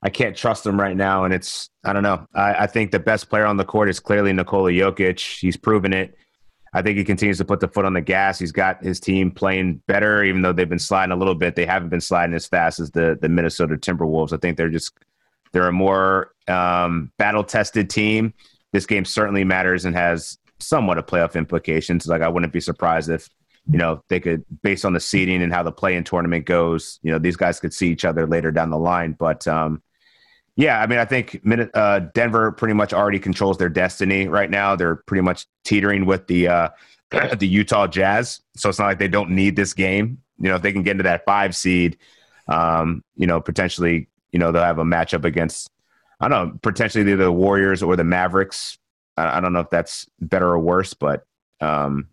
I 0.02 0.10
can't 0.10 0.36
trust 0.36 0.64
them 0.64 0.80
right 0.80 0.96
now, 0.96 1.26
and 1.26 1.34
it's 1.34 1.70
I 1.84 1.92
don't 1.92 2.04
know. 2.04 2.26
I, 2.34 2.54
I 2.64 2.68
think 2.68 2.92
the 2.92 3.00
best 3.00 3.30
player 3.30 3.46
on 3.46 3.58
the 3.58 3.66
court 3.66 3.90
is 3.90 4.00
clearly 4.00 4.32
Nikola 4.32 4.72
Jokic. 4.72 5.40
He's 5.40 5.58
proven 5.58 5.92
it. 5.94 6.16
I 6.78 6.84
think 6.84 7.00
he 7.00 7.04
continues 7.04 7.40
to 7.40 7.46
put 7.46 7.60
the 7.60 7.68
foot 7.68 7.86
on 7.86 7.94
the 7.94 8.02
gas. 8.02 8.38
He's 8.38 8.52
got 8.52 8.84
his 8.84 9.00
team 9.00 9.32
playing 9.32 9.82
better, 9.88 10.24
even 10.24 10.44
though 10.44 10.54
they've 10.54 10.70
been 10.70 10.78
sliding 10.78 11.12
a 11.12 11.16
little 11.16 11.34
bit. 11.34 11.56
They 11.56 11.66
haven't 11.66 11.90
been 11.90 12.02
sliding 12.02 12.36
as 12.36 12.46
fast 12.46 12.80
as 12.80 12.92
the 12.92 13.18
the 13.20 13.30
Minnesota 13.30 13.78
Timberwolves. 13.78 14.32
I 14.32 14.38
think 14.38 14.58
they're 14.58 14.70
just 14.70 14.94
they're 15.54 15.68
a 15.68 15.72
more 15.72 16.34
um, 16.48 17.12
battle 17.18 17.44
tested 17.44 17.90
team. 17.90 18.32
This 18.74 18.86
game 18.86 19.06
certainly 19.06 19.44
matters 19.44 19.86
and 19.86 19.96
has 19.96 20.38
somewhat 20.60 21.00
of 21.00 21.08
playoff 21.08 21.34
implications. 21.34 22.06
Like 22.06 22.22
I 22.22 22.28
wouldn't 22.28 22.54
be 22.54 22.62
surprised 22.62 23.10
if 23.10 23.28
you 23.72 23.80
know 23.80 24.04
they 24.10 24.20
could, 24.20 24.46
based 24.62 24.86
on 24.86 24.94
the 24.94 25.00
seeding 25.00 25.42
and 25.42 25.52
how 25.52 25.64
the 25.64 25.72
play 25.72 25.96
in 25.96 26.04
tournament 26.04 26.46
goes, 26.46 27.00
you 27.02 27.12
know 27.12 27.18
these 27.18 27.38
guys 27.38 27.60
could 27.60 27.74
see 27.74 27.90
each 27.90 28.06
other 28.06 28.28
later 28.28 28.52
down 28.52 28.70
the 28.70 28.78
line. 28.78 29.14
But 29.14 29.48
um, 29.48 29.82
yeah, 30.58 30.82
I 30.82 30.88
mean, 30.88 30.98
I 30.98 31.06
think 31.06 31.40
uh, 31.76 32.00
Denver 32.16 32.52
pretty 32.52 32.74
much 32.74 32.92
already 32.92 33.20
controls 33.20 33.60
their 33.60 33.70
destiny 33.70 34.28
right 34.28 34.50
now. 34.50 34.76
They're 34.76 34.96
pretty 34.96 35.22
much 35.22 35.46
teetering 35.64 36.08
with 36.08 36.26
the 36.26 36.48
uh, 36.48 36.70
the 37.38 37.48
Utah 37.48 37.86
Jazz, 37.86 38.42
so 38.56 38.68
it's 38.68 38.80
not 38.80 38.88
like 38.88 38.98
they 38.98 39.08
don't 39.08 39.30
need 39.30 39.56
this 39.56 39.76
game. 39.76 40.18
You 40.40 40.50
know, 40.50 40.56
if 40.56 40.64
they 40.64 40.74
can 40.74 40.82
get 40.82 40.92
into 40.92 41.04
that 41.04 41.26
five 41.26 41.56
seed, 41.56 41.98
um, 42.48 43.04
you 43.16 43.28
know, 43.28 43.40
potentially, 43.40 44.10
you 44.32 44.40
know, 44.40 44.52
they'll 44.52 44.64
have 44.64 44.80
a 44.80 44.84
matchup 44.84 45.26
against, 45.26 45.70
I 46.20 46.28
don't 46.28 46.50
know, 46.50 46.60
potentially 46.64 47.04
either 47.04 47.26
the 47.26 47.32
Warriors 47.32 47.84
or 47.84 47.96
the 47.96 48.04
Mavericks. 48.04 48.80
I, 49.16 49.38
I 49.38 49.40
don't 49.40 49.54
know 49.54 49.60
if 49.60 49.70
that's 49.70 50.10
better 50.20 50.48
or 50.48 50.60
worse, 50.60 50.96
but 50.96 51.28
um, 51.62 52.08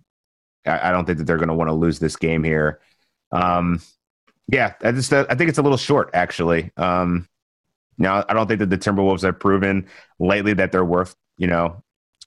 I, 0.67 0.91
I 0.91 0.93
don't 0.93 1.07
think 1.07 1.17
that 1.17 1.25
they're 1.25 1.39
going 1.39 1.49
to 1.49 1.55
want 1.55 1.69
to 1.69 1.75
lose 1.75 1.99
this 1.99 2.17
game 2.17 2.45
here. 2.45 2.81
Um, 3.33 3.81
yeah, 4.49 4.75
I 4.83 4.93
just 4.93 5.11
I 5.15 5.35
think 5.35 5.49
it's 5.49 5.59
a 5.59 5.63
little 5.63 5.79
short 5.79 6.11
actually. 6.13 6.71
Um, 6.77 7.27
now, 7.99 8.25
I 8.29 8.35
don't 8.35 8.47
think 8.47 8.61
that 8.61 8.71
the 8.71 8.79
Timberwolves 8.79 9.23
have 9.23 9.39
proven 9.39 9.87
lately 10.19 10.55
that 10.55 10.73
they're 10.73 10.85
worth, 10.85 11.15
you 11.37 11.47
know, 11.47 11.83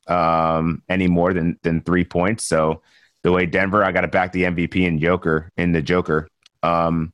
um, 0.07 0.81
any 0.87 1.07
more 1.07 1.33
than 1.33 1.59
than 1.63 1.81
three 1.81 2.05
points. 2.05 2.45
So 2.45 2.81
the 3.23 3.31
way 3.31 3.45
Denver, 3.45 3.83
I 3.83 3.91
got 3.91 4.01
to 4.01 4.07
back 4.07 4.31
the 4.31 4.43
MVP 4.43 4.87
and 4.87 4.99
Joker 4.99 5.51
in 5.57 5.71
the 5.71 5.81
Joker. 5.81 6.27
Um, 6.63 7.13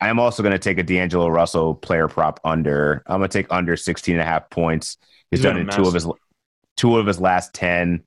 I 0.00 0.08
am 0.08 0.20
also 0.20 0.42
going 0.42 0.52
to 0.52 0.58
take 0.58 0.78
a 0.78 0.82
D'Angelo 0.82 1.28
Russell 1.28 1.74
player 1.74 2.08
prop 2.08 2.40
under. 2.44 3.02
I'm 3.06 3.18
going 3.18 3.30
to 3.30 3.38
take 3.38 3.46
under 3.50 3.76
16 3.76 4.14
and 4.14 4.22
a 4.22 4.24
half 4.24 4.50
points. 4.50 4.98
He's, 5.30 5.40
He's 5.40 5.44
done 5.44 5.56
in 5.56 5.68
two 5.68 5.82
of 5.82 5.94
his 5.94 6.06
two 6.76 6.98
of 6.98 7.06
his 7.06 7.20
last 7.20 7.54
10. 7.54 8.02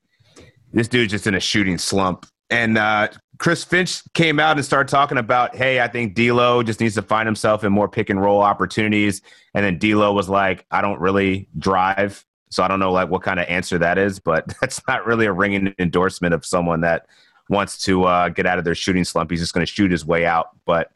This 0.72 0.88
dude's 0.88 1.10
just 1.10 1.26
in 1.26 1.34
a 1.34 1.40
shooting 1.40 1.78
slump. 1.78 2.26
And 2.50 2.78
uh, 2.78 3.08
Chris 3.38 3.62
Finch 3.62 4.02
came 4.14 4.40
out 4.40 4.56
and 4.56 4.64
started 4.64 4.90
talking 4.90 5.16
about, 5.16 5.54
hey, 5.54 5.80
I 5.80 5.88
think 5.88 6.14
D'Lo 6.14 6.62
just 6.62 6.80
needs 6.80 6.96
to 6.96 7.02
find 7.02 7.26
himself 7.26 7.62
in 7.62 7.72
more 7.72 7.88
pick 7.88 8.10
and 8.10 8.20
roll 8.20 8.40
opportunities. 8.40 9.22
And 9.54 9.64
then 9.64 9.78
D'Lo 9.78 10.12
was 10.12 10.28
like, 10.28 10.66
I 10.70 10.80
don't 10.80 11.00
really 11.00 11.48
drive, 11.56 12.24
so 12.50 12.64
I 12.64 12.68
don't 12.68 12.80
know 12.80 12.90
like 12.90 13.08
what 13.10 13.22
kind 13.22 13.38
of 13.38 13.46
answer 13.46 13.78
that 13.78 13.96
is, 13.96 14.18
but 14.18 14.52
that's 14.60 14.80
not 14.88 15.06
really 15.06 15.26
a 15.26 15.32
ringing 15.32 15.72
endorsement 15.78 16.34
of 16.34 16.44
someone 16.44 16.80
that 16.80 17.06
wants 17.48 17.78
to 17.84 18.04
uh, 18.04 18.28
get 18.28 18.44
out 18.44 18.58
of 18.58 18.64
their 18.64 18.74
shooting 18.74 19.04
slump. 19.04 19.30
He's 19.30 19.40
just 19.40 19.54
going 19.54 19.64
to 19.64 19.72
shoot 19.72 19.90
his 19.90 20.04
way 20.04 20.26
out. 20.26 20.48
But 20.66 20.90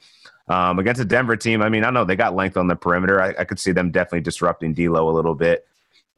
um, 0.48 0.80
against 0.80 1.00
a 1.00 1.04
Denver 1.04 1.36
team, 1.36 1.62
I 1.62 1.68
mean, 1.68 1.84
I 1.84 1.90
know 1.90 2.04
they 2.04 2.16
got 2.16 2.34
length 2.34 2.56
on 2.56 2.66
the 2.66 2.76
perimeter. 2.76 3.22
I, 3.22 3.34
I 3.38 3.44
could 3.44 3.60
see 3.60 3.72
them 3.72 3.92
definitely 3.92 4.20
disrupting 4.20 4.74
D'Lo 4.74 5.08
a 5.08 5.12
little 5.12 5.34
bit. 5.34 5.66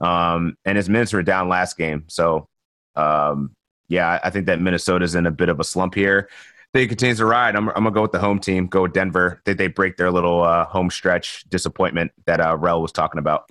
Um, 0.00 0.56
and 0.64 0.76
his 0.76 0.88
minutes 0.88 1.12
were 1.12 1.22
down 1.22 1.48
last 1.48 1.76
game, 1.76 2.04
so 2.08 2.48
um, 2.96 3.54
yeah, 3.88 4.20
I 4.22 4.30
think 4.30 4.46
that 4.46 4.60
Minnesota's 4.60 5.14
in 5.14 5.26
a 5.26 5.30
bit 5.30 5.48
of 5.48 5.60
a 5.60 5.64
slump 5.64 5.94
here. 5.94 6.28
They 6.72 6.86
continues 6.86 7.18
to 7.18 7.26
ride. 7.26 7.54
I'm, 7.54 7.68
I'm 7.68 7.84
gonna 7.84 7.92
go 7.92 8.02
with 8.02 8.12
the 8.12 8.18
home 8.18 8.40
team. 8.40 8.66
Go 8.66 8.82
with 8.82 8.92
Denver. 8.92 9.40
They 9.44 9.54
they 9.54 9.68
break 9.68 9.96
their 9.96 10.10
little 10.10 10.42
uh, 10.42 10.64
home 10.64 10.90
stretch 10.90 11.44
disappointment 11.48 12.12
that 12.26 12.40
uh, 12.40 12.56
Rel 12.56 12.82
was 12.82 12.90
talking 12.90 13.18
about. 13.18 13.48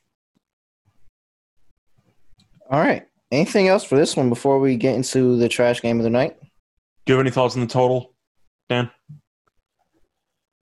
All 2.70 2.80
right. 2.80 3.08
Anything 3.32 3.68
else 3.68 3.84
for 3.84 3.96
this 3.96 4.16
one 4.16 4.30
before 4.30 4.60
we 4.60 4.76
get 4.76 4.96
into 4.96 5.38
the 5.38 5.48
trash 5.48 5.82
game 5.82 6.00
of 6.00 6.04
the 6.04 6.10
night? 6.10 6.38
Do 7.06 7.14
you 7.14 7.18
have 7.18 7.24
any 7.24 7.32
thoughts 7.32 7.56
on 7.56 7.62
the 7.62 7.68
total, 7.68 8.14
Dan? 8.70 8.92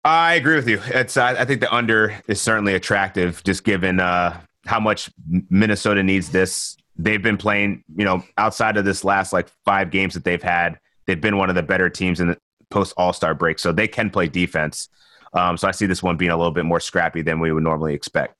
I 0.03 0.35
agree 0.35 0.55
with 0.55 0.67
you. 0.67 0.81
It's 0.87 1.17
I, 1.17 1.31
I 1.31 1.45
think 1.45 1.61
the 1.61 1.73
under 1.73 2.21
is 2.27 2.41
certainly 2.41 2.75
attractive, 2.75 3.43
just 3.43 3.63
given 3.63 3.99
uh, 3.99 4.39
how 4.65 4.79
much 4.79 5.09
Minnesota 5.49 6.01
needs 6.01 6.29
this 6.29 6.77
they've 6.97 7.21
been 7.21 7.37
playing, 7.37 7.83
you 7.95 8.05
know, 8.05 8.23
outside 8.37 8.77
of 8.77 8.85
this 8.85 9.03
last 9.03 9.33
like 9.33 9.49
five 9.65 9.91
games 9.91 10.13
that 10.13 10.23
they've 10.23 10.41
had, 10.41 10.79
they've 11.05 11.21
been 11.21 11.37
one 11.37 11.49
of 11.49 11.55
the 11.55 11.63
better 11.63 11.89
teams 11.89 12.19
in 12.19 12.27
the 12.27 12.37
post 12.69 12.93
All 12.97 13.13
Star 13.13 13.33
break. 13.33 13.59
So 13.59 13.71
they 13.71 13.87
can 13.87 14.09
play 14.09 14.27
defense. 14.27 14.89
Um, 15.33 15.57
so 15.57 15.67
I 15.67 15.71
see 15.71 15.85
this 15.85 16.01
one 16.01 16.17
being 16.17 16.31
a 16.31 16.37
little 16.37 16.51
bit 16.51 16.65
more 16.65 16.79
scrappy 16.79 17.21
than 17.21 17.39
we 17.39 17.51
would 17.51 17.63
normally 17.63 17.93
expect. 17.93 18.35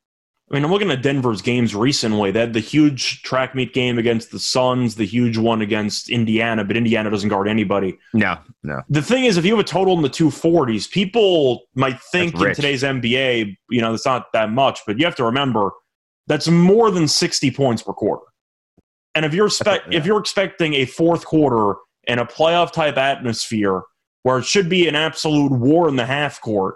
I 0.50 0.54
mean, 0.54 0.64
I'm 0.64 0.72
looking 0.72 0.90
at 0.92 1.04
Denver's 1.04 1.42
games 1.42 1.76
recently. 1.76 2.32
They 2.32 2.40
had 2.40 2.54
the 2.54 2.62
huge 2.62 3.22
track 3.24 3.54
meet 3.54 3.74
game 3.74 4.00
against 4.00 4.32
the 4.32 4.40
Suns, 4.40 4.96
the 4.96 5.06
huge 5.06 5.38
one 5.38 5.62
against 5.62 6.10
Indiana, 6.10 6.64
but 6.64 6.78
Indiana 6.78 7.10
doesn't 7.10 7.28
guard 7.28 7.50
anybody. 7.50 8.00
No, 8.14 8.38
no. 8.64 8.82
The 8.88 9.02
thing 9.02 9.26
is, 9.26 9.36
if 9.36 9.44
you 9.44 9.52
have 9.58 9.60
a 9.60 9.68
total 9.68 9.98
in 9.98 10.04
the 10.04 10.10
240s, 10.10 10.90
people 10.90 11.66
might 11.76 12.00
think 12.14 12.34
in 12.40 12.56
today's 12.56 12.84
NBA, 12.84 13.58
you 13.70 13.82
know, 13.82 13.94
it's 13.94 14.06
not 14.06 14.32
that 14.32 14.50
much, 14.50 14.80
but 14.88 14.98
you 14.98 15.04
have 15.04 15.18
to 15.18 15.26
remember 15.26 15.72
that's 16.28 16.48
more 16.48 16.92
than 16.92 17.10
60 17.10 17.52
points 17.52 17.84
per 17.84 17.92
quarter. 17.92 18.24
And 19.18 19.26
if 19.26 19.34
you're 19.34 19.50
yeah. 19.66 19.80
if 19.90 20.06
you're 20.06 20.20
expecting 20.20 20.76
a 20.76 20.86
fourth 20.86 21.26
quarter 21.26 21.80
in 22.04 22.20
a 22.20 22.26
playoff 22.26 22.72
type 22.72 22.98
atmosphere 22.98 23.82
where 24.22 24.38
it 24.38 24.46
should 24.46 24.70
be 24.70 24.88
an 24.88 24.94
absolute 24.94 25.52
war 25.52 25.90
in 25.90 25.96
the 25.96 26.06
half 26.06 26.40
court, 26.40 26.76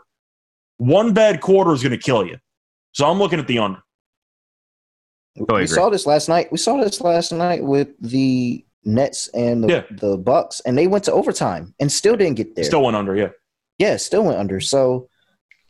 one 0.78 1.14
bad 1.14 1.40
quarter 1.40 1.72
is 1.72 1.84
going 1.84 1.92
to 1.92 2.00
kill 2.00 2.26
you. 2.26 2.38
So 2.94 3.08
I'm 3.08 3.20
looking 3.20 3.38
at 3.38 3.46
the 3.46 3.60
under. 3.60 3.84
we 5.36 5.68
saw 5.68 5.92
this 5.92 6.08
last 6.08 6.30
night. 6.30 6.52
We 6.52 6.58
saw 6.58 6.78
this 6.78 7.00
last 7.00 7.32
night 7.32 7.64
with 7.64 7.90
the 8.00 8.66
Nets 8.86 9.28
and 9.36 9.64
the, 9.64 9.68
yeah. 9.68 9.84
the 9.92 10.18
Bucks, 10.18 10.62
and 10.62 10.76
they 10.76 10.88
went 10.88 11.04
to 11.04 11.12
overtime 11.12 11.76
and 11.80 11.92
still 11.92 12.16
didn't 12.16 12.38
get 12.38 12.56
there. 12.56 12.66
Still 12.66 12.82
went 12.82 12.98
under, 12.98 13.16
yeah. 13.16 13.30
Yeah, 13.78 13.98
still 13.98 14.24
went 14.24 14.40
under. 14.40 14.60
So 14.60 15.10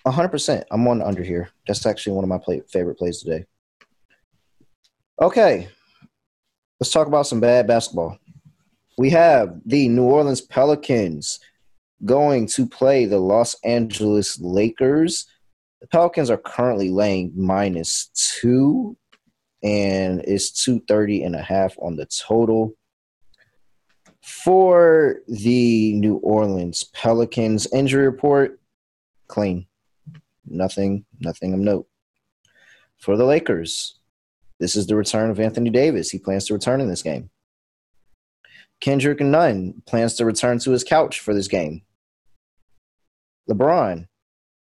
100%. 0.08 0.64
I'm 0.72 0.88
on 0.88 1.02
under 1.02 1.22
here. 1.22 1.50
That's 1.68 1.86
actually 1.86 2.14
one 2.14 2.24
of 2.24 2.30
my 2.30 2.38
play, 2.38 2.62
favorite 2.70 2.98
plays 2.98 3.22
today. 3.22 3.44
Okay, 5.22 5.68
Let's 6.82 6.90
talk 6.90 7.06
about 7.06 7.28
some 7.28 7.40
bad 7.40 7.68
basketball. 7.68 8.18
We 8.98 9.12
have 9.12 9.62
the 9.68 9.88
New 9.88 10.02
Orleans 10.02 10.42
Pelicans 10.42 11.40
going 12.06 12.48
to 12.48 12.66
play 12.68 13.06
the 13.06 13.20
Los 13.20 13.56
Angeles 13.64 14.40
Lakers. 14.42 15.28
The 15.82 15.86
Pelicans 15.86 16.32
are 16.32 16.40
currently 16.40 16.90
laying 16.90 17.34
minus 17.36 18.10
two, 18.16 18.98
and 19.62 20.22
it's 20.22 20.50
230 20.64 21.22
and 21.22 21.36
a 21.36 21.42
half 21.44 21.76
on 21.78 21.98
the 21.98 22.08
total. 22.08 22.74
For 24.24 25.18
the 25.28 25.94
New 25.94 26.16
Orleans 26.16 26.84
Pelicans 26.96 27.68
injury 27.72 28.08
report, 28.08 28.60
clean. 29.28 29.68
Nothing, 30.48 31.06
nothing 31.20 31.54
of 31.54 31.60
note. 31.60 31.88
For 32.98 33.18
the 33.18 33.26
Lakers, 33.26 34.00
this 34.62 34.76
is 34.76 34.86
the 34.86 34.96
return 34.96 35.32
of 35.32 35.40
Anthony 35.40 35.72
Davis. 35.72 36.12
He 36.12 36.20
plans 36.20 36.46
to 36.46 36.54
return 36.54 36.82
in 36.82 36.88
this 36.88 37.02
game. 37.02 37.32
Kendrick 38.80 39.20
Nunn 39.20 39.82
plans 39.88 40.14
to 40.16 40.26
return 40.26 40.60
to 40.60 40.72
his 40.72 40.84
couch 40.84 41.20
for 41.20 41.34
this 41.34 41.48
game. 41.48 41.82
LeBron 43.50 44.08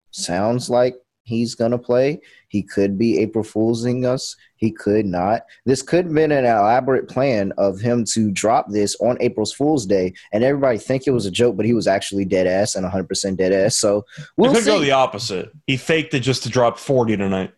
sounds 0.09 0.71
like 0.71 0.95
he's 1.21 1.53
gonna 1.53 1.77
play. 1.77 2.19
He 2.47 2.63
could 2.63 2.97
be 2.97 3.19
April 3.19 3.43
Foolsing 3.43 4.05
us. 4.05 4.35
He 4.55 4.71
could 4.71 5.05
not. 5.05 5.43
This 5.67 5.83
could 5.83 6.05
have 6.05 6.13
been 6.15 6.31
an 6.31 6.45
elaborate 6.45 7.07
plan 7.07 7.53
of 7.59 7.79
him 7.79 8.05
to 8.13 8.31
drop 8.31 8.71
this 8.71 8.95
on 8.99 9.21
April's 9.21 9.53
Fool's 9.53 9.85
Day, 9.85 10.13
and 10.33 10.43
everybody 10.43 10.79
think 10.79 11.05
it 11.05 11.11
was 11.11 11.27
a 11.27 11.31
joke, 11.31 11.57
but 11.57 11.67
he 11.67 11.73
was 11.73 11.85
actually 11.85 12.25
dead 12.25 12.47
ass 12.47 12.73
and 12.73 12.85
100 12.85 13.07
percent 13.07 13.37
dead 13.37 13.51
ass. 13.53 13.77
So 13.77 14.03
we'll 14.35 14.49
it 14.49 14.55
could 14.55 14.63
see. 14.63 14.71
go 14.71 14.79
the 14.79 14.91
opposite. 14.93 15.51
He 15.67 15.77
faked 15.77 16.15
it 16.15 16.21
just 16.21 16.41
to 16.43 16.49
drop 16.49 16.79
40 16.79 17.17
tonight. 17.17 17.53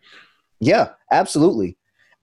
Yeah, 0.60 0.90
absolutely. 1.10 1.77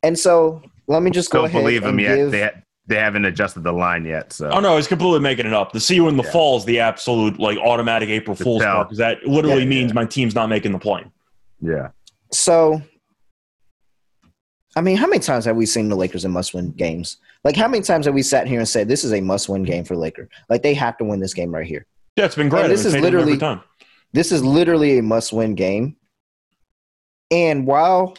And 0.06 0.18
so 0.18 0.62
let 0.88 1.02
me 1.02 1.10
just 1.10 1.32
go 1.32 1.40
Don't 1.40 1.48
ahead. 1.48 1.62
believe 1.64 1.84
him 1.84 2.00
yet. 2.00 2.16
Give, 2.16 2.32
they, 2.32 2.52
they 2.88 2.96
haven't 2.98 3.26
adjusted 3.26 3.64
the 3.64 3.72
line 3.72 4.06
yet. 4.06 4.32
So 4.32 4.50
oh 4.52 4.60
no, 4.60 4.76
he's 4.76 4.88
completely 4.88 5.20
making 5.20 5.48
it 5.48 5.54
up. 5.54 5.72
The 5.72 5.80
see 5.80 5.96
you 5.96 6.08
in 6.08 6.16
the 6.16 6.24
yeah. 6.24 6.32
fall 6.32 6.58
is 6.58 6.66
the 6.66 6.80
absolute 6.80 7.40
like 7.40 7.58
automatic 7.58 8.10
April 8.10 8.36
Fool's 8.36 8.64
part 8.64 8.88
because 8.88 9.00
that 9.00 9.26
literally 9.26 9.64
yeah, 9.64 9.70
means 9.70 9.90
yeah. 9.90 9.96
my 9.96 10.06
team's 10.06 10.36
not 10.36 10.48
making 10.48 10.72
the 10.72 10.80
plane. 10.80 11.12
Yeah. 11.60 11.90
So, 12.32 12.82
I 14.76 14.82
mean, 14.82 14.98
how 14.98 15.08
many 15.08 15.20
times 15.20 15.46
have 15.46 15.56
we 15.56 15.66
seen 15.66 15.90
the 15.90 15.96
Lakers 15.96 16.26
in 16.26 16.32
must-win 16.32 16.72
games? 16.72 17.18
Like, 17.44 17.56
how 17.56 17.68
many 17.68 17.82
times 17.82 18.06
have 18.06 18.14
we 18.14 18.22
sat 18.22 18.48
here 18.48 18.60
and 18.60 18.68
said 18.68 18.88
this 18.88 19.04
is 19.04 19.14
a 19.14 19.22
must-win 19.22 19.64
game 19.64 19.86
for 19.86 19.96
Laker? 19.96 20.30
Like, 20.50 20.62
they 20.62 20.74
have 20.74 20.98
to 20.98 21.04
win 21.06 21.20
this 21.20 21.34
game 21.34 21.52
right 21.52 21.66
here. 21.66 21.86
Yeah, 22.18 22.26
it's 22.26 22.36
been 22.36 22.50
great. 22.50 22.66
And 22.66 22.74
this 22.74 22.86
is 22.86 22.96
literally 22.96 23.40
this 24.14 24.32
is 24.32 24.44
literally 24.44 25.00
a 25.00 25.04
must-win 25.04 25.56
game. 25.56 25.96
And 27.32 27.66
while 27.66 28.16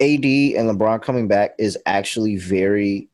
AD 0.00 0.24
and 0.24 0.68
LeBron 0.70 1.02
coming 1.02 1.28
back 1.28 1.54
is 1.58 1.78
actually 1.86 2.36
very 2.36 3.08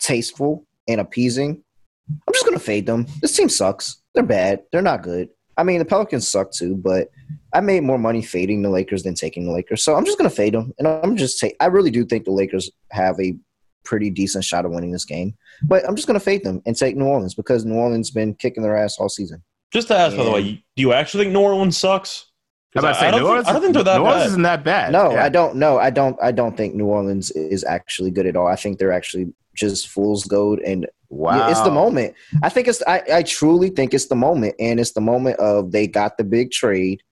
tasteful 0.00 0.66
and 0.88 1.00
appeasing, 1.00 1.62
I'm 2.10 2.34
just 2.34 2.44
gonna 2.44 2.58
fade 2.58 2.86
them. 2.86 3.06
This 3.20 3.36
team 3.36 3.48
sucks. 3.48 4.02
They're 4.14 4.22
bad. 4.22 4.62
They're 4.72 4.82
not 4.82 5.02
good. 5.02 5.28
I 5.56 5.64
mean, 5.64 5.80
the 5.80 5.84
Pelicans 5.84 6.28
suck 6.28 6.52
too, 6.52 6.76
but 6.76 7.10
I 7.52 7.60
made 7.60 7.82
more 7.82 7.98
money 7.98 8.22
fading 8.22 8.62
the 8.62 8.70
Lakers 8.70 9.02
than 9.02 9.14
taking 9.14 9.44
the 9.44 9.52
Lakers. 9.52 9.84
So 9.84 9.96
I'm 9.96 10.04
just 10.04 10.16
gonna 10.18 10.30
fade 10.30 10.54
them, 10.54 10.72
and 10.78 10.88
I'm 10.88 11.16
just 11.16 11.38
take. 11.38 11.56
I 11.60 11.66
really 11.66 11.90
do 11.90 12.04
think 12.04 12.24
the 12.24 12.30
Lakers 12.32 12.70
have 12.92 13.18
a 13.20 13.36
pretty 13.84 14.10
decent 14.10 14.44
shot 14.44 14.64
of 14.64 14.72
winning 14.72 14.92
this 14.92 15.04
game, 15.04 15.34
but 15.62 15.86
I'm 15.86 15.96
just 15.96 16.06
gonna 16.06 16.20
fade 16.20 16.44
them 16.44 16.62
and 16.66 16.76
take 16.76 16.96
New 16.96 17.06
Orleans 17.06 17.34
because 17.34 17.64
New 17.64 17.74
Orleans 17.74 18.10
been 18.10 18.34
kicking 18.34 18.62
their 18.62 18.76
ass 18.76 18.98
all 18.98 19.08
season. 19.08 19.42
Just 19.72 19.88
to 19.88 19.96
ask, 19.96 20.16
by 20.16 20.24
the 20.24 20.30
way, 20.30 20.64
do 20.76 20.80
you 20.80 20.92
actually 20.92 21.24
think 21.24 21.34
New 21.34 21.40
Orleans 21.40 21.76
sucks? 21.76 22.27
How 22.82 22.90
about 22.90 22.96
I, 22.96 23.00
say, 23.00 23.06
I, 23.08 23.10
don't 23.12 23.22
Orleans, 23.22 23.46
think, 23.46 23.48
I 23.48 23.52
don't 23.52 23.62
think 23.62 23.74
they're 23.74 23.84
that 23.84 23.98
New 23.98 24.04
Orleans 24.04 24.22
bad. 24.22 24.26
isn't 24.28 24.42
that 24.42 24.64
bad. 24.64 24.92
No, 24.92 25.10
Yeah. 25.12 25.24
I 25.24 25.28
don't. 25.28 25.56
No, 25.56 25.78
I 25.78 25.90
don't. 25.90 26.16
I 26.22 26.32
don't 26.32 26.56
think 26.56 26.74
New 26.74 26.86
Orleans 26.86 27.30
is 27.32 27.64
actually 27.64 28.10
good 28.10 28.26
at 28.26 28.36
all. 28.36 28.46
I 28.46 28.56
think 28.56 28.78
they're 28.78 28.92
actually 28.92 29.32
just 29.56 29.88
fool's 29.88 30.24
gold, 30.24 30.60
and 30.60 30.86
Wow. 31.10 31.38
yeah, 31.38 31.50
it's 31.50 31.62
the 31.62 31.70
moment. 31.70 32.14
I 32.42 32.48
think 32.50 32.68
it's. 32.68 32.82
I, 32.86 33.02
I 33.12 33.22
truly 33.22 33.70
think 33.70 33.94
it's 33.94 34.06
the 34.06 34.14
moment, 34.14 34.54
and 34.60 34.78
it's 34.78 34.92
the 34.92 35.00
moment 35.00 35.38
of 35.40 35.72
they 35.72 35.86
got 35.86 36.18
the 36.18 36.24
big 36.24 36.50
trade. 36.50 37.02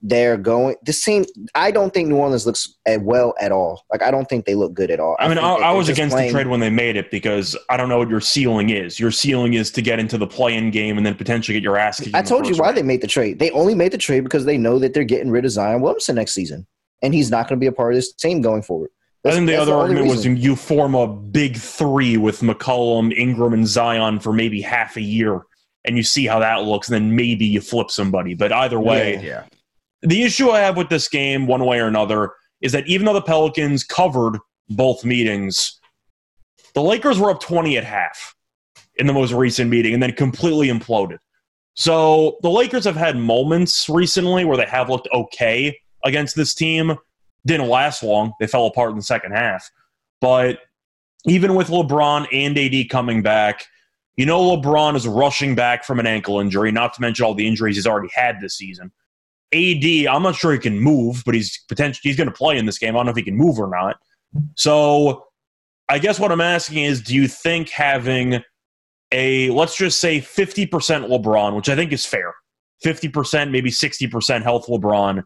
They're 0.00 0.36
going. 0.36 0.76
This 0.84 1.04
team. 1.04 1.24
I 1.56 1.72
don't 1.72 1.92
think 1.92 2.08
New 2.08 2.16
Orleans 2.16 2.46
looks 2.46 2.72
at 2.86 3.02
well 3.02 3.34
at 3.40 3.50
all. 3.50 3.82
Like 3.90 4.00
I 4.02 4.12
don't 4.12 4.28
think 4.28 4.44
they 4.44 4.54
look 4.54 4.72
good 4.72 4.92
at 4.92 5.00
all. 5.00 5.16
I 5.18 5.26
mean, 5.28 5.38
I, 5.38 5.54
I 5.54 5.72
was 5.72 5.88
against 5.88 6.14
playing- 6.14 6.28
the 6.28 6.32
trade 6.32 6.46
when 6.46 6.60
they 6.60 6.70
made 6.70 6.96
it 6.96 7.10
because 7.10 7.56
I 7.68 7.76
don't 7.76 7.88
know 7.88 7.98
what 7.98 8.08
your 8.08 8.20
ceiling 8.20 8.70
is. 8.70 9.00
Your 9.00 9.10
ceiling 9.10 9.54
is 9.54 9.72
to 9.72 9.82
get 9.82 9.98
into 9.98 10.16
the 10.16 10.26
play-in 10.26 10.70
game 10.70 10.98
and 10.98 11.04
then 11.06 11.16
potentially 11.16 11.54
get 11.56 11.64
your 11.64 11.76
ass 11.76 11.98
kicked. 11.98 12.14
I 12.14 12.22
told 12.22 12.46
you 12.46 12.54
why 12.54 12.66
round. 12.66 12.76
they 12.76 12.82
made 12.82 13.00
the 13.00 13.08
trade. 13.08 13.40
They 13.40 13.50
only 13.50 13.74
made 13.74 13.90
the 13.90 13.98
trade 13.98 14.20
because 14.22 14.44
they 14.44 14.56
know 14.56 14.78
that 14.78 14.94
they're 14.94 15.02
getting 15.02 15.30
rid 15.32 15.44
of 15.44 15.50
Zion 15.50 15.80
Williamson 15.80 16.14
next 16.14 16.32
season, 16.32 16.66
and 17.02 17.12
he's 17.12 17.30
not 17.30 17.48
going 17.48 17.58
to 17.58 17.60
be 17.60 17.66
a 17.66 17.72
part 17.72 17.92
of 17.92 17.96
this 17.96 18.12
team 18.12 18.40
going 18.40 18.62
forward. 18.62 18.90
I 19.26 19.32
think 19.32 19.46
the 19.48 19.56
other 19.56 19.72
only 19.72 19.96
argument 19.96 20.06
was 20.08 20.24
you 20.24 20.54
form 20.54 20.94
a 20.94 21.08
big 21.08 21.56
three 21.56 22.16
with 22.16 22.40
McCollum, 22.40 23.12
Ingram, 23.12 23.52
and 23.52 23.66
Zion 23.66 24.20
for 24.20 24.32
maybe 24.32 24.60
half 24.60 24.96
a 24.96 25.00
year, 25.02 25.42
and 25.84 25.96
you 25.96 26.04
see 26.04 26.24
how 26.26 26.38
that 26.38 26.62
looks, 26.62 26.88
and 26.88 26.94
then 26.94 27.16
maybe 27.16 27.44
you 27.44 27.60
flip 27.60 27.90
somebody. 27.90 28.34
But 28.34 28.52
either 28.52 28.78
way, 28.78 29.20
Yeah. 29.20 29.42
The 30.02 30.22
issue 30.22 30.50
I 30.50 30.60
have 30.60 30.76
with 30.76 30.88
this 30.88 31.08
game, 31.08 31.46
one 31.46 31.64
way 31.64 31.80
or 31.80 31.86
another, 31.86 32.32
is 32.60 32.72
that 32.72 32.86
even 32.86 33.06
though 33.06 33.14
the 33.14 33.22
Pelicans 33.22 33.84
covered 33.84 34.38
both 34.68 35.04
meetings, 35.04 35.78
the 36.74 36.82
Lakers 36.82 37.18
were 37.18 37.30
up 37.30 37.40
20 37.40 37.76
at 37.76 37.84
half 37.84 38.34
in 38.96 39.06
the 39.06 39.12
most 39.12 39.32
recent 39.32 39.70
meeting 39.70 39.94
and 39.94 40.02
then 40.02 40.12
completely 40.12 40.68
imploded. 40.68 41.18
So 41.74 42.38
the 42.42 42.50
Lakers 42.50 42.84
have 42.84 42.96
had 42.96 43.16
moments 43.16 43.88
recently 43.88 44.44
where 44.44 44.56
they 44.56 44.66
have 44.66 44.90
looked 44.90 45.08
okay 45.12 45.78
against 46.04 46.34
this 46.34 46.54
team. 46.54 46.96
Didn't 47.46 47.68
last 47.68 48.02
long. 48.02 48.32
They 48.40 48.48
fell 48.48 48.66
apart 48.66 48.90
in 48.90 48.96
the 48.96 49.02
second 49.02 49.32
half. 49.32 49.70
But 50.20 50.58
even 51.26 51.54
with 51.54 51.68
LeBron 51.68 52.26
and 52.32 52.58
AD 52.58 52.90
coming 52.90 53.22
back, 53.22 53.64
you 54.16 54.26
know 54.26 54.40
LeBron 54.56 54.96
is 54.96 55.06
rushing 55.06 55.54
back 55.54 55.84
from 55.84 56.00
an 56.00 56.06
ankle 56.06 56.40
injury, 56.40 56.72
not 56.72 56.94
to 56.94 57.00
mention 57.00 57.24
all 57.24 57.34
the 57.34 57.46
injuries 57.46 57.76
he's 57.76 57.86
already 57.86 58.10
had 58.12 58.40
this 58.40 58.56
season. 58.56 58.90
AD, 59.54 60.06
I'm 60.14 60.22
not 60.22 60.34
sure 60.34 60.52
he 60.52 60.58
can 60.58 60.78
move, 60.78 61.22
but 61.24 61.34
he's 61.34 61.62
potentially 61.68 62.10
he's 62.10 62.16
going 62.16 62.28
to 62.28 62.34
play 62.34 62.58
in 62.58 62.66
this 62.66 62.78
game. 62.78 62.94
I 62.94 62.98
don't 62.98 63.06
know 63.06 63.10
if 63.10 63.16
he 63.16 63.22
can 63.22 63.36
move 63.36 63.58
or 63.58 63.68
not. 63.68 63.96
So, 64.56 65.24
I 65.88 65.98
guess 65.98 66.20
what 66.20 66.30
I'm 66.30 66.40
asking 66.40 66.84
is, 66.84 67.00
do 67.00 67.14
you 67.14 67.28
think 67.28 67.70
having 67.70 68.42
a 69.10 69.48
let's 69.50 69.74
just 69.74 70.00
say 70.00 70.20
50% 70.20 70.68
LeBron, 70.68 71.56
which 71.56 71.68
I 71.68 71.76
think 71.76 71.92
is 71.92 72.04
fair, 72.04 72.34
50%, 72.84 73.50
maybe 73.50 73.70
60% 73.70 74.42
health 74.42 74.66
LeBron, 74.66 75.22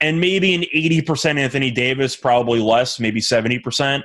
and 0.00 0.20
maybe 0.20 0.54
an 0.54 0.64
80% 0.74 1.38
Anthony 1.38 1.70
Davis, 1.70 2.16
probably 2.16 2.60
less, 2.60 3.00
maybe 3.00 3.20
70%, 3.20 4.02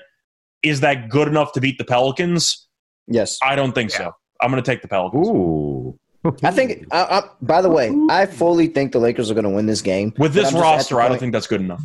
is 0.64 0.80
that 0.80 1.10
good 1.10 1.27
enough 1.27 1.52
to 1.53 1.61
beat 1.61 1.77
the 1.77 1.84
Pelicans? 1.84 2.68
yes. 3.07 3.38
I 3.44 3.56
don't 3.56 3.73
think 3.73 3.91
so. 3.91 4.11
I'm 4.41 4.52
going 4.52 4.64
to 4.64 4.72
take 4.72 4.81
the 4.81 4.88
Pelicans. 4.88 5.27
Ooh. 5.27 5.98
I 6.44 6.52
think. 6.52 6.86
I, 6.91 7.04
I, 7.04 7.24
by 7.41 7.62
the 7.62 7.70
way, 7.70 7.96
I 8.10 8.26
fully 8.26 8.68
think 8.68 8.91
the 8.91 9.00
Lakers 9.00 9.32
are 9.32 9.34
going 9.34 9.46
to 9.46 9.50
win 9.50 9.66
this 9.66 9.82
game. 9.82 10.14
With 10.18 10.34
this 10.34 10.48
I'm 10.48 10.54
just 10.54 10.56
at 10.56 10.58
the 10.58 10.62
roster, 10.96 11.02
I 11.02 11.08
don't 11.08 11.20
think 11.20 11.34
that's 11.34 11.48
good 11.48 11.62
enough. 11.62 11.82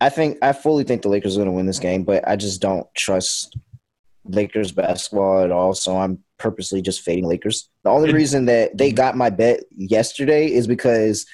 I 0.00 0.08
think 0.08 0.38
I 0.42 0.52
fully 0.52 0.84
think 0.84 1.02
the 1.02 1.08
Lakers 1.08 1.36
are 1.36 1.40
going 1.40 1.48
to 1.48 1.52
win 1.52 1.66
this 1.66 1.78
game, 1.78 2.04
but 2.04 2.26
I 2.28 2.36
just 2.36 2.60
don't 2.60 2.86
trust 2.94 3.56
Lakers 4.24 4.72
basketball 4.72 5.42
at 5.42 5.50
all. 5.50 5.72
So 5.74 5.96
I'm 5.96 6.22
purposely 6.38 6.82
just 6.82 7.00
fading 7.00 7.26
Lakers. 7.26 7.68
The 7.84 7.90
only 7.90 8.10
It- 8.10 8.14
reason 8.14 8.46
that 8.46 8.76
they 8.76 8.92
got 8.92 9.16
my 9.16 9.30
bet 9.30 9.60
yesterday 9.70 10.52
is 10.52 10.66
because 10.66 11.24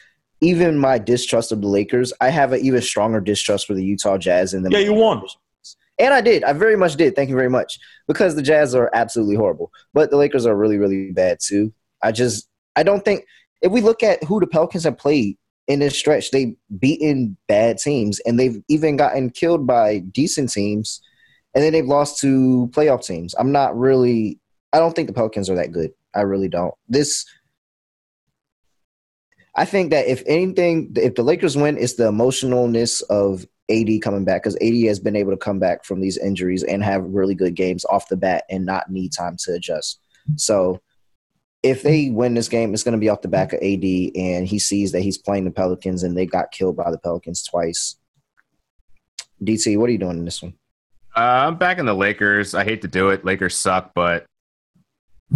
even 0.41 0.77
my 0.79 0.99
distrust 0.99 1.51
of 1.51 1.61
the 1.61 1.67
Lakers, 1.69 2.13
I 2.21 2.29
have 2.29 2.53
an 2.53 2.61
even 2.61 2.83
stronger 2.83 3.21
distrust 3.21 3.67
for 3.67 3.75
the 3.75 3.85
Utah 3.85 4.19
Jazz 4.19 4.55
and 4.55 4.65
the 4.65 4.71
Yeah, 4.71 4.79
you 4.79 4.93
won. 4.95 5.23
And 5.99 6.13
I 6.13 6.21
did. 6.21 6.43
I 6.45 6.53
very 6.53 6.77
much 6.77 6.97
did. 6.97 7.15
Thank 7.15 7.31
you 7.31 7.37
very 7.37 7.51
much. 7.51 7.79
Because 8.09 8.35
the 8.35 8.43
Jazz 8.43 8.75
are 8.75 8.91
absolutely 8.93 9.37
horrible. 9.37 9.71
But 9.95 10.11
the 10.11 10.17
Lakers 10.17 10.47
are 10.47 10.57
really, 10.57 10.79
really 10.79 11.13
bad 11.13 11.39
too. 11.41 11.73
I 12.03 12.13
just 12.13 12.49
I 12.77 12.83
don't 12.83 13.05
think 13.05 13.25
if 13.61 13.71
we 13.71 13.81
look 13.81 14.03
at 14.03 14.23
who 14.25 14.41
the 14.41 14.47
Pelicans 14.47 14.85
have 14.85 14.99
played 14.99 15.37
in 15.69 15.79
this 15.79 15.97
stretch, 15.97 16.31
they've 16.31 16.55
beaten 16.79 17.37
bad 17.49 17.79
teams 17.79 18.21
and 18.21 18.39
they've 18.39 18.61
even 18.69 18.97
gotten 18.97 19.31
killed 19.31 19.67
by 19.67 20.01
decent 20.01 20.51
teams. 20.51 21.01
And 21.55 21.63
then 21.63 21.73
they've 21.73 21.85
lost 21.85 22.19
to 22.21 22.71
playoff 22.73 23.05
teams. 23.05 23.35
I'm 23.35 23.53
not 23.53 23.79
really 23.79 24.41
I 24.73 24.79
don't 24.79 24.95
think 24.95 25.09
the 25.09 25.15
Pelicans 25.15 25.51
are 25.51 25.57
that 25.57 25.73
good. 25.73 25.93
I 26.15 26.23
really 26.23 26.49
don't. 26.49 26.75
This 26.89 27.27
I 29.55 29.67
think 29.67 29.91
that 29.91 30.07
if 30.07 30.23
anything, 30.27 30.93
if 30.97 31.15
the 31.15 31.23
Lakers 31.23 31.57
win, 31.57 31.77
it's 31.77 31.95
the 31.95 32.11
emotionalness 32.11 33.03
of 33.11 33.45
AD 33.71 34.01
coming 34.03 34.25
back 34.25 34.43
because 34.43 34.57
AD 34.57 34.75
has 34.89 34.99
been 34.99 35.17
able 35.17 35.31
to 35.31 35.37
come 35.37 35.59
back 35.59 35.85
from 35.85 36.01
these 36.01 36.17
injuries 36.17 36.63
and 36.63 36.83
have 36.83 37.05
really 37.05 37.35
good 37.35 37.55
games 37.55 37.85
off 37.87 38.09
the 38.09 38.17
bat 38.17 38.45
and 38.49 38.65
not 38.65 38.91
need 38.91 39.13
time 39.13 39.37
to 39.45 39.53
adjust. 39.53 40.01
So 40.37 40.81
if 41.63 41.83
they 41.83 42.11
win 42.11 42.35
this 42.35 42.49
game, 42.49 42.75
it's 42.75 42.83
going 42.83 42.93
to 42.93 42.99
be 42.99 43.09
off 43.09 43.23
the 43.23 43.29
back 43.29 43.53
of 43.53 43.61
AD 43.61 43.85
and 43.85 44.47
he 44.49 44.59
sees 44.59 44.93
that 44.93 45.01
he's 45.01 45.19
playing 45.19 45.45
the 45.45 45.51
Pelicans 45.51 46.03
and 46.03 46.17
they 46.17 46.27
got 46.27 46.51
killed 46.51 46.77
by 46.77 46.91
the 46.91 46.99
Pelicans 46.99 47.43
twice. 47.45 47.97
DT, 49.43 49.79
what 49.79 49.89
are 49.89 49.93
you 49.93 49.99
doing 49.99 50.19
in 50.19 50.25
this 50.25 50.43
one? 50.43 50.55
Uh, 51.15 51.21
I'm 51.47 51.57
back 51.57 51.79
in 51.79 51.87
the 51.87 51.95
Lakers. 51.95 52.55
I 52.55 52.65
hate 52.65 52.83
to 52.83 52.89
do 52.89 53.11
it. 53.11 53.25
Lakers 53.25 53.57
suck, 53.57 53.93
but 53.95 54.27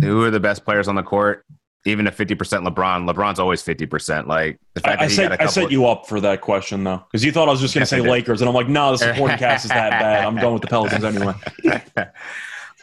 who 0.01 0.23
are 0.25 0.31
the 0.31 0.41
best 0.41 0.65
players 0.65 0.89
on 0.89 0.95
the 0.95 1.03
court? 1.03 1.45
Even 1.85 2.09
at 2.09 2.17
50% 2.17 2.37
LeBron, 2.67 3.09
LeBron's 3.09 3.39
always 3.39 3.63
50%. 3.63 4.27
Like 4.27 4.59
the 4.75 4.81
fact 4.81 5.01
I, 5.01 5.05
I 5.05 5.07
that 5.07 5.11
he 5.11 5.17
set, 5.17 5.23
got 5.23 5.31
a 5.31 5.35
I 5.35 5.37
couple. 5.47 5.53
set 5.53 5.71
you 5.71 5.87
up 5.87 6.09
for 6.09 6.21
that 6.21 6.41
question 6.41 6.83
though, 6.83 7.05
because 7.11 7.25
you 7.25 7.31
thought 7.31 7.47
I 7.49 7.53
was 7.53 7.61
just 7.61 7.75
going 7.75 7.87
to 7.87 7.97
Yes, 7.97 8.03
say. 8.05 8.11
Lakers, 8.11 8.41
and 8.41 8.49
I'm 8.49 8.55
like, 8.55 8.69
no, 8.69 8.91
the 8.93 8.99
supporting 8.99 9.39
cast 9.39 9.67
is 9.67 9.71
that 9.71 9.91
bad. 9.91 10.25
I'm 10.25 10.35
going 10.37 10.55
with 10.55 10.63
the 10.63 10.69
Pelicans 10.69 11.05
anyway. 11.05 11.35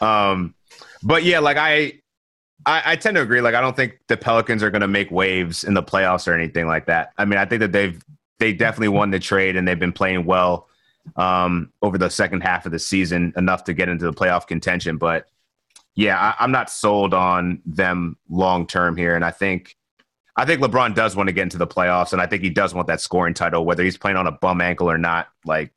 um, 0.00 0.54
but 1.02 1.22
yeah, 1.24 1.40
like 1.40 1.58
I, 1.58 2.00
I, 2.66 2.82
I 2.86 2.96
tend 2.96 3.16
to 3.16 3.22
agree. 3.22 3.40
Like 3.40 3.54
I 3.54 3.60
don't 3.60 3.76
think 3.76 3.98
the 4.06 4.16
Pelicans 4.16 4.62
are 4.62 4.70
going 4.70 4.82
to 4.82 4.88
make 4.88 5.10
waves 5.10 5.64
in 5.64 5.74
the 5.74 5.82
playoffs 5.82 6.26
or 6.26 6.34
anything 6.34 6.66
like 6.66 6.86
that. 6.86 7.12
I 7.18 7.24
mean, 7.24 7.38
I 7.38 7.44
think 7.44 7.60
that 7.60 7.72
they've 7.72 8.02
they 8.38 8.52
definitely 8.52 8.88
won 8.88 9.10
the 9.10 9.18
trade 9.18 9.56
and 9.56 9.66
they've 9.66 9.78
been 9.78 9.92
playing 9.92 10.24
well 10.24 10.68
um, 11.16 11.72
over 11.82 11.98
the 11.98 12.10
second 12.10 12.42
half 12.42 12.66
of 12.66 12.72
the 12.72 12.78
season 12.78 13.32
enough 13.36 13.64
to 13.64 13.74
get 13.74 13.88
into 13.88 14.04
the 14.04 14.12
playoff 14.12 14.46
contention. 14.46 14.96
But 14.96 15.28
yeah, 15.94 16.18
I, 16.18 16.42
I'm 16.42 16.50
not 16.50 16.70
sold 16.70 17.14
on 17.14 17.60
them 17.66 18.16
long 18.28 18.66
term 18.66 18.96
here, 18.96 19.14
and 19.14 19.24
I 19.24 19.30
think. 19.30 19.76
I 20.36 20.44
think 20.44 20.60
LeBron 20.60 20.96
does 20.96 21.14
want 21.14 21.28
to 21.28 21.32
get 21.32 21.42
into 21.42 21.58
the 21.58 21.66
playoffs, 21.66 22.12
and 22.12 22.20
I 22.20 22.26
think 22.26 22.42
he 22.42 22.50
does 22.50 22.74
want 22.74 22.88
that 22.88 23.00
scoring 23.00 23.34
title, 23.34 23.64
whether 23.64 23.84
he's 23.84 23.96
playing 23.96 24.16
on 24.16 24.26
a 24.26 24.32
bum 24.32 24.60
ankle 24.60 24.90
or 24.90 24.98
not. 24.98 25.28
Like 25.44 25.70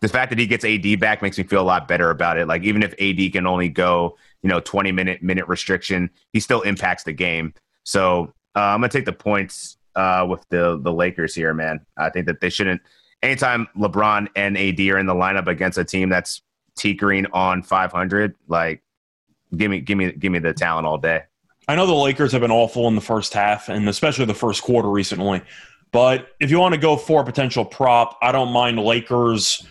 the 0.00 0.08
fact 0.08 0.28
that 0.28 0.38
he 0.38 0.46
gets 0.46 0.66
AD 0.66 1.00
back 1.00 1.22
makes 1.22 1.38
me 1.38 1.44
feel 1.44 1.62
a 1.62 1.64
lot 1.64 1.88
better 1.88 2.10
about 2.10 2.36
it. 2.36 2.46
Like 2.46 2.62
even 2.62 2.82
if 2.82 2.92
AD 3.00 3.32
can 3.32 3.46
only 3.46 3.70
go, 3.70 4.18
you 4.46 4.52
know, 4.52 4.60
20 4.60 4.92
minute 4.92 5.24
minute 5.24 5.48
restriction, 5.48 6.08
he 6.32 6.38
still 6.38 6.60
impacts 6.62 7.02
the 7.02 7.12
game. 7.12 7.52
So 7.82 8.32
uh, 8.54 8.60
I'm 8.60 8.80
gonna 8.80 8.90
take 8.90 9.04
the 9.04 9.12
points 9.12 9.76
uh, 9.96 10.24
with 10.28 10.46
the 10.50 10.78
the 10.80 10.92
Lakers 10.92 11.34
here, 11.34 11.52
man. 11.52 11.84
I 11.96 12.10
think 12.10 12.26
that 12.26 12.40
they 12.40 12.48
shouldn't. 12.48 12.80
Anytime 13.24 13.66
LeBron 13.76 14.28
and 14.36 14.56
AD 14.56 14.78
are 14.78 14.98
in 14.98 15.06
the 15.06 15.14
lineup 15.14 15.48
against 15.48 15.78
a 15.78 15.84
team 15.84 16.10
that's 16.10 16.42
tinkering 16.76 17.26
on 17.32 17.64
500, 17.64 18.36
like 18.46 18.84
give 19.56 19.68
me 19.68 19.80
give 19.80 19.98
me 19.98 20.12
give 20.12 20.30
me 20.30 20.38
the 20.38 20.52
talent 20.52 20.86
all 20.86 20.98
day. 20.98 21.22
I 21.66 21.74
know 21.74 21.86
the 21.86 21.94
Lakers 21.94 22.30
have 22.30 22.42
been 22.42 22.52
awful 22.52 22.86
in 22.86 22.94
the 22.94 23.00
first 23.00 23.34
half, 23.34 23.68
and 23.68 23.88
especially 23.88 24.26
the 24.26 24.34
first 24.34 24.62
quarter 24.62 24.88
recently. 24.88 25.42
But 25.90 26.28
if 26.38 26.52
you 26.52 26.60
want 26.60 26.74
to 26.74 26.80
go 26.80 26.96
for 26.96 27.22
a 27.22 27.24
potential 27.24 27.64
prop, 27.64 28.16
I 28.22 28.30
don't 28.30 28.52
mind 28.52 28.78
Lakers 28.78 29.66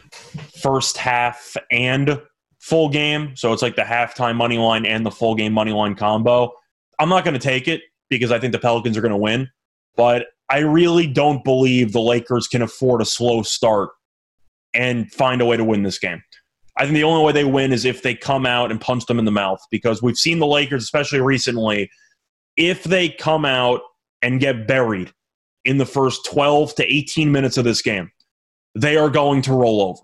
first 0.61 0.97
half 0.97 1.55
and 1.71 2.19
full 2.65 2.89
game. 2.89 3.35
So 3.35 3.53
it's 3.53 3.61
like 3.61 3.75
the 3.75 3.83
halftime 3.83 4.35
money 4.35 4.57
line 4.57 4.87
and 4.87 5.05
the 5.05 5.11
full 5.11 5.35
game 5.35 5.53
money 5.53 5.71
line 5.71 5.93
combo. 5.93 6.51
I'm 6.97 7.09
not 7.09 7.23
going 7.23 7.35
to 7.35 7.39
take 7.39 7.67
it 7.67 7.81
because 8.09 8.31
I 8.31 8.39
think 8.39 8.53
the 8.53 8.59
Pelicans 8.59 8.97
are 8.97 9.01
going 9.01 9.11
to 9.11 9.17
win. 9.17 9.47
But 9.95 10.25
I 10.49 10.59
really 10.59 11.05
don't 11.05 11.43
believe 11.43 11.93
the 11.93 12.01
Lakers 12.01 12.47
can 12.47 12.63
afford 12.63 13.03
a 13.03 13.05
slow 13.05 13.43
start 13.43 13.91
and 14.73 15.11
find 15.11 15.41
a 15.41 15.45
way 15.45 15.57
to 15.57 15.63
win 15.63 15.83
this 15.83 15.99
game. 15.99 16.23
I 16.77 16.85
think 16.85 16.95
the 16.95 17.03
only 17.03 17.23
way 17.23 17.31
they 17.33 17.45
win 17.45 17.71
is 17.71 17.85
if 17.85 18.01
they 18.01 18.15
come 18.15 18.47
out 18.47 18.71
and 18.71 18.81
punch 18.81 19.05
them 19.05 19.19
in 19.19 19.25
the 19.25 19.31
mouth 19.31 19.59
because 19.69 20.01
we've 20.01 20.17
seen 20.17 20.39
the 20.39 20.47
Lakers, 20.47 20.83
especially 20.83 21.21
recently, 21.21 21.89
if 22.57 22.83
they 22.83 23.09
come 23.09 23.45
out 23.45 23.81
and 24.23 24.39
get 24.39 24.67
buried 24.67 25.13
in 25.65 25.77
the 25.77 25.85
first 25.85 26.25
12 26.25 26.73
to 26.75 26.93
18 26.93 27.31
minutes 27.31 27.57
of 27.57 27.63
this 27.63 27.83
game, 27.83 28.11
they 28.73 28.97
are 28.97 29.09
going 29.09 29.43
to 29.43 29.53
roll 29.53 29.81
over. 29.81 30.01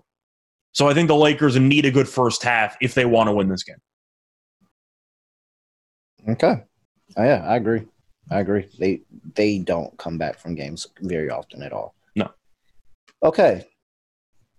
So 0.72 0.88
I 0.88 0.94
think 0.94 1.08
the 1.08 1.16
Lakers 1.16 1.58
need 1.58 1.84
a 1.84 1.90
good 1.90 2.08
first 2.08 2.42
half 2.42 2.76
if 2.80 2.94
they 2.94 3.04
want 3.04 3.28
to 3.28 3.32
win 3.32 3.48
this 3.48 3.62
game. 3.62 3.76
Okay. 6.28 6.62
Oh, 7.16 7.24
yeah, 7.24 7.44
I 7.46 7.56
agree. 7.56 7.82
I 8.30 8.40
agree. 8.40 8.68
They 8.78 9.02
they 9.34 9.58
don't 9.58 9.96
come 9.98 10.16
back 10.16 10.38
from 10.38 10.54
games 10.54 10.86
very 11.00 11.30
often 11.30 11.62
at 11.62 11.72
all. 11.72 11.94
No. 12.16 12.30
Okay. 13.22 13.66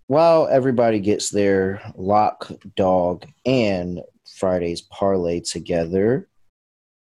While 0.07 0.47
everybody 0.47 0.99
gets 0.99 1.29
their 1.29 1.81
lock, 1.95 2.51
dog, 2.75 3.25
and 3.45 4.01
Friday's 4.37 4.81
parlay 4.81 5.39
together, 5.39 6.27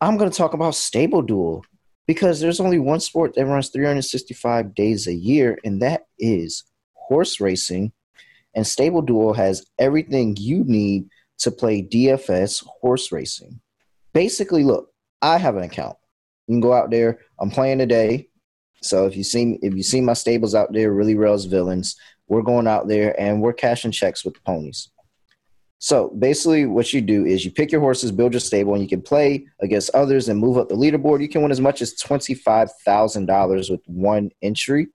I'm 0.02 0.18
going 0.18 0.32
to 0.32 0.38
talk 0.38 0.54
about 0.54 0.76
Stable 0.76 1.22
Duel 1.22 1.64
because 2.08 2.40
there's 2.40 2.60
only 2.60 2.80
one 2.80 3.00
sport 3.00 3.36
that 3.36 3.46
runs 3.46 3.70
365 3.70 4.74
days 4.74 5.08
a 5.08 5.14
year, 5.14 5.60
and 5.64 5.82
that 5.82 6.06
is 6.18 6.64
horse 6.94 7.40
racing. 7.40 7.92
And 8.56 8.66
Stable 8.66 9.02
Duel 9.02 9.34
has 9.34 9.66
everything 9.78 10.36
you 10.40 10.64
need 10.64 11.10
to 11.40 11.52
play 11.52 11.82
DFS 11.84 12.66
horse 12.66 13.12
racing. 13.12 13.60
Basically, 14.14 14.64
look, 14.64 14.90
I 15.22 15.38
have 15.38 15.58
an 15.58 15.64
account. 15.64 15.98
You 16.48 16.54
can 16.54 16.62
go 16.62 16.74
out 16.74 16.92
there. 16.92 17.20
I'm 17.40 17.52
playing 17.52 17.80
today. 17.80 18.30
So 18.82 19.06
if 19.06 19.18
you 19.18 19.24
see 19.24 19.58
if 19.62 19.74
you 19.74 19.84
see 19.84 20.00
my 20.00 20.14
stables 20.14 20.56
out 20.56 20.72
there, 20.72 20.94
really 20.94 21.16
Rails 21.16 21.46
villains, 21.46 21.96
we're 22.28 22.44
going 22.44 22.68
out 22.68 22.88
there 22.88 23.20
and 23.20 23.42
we're 23.42 23.54
cashing 23.54 23.92
checks 23.92 24.24
with 24.24 24.36
the 24.36 24.42
ponies. 24.42 24.90
So 25.80 26.10
basically, 26.18 26.66
what 26.66 26.94
you 26.94 27.02
do 27.02 27.26
is 27.26 27.44
you 27.44 27.52
pick 27.52 27.72
your 27.72 27.82
horses, 27.82 28.12
build 28.12 28.34
your 28.34 28.40
stable, 28.40 28.74
and 28.74 28.82
you 28.82 28.90
can 28.90 29.02
play 29.02 29.46
against 29.62 29.94
others 29.94 30.30
and 30.30 30.40
move 30.40 30.58
up 30.58 30.70
the 30.70 30.76
leaderboard. 30.76 31.22
You 31.22 31.30
can 31.30 31.42
win 31.42 31.52
as 31.52 31.62
much 31.62 31.82
as 31.82 31.96
twenty-five 31.96 32.70
thousand 32.86 33.26
dollars 33.26 33.70
with 33.70 33.82
one 33.86 34.32
entry. 34.42 34.88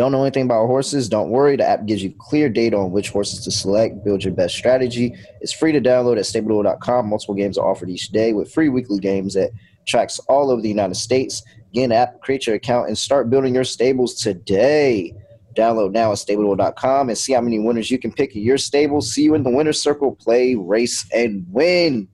Don't 0.00 0.12
know 0.12 0.22
anything 0.22 0.44
about 0.44 0.66
horses? 0.66 1.10
Don't 1.10 1.28
worry. 1.28 1.56
The 1.56 1.68
app 1.68 1.84
gives 1.84 2.02
you 2.02 2.10
clear 2.16 2.48
data 2.48 2.74
on 2.74 2.90
which 2.90 3.10
horses 3.10 3.44
to 3.44 3.50
select. 3.50 4.02
Build 4.02 4.24
your 4.24 4.32
best 4.32 4.56
strategy. 4.56 5.14
It's 5.42 5.52
free 5.52 5.72
to 5.72 5.80
download 5.82 6.16
at 6.16 6.24
StableDuel.com. 6.24 7.06
Multiple 7.06 7.34
games 7.34 7.58
are 7.58 7.70
offered 7.70 7.90
each 7.90 8.08
day 8.08 8.32
with 8.32 8.50
free 8.50 8.70
weekly 8.70 8.98
games 8.98 9.34
that 9.34 9.50
tracks 9.86 10.18
all 10.20 10.50
over 10.50 10.62
the 10.62 10.70
United 10.70 10.94
States. 10.94 11.42
Again, 11.72 11.92
app, 11.92 12.18
create 12.22 12.46
your 12.46 12.56
account, 12.56 12.88
and 12.88 12.96
start 12.96 13.28
building 13.28 13.54
your 13.54 13.64
stables 13.64 14.14
today. 14.14 15.14
Download 15.54 15.92
now 15.92 16.12
at 16.12 16.16
StableDuel.com 16.16 17.10
and 17.10 17.18
see 17.18 17.34
how 17.34 17.42
many 17.42 17.58
winners 17.58 17.90
you 17.90 17.98
can 17.98 18.10
pick 18.10 18.34
in 18.34 18.40
your 18.40 18.56
stable. 18.56 19.02
See 19.02 19.24
you 19.24 19.34
in 19.34 19.42
the 19.42 19.50
winner's 19.50 19.82
circle. 19.82 20.16
Play, 20.16 20.54
race, 20.54 21.06
and 21.12 21.44
win. 21.50 22.08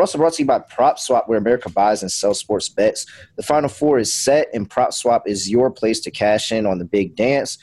We're 0.00 0.04
also 0.04 0.16
brought 0.16 0.32
to 0.32 0.42
you 0.42 0.46
by 0.46 0.60
Prop 0.60 0.98
Swap, 0.98 1.28
where 1.28 1.36
America 1.36 1.68
buys 1.68 2.00
and 2.00 2.10
sells 2.10 2.38
sports 2.38 2.70
bets. 2.70 3.04
The 3.36 3.42
Final 3.42 3.68
Four 3.68 3.98
is 3.98 4.10
set, 4.10 4.48
and 4.54 4.68
Prop 4.68 4.94
Swap 4.94 5.28
is 5.28 5.50
your 5.50 5.70
place 5.70 6.00
to 6.00 6.10
cash 6.10 6.50
in 6.52 6.64
on 6.64 6.78
the 6.78 6.86
big 6.86 7.16
dance. 7.16 7.58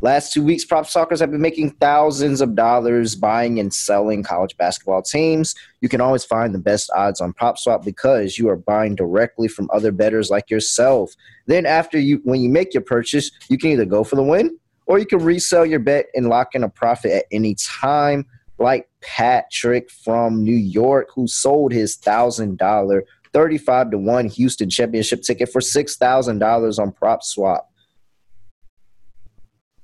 Last 0.00 0.32
two 0.32 0.42
weeks, 0.42 0.64
prop 0.64 0.86
stalkers 0.86 1.20
have 1.20 1.30
been 1.30 1.42
making 1.42 1.72
thousands 1.72 2.40
of 2.40 2.54
dollars 2.54 3.14
buying 3.14 3.60
and 3.60 3.72
selling 3.72 4.22
college 4.22 4.56
basketball 4.56 5.02
teams. 5.02 5.54
You 5.82 5.90
can 5.90 6.00
always 6.00 6.24
find 6.24 6.54
the 6.54 6.58
best 6.58 6.90
odds 6.96 7.20
on 7.20 7.34
PropSwap 7.34 7.84
because 7.84 8.38
you 8.38 8.48
are 8.48 8.56
buying 8.56 8.94
directly 8.94 9.46
from 9.46 9.68
other 9.70 9.92
bettors 9.92 10.30
like 10.30 10.48
yourself. 10.48 11.12
Then, 11.48 11.66
after 11.66 11.98
you, 11.98 12.22
when 12.24 12.40
you 12.40 12.48
make 12.48 12.72
your 12.72 12.82
purchase, 12.82 13.30
you 13.50 13.58
can 13.58 13.72
either 13.72 13.84
go 13.84 14.04
for 14.04 14.16
the 14.16 14.22
win 14.22 14.58
or 14.86 14.98
you 14.98 15.04
can 15.04 15.18
resell 15.18 15.66
your 15.66 15.80
bet 15.80 16.06
and 16.14 16.30
lock 16.30 16.54
in 16.54 16.64
a 16.64 16.68
profit 16.70 17.12
at 17.12 17.26
any 17.30 17.54
time. 17.56 18.24
Like 18.58 18.88
Patrick 19.04 19.90
from 19.90 20.42
New 20.42 20.56
York, 20.56 21.08
who 21.14 21.28
sold 21.28 21.72
his 21.72 21.96
thousand 21.96 22.58
dollar 22.58 23.04
35 23.32 23.90
to 23.90 23.98
1 23.98 24.26
Houston 24.26 24.70
championship 24.70 25.22
ticket 25.22 25.50
for 25.50 25.60
$6,000 25.60 26.78
on 26.78 26.92
prop 26.92 27.22
swap. 27.22 27.68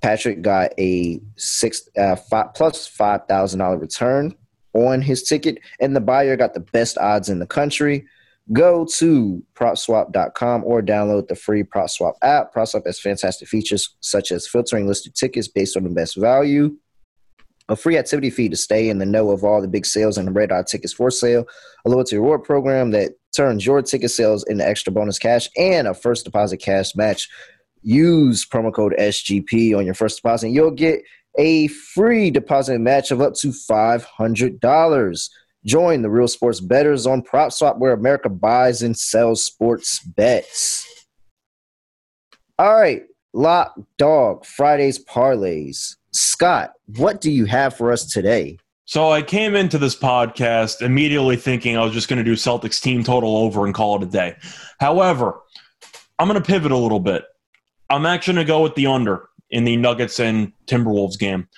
Patrick 0.01 0.41
got 0.41 0.73
a 0.79 1.21
six 1.37 1.89
uh, 1.99 2.17
five, 2.17 2.55
plus 2.55 2.87
five 2.87 3.21
thousand 3.29 3.59
dollar 3.59 3.77
return 3.77 4.35
on 4.73 5.03
his 5.03 5.25
ticket, 5.25 5.59
and 5.79 5.95
the 5.95 6.01
buyer 6.01 6.37
got 6.37 6.55
the 6.55 6.61
best 6.61 6.97
odds 6.97 7.29
in 7.29 7.39
the 7.39 7.47
country. 7.47 8.07
Go 8.53 8.87
to 8.97 9.45
propswap.com 9.55 10.65
or 10.65 10.83
download 10.83 11.29
the 11.29 11.37
free 11.37 11.63
PropSwap 11.63 12.15
app. 12.23 12.53
PropSwap 12.55 12.87
has 12.87 12.99
fantastic 12.99 13.47
features 13.47 13.95
such 14.01 14.33
as 14.33 14.49
filtering 14.49 14.89
listed 14.89 15.15
tickets 15.15 15.47
based 15.47 15.77
on 15.77 15.85
the 15.85 15.91
best 15.91 16.17
value, 16.17 16.75
a 17.71 17.77
free 17.77 17.97
activity 17.97 18.31
fee 18.31 18.49
to 18.49 18.57
stay 18.57 18.89
in 18.89 18.99
the 18.99 19.07
know 19.07 19.31
of 19.31 19.45
all 19.45 19.63
the 19.63 19.69
big 19.69 19.87
sales 19.87 20.19
and 20.19 20.27
the 20.27 20.33
red 20.33 20.53
eye 20.53 20.65
tickets 20.65 20.93
for 20.93 21.11
sale, 21.11 21.47
a 21.85 21.89
loyalty 21.89 22.17
reward 22.17 22.43
program 22.43 22.91
that 22.91 23.13
turns 23.35 23.65
your 23.65 23.81
ticket 23.81 24.11
sales 24.11 24.45
into 24.49 24.67
extra 24.67 24.93
bonus 24.93 25.19
cash, 25.19 25.49
and 25.57 25.87
a 25.87 25.95
first 25.95 26.25
deposit 26.25 26.59
cash 26.59 26.97
match 26.97 27.29
use 27.83 28.45
promo 28.47 28.75
code 28.75 28.95
SGP 28.99 29.77
on 29.77 29.85
your 29.85 29.95
first 29.95 30.17
deposit. 30.17 30.47
and 30.47 30.55
You'll 30.55 30.73
get 30.73 31.03
a 31.39 31.69
free 31.69 32.31
deposit 32.31 32.81
match 32.81 33.13
of 33.13 33.21
up 33.21 33.35
to 33.35 33.49
$500. 33.49 35.31
Join 35.65 36.03
the 36.03 36.11
real 36.11 36.29
sports 36.29 36.59
betters 36.61 37.07
on 37.07 37.23
PropSwap 37.23 37.79
where 37.79 37.93
America 37.93 38.29
buys 38.29 38.83
and 38.83 38.99
sells 38.99 39.45
sports 39.45 40.01
bets. 40.01 40.87
All 42.59 42.75
right, 42.75 43.05
Lock 43.33 43.79
Dog 43.97 44.45
Fridays 44.45 45.03
parlays. 45.03 45.97
Scott, 46.13 46.73
what 46.97 47.21
do 47.21 47.31
you 47.31 47.45
have 47.45 47.77
for 47.77 47.93
us 47.93 48.05
today? 48.05 48.59
So 48.85 49.13
I 49.13 49.23
came 49.23 49.55
into 49.55 49.79
this 49.79 49.95
podcast 49.95 50.83
immediately 50.83 51.37
thinking 51.37 51.77
I 51.77 51.85
was 51.85 51.93
just 51.93 52.09
going 52.09 52.19
to 52.19 52.25
do 52.25 52.35
Celtics 52.35 52.83
team 52.83 53.05
total 53.05 53.37
over 53.37 53.65
and 53.65 53.73
call 53.73 53.97
it 53.97 54.03
a 54.03 54.07
day. 54.07 54.37
However, 54.81 55.41
I'm 56.19 56.27
going 56.27 56.43
to 56.43 56.47
pivot 56.47 56.73
a 56.73 56.77
little 56.77 56.99
bit. 56.99 57.25
I'm 57.89 58.05
actually 58.07 58.35
going 58.35 58.47
to 58.47 58.53
go 58.53 58.63
with 58.63 58.75
the 58.75 58.89
under 58.89 59.29
in 59.51 59.65
the 59.65 59.77
Nuggets 59.77 60.19
and 60.19 60.53
Timberwolves 60.67 61.19
game. 61.19 61.49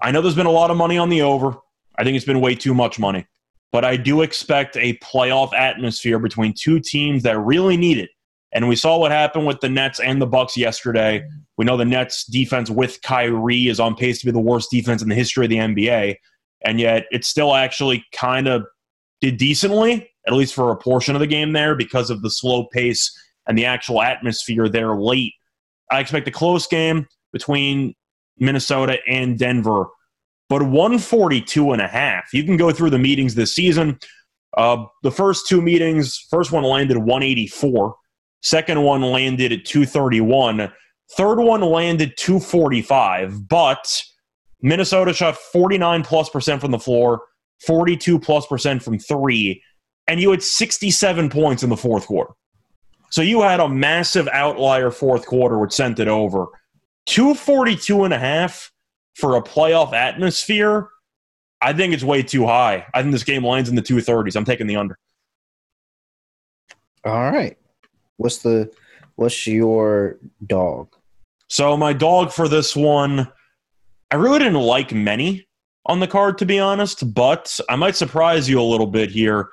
I 0.00 0.10
know 0.10 0.20
there's 0.20 0.34
been 0.34 0.46
a 0.46 0.50
lot 0.50 0.72
of 0.72 0.76
money 0.76 0.98
on 0.98 1.08
the 1.08 1.22
over. 1.22 1.56
I 1.96 2.02
think 2.02 2.16
it's 2.16 2.26
been 2.26 2.40
way 2.40 2.56
too 2.56 2.74
much 2.74 2.98
money. 2.98 3.26
But 3.70 3.84
I 3.84 3.96
do 3.96 4.22
expect 4.22 4.76
a 4.76 4.98
playoff 4.98 5.54
atmosphere 5.54 6.18
between 6.18 6.52
two 6.52 6.80
teams 6.80 7.22
that 7.22 7.38
really 7.38 7.76
need 7.76 7.98
it. 7.98 8.10
And 8.52 8.68
we 8.68 8.76
saw 8.76 8.98
what 8.98 9.12
happened 9.12 9.46
with 9.46 9.60
the 9.60 9.68
Nets 9.68 9.98
and 10.00 10.20
the 10.20 10.26
Bucks 10.26 10.56
yesterday. 10.56 11.24
We 11.56 11.64
know 11.64 11.76
the 11.76 11.84
Nets 11.84 12.24
defense 12.26 12.70
with 12.70 13.00
Kyrie 13.02 13.68
is 13.68 13.80
on 13.80 13.94
pace 13.94 14.20
to 14.20 14.26
be 14.26 14.32
the 14.32 14.40
worst 14.40 14.70
defense 14.70 15.02
in 15.02 15.08
the 15.08 15.14
history 15.14 15.46
of 15.46 15.50
the 15.50 15.56
NBA. 15.56 16.16
And 16.64 16.78
yet 16.78 17.06
it 17.10 17.24
still 17.24 17.54
actually 17.54 18.04
kind 18.12 18.46
of 18.46 18.64
did 19.20 19.38
decently, 19.38 20.08
at 20.26 20.34
least 20.34 20.54
for 20.54 20.70
a 20.70 20.76
portion 20.76 21.16
of 21.16 21.20
the 21.20 21.26
game 21.26 21.52
there, 21.52 21.74
because 21.74 22.10
of 22.10 22.22
the 22.22 22.30
slow 22.30 22.66
pace 22.72 23.10
and 23.46 23.56
the 23.56 23.64
actual 23.64 24.02
atmosphere 24.02 24.68
there 24.68 24.94
late 24.96 25.32
I 25.92 26.00
expect 26.00 26.26
a 26.26 26.32
close 26.32 26.66
game 26.66 27.06
between 27.32 27.94
Minnesota 28.38 28.98
and 29.06 29.38
Denver, 29.38 29.86
but 30.48 30.62
142 30.62 31.72
and 31.72 31.82
a 31.82 31.86
half. 31.86 32.32
You 32.32 32.44
can 32.44 32.56
go 32.56 32.72
through 32.72 32.90
the 32.90 32.98
meetings 32.98 33.34
this 33.34 33.54
season. 33.54 33.98
Uh, 34.56 34.86
the 35.02 35.10
first 35.10 35.46
two 35.48 35.60
meetings, 35.60 36.16
first 36.30 36.50
one 36.50 36.64
landed 36.64 36.96
184, 36.96 37.94
second 38.42 38.82
one 38.82 39.02
landed 39.02 39.52
at 39.52 39.64
231, 39.64 40.70
third 41.16 41.38
one 41.40 41.62
landed 41.62 42.14
245, 42.16 43.48
but 43.48 44.02
Minnesota 44.60 45.12
shot 45.12 45.36
49 45.36 46.02
plus 46.04 46.28
percent 46.28 46.60
from 46.60 46.70
the 46.70 46.78
floor, 46.78 47.22
42 47.66 48.18
plus 48.18 48.46
percent 48.46 48.82
from 48.82 48.98
three, 48.98 49.62
and 50.06 50.20
you 50.20 50.30
had 50.30 50.42
67 50.42 51.30
points 51.30 51.62
in 51.62 51.70
the 51.70 51.76
fourth 51.76 52.06
quarter. 52.06 52.32
So 53.10 53.20
you 53.20 53.42
had 53.42 53.60
a 53.60 53.68
massive 53.68 54.28
outlier 54.32 54.90
fourth 54.90 55.26
quarter, 55.26 55.58
which 55.58 55.72
sent 55.72 55.98
it 55.98 56.08
over. 56.08 56.46
242 57.06 58.04
and 58.04 58.14
a 58.14 58.18
half 58.18 58.72
for 59.14 59.36
a 59.36 59.42
playoff 59.42 59.92
atmosphere. 59.92 60.88
I 61.60 61.72
think 61.72 61.92
it's 61.92 62.02
way 62.02 62.22
too 62.22 62.46
high. 62.46 62.86
I 62.94 63.02
think 63.02 63.12
this 63.12 63.22
game 63.22 63.44
lands 63.44 63.68
in 63.68 63.76
the 63.76 63.82
230s. 63.82 64.34
I'm 64.34 64.44
taking 64.44 64.66
the 64.66 64.76
under. 64.76 64.98
All 67.04 67.30
right. 67.30 67.56
What's 68.16 68.38
the 68.38 68.72
what's 69.16 69.46
your 69.46 70.18
dog? 70.46 70.88
So 71.48 71.76
my 71.76 71.92
dog 71.92 72.32
for 72.32 72.48
this 72.48 72.74
one, 72.74 73.30
I 74.10 74.16
really 74.16 74.38
didn't 74.38 74.54
like 74.54 74.92
many 74.92 75.46
on 75.86 76.00
the 76.00 76.06
card 76.06 76.38
to 76.38 76.46
be 76.46 76.58
honest, 76.58 77.12
but 77.14 77.58
I 77.68 77.76
might 77.76 77.96
surprise 77.96 78.48
you 78.48 78.60
a 78.60 78.62
little 78.62 78.86
bit 78.86 79.10
here. 79.10 79.48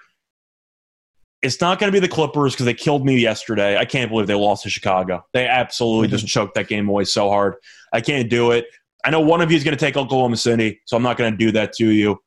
It's 1.41 1.61
not 1.61 1.80
going 1.80 1.91
to 1.91 1.95
be 1.95 2.06
the 2.06 2.14
Clippers 2.14 2.53
because 2.53 2.65
they 2.65 2.73
killed 2.73 3.06
me 3.06 3.18
yesterday. 3.18 3.77
I 3.77 3.86
can't 3.86 4.11
believe 4.11 4.27
they 4.27 4.34
lost 4.36 4.64
to 4.64 4.69
Chicago. 4.69 5.26
They 5.31 5.48
absolutely 5.48 6.10
just 6.10 6.27
choked 6.27 6.56
that 6.56 6.68
game 6.68 6.90
away 6.90 7.06
so 7.06 7.30
hard. 7.30 7.56
I 7.94 8.02
can't 8.02 8.30
do 8.30 8.52
it. 8.52 8.65
I 9.06 9.10
know 9.10 9.22
one 9.22 9.40
of 9.40 9.49
you 9.49 9.56
is 9.56 9.64
going 9.64 9.77
to 9.77 9.80
take 9.80 9.95
Oklahoma 9.95 10.36
City, 10.36 10.81
so 10.86 10.98
I'm 10.98 11.03
not 11.03 11.18
going 11.18 11.31
to 11.31 11.38
do 11.38 11.52
that 11.53 11.72
to 11.73 11.90
you. 11.90 12.22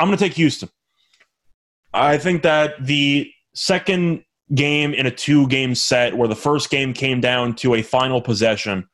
I'm 0.00 0.08
going 0.08 0.18
to 0.18 0.24
take 0.24 0.34
Houston. 0.34 0.68
I 1.94 2.18
think 2.18 2.42
that 2.42 2.84
the 2.84 3.30
second 3.54 4.24
game 4.54 4.94
in 4.94 5.06
a 5.06 5.10
two 5.10 5.46
game 5.48 5.74
set 5.74 6.16
where 6.16 6.28
the 6.28 6.36
first 6.36 6.70
game 6.70 6.92
came 6.92 7.20
down 7.20 7.54
to 7.56 7.74
a 7.74 7.82
final 7.82 8.20
possession, 8.20 8.88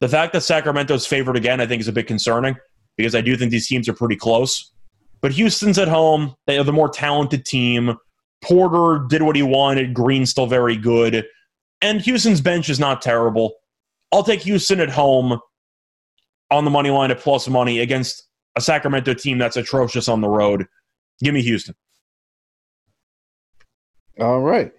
the 0.00 0.08
fact 0.08 0.32
that 0.32 0.42
Sacramento's 0.42 1.06
favored 1.06 1.36
again, 1.36 1.60
I 1.60 1.66
think, 1.66 1.80
is 1.80 1.88
a 1.88 1.92
bit 1.92 2.06
concerning 2.06 2.56
because 2.96 3.14
I 3.14 3.20
do 3.20 3.36
think 3.36 3.50
these 3.50 3.66
teams 3.66 3.88
are 3.88 3.94
pretty 3.94 4.16
close. 4.16 4.72
But 5.20 5.32
Houston's 5.32 5.78
at 5.78 5.88
home. 5.88 6.34
They 6.46 6.58
are 6.58 6.64
the 6.64 6.72
more 6.72 6.88
talented 6.88 7.44
team. 7.46 7.96
Porter 8.42 9.06
did 9.08 9.22
what 9.22 9.36
he 9.36 9.42
wanted. 9.42 9.94
Green's 9.94 10.30
still 10.30 10.46
very 10.46 10.76
good. 10.76 11.24
And 11.80 12.00
Houston's 12.02 12.40
bench 12.40 12.68
is 12.68 12.78
not 12.78 13.00
terrible. 13.00 13.54
I'll 14.12 14.22
take 14.22 14.42
Houston 14.42 14.80
at 14.80 14.90
home 14.90 15.40
on 16.50 16.64
the 16.64 16.70
money 16.70 16.90
line 16.90 17.10
at 17.10 17.20
plus 17.20 17.48
money 17.48 17.80
against 17.80 18.24
a 18.56 18.60
Sacramento 18.60 19.14
team 19.14 19.38
that's 19.38 19.56
atrocious 19.56 20.08
on 20.08 20.20
the 20.20 20.28
road. 20.28 20.66
Give 21.20 21.34
me 21.34 21.42
Houston. 21.42 21.74
All 24.20 24.40
right. 24.40 24.72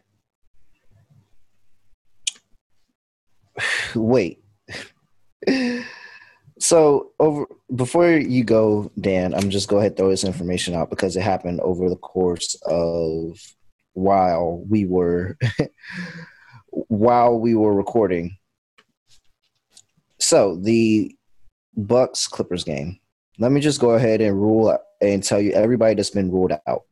Wait. 3.96 4.44
so 6.60 7.12
over 7.20 7.46
before 7.76 8.12
you 8.12 8.44
go, 8.44 8.92
Dan, 9.00 9.34
I'm 9.34 9.50
just 9.50 9.68
go 9.68 9.80
ahead 9.80 9.98
throw 9.98 10.10
this 10.10 10.24
information 10.24 10.74
out 10.74 10.90
because 10.90 11.16
it 11.16 11.22
happened 11.22 11.62
over 11.62 11.90
the 11.90 11.96
course 11.96 12.56
of 12.66 13.40
while 13.94 14.64
we 14.70 14.86
were 14.86 15.38
while 16.70 17.40
we 17.40 17.56
were 17.56 17.74
recording. 17.74 18.38
So 20.20 20.56
the 20.56 21.16
Bucks 21.76 22.28
Clippers 22.28 22.64
game. 22.64 23.00
Let 23.38 23.52
me 23.52 23.60
just 23.60 23.82
go 23.82 23.92
ahead 23.92 24.22
and 24.22 24.40
rule 24.40 24.78
and 25.02 25.22
tell 25.22 25.42
you 25.42 25.52
everybody 25.52 25.96
that's 25.96 26.10
been 26.10 26.32
ruled 26.32 26.54
out. 26.66 26.84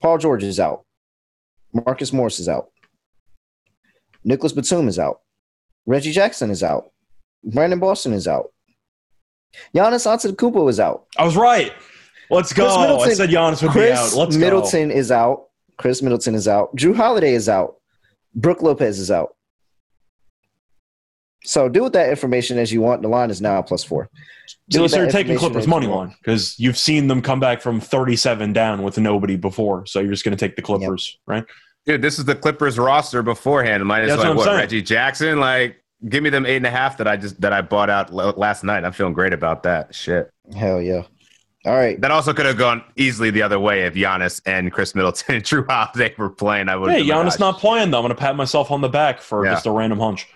Paul 0.00 0.18
George 0.18 0.42
is 0.42 0.58
out. 0.58 0.84
Marcus 1.72 2.12
Morris 2.12 2.40
is 2.40 2.48
out. 2.48 2.70
Nicholas 4.24 4.52
Batum 4.52 4.88
is 4.88 4.98
out. 4.98 5.20
Reggie 5.88 6.12
Jackson 6.12 6.50
is 6.50 6.62
out. 6.62 6.90
Brandon 7.42 7.78
Boston 7.80 8.12
is 8.12 8.28
out. 8.28 8.52
Giannis 9.74 10.06
Antetokounmpo 10.06 10.68
is 10.68 10.78
out. 10.78 11.06
I 11.16 11.24
was 11.24 11.34
right. 11.34 11.72
Let's 12.30 12.52
go. 12.52 12.68
I 13.00 13.14
said 13.14 13.30
Giannis 13.30 13.62
would 13.62 13.70
Khris 13.70 13.88
be 13.88 13.92
out. 13.92 14.12
Let's 14.12 14.36
Middleton 14.36 14.90
is 14.90 15.10
out. 15.10 15.46
Khris 15.78 16.02
Middleton 16.02 16.34
is 16.34 16.46
out. 16.46 16.76
Jrue 16.76 16.94
Holiday 16.94 17.32
is 17.32 17.48
out. 17.48 17.76
Brook 18.34 18.60
Lopez 18.60 18.98
is 18.98 19.10
out. 19.10 19.34
So 21.44 21.70
do 21.70 21.84
with 21.84 21.94
that 21.94 22.10
information 22.10 22.58
as 22.58 22.70
you 22.70 22.82
want. 22.82 23.00
The 23.00 23.08
line 23.08 23.30
is 23.30 23.40
now 23.40 23.62
plus 23.62 23.82
four. 23.82 24.10
Do 24.68 24.78
so 24.78 24.82
you 24.82 24.88
start 24.88 25.10
taking 25.10 25.38
Clippers 25.38 25.66
money 25.66 25.86
line 25.86 26.14
because 26.20 26.58
you've 26.58 26.76
seen 26.76 27.06
them 27.06 27.22
come 27.22 27.40
back 27.40 27.62
from 27.62 27.80
37 27.80 28.52
down 28.52 28.82
with 28.82 28.98
nobody 28.98 29.36
before. 29.36 29.86
So 29.86 30.00
you're 30.00 30.10
just 30.10 30.24
going 30.24 30.36
to 30.36 30.44
take 30.44 30.56
the 30.56 30.62
Clippers, 30.62 31.14
yep. 31.14 31.20
right? 31.26 31.44
Dude, 31.88 32.02
this 32.02 32.18
is 32.18 32.26
the 32.26 32.34
Clippers 32.34 32.78
roster 32.78 33.22
beforehand. 33.22 33.82
Minus 33.86 34.10
That's 34.10 34.22
like 34.22 34.36
what, 34.36 34.46
what 34.46 34.56
Reggie 34.56 34.82
Jackson. 34.82 35.40
Like, 35.40 35.82
give 36.06 36.22
me 36.22 36.28
them 36.28 36.44
eight 36.44 36.58
and 36.58 36.66
a 36.66 36.70
half 36.70 36.98
that 36.98 37.08
I 37.08 37.16
just 37.16 37.40
that 37.40 37.54
I 37.54 37.62
bought 37.62 37.88
out 37.88 38.12
last 38.12 38.62
night. 38.62 38.84
I'm 38.84 38.92
feeling 38.92 39.14
great 39.14 39.32
about 39.32 39.62
that. 39.62 39.94
Shit. 39.94 40.30
Hell 40.54 40.82
yeah. 40.82 41.04
All 41.64 41.74
right. 41.74 41.98
That 41.98 42.10
also 42.10 42.34
could 42.34 42.44
have 42.44 42.58
gone 42.58 42.84
easily 42.96 43.30
the 43.30 43.40
other 43.40 43.58
way 43.58 43.84
if 43.84 43.94
Giannis 43.94 44.42
and 44.44 44.70
Khris 44.70 44.94
Middleton 44.94 45.36
and 45.36 45.44
Jrue 45.46 45.66
Holiday 45.66 46.14
were 46.18 46.28
playing. 46.28 46.68
I 46.68 46.76
would. 46.76 46.90
Hey, 46.90 47.02
Giannis 47.04 47.40
not 47.40 47.56
playing 47.56 47.90
though. 47.90 48.00
I'm 48.00 48.04
going 48.04 48.14
to 48.14 48.20
pat 48.20 48.36
myself 48.36 48.70
on 48.70 48.82
the 48.82 48.90
back 48.90 49.22
for 49.22 49.46
yeah. 49.46 49.52
just 49.52 49.64
a 49.64 49.70
random 49.70 49.98
hunch. 49.98 50.28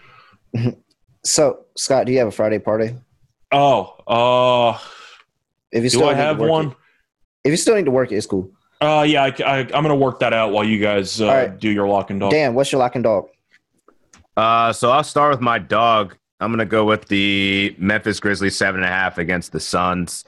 so, 1.22 1.66
Scott, 1.76 2.06
do 2.06 2.12
you 2.12 2.18
have 2.20 2.28
a 2.28 2.32
Friday 2.32 2.60
party? 2.60 2.94
Oh, 3.52 3.94
uh, 4.06 4.78
if 5.70 5.82
you 5.82 5.90
still 5.90 6.00
do 6.00 6.08
I 6.08 6.14
have 6.14 6.38
one? 6.38 6.68
It, 6.68 6.76
if 7.44 7.50
you 7.50 7.56
still 7.58 7.76
need 7.76 7.84
to 7.84 7.90
work 7.90 8.10
it, 8.10 8.16
it's 8.16 8.24
cool. 8.24 8.50
Uh, 8.82 9.02
yeah, 9.02 9.22
I, 9.22 9.59
am 9.59 9.68
going 9.68 9.88
to 9.88 9.94
work 9.94 10.18
that 10.20 10.32
out 10.32 10.50
while 10.50 10.64
you 10.64 10.80
guys 10.80 11.20
uh, 11.20 11.26
right. 11.26 11.59
do 11.59 11.70
your 11.70 11.86
lock 11.86 12.10
and 12.10 12.18
dog. 12.18 12.32
Dan, 12.32 12.54
what's 12.54 12.72
your 12.72 12.80
lock 12.80 12.96
and 12.96 13.04
dog? 13.04 13.28
Uh, 14.36 14.72
so 14.72 14.90
I'll 14.90 15.04
start 15.04 15.30
with 15.30 15.40
my 15.40 15.60
dog. 15.60 16.16
I'm 16.40 16.50
going 16.50 16.59
to 16.59 16.64
go 16.64 16.84
with 16.84 17.06
the 17.06 17.76
Memphis 17.78 18.18
Grizzlies 18.18 18.56
seven 18.56 18.82
and 18.82 18.90
a 18.90 18.92
half 18.92 19.18
against 19.18 19.52
the 19.52 19.60
Suns. 19.60 20.24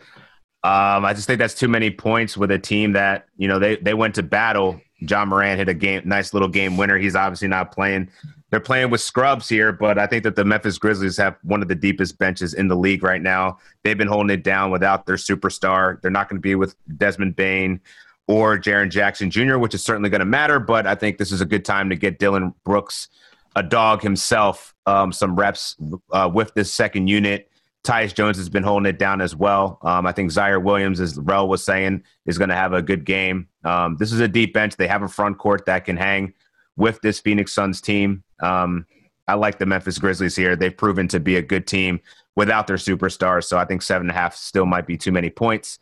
Um, 0.62 1.04
I 1.04 1.12
just 1.14 1.26
think 1.26 1.40
that's 1.40 1.54
too 1.54 1.66
many 1.66 1.90
points 1.90 2.36
with 2.36 2.52
a 2.52 2.58
team 2.58 2.92
that 2.92 3.26
you 3.36 3.48
know 3.48 3.58
they 3.58 3.76
they 3.76 3.92
went 3.92 4.14
to 4.14 4.22
battle. 4.22 4.80
Ja 5.00 5.24
Morant 5.24 5.58
hit 5.58 5.68
a 5.68 5.74
game, 5.74 6.02
nice 6.04 6.32
little 6.32 6.48
game 6.48 6.76
winner. 6.76 6.96
He's 6.96 7.16
obviously 7.16 7.48
not 7.48 7.72
playing. 7.72 8.08
They're 8.50 8.60
playing 8.60 8.90
with 8.90 9.00
scrubs 9.00 9.48
here, 9.48 9.72
but 9.72 9.98
I 9.98 10.06
think 10.06 10.22
that 10.22 10.36
the 10.36 10.44
Memphis 10.44 10.78
Grizzlies 10.78 11.16
have 11.16 11.36
one 11.42 11.60
of 11.60 11.66
the 11.66 11.74
deepest 11.74 12.18
benches 12.18 12.54
in 12.54 12.68
the 12.68 12.76
league 12.76 13.02
right 13.02 13.20
now. 13.20 13.58
They've 13.82 13.98
been 13.98 14.08
holding 14.08 14.30
it 14.30 14.44
down 14.44 14.70
without 14.70 15.06
their 15.06 15.16
superstar. 15.16 16.00
They're 16.00 16.10
not 16.10 16.28
going 16.28 16.38
to 16.38 16.42
be 16.42 16.54
with 16.54 16.76
Desmond 16.96 17.34
Bane 17.34 17.80
or 18.26 18.58
Jaren 18.58 18.90
Jackson 18.90 19.30
Jr., 19.30 19.58
which 19.58 19.74
is 19.74 19.84
certainly 19.84 20.10
going 20.10 20.20
to 20.20 20.26
matter. 20.26 20.58
But 20.58 20.86
I 20.86 20.94
think 20.94 21.18
this 21.18 21.32
is 21.32 21.40
a 21.40 21.46
good 21.46 21.64
time 21.64 21.90
to 21.90 21.96
get 21.96 22.18
Dillon 22.18 22.54
Brooks, 22.64 23.08
a 23.56 23.62
dog 23.62 24.02
himself, 24.02 24.74
um, 24.86 25.12
some 25.12 25.36
reps 25.36 25.76
uh, 26.12 26.30
with 26.32 26.54
this 26.54 26.72
second 26.72 27.08
unit. 27.08 27.50
Tyus 27.84 28.14
Jones 28.14 28.38
has 28.38 28.48
been 28.48 28.62
holding 28.62 28.88
it 28.88 28.98
down 28.98 29.20
as 29.20 29.36
well. 29.36 29.78
Um, 29.82 30.06
I 30.06 30.12
think 30.12 30.30
Ziaire 30.30 30.62
Williams, 30.62 31.00
as 31.00 31.18
Rel 31.18 31.48
was 31.48 31.62
saying, 31.62 32.02
is 32.24 32.38
going 32.38 32.48
to 32.48 32.56
have 32.56 32.72
a 32.72 32.80
good 32.80 33.04
game. 33.04 33.48
Um, 33.62 33.96
this 33.98 34.10
is 34.10 34.20
a 34.20 34.28
deep 34.28 34.54
bench. 34.54 34.76
They 34.76 34.88
have 34.88 35.02
a 35.02 35.08
front 35.08 35.36
court 35.36 35.66
that 35.66 35.84
can 35.84 35.98
hang 35.98 36.32
with 36.76 36.98
this 37.02 37.20
Phoenix 37.20 37.52
Suns 37.52 37.82
team. 37.82 38.24
Um, 38.40 38.86
I 39.28 39.34
like 39.34 39.58
the 39.58 39.66
Memphis 39.66 39.98
Grizzlies 39.98 40.34
here. 40.34 40.56
They've 40.56 40.76
proven 40.76 41.08
to 41.08 41.20
be 41.20 41.36
a 41.36 41.42
good 41.42 41.66
team 41.66 42.00
without 42.36 42.66
their 42.66 42.76
superstars. 42.76 43.44
So 43.44 43.58
I 43.58 43.66
think 43.66 43.82
seven 43.82 44.08
and 44.08 44.16
a 44.16 44.18
half 44.18 44.34
still 44.34 44.66
might 44.66 44.86
be 44.86 44.96
too 44.96 45.12
many 45.12 45.30
points. 45.30 45.78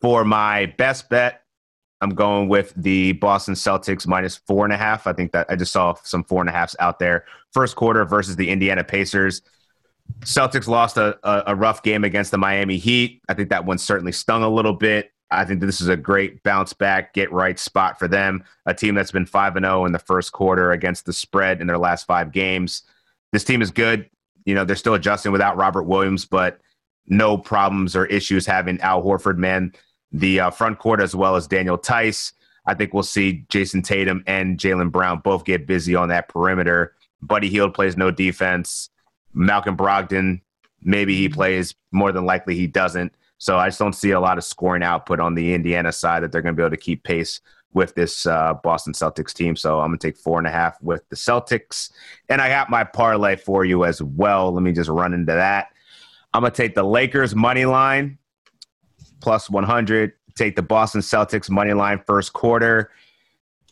For 0.00 0.24
my 0.24 0.66
best 0.66 1.08
bet, 1.10 1.41
I'm 2.02 2.10
going 2.10 2.48
with 2.48 2.74
the 2.76 3.12
Boston 3.12 3.54
Celtics 3.54 4.08
minus 4.08 4.36
four 4.36 4.64
and 4.64 4.74
a 4.74 4.76
half. 4.76 5.06
I 5.06 5.12
think 5.12 5.30
that 5.32 5.46
I 5.48 5.54
just 5.54 5.72
saw 5.72 5.94
some 6.02 6.24
four 6.24 6.40
and 6.40 6.48
a 6.48 6.52
halfs 6.52 6.74
out 6.80 6.98
there. 6.98 7.24
First 7.52 7.76
quarter 7.76 8.04
versus 8.04 8.34
the 8.34 8.50
Indiana 8.50 8.82
Pacers. 8.82 9.40
Celtics 10.20 10.66
lost 10.66 10.96
a, 10.96 11.16
a, 11.22 11.52
a, 11.52 11.54
rough 11.54 11.84
game 11.84 12.02
against 12.02 12.32
the 12.32 12.38
Miami 12.38 12.76
Heat. 12.76 13.22
I 13.28 13.34
think 13.34 13.50
that 13.50 13.64
one 13.64 13.78
certainly 13.78 14.10
stung 14.10 14.42
a 14.42 14.48
little 14.48 14.72
bit. 14.72 15.12
I 15.30 15.44
think 15.44 15.60
this 15.60 15.80
is 15.80 15.88
a 15.88 15.96
great 15.96 16.42
bounce 16.42 16.72
back, 16.72 17.14
get 17.14 17.32
right 17.32 17.58
spot 17.58 18.00
for 18.00 18.08
them. 18.08 18.44
A 18.66 18.74
team 18.74 18.96
that's 18.96 19.12
been 19.12 19.24
5 19.24 19.56
and 19.56 19.64
0 19.64 19.86
in 19.86 19.92
the 19.92 20.00
first 20.00 20.32
quarter 20.32 20.72
against 20.72 21.06
the 21.06 21.12
spread 21.12 21.60
in 21.60 21.68
their 21.68 21.78
last 21.78 22.06
five 22.06 22.32
games. 22.32 22.82
This 23.32 23.44
team 23.44 23.62
is 23.62 23.70
good. 23.70 24.10
You 24.44 24.56
know, 24.56 24.64
they're 24.64 24.76
still 24.76 24.94
adjusting 24.94 25.30
without 25.30 25.56
Robert 25.56 25.84
Williams, 25.84 26.26
but 26.26 26.58
no 27.06 27.38
problems 27.38 27.94
or 27.94 28.06
issues 28.06 28.44
having 28.44 28.80
Al 28.80 29.02
Horford, 29.02 29.38
man 29.38 29.72
the 30.12 30.40
uh, 30.40 30.50
front 30.50 30.78
court 30.78 31.00
as 31.00 31.14
well 31.14 31.36
as 31.36 31.46
Daniel 31.46 31.78
Theis. 31.78 32.32
I 32.66 32.74
think 32.74 32.94
we'll 32.94 33.02
see 33.02 33.44
Jayson 33.48 33.82
Tatum 33.82 34.22
and 34.26 34.58
Jaylen 34.58 34.92
Brown 34.92 35.18
both 35.18 35.44
get 35.44 35.66
busy 35.66 35.94
on 35.94 36.08
that 36.10 36.28
perimeter. 36.28 36.94
Buddy 37.20 37.48
Hield 37.48 37.74
plays 37.74 37.96
no 37.96 38.10
defense. 38.10 38.90
Malcolm 39.34 39.76
Brogdon, 39.76 40.40
maybe 40.82 41.16
he 41.16 41.28
plays. 41.28 41.74
More 41.90 42.12
than 42.12 42.24
likely, 42.24 42.54
he 42.54 42.66
doesn't. 42.66 43.14
So 43.38 43.58
I 43.58 43.68
just 43.68 43.78
don't 43.78 43.94
see 43.94 44.12
a 44.12 44.20
lot 44.20 44.38
of 44.38 44.44
scoring 44.44 44.84
output 44.84 45.18
on 45.18 45.34
the 45.34 45.54
Indiana 45.54 45.90
side 45.90 46.22
that 46.22 46.30
they're 46.30 46.42
going 46.42 46.54
to 46.54 46.56
be 46.56 46.62
able 46.62 46.76
to 46.76 46.76
keep 46.76 47.02
pace 47.02 47.40
with 47.72 47.94
this 47.94 48.26
uh, 48.26 48.54
Boston 48.62 48.92
Celtics 48.92 49.32
team. 49.32 49.56
So 49.56 49.80
I'm 49.80 49.88
going 49.88 49.98
to 49.98 50.06
take 50.06 50.16
four 50.16 50.38
and 50.38 50.46
a 50.46 50.50
half 50.50 50.80
with 50.82 51.08
the 51.08 51.16
Celtics. 51.16 51.90
And 52.28 52.40
I 52.40 52.48
got 52.48 52.70
my 52.70 52.84
parlay 52.84 53.36
for 53.36 53.64
you 53.64 53.84
as 53.84 54.00
well. 54.02 54.52
Let 54.52 54.62
me 54.62 54.72
just 54.72 54.90
run 54.90 55.14
into 55.14 55.32
that. 55.32 55.68
I'm 56.34 56.42
going 56.42 56.52
to 56.52 56.56
take 56.56 56.74
the 56.74 56.84
Lakers 56.84 57.34
money 57.34 57.64
line 57.64 58.18
plus 59.22 59.48
100. 59.48 60.12
Take 60.36 60.56
the 60.56 60.62
Boston 60.62 61.00
Celtics 61.00 61.48
money 61.48 61.72
line 61.72 62.02
first 62.06 62.32
quarter. 62.32 62.90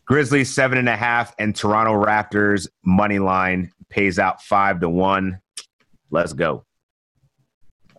Grizzlies 0.06 0.52
seven 0.52 0.76
and 0.78 0.88
a 0.88 0.96
half, 0.96 1.34
and 1.38 1.54
Toronto 1.54 1.92
Raptors 1.92 2.66
money 2.84 3.18
line 3.18 3.70
pays 3.90 4.18
out 4.18 4.42
five 4.42 4.80
to 4.80 4.88
one. 4.88 5.40
Let's 6.10 6.32
go. 6.32 6.64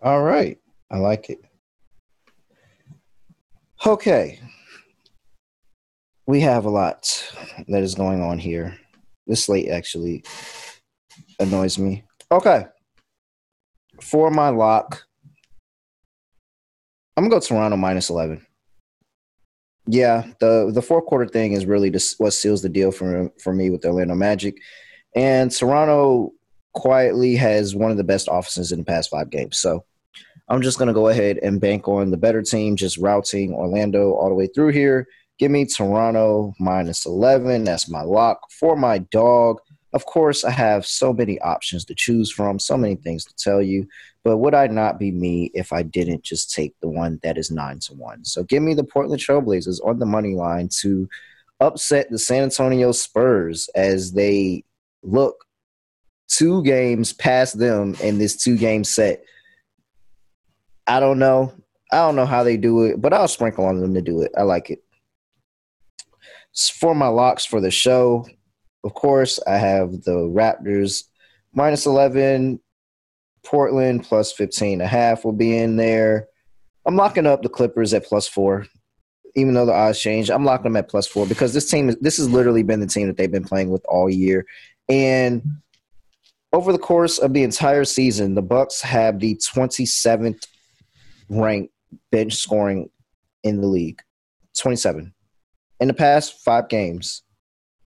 All 0.02 0.22
right, 0.22 0.58
I 0.90 0.98
like 0.98 1.30
it. 1.30 1.38
Okay, 3.86 4.40
we 6.26 6.40
have 6.40 6.66
a 6.66 6.70
lot 6.70 7.32
that 7.68 7.82
is 7.82 7.94
going 7.94 8.20
on 8.20 8.38
here. 8.38 8.76
This 9.26 9.46
slate 9.46 9.70
actually 9.70 10.24
annoys 11.40 11.78
me. 11.78 12.04
Okay, 12.30 12.66
for 14.02 14.30
my 14.30 14.50
lock, 14.50 15.02
I'm 17.16 17.24
gonna 17.24 17.34
go 17.34 17.40
Toronto 17.40 17.76
minus 17.76 18.10
eleven. 18.10 18.46
Yeah, 19.86 20.24
the 20.40 20.70
the 20.72 20.82
fourth 20.82 21.06
quarter 21.06 21.26
thing 21.26 21.52
is 21.52 21.66
really 21.66 21.90
just 21.90 22.18
what 22.18 22.32
seals 22.32 22.62
the 22.62 22.68
deal 22.68 22.92
for 22.92 23.30
for 23.42 23.52
me 23.52 23.70
with 23.70 23.82
the 23.82 23.88
Orlando 23.88 24.14
Magic, 24.14 24.56
and 25.14 25.50
Toronto 25.50 26.32
quietly 26.74 27.36
has 27.36 27.74
one 27.74 27.90
of 27.90 27.96
the 27.96 28.04
best 28.04 28.28
offenses 28.30 28.72
in 28.72 28.78
the 28.78 28.84
past 28.84 29.10
five 29.10 29.28
games. 29.28 29.60
So 29.60 29.84
I'm 30.48 30.62
just 30.62 30.78
gonna 30.78 30.94
go 30.94 31.08
ahead 31.08 31.38
and 31.42 31.60
bank 31.60 31.88
on 31.88 32.10
the 32.10 32.16
better 32.16 32.42
team, 32.42 32.76
just 32.76 32.98
routing 32.98 33.52
Orlando 33.52 34.12
all 34.12 34.28
the 34.28 34.34
way 34.34 34.46
through 34.46 34.72
here. 34.72 35.06
Give 35.38 35.50
me 35.50 35.66
Toronto 35.66 36.54
minus 36.60 37.04
eleven. 37.04 37.64
That's 37.64 37.90
my 37.90 38.02
lock 38.02 38.50
for 38.52 38.76
my 38.76 38.98
dog. 38.98 39.58
Of 39.92 40.06
course, 40.06 40.44
I 40.44 40.50
have 40.50 40.86
so 40.86 41.12
many 41.12 41.38
options 41.40 41.84
to 41.86 41.94
choose 41.94 42.30
from, 42.30 42.58
so 42.58 42.76
many 42.76 42.96
things 42.96 43.24
to 43.26 43.34
tell 43.36 43.60
you. 43.60 43.86
But 44.24 44.38
would 44.38 44.54
I 44.54 44.66
not 44.68 44.98
be 44.98 45.10
me 45.10 45.50
if 45.54 45.72
I 45.72 45.82
didn't 45.82 46.22
just 46.22 46.54
take 46.54 46.74
the 46.80 46.88
one 46.88 47.20
that 47.22 47.36
is 47.36 47.50
nine 47.50 47.78
to 47.80 47.94
one? 47.94 48.24
So 48.24 48.42
give 48.44 48.62
me 48.62 48.74
the 48.74 48.84
Portland 48.84 49.20
Trailblazers 49.20 49.84
on 49.84 49.98
the 49.98 50.06
money 50.06 50.34
line 50.34 50.68
to 50.80 51.08
upset 51.60 52.10
the 52.10 52.18
San 52.18 52.44
Antonio 52.44 52.92
Spurs 52.92 53.68
as 53.74 54.12
they 54.12 54.64
look 55.02 55.44
two 56.28 56.62
games 56.62 57.12
past 57.12 57.58
them 57.58 57.94
in 58.02 58.18
this 58.18 58.36
two 58.36 58.56
game 58.56 58.84
set. 58.84 59.24
I 60.86 61.00
don't 61.00 61.18
know. 61.18 61.52
I 61.92 61.96
don't 61.96 62.16
know 62.16 62.26
how 62.26 62.42
they 62.42 62.56
do 62.56 62.84
it, 62.84 63.00
but 63.00 63.12
I'll 63.12 63.28
sprinkle 63.28 63.66
on 63.66 63.80
them 63.80 63.94
to 63.94 64.00
do 64.00 64.22
it. 64.22 64.32
I 64.36 64.42
like 64.42 64.70
it. 64.70 64.82
For 66.54 66.94
my 66.94 67.08
locks 67.08 67.44
for 67.44 67.60
the 67.60 67.70
show, 67.70 68.26
of 68.84 68.94
course, 68.94 69.38
I 69.46 69.56
have 69.56 70.02
the 70.02 70.12
Raptors 70.12 71.04
minus 71.54 71.86
11, 71.86 72.60
Portland 73.44 74.04
plus 74.04 74.32
15 74.32 74.74
and 74.74 74.82
a 74.82 74.86
half 74.86 75.24
will 75.24 75.32
be 75.32 75.56
in 75.56 75.76
there. 75.76 76.28
I'm 76.86 76.96
locking 76.96 77.26
up 77.26 77.42
the 77.42 77.48
Clippers 77.48 77.94
at 77.94 78.04
plus 78.04 78.28
four. 78.28 78.66
even 79.34 79.54
though 79.54 79.64
the 79.64 79.72
odds 79.72 80.00
change. 80.00 80.30
I'm 80.30 80.44
locking 80.44 80.64
them 80.64 80.76
at 80.76 80.88
plus 80.88 81.06
four 81.06 81.26
because 81.26 81.54
this 81.54 81.70
team, 81.70 81.94
this 82.00 82.18
has 82.18 82.28
literally 82.28 82.62
been 82.62 82.80
the 82.80 82.86
team 82.86 83.06
that 83.06 83.16
they've 83.16 83.30
been 83.30 83.44
playing 83.44 83.70
with 83.70 83.84
all 83.88 84.10
year. 84.10 84.44
And 84.88 85.42
over 86.52 86.70
the 86.70 86.78
course 86.78 87.18
of 87.18 87.32
the 87.32 87.42
entire 87.42 87.84
season, 87.84 88.34
the 88.34 88.42
Bucks 88.42 88.82
have 88.82 89.20
the 89.20 89.36
27th 89.36 90.46
ranked 91.30 91.72
bench 92.10 92.34
scoring 92.34 92.90
in 93.42 93.60
the 93.60 93.66
league. 93.66 94.02
27. 94.58 95.14
In 95.80 95.88
the 95.88 95.94
past 95.94 96.44
five 96.44 96.68
games, 96.68 97.22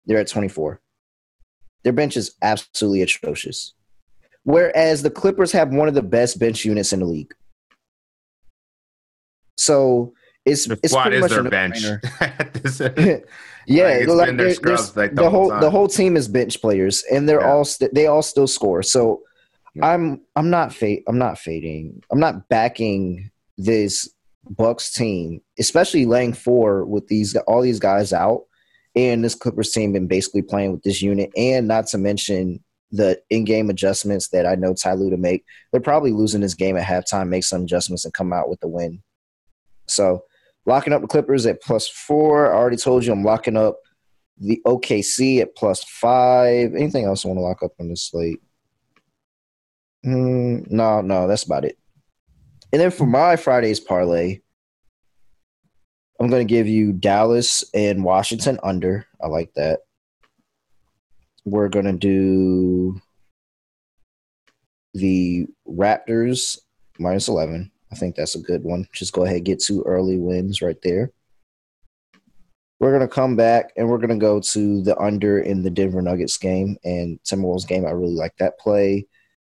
they're 0.05 0.18
at 0.18 0.28
24. 0.28 0.81
Their 1.86 1.92
bench 1.92 2.16
is 2.16 2.34
absolutely 2.42 3.02
atrocious. 3.02 3.72
Whereas 4.42 5.04
the 5.04 5.10
Clippers 5.10 5.52
have 5.52 5.72
one 5.72 5.86
of 5.86 5.94
the 5.94 6.02
best 6.02 6.36
bench 6.40 6.64
units 6.64 6.92
in 6.92 6.98
the 6.98 7.06
league. 7.06 7.32
So 9.56 10.12
it's 10.44 10.66
The 10.66 10.80
it's 10.82 10.92
pretty 10.96 11.18
is 11.18 11.22
much 11.22 11.30
their 11.30 11.46
a 11.46 11.48
bench. 11.48 11.78
yeah, 11.84 11.94
Like, 13.84 14.02
it's 14.02 14.12
like, 14.12 14.36
their 14.36 14.54
scrubs, 14.54 14.96
like, 14.96 15.14
the 15.14 15.22
the 15.22 15.30
whole 15.30 15.50
whole 15.52 15.60
the 15.60 15.70
whole 15.70 15.86
team 15.86 16.16
is 16.16 16.26
bench 16.26 16.60
players, 16.60 17.04
and 17.08 17.28
they're 17.28 17.40
Yeah. 17.40 17.52
all 17.52 17.64
st- 17.64 17.94
they 17.94 18.08
all 18.08 18.22
still 18.22 18.48
score. 18.48 18.82
So 18.82 19.22
Yeah. 19.76 19.86
I'm 19.86 20.22
I'm 20.34 20.50
not 20.50 20.74
fa- 20.74 21.06
I'm 21.06 21.18
not 21.18 21.38
fading. 21.38 22.02
I'm 22.10 22.18
not 22.18 22.48
backing 22.48 23.30
this 23.56 24.12
Bucks 24.50 24.92
team, 24.92 25.40
especially 25.56 26.04
laying 26.04 26.32
four 26.32 26.84
with 26.84 27.06
these 27.06 27.36
all 27.46 27.62
these 27.62 27.78
guys 27.78 28.12
out, 28.12 28.42
and 28.97 29.23
this 29.23 29.35
Clippers 29.35 29.70
team 29.70 29.93
been 29.93 30.06
basically 30.06 30.43
playing 30.43 30.73
with 30.73 30.82
this 30.82 31.02
unit, 31.02 31.31
and 31.36 31.68
not 31.68 31.86
to 31.89 31.98
mention 31.98 32.62
the 32.90 33.20
in-game 33.31 33.68
adjustments 33.68 34.28
that 34.28 34.47
I 34.47 34.55
know 34.55 34.73
Ty 34.73 34.94
Lue 34.94 35.10
to 35.10 35.16
make. 35.16 35.44
They're 35.70 35.81
probably 35.81 36.12
losing 36.12 36.40
this 36.40 36.55
game 36.55 36.77
at 36.77 36.86
halftime, 36.86 37.28
make 37.28 37.44
some 37.44 37.62
adjustments, 37.62 38.05
and 38.05 38.14
come 38.14 38.32
out 38.32 38.48
with 38.48 38.60
the 38.60 38.68
win. 38.68 39.02
So 39.86 40.24
locking 40.66 40.93
up 40.93 41.02
the 41.02 41.09
Clippers 41.09 41.47
at 41.47 41.62
plus 41.62 41.89
four. 41.89 42.52
I 42.52 42.56
already 42.56 42.77
told 42.77 43.05
you 43.05 43.12
I'm 43.12 43.24
locking 43.24 43.56
up 43.56 43.78
the 44.39 44.60
OKC 44.66 45.40
at 45.40 45.56
plus 45.56 45.85
five. 45.85 46.74
Anything 46.74 47.05
else 47.05 47.24
I 47.24 47.28
want 47.28 47.39
to 47.39 47.43
lock 47.43 47.62
up 47.62 47.73
on 47.81 47.89
this 47.89 48.09
slate? 48.09 48.40
Mm, 50.05 50.70
no, 50.70 51.01
no, 51.01 51.27
that's 51.27 51.44
about 51.44 51.64
it. 51.64 51.78
And 52.73 52.81
then 52.81 52.90
for 52.90 53.06
my 53.06 53.36
Friday's 53.36 53.81
parlay, 53.81 54.40
I'm 56.18 56.28
going 56.28 56.47
to 56.47 56.51
give 56.51 56.66
you 56.66 56.93
Dallas 56.93 57.64
and 57.74 58.02
Washington 58.02 58.59
under. 58.62 59.06
I 59.22 59.26
like 59.26 59.52
that. 59.55 59.80
We're 61.44 61.68
going 61.68 61.84
to 61.84 61.93
do 61.93 63.01
the 64.94 65.47
Raptors 65.68 66.59
minus 66.98 67.28
11. 67.28 67.70
I 67.93 67.94
think 67.97 68.16
that's 68.16 68.34
a 68.34 68.40
good 68.40 68.64
one. 68.64 68.88
Just 68.93 69.12
go 69.12 69.24
ahead 69.24 69.44
get 69.44 69.60
two 69.60 69.82
early 69.82 70.18
wins 70.18 70.62
right 70.62 70.80
there. 70.82 71.12
We're 72.80 72.97
going 72.97 73.09
to 73.09 73.14
come 73.14 73.36
back 73.36 73.72
and 73.76 73.88
we're 73.88 73.98
going 73.98 74.10
to 74.10 74.16
go 74.16 74.40
to 74.40 74.82
the 74.82 74.98
under 74.98 75.38
in 75.38 75.62
the 75.62 75.70
Denver 75.70 76.02
Nuggets 76.02 76.36
game 76.36 76.76
and 76.84 77.18
Timberwolves 77.24 77.66
game. 77.66 77.86
I 77.86 77.90
really 77.90 78.12
like 78.12 78.36
that 78.38 78.59
play. 78.59 79.06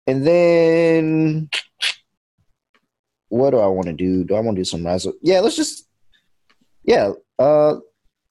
And 0.07 0.25
then 0.25 1.49
what 3.29 3.51
do 3.51 3.57
I 3.57 3.67
want 3.67 3.87
to 3.87 3.93
do? 3.93 4.23
Do 4.23 4.35
I 4.35 4.39
want 4.39 4.55
to 4.55 4.61
do 4.61 4.65
some 4.65 4.85
rise? 4.85 5.05
Yeah, 5.21 5.39
let's 5.41 5.57
just 5.57 5.88
yeah, 6.89 7.11
uh 7.37 7.75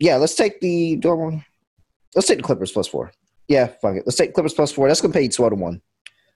yeah, 0.00 0.16
let's 0.16 0.34
take 0.34 0.60
the 0.60 1.00
let's 2.14 2.26
take 2.26 2.38
the 2.38 2.42
Clippers 2.42 2.72
plus 2.72 2.88
four. 2.88 3.12
Yeah, 3.46 3.68
fuck 3.80 3.94
it. 3.94 4.02
Let's 4.04 4.16
take 4.16 4.34
Clippers 4.34 4.52
plus 4.52 4.72
four. 4.72 4.88
That's 4.88 5.00
gonna 5.00 5.14
pay 5.14 5.28
twelve 5.28 5.52
to 5.52 5.56
one. 5.56 5.80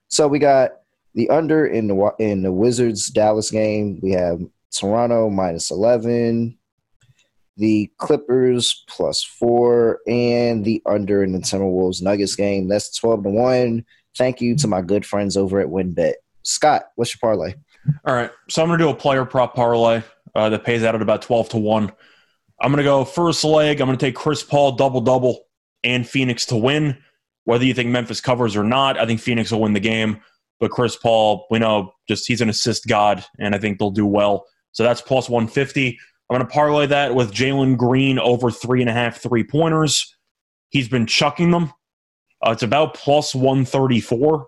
So 0.07 0.27
we 0.27 0.39
got 0.39 0.71
the 1.15 1.29
under 1.29 1.67
in 1.67 1.87
the 1.87 2.13
in 2.19 2.41
the 2.41 2.51
Wizards 2.51 3.09
Dallas 3.09 3.51
game. 3.51 3.99
We 4.01 4.11
have 4.11 4.39
Toronto 4.71 5.29
minus 5.29 5.69
eleven, 5.69 6.57
the 7.57 7.91
Clippers 7.97 8.85
plus 8.87 9.21
four, 9.21 9.99
and 10.07 10.63
the 10.63 10.81
under 10.85 11.23
in 11.23 11.33
the 11.33 11.39
Timberwolves 11.39 12.01
Nuggets 12.01 12.37
game. 12.37 12.69
That's 12.69 12.97
twelve 12.97 13.23
to 13.23 13.29
one. 13.29 13.83
Thank 14.17 14.39
you 14.39 14.55
to 14.57 14.67
my 14.67 14.81
good 14.81 15.05
friends 15.05 15.35
over 15.35 15.59
at 15.59 15.67
WynnBET. 15.67 16.13
Scott, 16.43 16.83
what's 16.95 17.13
your 17.13 17.19
parlay? 17.19 17.55
All 18.05 18.15
right, 18.15 18.31
so 18.49 18.63
I'm 18.63 18.69
to 18.69 18.77
do 18.77 18.89
a 18.89 18.95
player 18.95 19.25
prop 19.25 19.55
parlay 19.55 20.03
uh, 20.35 20.49
that 20.49 20.63
pays 20.63 20.83
out 20.83 20.95
at 20.95 21.01
about 21.01 21.21
12 21.21 21.49
to 21.49 21.57
1. 21.57 21.91
I'm 22.63 22.71
going 22.71 22.77
to 22.77 22.83
go 22.83 23.03
first 23.03 23.43
leg. 23.43 23.81
I'm 23.81 23.87
going 23.87 23.97
to 23.97 24.05
take 24.05 24.15
Chris 24.15 24.41
Paul 24.41 24.71
double 24.71 25.01
double 25.01 25.43
and 25.83 26.07
Phoenix 26.07 26.45
to 26.47 26.55
win. 26.55 26.97
Whether 27.43 27.65
you 27.65 27.73
think 27.73 27.89
Memphis 27.89 28.21
covers 28.21 28.55
or 28.55 28.63
not, 28.63 28.97
I 28.97 29.05
think 29.05 29.19
Phoenix 29.19 29.51
will 29.51 29.59
win 29.59 29.73
the 29.73 29.81
game. 29.81 30.21
But 30.61 30.71
Chris 30.71 30.95
Paul, 30.95 31.45
we 31.51 31.59
know 31.59 31.91
just 32.07 32.25
he's 32.25 32.39
an 32.39 32.47
assist 32.47 32.87
god, 32.87 33.25
and 33.37 33.53
I 33.53 33.57
think 33.57 33.79
they'll 33.79 33.91
do 33.91 34.05
well. 34.05 34.45
So 34.71 34.83
that's 34.83 35.01
plus 35.01 35.27
150. 35.27 35.99
I'm 36.29 36.37
going 36.37 36.47
to 36.47 36.53
parlay 36.53 36.85
that 36.85 37.13
with 37.13 37.33
Jalen 37.33 37.75
Green 37.75 38.17
over 38.17 38.49
three 38.49 38.79
and 38.79 38.89
a 38.89 38.93
half 38.93 39.17
three 39.17 39.43
pointers. 39.43 40.15
He's 40.69 40.87
been 40.87 41.05
chucking 41.05 41.51
them. 41.51 41.73
Uh, 42.41 42.51
it's 42.51 42.63
about 42.63 42.93
plus 42.93 43.35
134 43.35 44.47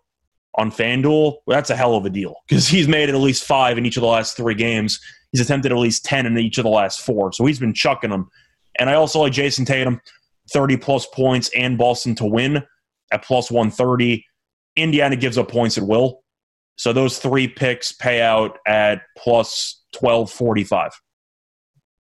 on 0.58 0.72
FanDuel. 0.72 1.38
That's 1.48 1.70
a 1.70 1.76
hell 1.76 1.96
of 1.96 2.06
a 2.06 2.10
deal 2.10 2.36
because 2.48 2.68
he's 2.70 2.88
made 2.88 3.10
at 3.10 3.16
least 3.16 3.44
five 3.44 3.78
in 3.78 3.86
each 3.86 3.98
of 3.98 4.02
the 4.02 4.08
last 4.08 4.38
three 4.38 4.56
games. 4.56 5.02
He's 5.36 5.42
attempted 5.42 5.74
at 5.74 5.78
least 5.78 6.06
10 6.06 6.26
in 6.26 6.38
each 6.38 6.58
of 6.58 6.64
the 6.64 6.70
last 6.70 7.02
four. 7.02 7.34
So 7.34 7.46
he's 7.46 7.60
been 7.60 7.74
chucking 7.74 8.10
them. 8.10 8.30
And 8.80 8.90
I 8.90 8.94
also 8.94 9.20
like 9.20 9.34
Jayson 9.34 9.66
Tatum, 9.66 10.00
30 10.54 10.78
plus 10.78 11.06
points 11.08 11.50
and 11.54 11.78
Boston 11.78 12.16
to 12.16 12.26
win 12.26 12.64
at 13.12 13.22
plus 13.22 13.52
130. 13.52 14.26
Indiana 14.78 15.18
gives 15.18 15.38
up 15.38 15.50
points 15.50 15.78
at 15.78 15.84
will. 15.84 16.24
So 16.78 16.94
those 16.94 17.20
three 17.20 17.50
picks 17.50 17.92
pay 17.92 18.22
out 18.22 18.60
at 18.66 19.02
plus 19.18 19.84
1245. 20.00 21.02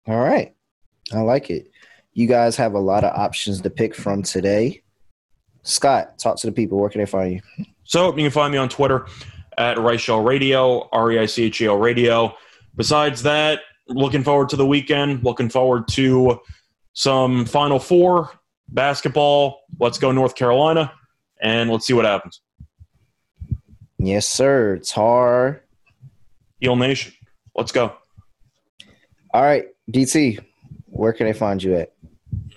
All 0.08 0.20
right. 0.20 0.54
I 1.14 1.22
like 1.22 1.50
it. 1.50 1.72
You 2.12 2.28
guys 2.28 2.58
have 2.58 2.74
a 2.74 2.80
lot 2.80 3.06
of 3.06 3.18
options 3.18 3.62
to 3.62 3.70
pick 3.70 3.96
from 3.96 4.22
today. 4.22 4.84
Scott, 5.62 6.20
talk 6.20 6.36
to 6.40 6.48
the 6.48 6.54
people. 6.54 6.78
Where 6.78 6.90
can 6.90 7.00
they 7.00 7.06
find 7.06 7.42
you? 7.58 7.66
So 7.86 8.10
you 8.18 8.24
can 8.24 8.32
find 8.32 8.52
me 8.52 8.58
on 8.58 8.68
Twitter 8.68 9.08
at 9.58 9.78
Reichel 9.78 10.26
Radio, 10.26 10.90
R 10.92 11.14
E 11.14 11.20
I 11.20 11.26
C 11.26 11.44
H 11.44 11.62
E 11.62 11.68
L 11.68 11.78
Radio. 11.78 12.36
Besides 12.76 13.24
that, 13.24 13.62
looking 13.88 14.24
forward 14.24 14.50
to 14.50 14.56
the 14.56 14.66
weekend. 14.66 15.24
Looking 15.24 15.50
forward 15.50 15.88
to 15.90 16.42
some 16.94 17.46
Final 17.46 17.80
Four 17.80 18.32
basketball. 18.70 19.62
Let's 19.80 19.98
go 19.98 20.12
North 20.12 20.36
Carolina, 20.36 20.94
and 21.42 21.70
let's 21.70 21.86
see 21.86 21.94
what 21.94 22.06
happens. 22.06 22.42
Yes, 23.98 24.28
sir. 24.28 24.80
Tar. 24.80 25.64
Heel 26.64 26.78
Nation, 26.78 27.12
let's 27.58 27.74
go. 27.74 27.94
All 29.34 29.42
right. 29.42 29.66
DT, 29.92 30.40
where 30.86 31.12
can 31.12 31.28
I 31.28 31.34
find 31.34 31.62
you 31.62 31.76
at? 31.76 31.92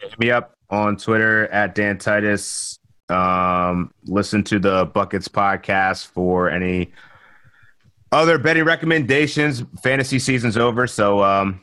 Hit 0.01 0.17
me 0.21 0.31
up 0.31 0.57
on 0.71 0.97
Twitter 0.97 1.49
at 1.49 1.75
Dan 1.75 1.99
Titus. 1.99 2.79
Um, 3.09 3.93
listen 4.05 4.45
to 4.45 4.61
the 4.61 4.87
Buckets 4.87 5.27
podcast 5.27 6.07
for 6.07 6.49
any 6.49 6.93
other 8.17 8.39
betting 8.39 8.65
recommendations. 8.65 9.63
Fantasy 9.83 10.19
season's 10.19 10.57
over, 10.57 10.87
so 10.87 11.23
um, 11.23 11.61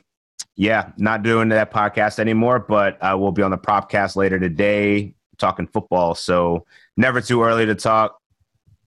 yeah, 0.56 0.92
not 0.98 1.24
doing 1.24 1.50
that 1.50 1.72
podcast 1.72 2.20
anymore. 2.20 2.60
But 2.60 3.02
I 3.02 3.16
will 3.16 3.32
be 3.32 3.42
on 3.42 3.52
the 3.52 3.58
Propcast 3.58 4.16
later 4.16 4.40
today, 4.40 5.16
talking 5.40 5.68
football. 5.68 6.14
So 6.14 6.66
never 6.96 7.22
too 7.22 7.44
early 7.44 7.66
to 7.66 7.76
talk 7.76 8.20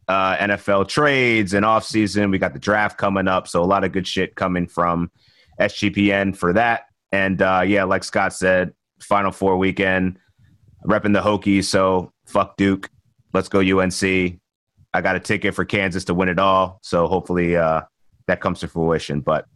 uh, 0.07 0.37
NFL 0.37 0.89
trades 0.89 1.55
and 1.55 1.65
off 1.65 1.85
season. 1.85 2.31
We 2.31 2.39
got 2.39 2.53
the 2.53 2.61
draft 2.61 2.99
coming 2.99 3.27
up, 3.27 3.49
so 3.49 3.63
a 3.63 3.67
lot 3.67 3.83
of 3.83 3.91
good 3.91 4.07
shit 4.07 4.37
coming 4.37 4.69
from 4.69 5.11
SGPN 5.61 6.37
for 6.37 6.53
that. 6.53 6.85
And 7.11 7.43
uh, 7.43 7.65
yeah, 7.67 7.83
like 7.83 8.05
Scott 8.05 8.33
said, 8.33 8.75
Final 9.01 9.33
Four 9.33 9.57
weekend, 9.59 10.21
repping 10.87 11.15
the 11.15 11.21
Hokies. 11.21 11.65
So 11.65 12.13
fuck 12.27 12.57
Duke. 12.57 12.91
Let's 13.33 13.49
go 13.49 13.59
UNC. 13.59 14.39
I 14.97 15.03
got 15.03 15.15
a 15.15 15.21
ticket 15.21 15.55
for 15.55 15.65
Kansas 15.65 16.05
to 16.07 16.15
win 16.15 16.29
it 16.29 16.39
all. 16.39 16.79
So 16.83 17.07
hopefully 17.07 17.57
uh, 17.57 17.83
that 18.27 18.41
comes 18.41 18.61
to 18.61 18.69
fruition. 18.69 19.21
But 19.21 19.47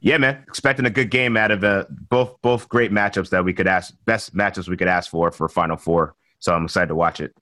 yeah, 0.00 0.18
man, 0.18 0.44
expecting 0.46 0.84
a 0.84 0.90
good 0.90 1.10
game 1.10 1.36
out 1.36 1.50
of 1.50 1.64
uh, 1.64 1.86
both 1.90 2.36
both 2.42 2.68
great 2.68 2.92
matchups 2.92 3.30
that 3.30 3.44
we 3.44 3.54
could 3.54 3.66
ask 3.66 3.94
best 4.04 4.36
matchups 4.36 4.68
we 4.68 4.76
could 4.76 4.88
ask 4.88 5.10
for 5.10 5.30
for 5.30 5.48
Final 5.48 5.76
Four. 5.76 6.14
So 6.38 6.54
I'm 6.54 6.64
excited 6.64 6.88
to 6.88 6.94
watch 6.94 7.20
it. 7.20 7.34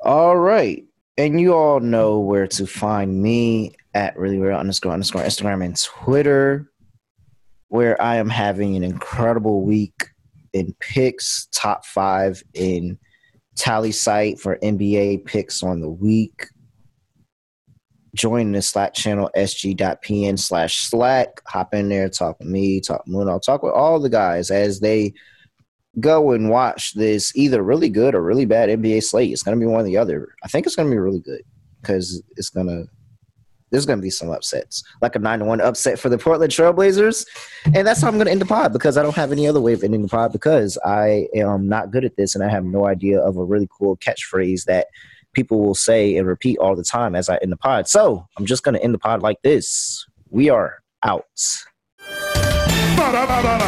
All 0.00 0.36
right. 0.36 0.84
And 1.18 1.38
you 1.38 1.54
all 1.54 1.80
know 1.80 2.18
where 2.18 2.46
to 2.46 2.66
find 2.66 3.22
me 3.22 3.74
at 3.92 4.16
really 4.16 4.38
real 4.38 4.56
underscore 4.56 4.92
underscore 4.92 5.22
Instagram 5.22 5.62
and 5.62 5.78
Twitter, 5.78 6.72
where 7.68 8.00
I 8.00 8.16
am 8.16 8.30
having 8.30 8.74
an 8.76 8.82
incredible 8.82 9.62
week 9.62 10.06
in 10.54 10.74
picks, 10.80 11.46
top 11.52 11.84
five 11.84 12.42
in 12.54 12.98
tally 13.60 13.92
site 13.92 14.40
for 14.40 14.56
NBA 14.62 15.26
picks 15.26 15.62
on 15.62 15.80
the 15.80 15.90
week. 15.90 16.46
Join 18.16 18.52
the 18.52 18.62
Slack 18.62 18.94
channel 18.94 19.30
sg.pn 19.36 20.38
slash 20.38 20.78
Slack. 20.78 21.42
Hop 21.46 21.74
in 21.74 21.90
there, 21.90 22.08
talk 22.08 22.38
with 22.38 22.48
me, 22.48 22.80
talk 22.80 23.04
with 23.06 23.14
Moon. 23.14 23.28
I'll 23.28 23.38
talk 23.38 23.62
with 23.62 23.74
all 23.74 24.00
the 24.00 24.08
guys 24.08 24.50
as 24.50 24.80
they 24.80 25.12
go 26.00 26.32
and 26.32 26.48
watch 26.48 26.94
this 26.94 27.36
either 27.36 27.62
really 27.62 27.90
good 27.90 28.14
or 28.14 28.22
really 28.22 28.46
bad 28.46 28.70
NBA 28.70 29.04
slate. 29.04 29.30
It's 29.30 29.42
going 29.42 29.58
to 29.58 29.64
be 29.64 29.70
one 29.70 29.82
or 29.82 29.84
the 29.84 29.98
other. 29.98 30.28
I 30.42 30.48
think 30.48 30.64
it's 30.64 30.74
going 30.74 30.88
to 30.88 30.94
be 30.94 30.98
really 30.98 31.20
good 31.20 31.42
because 31.82 32.22
it's 32.36 32.48
going 32.48 32.68
to 32.68 32.86
there's 33.70 33.86
going 33.86 33.98
to 33.98 34.02
be 34.02 34.10
some 34.10 34.30
upsets, 34.30 34.82
like 35.00 35.16
a 35.16 35.18
nine 35.18 35.38
to 35.40 35.44
one 35.44 35.60
upset 35.60 35.98
for 35.98 36.08
the 36.08 36.18
Portland 36.18 36.52
Trailblazers, 36.52 37.26
and 37.74 37.86
that's 37.86 38.02
how 38.02 38.08
I'm 38.08 38.14
going 38.14 38.26
to 38.26 38.32
end 38.32 38.40
the 38.40 38.46
pod 38.46 38.72
because 38.72 38.96
I 38.96 39.02
don't 39.02 39.16
have 39.16 39.32
any 39.32 39.46
other 39.46 39.60
way 39.60 39.72
of 39.72 39.82
ending 39.82 40.02
the 40.02 40.08
pod 40.08 40.32
because 40.32 40.78
I 40.84 41.28
am 41.34 41.68
not 41.68 41.90
good 41.90 42.04
at 42.04 42.16
this 42.16 42.34
and 42.34 42.44
I 42.44 42.48
have 42.48 42.64
no 42.64 42.86
idea 42.86 43.20
of 43.20 43.36
a 43.36 43.44
really 43.44 43.68
cool 43.70 43.96
catchphrase 43.96 44.64
that 44.64 44.88
people 45.32 45.60
will 45.60 45.74
say 45.74 46.16
and 46.16 46.26
repeat 46.26 46.58
all 46.58 46.74
the 46.74 46.84
time 46.84 47.14
as 47.14 47.28
I 47.28 47.36
end 47.36 47.52
the 47.52 47.56
pod. 47.56 47.88
So 47.88 48.26
I'm 48.36 48.46
just 48.46 48.62
going 48.62 48.74
to 48.74 48.82
end 48.82 48.94
the 48.94 48.98
pod 48.98 49.22
like 49.22 49.40
this. 49.42 50.06
We 50.30 50.50
are 50.50 50.82
out. 51.04 51.26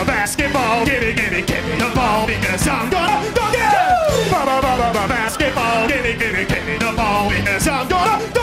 Basketball, 0.05 0.85
give 0.85 1.01
me, 1.03 1.15
give 1.15 1.33
me, 1.33 1.43
give 1.43 1.65
me 1.65 1.77
the 1.77 1.91
ball 1.95 2.27
because 2.27 2.69
I'm 2.69 2.91
gonna 2.91 3.27
it. 3.27 5.09
Basketball, 5.09 5.89
give 5.89 6.03
me, 6.03 6.13
give 6.15 6.33
me, 6.33 6.45
give 6.45 6.67
me 6.67 6.77
the 6.79 6.93
ball 6.97 7.31
because 7.31 7.67
I'm 7.67 7.89
gonna. 7.89 8.42